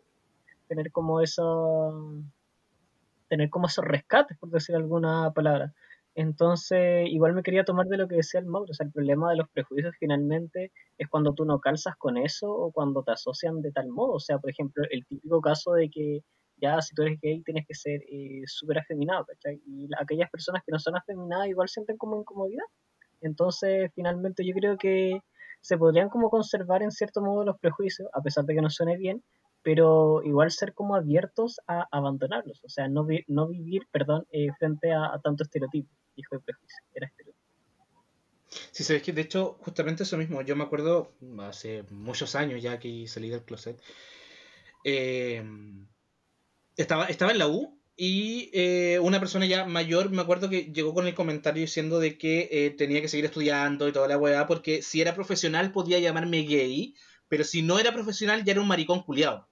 tener 0.68 0.92
como 0.92 1.22
eso, 1.22 2.22
tener 3.28 3.48
como 3.48 3.68
esos 3.68 3.84
rescates, 3.86 4.36
por 4.36 4.50
decir 4.50 4.76
alguna 4.76 5.32
palabra. 5.32 5.72
Entonces, 6.14 7.08
igual 7.08 7.32
me 7.32 7.42
quería 7.42 7.64
tomar 7.64 7.86
de 7.86 7.96
lo 7.96 8.06
que 8.06 8.16
decía 8.16 8.40
el 8.40 8.46
Mauro, 8.46 8.72
o 8.72 8.74
sea, 8.74 8.84
el 8.84 8.92
problema 8.92 9.30
de 9.30 9.36
los 9.36 9.48
prejuicios 9.48 9.94
finalmente 9.98 10.72
es 10.98 11.08
cuando 11.08 11.32
tú 11.32 11.46
no 11.46 11.60
calzas 11.60 11.96
con 11.96 12.18
eso 12.18 12.52
o 12.52 12.70
cuando 12.72 13.02
te 13.02 13.12
asocian 13.12 13.62
de 13.62 13.72
tal 13.72 13.88
modo, 13.88 14.12
o 14.14 14.20
sea, 14.20 14.38
por 14.38 14.50
ejemplo, 14.50 14.84
el 14.90 15.06
típico 15.06 15.40
caso 15.40 15.72
de 15.72 15.88
que 15.88 16.22
ya 16.60 16.80
si 16.80 16.94
tú 16.94 17.02
eres 17.02 17.20
gay 17.20 17.42
tienes 17.42 17.66
que 17.66 17.74
ser 17.74 18.02
eh, 18.10 18.42
súper 18.46 18.78
afeminado, 18.78 19.24
¿cachai? 19.24 19.60
Y 19.66 19.88
aquellas 19.98 20.30
personas 20.30 20.62
que 20.64 20.72
no 20.72 20.78
son 20.78 20.96
afeminadas 20.96 21.48
igual 21.48 21.68
sienten 21.68 21.96
como 21.96 22.20
incomodidad. 22.20 22.64
Entonces, 23.20 23.90
finalmente 23.94 24.46
yo 24.46 24.54
creo 24.54 24.76
que 24.78 25.20
se 25.60 25.76
podrían 25.76 26.08
como 26.08 26.30
conservar 26.30 26.82
en 26.82 26.90
cierto 26.90 27.20
modo 27.20 27.44
los 27.44 27.58
prejuicios, 27.58 28.08
a 28.12 28.22
pesar 28.22 28.44
de 28.44 28.54
que 28.54 28.62
no 28.62 28.70
suene 28.70 28.96
bien, 28.96 29.22
pero 29.62 30.22
igual 30.24 30.50
ser 30.50 30.72
como 30.72 30.96
abiertos 30.96 31.60
a 31.66 31.86
abandonarlos, 31.90 32.64
o 32.64 32.68
sea, 32.68 32.88
no, 32.88 33.06
no 33.26 33.48
vivir, 33.48 33.82
perdón, 33.92 34.26
eh, 34.32 34.48
frente 34.58 34.92
a, 34.92 35.20
tanto 35.22 35.42
estereotipo, 35.42 35.90
hijo 36.16 36.36
de 36.36 36.42
prejuicio, 36.42 36.84
era 36.94 37.06
estereotipo. 37.06 37.40
Sí, 38.72 38.84
sabes 38.84 39.02
que 39.02 39.12
de 39.12 39.20
hecho, 39.20 39.58
justamente 39.60 40.02
eso 40.02 40.16
mismo, 40.16 40.40
yo 40.42 40.56
me 40.56 40.64
acuerdo 40.64 41.12
hace 41.40 41.84
muchos 41.90 42.34
años 42.34 42.62
ya 42.62 42.78
que 42.78 43.06
salí 43.06 43.28
del 43.28 43.44
closet, 43.44 43.80
eh, 44.84 45.44
estaba, 46.82 47.06
estaba 47.06 47.32
en 47.32 47.38
la 47.38 47.48
U 47.48 47.80
y 48.02 48.48
eh, 48.54 48.98
una 49.00 49.20
persona 49.20 49.44
ya 49.44 49.66
mayor, 49.66 50.10
me 50.10 50.22
acuerdo 50.22 50.48
que 50.48 50.72
llegó 50.72 50.94
con 50.94 51.06
el 51.06 51.14
comentario 51.14 51.60
diciendo 51.60 52.00
de 52.00 52.16
que 52.16 52.48
eh, 52.50 52.70
tenía 52.70 53.02
que 53.02 53.08
seguir 53.08 53.26
estudiando 53.26 53.86
y 53.86 53.92
toda 53.92 54.08
la 54.08 54.16
weá, 54.16 54.46
porque 54.46 54.80
si 54.80 55.02
era 55.02 55.14
profesional 55.14 55.70
podía 55.70 55.98
llamarme 55.98 56.44
gay, 56.44 56.94
pero 57.28 57.44
si 57.44 57.60
no 57.60 57.78
era 57.78 57.92
profesional 57.92 58.42
ya 58.42 58.52
era 58.52 58.62
un 58.62 58.68
maricón 58.68 59.02
culiado. 59.02 59.46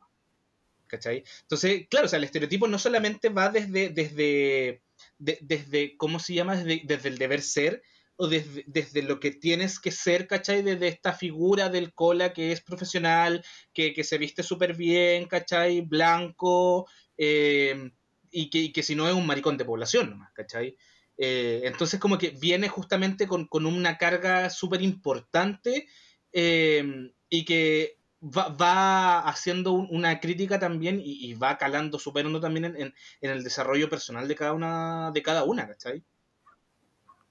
¿Cachai? 0.87 1.25
Entonces, 1.43 1.87
claro, 1.91 2.07
o 2.07 2.09
sea, 2.09 2.17
el 2.17 2.25
estereotipo 2.25 2.67
no 2.67 2.79
solamente 2.79 3.29
va 3.29 3.51
desde, 3.51 3.91
desde, 3.91 4.83
desde 5.19 5.99
¿cómo 5.99 6.19
se 6.19 6.33
llama? 6.33 6.57
Desde, 6.57 6.81
desde, 6.85 7.09
el 7.11 7.19
deber 7.19 7.43
ser, 7.43 7.83
o 8.17 8.29
desde, 8.29 8.65
desde, 8.67 9.03
lo 9.03 9.21
que 9.21 9.31
tienes 9.31 9.79
que 9.79 9.91
ser, 9.91 10.27
¿cachai? 10.27 10.63
Desde 10.63 10.89
esta 10.89 11.13
figura 11.13 11.69
del 11.69 11.93
cola 11.93 12.33
que 12.33 12.53
es 12.53 12.63
profesional, 12.63 13.45
que, 13.75 13.93
que 13.93 14.05
se 14.05 14.17
viste 14.17 14.43
súper 14.43 14.75
bien, 14.75 15.27
¿cachai? 15.27 15.83
Blanco, 15.83 16.89
eh, 17.19 17.91
y, 18.31 18.49
que, 18.49 18.73
que, 18.73 18.83
si 18.83 18.95
no 18.95 19.09
es 19.09 19.15
un 19.15 19.27
maricón 19.27 19.57
de 19.57 19.65
población 19.65 20.11
nomás, 20.11 20.33
¿cachai? 20.33 20.77
Eh, 21.17 21.63
entonces 21.65 21.99
como 21.99 22.17
que 22.17 22.31
viene 22.31 22.69
justamente 22.69 23.27
con, 23.27 23.49
con 23.49 23.67
una 23.67 23.99
carga 23.99 24.49
súper 24.51 24.83
importante 24.83 25.89
eh, 26.33 27.11
y 27.29 27.45
que 27.45 27.99
va, 28.23 28.51
va 28.51 29.19
haciendo 29.29 29.73
una 29.73 30.21
crítica 30.21 30.61
también 30.61 31.01
y, 31.05 31.35
va 31.35 31.59
calando, 31.59 31.99
superando 31.99 32.39
también 32.41 32.67
en, 32.67 32.95
en, 33.21 33.31
el 33.31 33.43
desarrollo 33.43 33.91
personal 33.91 34.29
de 34.29 34.37
cada 34.37 34.53
una, 34.53 35.11
de 35.13 35.23
cada 35.23 35.43
una, 35.43 35.67
¿cachai? 35.67 36.05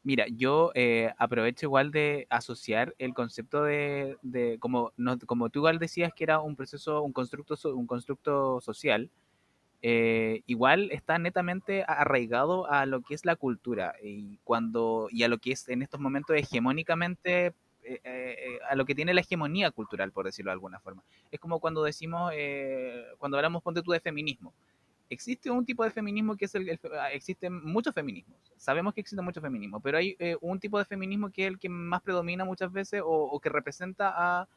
Mira, 0.03 0.25
yo 0.29 0.71
aprovecho 1.17 1.65
igual 1.65 1.91
de 1.91 2.27
asociar 2.29 2.95
el 2.97 3.13
concepto 3.13 3.63
de, 3.63 4.17
de 4.21 4.57
como, 4.59 4.93
no, 4.95 5.17
como 5.19 5.49
tú 5.49 5.59
igual 5.59 5.79
decías 5.79 6.13
que 6.13 6.23
era 6.23 6.39
un 6.39 6.55
proceso, 6.55 7.01
un 7.03 7.11
constructo, 7.11 7.55
un 7.75 7.87
constructo 7.87 8.61
social, 8.61 9.11
eh, 9.83 10.41
igual 10.47 10.89
está 10.91 11.19
netamente 11.19 11.83
arraigado 11.87 12.69
a 12.69 12.87
lo 12.87 13.01
que 13.01 13.13
es 13.13 13.25
la 13.25 13.35
cultura 13.35 13.93
y 14.01 14.39
cuando 14.43 15.07
y 15.11 15.21
a 15.21 15.27
lo 15.27 15.37
que 15.37 15.51
es 15.51 15.69
en 15.69 15.83
estos 15.83 15.99
momentos 15.99 16.35
hegemónicamente 16.35 17.53
eh, 17.83 18.01
eh, 18.03 18.59
a 18.67 18.75
lo 18.75 18.85
que 18.85 18.95
tiene 18.95 19.13
la 19.13 19.21
hegemonía 19.21 19.69
cultural 19.69 20.11
por 20.11 20.25
decirlo 20.25 20.49
de 20.49 20.53
alguna 20.53 20.79
forma. 20.79 21.03
Es 21.31 21.39
como 21.39 21.59
cuando 21.59 21.83
decimos 21.83 22.33
cuando 23.19 23.37
hablamos 23.37 23.61
ponte 23.61 23.83
tú 23.83 23.91
de 23.91 23.99
feminismo. 23.99 24.51
Existe 25.09 25.51
un 25.51 25.63
tipo 25.63 25.83
de 25.83 25.91
feminismo 25.91 26.35
que 26.35 26.45
es 26.45 26.55
el, 26.55 26.79
existen 27.13 27.63
muchos 27.63 27.93
feminismos. 27.93 28.37
Sabemos 28.57 28.93
que 28.95 29.01
existe 29.01 29.21
mucho 29.21 29.41
feminismo 29.41 29.79
pero 29.79 29.99
hay 29.99 30.17
un 30.41 30.59
tipo 30.59 30.79
de 30.79 30.85
feminismo 30.85 31.29
que 31.29 31.43
es 31.43 31.49
el 31.49 31.59
que 31.59 31.69
más 31.69 32.01
predomina 32.01 32.45
muchas 32.45 32.71
veces 32.71 33.03
o 33.05 33.39
que 33.39 33.49
representa 33.49 34.11
a 34.15 34.47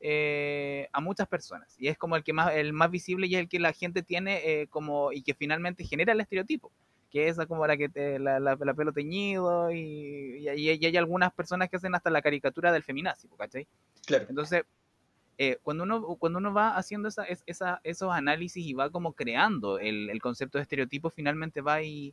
eh, 0.00 0.88
a 0.92 1.00
muchas 1.00 1.26
personas 1.28 1.74
y 1.78 1.88
es 1.88 1.98
como 1.98 2.16
el 2.16 2.22
que 2.22 2.32
más 2.32 2.54
el 2.54 2.72
más 2.72 2.90
visible 2.90 3.26
y 3.26 3.34
el 3.34 3.48
que 3.48 3.58
la 3.58 3.72
gente 3.72 4.02
tiene 4.02 4.40
eh, 4.44 4.66
como 4.68 5.12
y 5.12 5.22
que 5.22 5.34
finalmente 5.34 5.84
genera 5.84 6.12
el 6.12 6.20
estereotipo 6.20 6.70
que 7.10 7.28
es 7.28 7.36
como 7.46 7.66
la 7.66 7.76
que 7.76 7.88
te, 7.88 8.18
la, 8.18 8.38
la, 8.38 8.56
pelo 8.56 8.92
teñido 8.92 9.70
y, 9.72 10.46
y, 10.48 10.68
hay 10.68 10.96
algunas 10.96 11.32
personas 11.32 11.68
que 11.68 11.76
hacen 11.76 11.94
hasta 11.94 12.10
la 12.10 12.20
caricatura 12.20 12.70
del 12.70 12.82
feminazi, 12.82 13.28
¿cachai? 13.28 13.66
Claro. 14.04 14.26
Entonces, 14.28 14.64
eh, 15.38 15.58
cuando, 15.62 15.84
uno, 15.84 16.16
cuando 16.16 16.38
uno 16.38 16.52
va 16.52 16.76
haciendo 16.76 17.08
esa, 17.08 17.24
esa, 17.24 17.80
esos 17.84 18.12
análisis 18.12 18.64
y 18.64 18.74
va 18.74 18.90
como 18.90 19.12
creando 19.12 19.78
el, 19.78 20.10
el 20.10 20.20
concepto 20.20 20.58
de 20.58 20.62
estereotipo, 20.62 21.10
finalmente 21.10 21.60
va 21.60 21.82
y, 21.82 22.12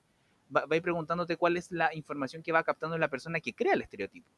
va, 0.56 0.66
va 0.66 0.76
y 0.76 0.82
preguntándote 0.82 1.36
cuál 1.36 1.58
es 1.58 1.72
la 1.72 1.94
información 1.94 2.44
que 2.44 2.52
va 2.52 2.64
captando 2.64 2.98
la 2.98 3.10
persona 3.10 3.40
que 3.40 3.54
crea 3.54 3.74
el 3.74 3.82
estereotipo. 3.82 4.30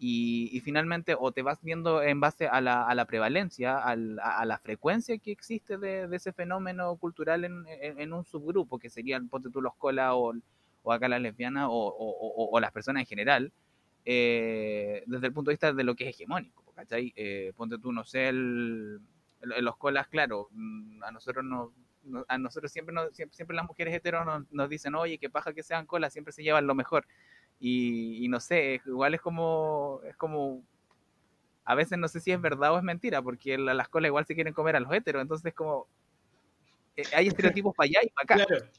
Y, 0.00 0.60
finalmente 0.64 1.16
o 1.18 1.32
te 1.32 1.42
vas 1.42 1.60
viendo 1.62 2.02
en 2.02 2.20
base 2.20 2.46
a 2.46 2.60
la, 2.60 3.04
prevalencia, 3.06 3.78
a, 3.78 3.96
la 3.96 4.58
frecuencia 4.58 5.18
que 5.18 5.32
existe 5.32 5.76
de, 5.76 6.08
ese 6.12 6.32
fenómeno 6.32 6.96
cultural 6.96 7.44
en, 7.44 8.12
un 8.12 8.24
subgrupo, 8.24 8.78
que 8.78 8.90
serían, 8.90 9.28
ponte 9.28 9.50
tú 9.50 9.60
los 9.60 9.74
cola 9.74 10.14
o, 10.14 10.34
acá 10.88 11.08
las 11.08 11.20
lesbianas 11.20 11.68
o, 11.70 12.58
las 12.60 12.70
personas 12.70 13.00
en 13.00 13.06
general, 13.06 13.52
eh, 14.04 15.02
desde 15.06 15.26
el 15.26 15.32
punto 15.32 15.50
de 15.50 15.54
vista 15.54 15.72
de 15.72 15.84
lo 15.84 15.96
que 15.96 16.08
es 16.08 16.14
hegemónico, 16.14 16.64
¿cachai? 16.74 17.12
Eh, 17.16 17.52
ponte 17.56 17.78
tú, 17.78 17.92
no 17.92 18.04
sé, 18.04 18.28
el, 18.28 19.00
los 19.40 19.76
colas, 19.76 20.06
claro, 20.06 20.48
mm, 20.52 21.02
a 21.02 21.10
nosotros 21.10 21.44
nos 21.44 21.70
a 22.28 22.38
nosotros 22.38 22.72
siempre, 22.72 22.94
nos, 22.94 23.14
siempre, 23.14 23.36
siempre, 23.36 23.56
las 23.56 23.66
mujeres 23.66 23.94
heteros 23.94 24.24
nos, 24.24 24.50
nos, 24.50 24.68
dicen, 24.70 24.94
oye, 24.94 25.18
qué 25.18 25.28
paja 25.28 25.52
que 25.52 25.62
sean 25.62 25.84
colas, 25.84 26.12
siempre 26.12 26.32
se 26.32 26.42
llevan 26.42 26.66
lo 26.66 26.74
mejor. 26.74 27.06
Y, 27.60 28.26
no 28.28 28.38
sé, 28.40 28.80
igual 28.86 29.14
es 29.14 29.20
como, 29.20 30.00
es 30.04 30.16
como, 30.16 30.62
a 31.64 31.74
veces 31.74 31.98
no 31.98 32.06
sé 32.06 32.20
si 32.20 32.30
es 32.30 32.40
verdad 32.40 32.72
o 32.72 32.78
es 32.78 32.84
mentira, 32.84 33.20
porque 33.20 33.58
la, 33.58 33.74
las 33.74 33.88
colas 33.88 34.08
igual 34.08 34.26
se 34.26 34.34
quieren 34.34 34.54
comer 34.54 34.76
a 34.76 34.80
los 34.80 34.92
heteros, 34.92 35.22
entonces 35.22 35.46
es 35.46 35.54
como, 35.54 35.88
eh, 36.96 37.02
hay 37.14 37.26
estereotipos 37.28 37.74
para 37.74 37.86
allá 37.86 38.00
y 38.02 38.10
para 38.10 38.44
acá. 38.44 38.70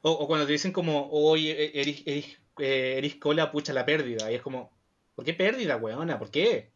O, 0.00 0.28
cuando 0.28 0.46
te 0.46 0.52
dicen 0.52 0.72
como, 0.72 1.08
oye, 1.10 1.80
eres, 1.80 2.04
eres, 2.56 3.16
cola, 3.16 3.50
pucha 3.50 3.72
la 3.72 3.84
pérdida, 3.84 4.30
y 4.30 4.36
es 4.36 4.42
como, 4.42 4.70
¿por 5.16 5.24
qué 5.24 5.34
pérdida, 5.34 5.76
weona? 5.76 6.18
¿Por 6.20 6.30
qué? 6.30 6.70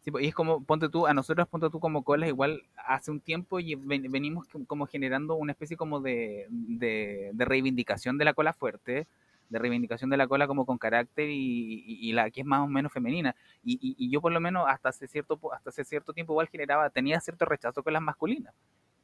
Sí, 0.00 0.12
pues, 0.12 0.24
y 0.24 0.28
es 0.28 0.34
como, 0.34 0.62
ponte 0.62 0.88
tú, 0.88 1.08
a 1.08 1.12
nosotros, 1.12 1.48
ponte 1.48 1.70
tú 1.70 1.80
como 1.80 2.04
colas, 2.04 2.28
igual 2.28 2.62
hace 2.76 3.10
un 3.10 3.20
tiempo 3.20 3.58
y 3.58 3.74
venimos 3.74 4.46
como 4.68 4.86
generando 4.86 5.34
una 5.34 5.52
especie 5.52 5.76
como 5.76 6.00
de, 6.00 6.46
de, 6.50 7.30
de 7.34 7.44
reivindicación 7.44 8.16
de 8.16 8.24
la 8.24 8.32
cola 8.32 8.52
fuerte, 8.52 9.08
de 9.48 9.58
reivindicación 9.58 10.10
de 10.10 10.16
la 10.16 10.26
cola 10.26 10.46
como 10.46 10.66
con 10.66 10.78
carácter 10.78 11.28
y, 11.30 12.12
la 12.12 12.30
que 12.30 12.40
es 12.40 12.46
más 12.46 12.60
o 12.60 12.66
menos 12.66 12.92
femenina. 12.92 13.34
Y, 13.64 14.10
yo 14.10 14.20
por 14.20 14.32
lo 14.32 14.40
menos 14.40 14.66
hasta 14.68 14.90
hace 14.90 15.06
cierto 15.06 15.38
hasta 15.52 15.70
hace 15.70 15.84
cierto 15.84 16.12
tiempo 16.12 16.32
igual 16.32 16.48
generaba, 16.48 16.90
tenía 16.90 17.20
cierto 17.20 17.44
rechazo 17.44 17.82
con 17.82 17.92
las 17.92 18.02
masculinas. 18.02 18.54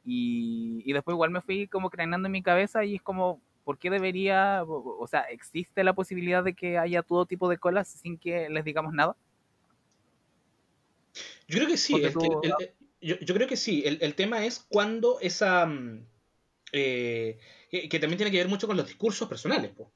Y, 0.03 0.91
después 0.93 1.13
igual 1.13 1.31
me 1.31 1.41
fui 1.41 1.67
como 1.67 1.89
craneando 1.89 2.27
en 2.27 2.31
mi 2.31 2.43
cabeza 2.43 2.85
y 2.85 2.95
es 2.95 3.01
como, 3.01 3.41
¿por 3.63 3.77
qué 3.77 3.89
debería, 3.89 4.63
o 4.65 5.07
sea, 5.07 5.21
existe 5.21 5.83
la 5.83 5.93
posibilidad 5.93 6.43
de 6.43 6.53
que 6.53 6.77
haya 6.77 7.01
todo 7.01 7.25
tipo 7.25 7.49
de 7.49 7.57
colas 7.57 7.87
sin 7.87 8.17
que 8.17 8.49
les 8.49 8.63
digamos 8.63 8.93
nada? 8.93 9.15
Yo 11.47 11.57
creo 11.57 11.67
que 11.67 11.77
sí, 11.77 12.01
yo, 13.01 13.35
creo 13.35 13.47
que 13.47 13.57
sí. 13.57 13.83
El, 13.85 14.15
tema 14.15 14.45
es 14.45 14.65
cuando 14.67 15.19
esa... 15.21 15.65
Mm, 15.65 16.05
eh, 16.71 17.39
que, 17.69 17.99
también 17.99 18.17
tiene 18.17 18.31
que 18.31 18.37
ver 18.37 18.47
mucho 18.47 18.67
con 18.67 18.77
los 18.77 18.87
discursos 18.87 19.29
personales. 19.29 19.71
pues 19.75 19.87
o 19.87 19.91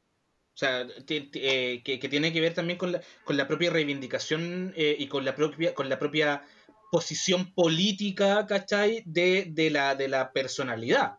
sea, 0.59 0.85
eh, 1.07 1.81
que, 1.83 2.09
tiene 2.09 2.33
que 2.33 2.41
ver 2.41 2.53
también 2.53 2.77
con 2.77 2.91
la, 2.91 3.01
con 3.23 3.37
la 3.37 3.47
propia 3.47 3.71
reivindicación 3.71 4.73
eh, 4.75 4.95
y 4.99 5.07
con 5.07 5.23
la 5.23 5.33
propia, 5.33 5.73
con 5.73 5.87
la 5.87 5.97
propia 5.97 6.43
posición 6.91 7.53
política, 7.53 8.45
¿cachai? 8.45 9.03
De, 9.05 9.45
de, 9.49 9.69
la, 9.69 9.95
de 9.95 10.07
la 10.07 10.31
personalidad. 10.31 11.17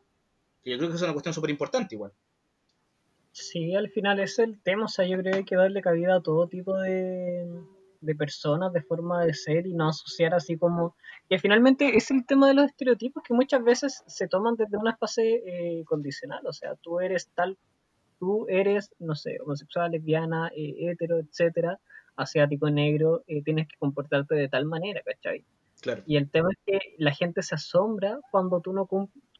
yo 0.64 0.76
creo 0.76 0.90
que 0.90 0.96
es 0.96 1.02
una 1.02 1.12
cuestión 1.12 1.34
súper 1.34 1.50
importante 1.50 1.94
igual. 1.94 2.12
Sí, 3.32 3.74
al 3.74 3.88
final 3.90 4.20
es 4.20 4.38
el 4.38 4.60
tema, 4.60 4.84
o 4.84 4.88
sea, 4.88 5.06
yo 5.06 5.16
creo 5.18 5.32
que 5.32 5.38
hay 5.38 5.44
que 5.44 5.56
darle 5.56 5.80
cabida 5.80 6.16
a 6.16 6.22
todo 6.22 6.48
tipo 6.48 6.76
de, 6.76 7.46
de 8.00 8.14
personas, 8.14 8.72
de 8.72 8.82
forma 8.82 9.24
de 9.24 9.34
ser 9.34 9.66
y 9.66 9.74
no 9.74 9.88
asociar 9.88 10.34
así 10.34 10.56
como... 10.56 10.96
Que 11.28 11.38
finalmente 11.38 11.96
es 11.96 12.10
el 12.10 12.26
tema 12.26 12.48
de 12.48 12.54
los 12.54 12.66
estereotipos 12.66 13.22
que 13.22 13.34
muchas 13.34 13.62
veces 13.62 14.02
se 14.06 14.26
toman 14.26 14.56
desde 14.56 14.76
una 14.76 14.96
fase 14.96 15.42
eh, 15.46 15.84
condicional, 15.86 16.44
o 16.46 16.52
sea, 16.52 16.74
tú 16.76 17.00
eres 17.00 17.30
tal 17.34 17.56
tú 18.20 18.46
eres, 18.48 18.90
no 19.00 19.16
sé, 19.16 19.38
homosexual, 19.42 19.90
lesbiana, 19.90 20.50
eh, 20.54 20.74
hetero, 20.78 21.18
etcétera, 21.18 21.80
asiático, 22.14 22.70
negro, 22.70 23.24
eh, 23.26 23.42
tienes 23.42 23.66
que 23.66 23.76
comportarte 23.78 24.34
de 24.34 24.48
tal 24.48 24.66
manera, 24.66 25.00
¿cachai? 25.02 25.44
Claro. 25.80 26.02
Y 26.06 26.16
el 26.16 26.30
tema 26.30 26.50
es 26.52 26.58
que 26.66 26.94
la 26.98 27.12
gente 27.12 27.42
se 27.42 27.54
asombra 27.54 28.20
cuando 28.30 28.60
tú 28.60 28.72
no 28.74 28.86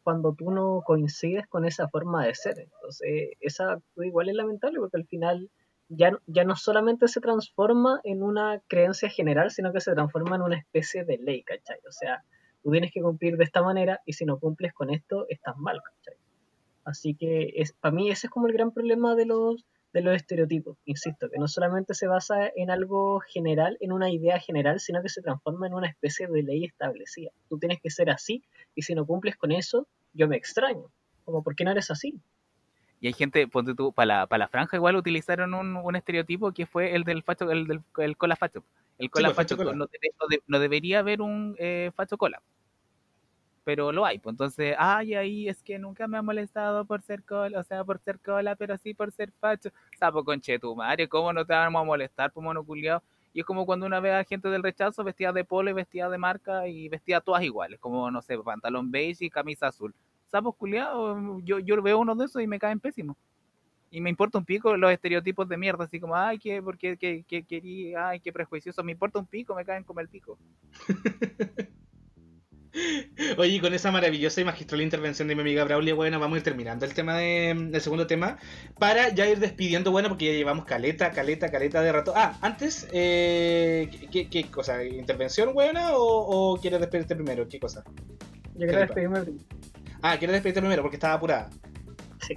cuando 0.02 0.34
tú 0.34 0.50
no 0.50 0.82
coincides 0.86 1.46
con 1.46 1.66
esa 1.66 1.88
forma 1.88 2.26
de 2.26 2.34
ser. 2.34 2.58
Entonces, 2.58 3.32
esa 3.40 3.72
actitud 3.72 4.04
igual 4.04 4.30
es 4.30 4.34
lamentable 4.34 4.78
porque 4.80 4.96
al 4.96 5.06
final 5.06 5.50
ya, 5.88 6.18
ya 6.26 6.44
no 6.44 6.56
solamente 6.56 7.06
se 7.06 7.20
transforma 7.20 8.00
en 8.04 8.22
una 8.22 8.62
creencia 8.66 9.10
general, 9.10 9.50
sino 9.50 9.72
que 9.74 9.80
se 9.80 9.92
transforma 9.92 10.36
en 10.36 10.42
una 10.42 10.58
especie 10.58 11.04
de 11.04 11.18
ley, 11.18 11.42
¿cachai? 11.42 11.78
O 11.86 11.92
sea, 11.92 12.24
tú 12.62 12.70
tienes 12.70 12.92
que 12.92 13.02
cumplir 13.02 13.36
de 13.36 13.44
esta 13.44 13.62
manera 13.62 14.00
y 14.06 14.14
si 14.14 14.24
no 14.24 14.38
cumples 14.38 14.72
con 14.72 14.88
esto, 14.90 15.26
estás 15.28 15.56
mal, 15.58 15.80
¿cachai? 15.82 16.16
Así 16.84 17.14
que 17.14 17.52
es, 17.56 17.72
para 17.72 17.94
mí 17.94 18.10
ese 18.10 18.26
es 18.26 18.30
como 18.30 18.46
el 18.46 18.52
gran 18.52 18.72
problema 18.72 19.14
de 19.14 19.26
los, 19.26 19.64
de 19.92 20.00
los 20.02 20.14
estereotipos, 20.14 20.78
insisto, 20.84 21.28
que 21.30 21.38
no 21.38 21.46
solamente 21.48 21.94
se 21.94 22.06
basa 22.06 22.50
en 22.56 22.70
algo 22.70 23.20
general, 23.20 23.76
en 23.80 23.92
una 23.92 24.10
idea 24.10 24.38
general, 24.38 24.80
sino 24.80 25.02
que 25.02 25.08
se 25.08 25.20
transforma 25.22 25.66
en 25.66 25.74
una 25.74 25.88
especie 25.88 26.26
de 26.26 26.42
ley 26.42 26.64
establecida. 26.64 27.30
Tú 27.48 27.58
tienes 27.58 27.80
que 27.80 27.90
ser 27.90 28.10
así 28.10 28.42
y 28.74 28.82
si 28.82 28.94
no 28.94 29.04
cumples 29.06 29.36
con 29.36 29.52
eso, 29.52 29.86
yo 30.14 30.26
me 30.28 30.36
extraño. 30.36 30.90
Como, 31.24 31.42
¿por 31.42 31.54
qué 31.54 31.64
no 31.64 31.70
eres 31.72 31.90
así? 31.90 32.14
Y 33.02 33.06
hay 33.06 33.12
gente, 33.14 33.46
ponte 33.48 33.74
tú, 33.74 33.92
para 33.92 34.06
la, 34.06 34.26
para 34.26 34.40
la 34.44 34.48
franja 34.48 34.76
igual 34.76 34.96
utilizaron 34.96 35.54
un, 35.54 35.76
un 35.76 35.96
estereotipo 35.96 36.52
que 36.52 36.66
fue 36.66 36.94
el 36.94 37.04
del 37.04 37.22
facho, 37.22 37.50
el 37.50 37.66
del 37.66 37.80
el 37.98 38.16
cola 38.16 38.36
facho. 38.36 38.62
El 38.98 39.10
cola 39.10 39.28
pues, 39.28 39.36
facho 39.36 39.56
facho, 39.56 39.64
cola. 39.64 39.76
No, 39.76 39.86
debe- 39.86 40.12
no 40.20 40.26
de- 40.28 40.42
no 40.46 40.58
debería 40.58 40.98
haber 40.98 41.22
un 41.22 41.56
eh, 41.58 41.90
facho 41.94 42.18
cola. 42.18 42.42
Pero 43.70 43.92
lo 43.92 44.04
hay, 44.04 44.18
pues 44.18 44.32
entonces, 44.32 44.74
ay, 44.76 45.14
ahí 45.14 45.48
es 45.48 45.62
que 45.62 45.78
nunca 45.78 46.08
me 46.08 46.18
ha 46.18 46.22
molestado 46.22 46.84
por 46.84 47.02
ser 47.02 47.22
cola, 47.22 47.60
o 47.60 47.62
sea, 47.62 47.84
por 47.84 48.00
ser 48.00 48.18
cola, 48.18 48.56
pero 48.56 48.76
sí 48.76 48.94
por 48.94 49.12
ser 49.12 49.30
facho. 49.38 49.70
Sapo 49.96 50.24
conche 50.24 50.58
tu 50.58 50.74
madre, 50.74 51.08
¿cómo 51.08 51.32
no 51.32 51.44
te 51.46 51.52
vamos 51.52 51.80
a 51.80 51.84
molestar, 51.84 52.32
pues 52.32 52.42
mono 52.42 52.64
culiao? 52.64 53.00
Y 53.32 53.38
es 53.38 53.46
como 53.46 53.64
cuando 53.64 53.86
una 53.86 54.00
ve 54.00 54.12
a 54.12 54.24
gente 54.24 54.48
del 54.48 54.64
rechazo 54.64 55.04
vestida 55.04 55.32
de 55.32 55.44
polo 55.44 55.70
y 55.70 55.72
vestida 55.72 56.08
de 56.10 56.18
marca 56.18 56.66
y 56.66 56.88
vestida 56.88 57.20
todas 57.20 57.44
iguales, 57.44 57.78
como, 57.78 58.10
no 58.10 58.20
sé, 58.22 58.36
pantalón 58.38 58.90
beige 58.90 59.26
y 59.26 59.30
camisa 59.30 59.68
azul. 59.68 59.94
Sapos 60.26 60.56
culiados, 60.56 61.16
yo, 61.44 61.60
yo 61.60 61.80
veo 61.80 62.00
uno 62.00 62.16
de 62.16 62.24
esos 62.24 62.42
y 62.42 62.48
me 62.48 62.58
caen 62.58 62.80
pésimos. 62.80 63.16
Y 63.88 64.00
me 64.00 64.10
importa 64.10 64.36
un 64.36 64.44
pico 64.44 64.76
los 64.76 64.90
estereotipos 64.90 65.48
de 65.48 65.56
mierda, 65.56 65.84
así 65.84 66.00
como, 66.00 66.16
ay, 66.16 66.40
que, 66.40 66.60
porque, 66.60 66.96
que, 66.96 67.22
que, 67.22 67.44
querí- 67.44 67.94
ay, 67.96 68.18
qué 68.18 68.32
prejuicioso, 68.32 68.82
me 68.82 68.90
importa 68.90 69.20
un 69.20 69.26
pico, 69.26 69.54
me 69.54 69.64
caen 69.64 69.84
como 69.84 70.00
el 70.00 70.08
pico. 70.08 70.36
Oye, 73.36 73.54
y 73.56 73.60
con 73.60 73.74
esa 73.74 73.90
maravillosa 73.90 74.40
y 74.40 74.44
magistral 74.44 74.80
intervención 74.80 75.26
de 75.28 75.34
mi 75.34 75.40
amiga 75.40 75.64
Braulia, 75.64 75.94
bueno, 75.94 76.20
vamos 76.20 76.36
a 76.36 76.38
ir 76.38 76.44
terminando 76.44 76.84
el 76.84 76.94
tema 76.94 77.16
de, 77.16 77.50
el 77.50 77.80
segundo 77.80 78.06
tema 78.06 78.38
para 78.78 79.08
ya 79.08 79.28
ir 79.28 79.40
despidiendo, 79.40 79.90
bueno, 79.90 80.08
porque 80.08 80.26
ya 80.26 80.32
llevamos 80.32 80.64
caleta, 80.64 81.10
caleta, 81.10 81.50
caleta 81.50 81.82
de 81.82 81.92
rato. 81.92 82.12
Ah, 82.14 82.38
antes, 82.40 82.88
eh, 82.92 83.90
¿qué, 84.12 84.28
qué 84.28 84.44
cosa? 84.44 84.84
¿Intervención, 84.84 85.52
buena 85.52 85.96
o, 85.96 86.52
o 86.54 86.60
quieres 86.60 86.80
despedirte 86.80 87.16
primero? 87.16 87.48
¿Qué 87.48 87.58
cosa? 87.58 87.82
Yo 88.54 88.66
quiero 88.66 88.80
despedirme 88.80 89.20
primero. 89.22 89.44
Ah, 90.02 90.16
¿quieres 90.18 90.34
despedirte 90.34 90.60
primero 90.60 90.82
porque 90.82 90.96
estaba 90.96 91.14
apurada? 91.14 91.50
Sí. 92.20 92.34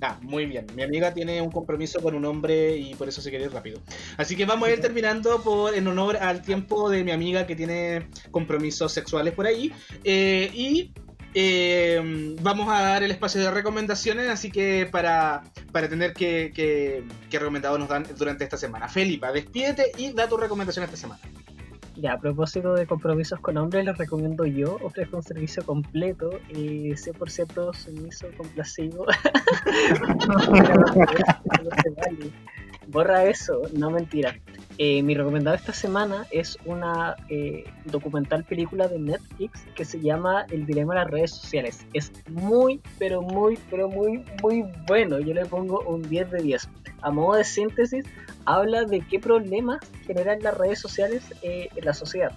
Ah, 0.00 0.18
muy 0.20 0.46
bien. 0.46 0.66
Mi 0.74 0.82
amiga 0.82 1.14
tiene 1.14 1.40
un 1.40 1.50
compromiso 1.50 2.00
con 2.00 2.14
un 2.14 2.24
hombre 2.24 2.76
y 2.76 2.94
por 2.94 3.08
eso 3.08 3.22
se 3.22 3.30
quiere 3.30 3.46
ir 3.46 3.52
rápido. 3.52 3.80
Así 4.16 4.36
que 4.36 4.44
vamos 4.44 4.68
a 4.68 4.72
ir 4.72 4.80
terminando 4.80 5.42
por 5.42 5.74
en 5.74 5.86
honor 5.86 6.18
al 6.18 6.42
tiempo 6.42 6.90
de 6.90 7.02
mi 7.02 7.12
amiga 7.12 7.46
que 7.46 7.56
tiene 7.56 8.08
compromisos 8.30 8.92
sexuales 8.92 9.32
por 9.32 9.46
ahí. 9.46 9.72
Eh, 10.04 10.50
y 10.52 10.92
eh, 11.34 12.36
vamos 12.42 12.68
a 12.68 12.80
dar 12.82 13.02
el 13.02 13.10
espacio 13.10 13.40
de 13.40 13.50
recomendaciones, 13.50 14.28
así 14.28 14.50
que 14.50 14.88
para, 14.90 15.42
para 15.72 15.88
tener 15.88 16.12
que, 16.12 16.52
que, 16.54 17.04
qué 17.30 17.38
recomendados 17.38 17.78
nos 17.78 17.88
dan 17.88 18.06
durante 18.18 18.44
esta 18.44 18.56
semana. 18.56 18.88
Felipa, 18.88 19.32
despídete 19.32 19.92
y 19.96 20.12
da 20.12 20.28
tu 20.28 20.36
recomendación 20.36 20.84
esta 20.84 20.96
semana. 20.96 21.20
Ya, 21.96 22.12
a 22.12 22.20
propósito 22.20 22.74
de 22.74 22.86
compromisos 22.86 23.40
con 23.40 23.56
hombres, 23.56 23.86
les 23.86 23.96
recomiendo 23.96 24.44
yo. 24.44 24.76
Ofrezco 24.82 25.16
un 25.16 25.22
servicio 25.22 25.64
completo 25.64 26.28
y 26.50 26.90
100% 26.90 27.74
sumiso, 27.74 28.26
complacido. 28.36 29.06
Borra 32.88 33.24
eso, 33.24 33.62
no 33.72 33.90
mentira. 33.90 34.36
Eh, 34.78 35.02
mi 35.02 35.14
recomendado 35.14 35.56
esta 35.56 35.72
semana 35.72 36.26
es 36.30 36.58
una 36.66 37.16
eh, 37.30 37.64
documental 37.86 38.44
película 38.44 38.88
de 38.88 38.98
Netflix 38.98 39.64
que 39.74 39.84
se 39.84 40.00
llama 40.00 40.44
El 40.50 40.66
dilema 40.66 40.94
de 40.94 41.00
las 41.00 41.10
redes 41.10 41.30
sociales. 41.30 41.86
Es 41.94 42.12
muy, 42.28 42.80
pero 42.98 43.22
muy, 43.22 43.58
pero 43.70 43.88
muy, 43.88 44.22
muy 44.42 44.64
bueno. 44.86 45.18
Yo 45.18 45.32
le 45.32 45.46
pongo 45.46 45.80
un 45.80 46.02
10 46.02 46.30
de 46.30 46.42
10. 46.42 46.68
A 47.00 47.10
modo 47.10 47.36
de 47.36 47.44
síntesis, 47.44 48.04
habla 48.44 48.84
de 48.84 49.00
qué 49.00 49.18
problemas 49.18 49.80
generan 50.06 50.40
las 50.42 50.56
redes 50.56 50.78
sociales 50.78 51.22
eh, 51.42 51.68
en 51.74 51.84
la 51.84 51.94
sociedad. 51.94 52.32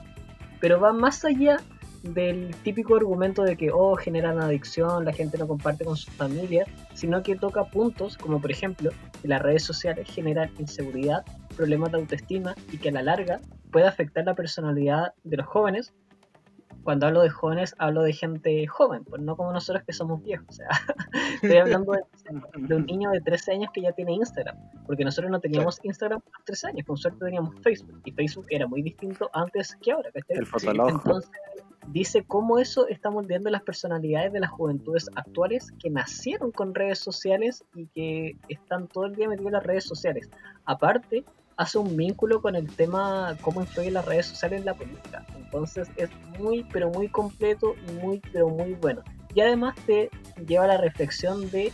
Pero 0.62 0.80
va 0.80 0.94
más 0.94 1.26
allá 1.26 1.58
del 2.04 2.56
típico 2.64 2.96
argumento 2.96 3.44
de 3.44 3.58
que, 3.58 3.72
oh, 3.72 3.96
generan 3.96 4.40
adicción, 4.40 5.06
la 5.06 5.14
gente 5.14 5.38
no 5.38 5.48
comparte 5.48 5.84
con 5.84 5.98
su 5.98 6.10
familia, 6.12 6.66
sino 6.94 7.22
que 7.24 7.36
toca 7.36 7.66
puntos 7.66 8.18
como, 8.18 8.40
por 8.40 8.52
ejemplo, 8.52 8.92
que 9.22 9.28
las 9.28 9.42
redes 9.42 9.64
sociales 9.64 10.10
generan 10.10 10.52
inseguridad, 10.60 11.26
problemas 11.56 11.92
de 11.92 12.00
autoestima 12.00 12.56
y 12.72 12.78
que 12.78 12.90
a 12.90 12.94
la 12.94 13.02
larga 13.02 13.42
puede 13.72 13.88
afectar 13.88 14.26
la 14.26 14.36
personalidad 14.36 15.14
de 15.24 15.38
los 15.38 15.46
jóvenes. 15.46 15.94
Cuando 16.84 17.08
hablo 17.08 17.22
de 17.22 17.30
jóvenes, 17.30 17.76
hablo 17.78 18.04
de 18.04 18.14
gente 18.14 18.66
joven, 18.66 19.04
pues 19.04 19.22
no 19.22 19.36
como 19.36 19.52
nosotros 19.52 19.84
que 19.86 19.92
somos 19.92 20.24
viejos. 20.24 20.48
O 20.50 20.54
sea, 20.54 20.70
estoy 21.44 21.58
hablando 21.58 21.92
de, 21.92 22.02
de 22.56 22.76
un 22.76 22.86
niño 22.86 23.12
de 23.12 23.20
13 23.20 23.52
años 23.54 23.70
que 23.74 23.82
ya 23.82 23.92
tiene 23.92 24.14
Instagram, 24.14 24.58
porque 24.88 25.04
nosotros 25.04 25.30
no 25.30 25.42
teníamos 25.42 25.80
Instagram 25.84 26.22
a 26.26 26.38
los 26.38 26.46
13 26.46 26.68
años, 26.68 26.88
con 26.88 26.98
suerte 26.98 27.26
teníamos 27.26 27.54
Facebook, 27.62 28.02
y 28.06 28.12
Facebook 28.12 28.46
era 28.50 28.66
muy 28.66 28.82
distinto 28.82 29.30
antes 29.34 29.76
que 29.82 29.92
ahora, 29.92 30.10
¿cachai? 30.12 30.38
El 30.38 30.46
fotolog. 30.46 30.90
Entonces, 30.90 31.32
dice 31.92 32.24
cómo 32.26 32.60
eso 32.60 32.88
está 32.88 33.10
moldeando 33.10 33.50
las 33.50 33.64
personalidades 33.64 34.32
de 34.32 34.40
las 34.40 34.52
juventudes 34.52 35.10
actuales 35.16 35.72
que 35.82 35.90
nacieron 35.90 36.52
con 36.52 36.76
redes 36.76 37.00
sociales 37.00 37.64
y 37.76 37.88
que 37.88 38.38
están 38.48 38.88
todo 38.88 39.06
el 39.06 39.16
día 39.16 39.28
metidos 39.28 39.48
en 39.48 39.54
las 39.54 39.66
redes 39.66 39.86
sociales. 39.86 40.30
Aparte, 40.66 41.24
hace 41.58 41.78
un 41.78 41.96
vínculo 41.98 42.42
con 42.42 42.56
el 42.56 42.74
tema 42.74 43.36
cómo 43.42 43.62
influyen 43.62 43.96
las 43.96 44.06
redes 44.06 44.28
sociales 44.28 44.60
en 44.60 44.66
la 44.66 44.74
política. 44.74 45.26
Entonces 45.36 45.90
es 45.98 46.10
muy, 46.40 46.64
pero 46.72 46.90
muy 46.90 47.10
completo 47.10 47.76
y 47.88 47.92
muy, 47.94 48.22
pero 48.32 48.50
muy 48.50 48.74
bueno. 48.76 49.02
Y 49.34 49.42
además 49.42 49.76
te 49.86 50.10
lleva 50.48 50.66
a 50.66 50.70
la 50.70 50.78
reflexión 50.78 51.50
de 51.52 51.72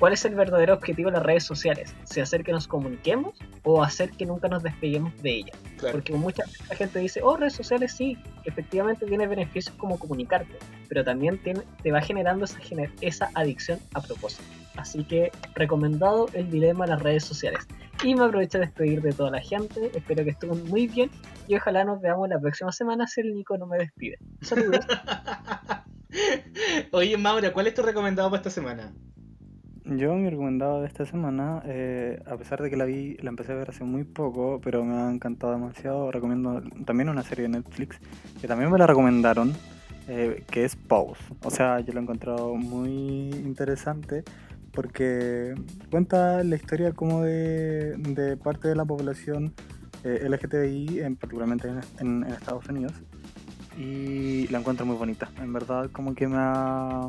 cuál 0.00 0.14
es 0.14 0.24
el 0.24 0.34
verdadero 0.34 0.74
objetivo 0.74 1.10
de 1.10 1.18
las 1.18 1.22
redes 1.24 1.44
sociales. 1.44 1.94
Si 2.04 2.20
hacer 2.20 2.42
que 2.42 2.50
nos 2.50 2.66
comuniquemos 2.66 3.38
o 3.62 3.84
hacer 3.84 4.10
que 4.10 4.26
nunca 4.26 4.48
nos 4.48 4.64
despeguemos 4.64 5.14
de 5.22 5.30
ellas. 5.30 5.56
Claro. 5.78 5.92
Porque 5.92 6.12
mucha 6.14 6.42
gente 6.72 6.98
dice, 6.98 7.20
oh, 7.22 7.36
redes 7.36 7.52
sociales 7.52 7.92
sí, 7.92 8.18
efectivamente 8.44 9.06
tiene 9.06 9.28
beneficios 9.28 9.74
como 9.76 9.96
comunicarte, 9.98 10.56
pero 10.88 11.04
también 11.04 11.38
tiene- 11.38 11.62
te 11.82 11.92
va 11.92 12.00
generando 12.00 12.46
esa, 12.46 12.58
gener- 12.58 12.90
esa 13.00 13.30
adicción 13.34 13.78
a 13.94 14.00
propósito. 14.00 14.42
Así 14.76 15.04
que 15.04 15.30
recomendado 15.54 16.28
el 16.32 16.50
dilema 16.50 16.86
de 16.86 16.92
las 16.92 17.02
redes 17.02 17.24
sociales. 17.24 17.66
Y 18.02 18.14
me 18.14 18.24
aprovecho 18.24 18.56
de 18.58 18.64
despedir 18.64 19.02
de 19.02 19.12
toda 19.12 19.30
la 19.30 19.42
gente, 19.42 19.90
espero 19.94 20.24
que 20.24 20.30
estén 20.30 20.64
muy 20.68 20.86
bien 20.86 21.10
y 21.46 21.56
ojalá 21.56 21.84
nos 21.84 22.00
veamos 22.00 22.30
la 22.30 22.40
próxima 22.40 22.72
semana 22.72 23.06
si 23.06 23.20
el 23.20 23.34
Nico 23.34 23.58
no 23.58 23.66
me 23.66 23.76
despide. 23.76 24.16
Saludos. 24.40 24.86
Oye, 26.92 27.18
Maura, 27.18 27.52
¿cuál 27.52 27.66
es 27.66 27.74
tu 27.74 27.82
recomendado 27.82 28.30
para 28.30 28.38
esta 28.40 28.50
semana? 28.50 28.90
Yo, 29.90 30.14
mi 30.14 30.30
recomendado 30.30 30.80
de 30.82 30.86
esta 30.86 31.04
semana, 31.04 31.62
eh, 31.66 32.22
a 32.26 32.36
pesar 32.36 32.62
de 32.62 32.70
que 32.70 32.76
la 32.76 32.84
vi, 32.84 33.16
la 33.22 33.30
empecé 33.30 33.52
a 33.52 33.56
ver 33.56 33.70
hace 33.70 33.82
muy 33.82 34.04
poco, 34.04 34.60
pero 34.62 34.84
me 34.84 34.94
ha 34.94 35.10
encantado 35.10 35.52
demasiado, 35.52 36.12
recomiendo 36.12 36.62
también 36.84 37.08
una 37.08 37.22
serie 37.24 37.42
de 37.44 37.48
Netflix 37.48 37.98
que 38.40 38.46
también 38.46 38.70
me 38.70 38.78
la 38.78 38.86
recomendaron, 38.86 39.52
eh, 40.06 40.44
que 40.48 40.64
es 40.64 40.76
Pose. 40.76 41.20
O 41.42 41.50
sea, 41.50 41.80
yo 41.80 41.92
lo 41.92 41.98
he 41.98 42.02
encontrado 42.04 42.54
muy 42.54 43.30
interesante 43.30 44.22
porque 44.72 45.54
cuenta 45.90 46.44
la 46.44 46.54
historia 46.54 46.92
como 46.92 47.22
de, 47.22 48.38
parte 48.42 48.68
de 48.68 48.76
la 48.76 48.84
población 48.84 49.52
eh, 50.04 50.20
LGTBI, 50.24 51.00
en, 51.00 51.16
particularmente 51.16 51.66
en, 51.68 51.80
en- 51.98 52.22
en 52.24 52.32
Estados 52.32 52.68
Unidos, 52.68 52.92
y 53.76 54.46
la 54.48 54.60
encuentro 54.60 54.86
muy 54.86 54.96
bonita. 54.96 55.28
En 55.40 55.52
verdad, 55.52 55.90
como 55.90 56.14
que 56.14 56.28
me 56.28 56.36
ha 56.38 57.08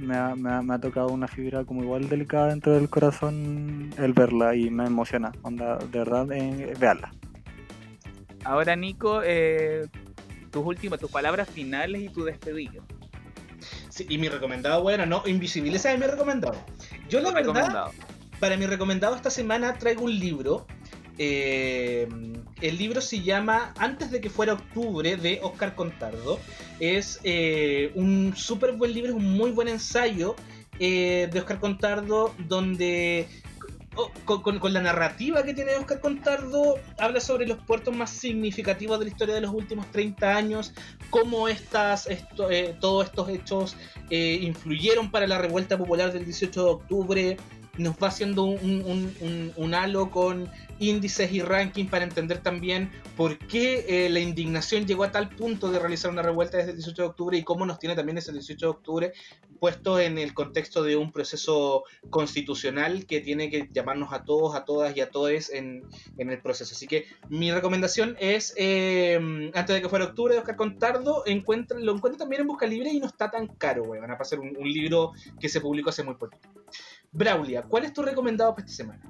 me 0.00 0.16
ha, 0.16 0.34
me, 0.34 0.50
ha, 0.50 0.62
me 0.62 0.74
ha 0.74 0.78
tocado 0.78 1.08
una 1.08 1.28
fibra 1.28 1.64
como 1.64 1.82
igual 1.82 2.08
delicada 2.08 2.48
dentro 2.48 2.72
del 2.74 2.88
corazón 2.88 3.90
el 3.98 4.12
verla 4.12 4.54
y 4.54 4.70
me 4.70 4.86
emociona. 4.86 5.32
Onda, 5.42 5.76
de 5.78 5.98
verdad, 5.98 6.30
eh, 6.32 6.74
veanla. 6.78 7.12
Ahora, 8.44 8.74
Nico, 8.76 9.20
eh, 9.24 9.86
tus 10.50 10.64
últimas, 10.64 10.98
tus 10.98 11.10
palabras 11.10 11.48
finales 11.48 12.02
y 12.02 12.08
tu 12.08 12.24
despedida. 12.24 12.82
Sí, 13.90 14.06
y 14.08 14.18
mi 14.18 14.28
recomendado, 14.28 14.82
bueno, 14.82 15.04
no, 15.04 15.22
Invisibilidad 15.26 15.92
es 15.92 15.98
mi 15.98 16.06
recomendado. 16.06 16.54
Yo 17.08 17.20
la 17.20 17.30
verdad, 17.32 17.52
Recomendado. 17.54 17.90
para 18.38 18.56
mi 18.56 18.66
recomendado 18.66 19.14
esta 19.14 19.30
semana 19.30 19.74
traigo 19.74 20.04
un 20.04 20.18
libro. 20.18 20.66
Eh, 21.22 22.08
el 22.62 22.78
libro 22.78 23.02
se 23.02 23.20
llama 23.20 23.74
Antes 23.76 24.10
de 24.10 24.22
que 24.22 24.30
fuera 24.30 24.54
octubre 24.54 25.18
de 25.18 25.38
Oscar 25.42 25.74
Contardo. 25.74 26.40
Es 26.78 27.20
eh, 27.24 27.92
un 27.94 28.32
súper 28.34 28.72
buen 28.72 28.94
libro, 28.94 29.10
es 29.10 29.16
un 29.18 29.36
muy 29.36 29.50
buen 29.50 29.68
ensayo 29.68 30.34
eh, 30.78 31.28
de 31.30 31.38
Oscar 31.38 31.60
Contardo 31.60 32.34
donde 32.48 33.28
o- 33.96 34.10
con, 34.24 34.72
la 34.72 34.80
narrativa 34.80 35.42
que 35.42 35.52
tiene 35.52 35.74
Oscar 35.74 36.00
Contardo, 36.00 36.76
habla 36.96 37.20
sobre 37.20 37.46
los 37.46 37.58
puertos 37.58 37.94
más 37.94 38.08
significativos 38.08 38.98
de 38.98 39.04
la 39.04 39.10
historia 39.10 39.34
de 39.34 39.42
los 39.42 39.52
últimos 39.52 39.90
30 39.92 40.34
años, 40.34 40.72
cómo 41.10 41.48
estas, 41.48 42.06
esto, 42.06 42.48
todos 42.80 43.04
estos 43.08 43.28
hechos 43.28 43.76
influyeron 44.08 45.10
para 45.10 45.26
la 45.26 45.36
revuelta 45.36 45.76
popular 45.76 46.14
del 46.14 46.24
18 46.24 46.64
de 46.64 46.70
octubre. 46.70 47.36
Nos 47.76 47.94
va 47.96 48.08
haciendo 48.08 48.44
un 48.44 49.74
halo 49.74 50.10
con 50.10 50.48
índices 50.80 51.30
y 51.32 51.42
ranking 51.42 51.86
para 51.86 52.04
entender 52.04 52.38
también 52.38 52.90
por 53.16 53.38
qué 53.38 53.84
eh, 53.88 54.10
la 54.10 54.18
indignación 54.18 54.86
llegó 54.86 55.04
a 55.04 55.12
tal 55.12 55.28
punto 55.28 55.70
de 55.70 55.78
realizar 55.78 56.10
una 56.10 56.22
revuelta 56.22 56.56
desde 56.56 56.70
el 56.70 56.76
18 56.76 57.02
de 57.02 57.08
octubre 57.08 57.38
y 57.38 57.44
cómo 57.44 57.64
nos 57.66 57.78
tiene 57.78 57.94
también 57.94 58.18
ese 58.18 58.32
18 58.32 58.66
de 58.66 58.70
octubre 58.70 59.12
puesto 59.60 60.00
en 60.00 60.18
el 60.18 60.32
contexto 60.34 60.82
de 60.82 60.96
un 60.96 61.12
proceso 61.12 61.84
constitucional 62.08 63.06
que 63.06 63.20
tiene 63.20 63.50
que 63.50 63.68
llamarnos 63.70 64.12
a 64.12 64.24
todos, 64.24 64.56
a 64.56 64.64
todas 64.64 64.96
y 64.96 65.02
a 65.02 65.10
todos 65.10 65.50
en, 65.50 65.84
en 66.16 66.30
el 66.30 66.40
proceso. 66.40 66.74
Así 66.74 66.86
que 66.86 67.06
mi 67.28 67.52
recomendación 67.52 68.16
es, 68.18 68.54
eh, 68.56 69.50
antes 69.54 69.74
de 69.74 69.82
que 69.82 69.88
fuera 69.88 70.06
octubre 70.06 70.34
de 70.34 70.40
Oscar 70.40 70.56
Contardo, 70.56 71.22
encuentra, 71.26 71.78
lo 71.78 71.94
encuentra 71.94 72.20
también 72.20 72.40
en 72.40 72.48
Busca 72.48 72.66
Libre 72.66 72.90
y 72.90 72.98
no 72.98 73.06
está 73.06 73.30
tan 73.30 73.46
caro, 73.46 73.84
weón. 73.84 74.08
Va 74.08 74.14
a 74.14 74.18
pasar 74.18 74.40
un, 74.40 74.54
libro 74.70 75.12
que 75.38 75.48
se 75.48 75.60
publicó 75.60 75.90
hace 75.90 76.02
muy 76.02 76.14
poquito. 76.14 76.48
Braulia, 77.12 77.62
¿cuál 77.62 77.84
es 77.84 77.92
tu 77.92 78.02
recomendado 78.02 78.54
para 78.54 78.64
esta 78.64 78.76
semana? 78.76 79.02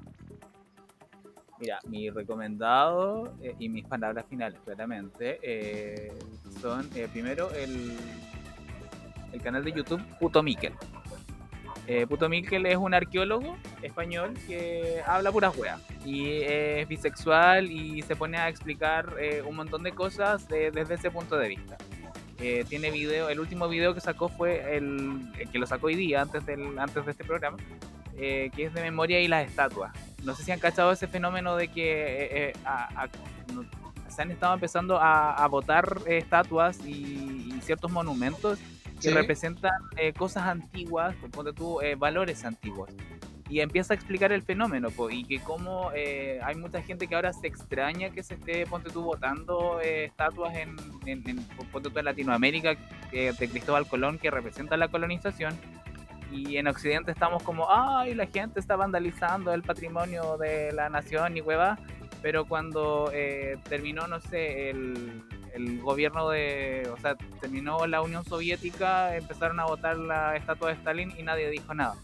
Mira, 1.61 1.79
mi 1.87 2.09
recomendado 2.09 3.35
eh, 3.39 3.53
y 3.59 3.69
mis 3.69 3.85
palabras 3.85 4.25
finales, 4.27 4.59
claramente, 4.65 5.37
eh, 5.43 6.11
son 6.59 6.89
eh, 6.95 7.07
primero 7.11 7.51
el, 7.51 7.95
el 9.31 9.41
canal 9.43 9.63
de 9.63 9.71
YouTube 9.71 10.01
Puto 10.19 10.41
Miquel. 10.41 10.73
Eh, 11.85 12.07
Puto 12.07 12.27
Miquel 12.29 12.65
es 12.65 12.77
un 12.77 12.95
arqueólogo 12.95 13.57
español 13.83 14.33
que 14.47 15.01
habla 15.05 15.31
puras 15.31 15.55
weas 15.55 15.79
y 16.03 16.41
es 16.41 16.87
bisexual 16.87 17.71
y 17.71 18.01
se 18.01 18.15
pone 18.15 18.37
a 18.39 18.49
explicar 18.49 19.15
eh, 19.19 19.43
un 19.47 19.55
montón 19.55 19.83
de 19.83 19.91
cosas 19.91 20.47
de- 20.47 20.71
desde 20.71 20.95
ese 20.95 21.11
punto 21.11 21.37
de 21.37 21.47
vista. 21.49 21.77
Eh, 22.39 22.65
tiene 22.67 22.89
video, 22.89 23.29
el 23.29 23.39
último 23.39 23.67
video 23.67 23.93
que 23.93 24.01
sacó 24.01 24.29
fue 24.29 24.77
el, 24.77 25.31
el 25.37 25.47
que 25.51 25.59
lo 25.59 25.67
sacó 25.67 25.87
hoy 25.87 25.95
día 25.95 26.23
antes, 26.23 26.43
del, 26.43 26.79
antes 26.79 27.05
de 27.05 27.11
este 27.11 27.23
programa, 27.23 27.57
eh, 28.17 28.51
que 28.55 28.65
es 28.65 28.73
de 28.73 28.81
memoria 28.81 29.19
y 29.21 29.27
las 29.27 29.47
estatuas 29.47 29.91
no 30.23 30.35
sé 30.35 30.43
si 30.43 30.51
han 30.51 30.59
cachado 30.59 30.91
ese 30.91 31.07
fenómeno 31.07 31.55
de 31.55 31.67
que 31.69 31.91
eh, 31.91 32.49
eh, 32.49 32.53
a- 32.65 33.03
a- 33.03 33.09
no- 33.53 33.65
se 34.09 34.21
han 34.21 34.29
estado 34.31 34.53
empezando 34.53 34.97
a, 34.99 35.33
a 35.33 35.47
botar 35.47 35.97
eh, 36.05 36.17
estatuas 36.17 36.79
y, 36.85 37.53
y 37.55 37.59
ciertos 37.61 37.91
monumentos 37.91 38.59
que 39.01 39.09
Sí. 39.09 39.09
representan 39.09 39.71
eh, 39.97 40.13
cosas 40.13 40.43
antiguas, 40.43 41.15
pues, 41.19 41.31
ponte 41.31 41.53
tú, 41.53 41.79
valores 41.97 42.45
antiguos. 42.45 42.89
Y 43.49 43.61
empieza 43.61 43.93
a 43.93 43.95
explicar 43.95 44.31
el 44.31 44.43
fenómeno, 44.43 44.91
po, 44.91 45.09
y 45.09 45.23
que 45.25 45.39
como 45.39 45.91
eh, 45.95 46.39
hay 46.43 46.55
mucha 46.55 46.81
gente 46.83 47.07
que 47.07 47.15
ahora 47.15 47.33
se 47.33 47.47
extraña 47.47 48.11
que 48.11 48.21
se 48.21 48.35
esté, 48.35 48.65
ponte 48.67 48.91
tú, 48.91 49.01
botando 49.01 49.79
eh, 49.81 50.05
estatuas 50.05 50.55
en, 50.55 50.75
en, 51.07 51.27
en, 51.27 51.43
ponte 51.71 51.89
tú, 51.89 51.97
en 51.99 52.05
Latinoamérica 52.05 52.75
eh, 53.11 53.33
de 53.37 53.49
Cristóbal 53.49 53.87
Colón 53.87 54.19
que 54.19 54.29
representa 54.29 54.77
la 54.77 54.87
colonización, 54.89 55.57
y 56.31 56.57
en 56.57 56.67
Occidente 56.67 57.11
estamos 57.11 57.43
como, 57.43 57.67
ay, 57.69 58.15
la 58.15 58.25
gente 58.25 58.59
está 58.59 58.75
vandalizando 58.75 59.53
el 59.53 59.61
patrimonio 59.63 60.37
de 60.37 60.71
la 60.71 60.89
nación 60.89 61.37
y 61.37 61.41
hueva, 61.41 61.77
pero 62.21 62.45
cuando 62.45 63.11
eh, 63.13 63.57
terminó, 63.67 64.07
no 64.07 64.19
sé, 64.19 64.69
el, 64.69 65.23
el 65.53 65.81
gobierno 65.81 66.29
de, 66.29 66.89
o 66.91 66.97
sea, 66.97 67.15
terminó 67.39 67.85
la 67.87 68.01
Unión 68.01 68.23
Soviética, 68.23 69.15
empezaron 69.15 69.59
a 69.59 69.65
votar 69.65 69.97
la 69.97 70.35
estatua 70.35 70.69
de 70.69 70.75
Stalin 70.75 71.13
y 71.17 71.23
nadie 71.23 71.49
dijo 71.49 71.73
nada. 71.73 71.95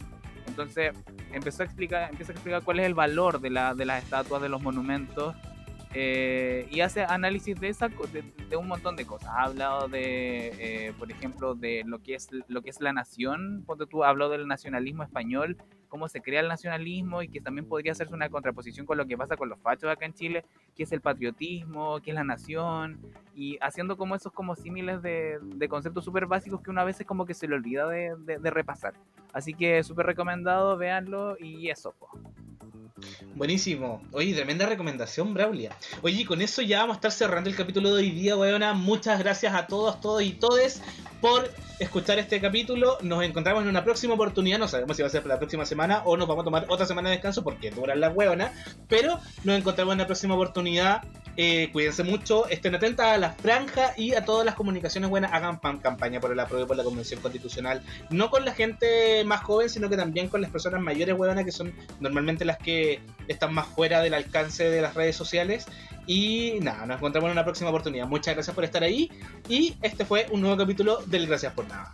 Entonces 0.48 0.94
empezó 1.32 1.64
a 1.64 1.66
explicar, 1.66 2.10
empieza 2.10 2.32
a 2.32 2.36
explicar 2.36 2.64
cuál 2.64 2.80
es 2.80 2.86
el 2.86 2.94
valor 2.94 3.40
de, 3.40 3.50
la, 3.50 3.74
de 3.74 3.86
las 3.86 4.04
estatuas, 4.04 4.42
de 4.42 4.50
los 4.50 4.62
monumentos, 4.62 5.36
eh, 5.94 6.68
y 6.70 6.82
hace 6.82 7.04
análisis 7.04 7.60
de, 7.60 7.70
esa, 7.70 7.88
de, 7.88 8.58
un 8.58 8.68
montón 8.68 8.96
de 8.96 9.06
cosas. 9.06 9.30
Ha 9.30 9.44
hablado 9.44 9.88
de, 9.88 10.88
eh, 10.88 10.94
por 10.98 11.12
ejemplo, 11.12 11.56
de 11.56 11.84
lo 11.86 12.00
que 12.00 12.16
es 12.16 12.30
lo 12.48 12.62
que 12.62 12.70
es 12.70 12.82
la 12.82 12.94
nación. 12.94 13.64
Ponte 13.66 13.86
tú, 13.86 14.04
habló 14.04 14.30
del 14.30 14.48
nacionalismo 14.48 15.04
español, 15.04 15.58
cómo 15.88 16.08
se 16.10 16.22
crea 16.22 16.42
el 16.42 16.48
nacionalismo 16.48 17.22
y 17.22 17.30
que 17.30 17.42
también 17.42 17.68
podría 17.68 17.94
hacerse 17.94 18.14
una 18.14 18.30
contraposición 18.30 18.86
con 18.86 18.98
lo 18.98 19.06
que 19.06 19.18
pasa 19.18 19.38
con 19.38 19.50
los 19.50 19.60
fachos 19.60 19.90
acá 19.90 20.06
en 20.06 20.14
Chile, 20.14 20.46
que 20.76 20.84
es 20.84 20.92
el 20.92 21.02
patriotismo, 21.02 22.00
que 22.02 22.12
es 22.12 22.16
la 22.16 22.24
nación, 22.24 23.00
y 23.34 23.58
haciendo 23.62 23.98
como 23.98 24.16
esos 24.16 24.34
como 24.34 24.56
símiles 24.56 25.02
de, 25.02 25.40
de 25.42 25.70
conceptos 25.70 26.04
súper 26.04 26.26
básicos 26.26 26.62
que 26.62 26.70
una 26.70 26.84
vez 26.84 27.00
es 27.00 27.08
como 27.08 27.26
que 27.26 27.34
se 27.34 27.48
le 27.48 27.56
olvida 27.56 27.88
de 27.88 28.52
repasar. 28.52 28.94
Así 29.34 29.54
que 29.54 29.84
súper 29.84 30.06
recomendado, 30.06 30.78
véanlo 30.78 31.38
y 31.40 31.70
eso. 31.70 31.94
po. 31.98 32.10
Buenísimo. 33.36 34.02
Oye, 34.12 34.34
tremenda 34.34 34.66
recomendación, 34.66 35.34
Braulia. 35.34 35.76
Oye, 36.02 36.26
con 36.26 36.42
eso 36.42 36.62
ya 36.62 36.80
vamos 36.80 36.96
a 36.96 36.98
estar 36.98 37.12
cerrando 37.12 37.50
el 37.50 37.56
capítulo 37.56 37.90
de 37.94 38.02
hoy 38.04 38.12
día, 38.12 38.36
weona. 38.36 38.74
Muchas 38.74 39.20
gracias 39.20 39.54
a 39.54 39.68
todos, 39.68 40.02
todos 40.02 40.24
y 40.24 40.32
todes 40.32 40.82
por 41.22 41.52
escuchar 41.80 42.18
este 42.20 42.42
capítulo. 42.42 42.98
Nos 43.02 43.24
encontramos 43.24 43.64
en 43.64 43.70
una 43.70 43.84
próxima 43.84 44.16
oportunidad. 44.16 44.58
No 44.60 44.68
sabemos 44.68 44.98
si 44.98 45.04
va 45.04 45.08
a 45.08 45.12
ser 45.12 45.22
para 45.22 45.36
la 45.36 45.40
próxima 45.40 45.66
semana 45.66 46.02
o 46.06 46.18
nos 46.18 46.28
vamos 46.28 46.42
a 46.44 46.46
tomar 46.46 46.66
otra 46.70 46.86
semana 46.86 47.10
de 47.10 47.16
descanso 47.18 47.44
porque 47.44 47.70
duran 47.72 48.00
las 48.00 48.16
weonas. 48.16 48.52
Pero 48.88 49.20
nos 49.44 49.58
encontramos 49.58 49.92
en 49.94 50.00
la 50.00 50.06
próxima 50.08 50.34
oportunidad. 50.34 51.04
Eh, 51.40 51.70
cuídense 51.72 52.02
mucho, 52.04 52.48
estén 52.50 52.74
atentos 52.74 53.06
a 53.06 53.16
la 53.20 53.30
franja 53.30 53.94
y 53.96 54.16
a 54.16 54.26
todas 54.26 54.44
las 54.44 54.56
comunicaciones 54.56 55.08
buenas. 55.08 55.32
Hagan 55.34 55.60
pan- 55.60 55.78
campaña 55.78 56.20
por 56.20 56.32
el 56.32 56.40
apruebo 56.40 56.66
por 56.66 56.76
la 56.76 56.84
Convención 56.84 57.22
Constitucional. 57.22 57.84
No 58.10 58.32
con 58.32 58.44
la 58.44 58.56
gente 58.56 59.24
más 59.24 59.44
joven, 59.44 59.70
sino 59.70 59.88
que 59.88 59.98
también 59.98 60.30
con 60.30 60.42
las 60.42 60.50
personas 60.50 60.82
mayores, 60.82 61.16
weonas, 61.16 61.46
que 61.46 61.52
son 61.52 61.74
normalmente 62.00 62.44
las 62.44 62.58
están 63.28 63.54
más 63.54 63.68
fuera 63.68 64.02
del 64.02 64.14
alcance 64.14 64.70
de 64.70 64.82
las 64.82 64.94
redes 64.94 65.16
sociales. 65.16 65.66
Y 66.06 66.60
nada, 66.62 66.86
nos 66.86 66.98
encontramos 66.98 67.28
en 67.28 67.34
una 67.34 67.44
próxima 67.44 67.70
oportunidad. 67.70 68.08
Muchas 68.08 68.34
gracias 68.34 68.56
por 68.56 68.64
estar 68.64 68.84
ahí. 68.84 69.12
Y 69.50 69.76
este 69.82 70.06
fue 70.06 70.28
un 70.32 70.42
nuevo 70.42 70.58
capítulo 70.58 71.00
del 71.06 71.28
Gracias 71.28 71.54
por 71.54 71.68
Nada. 71.68 71.94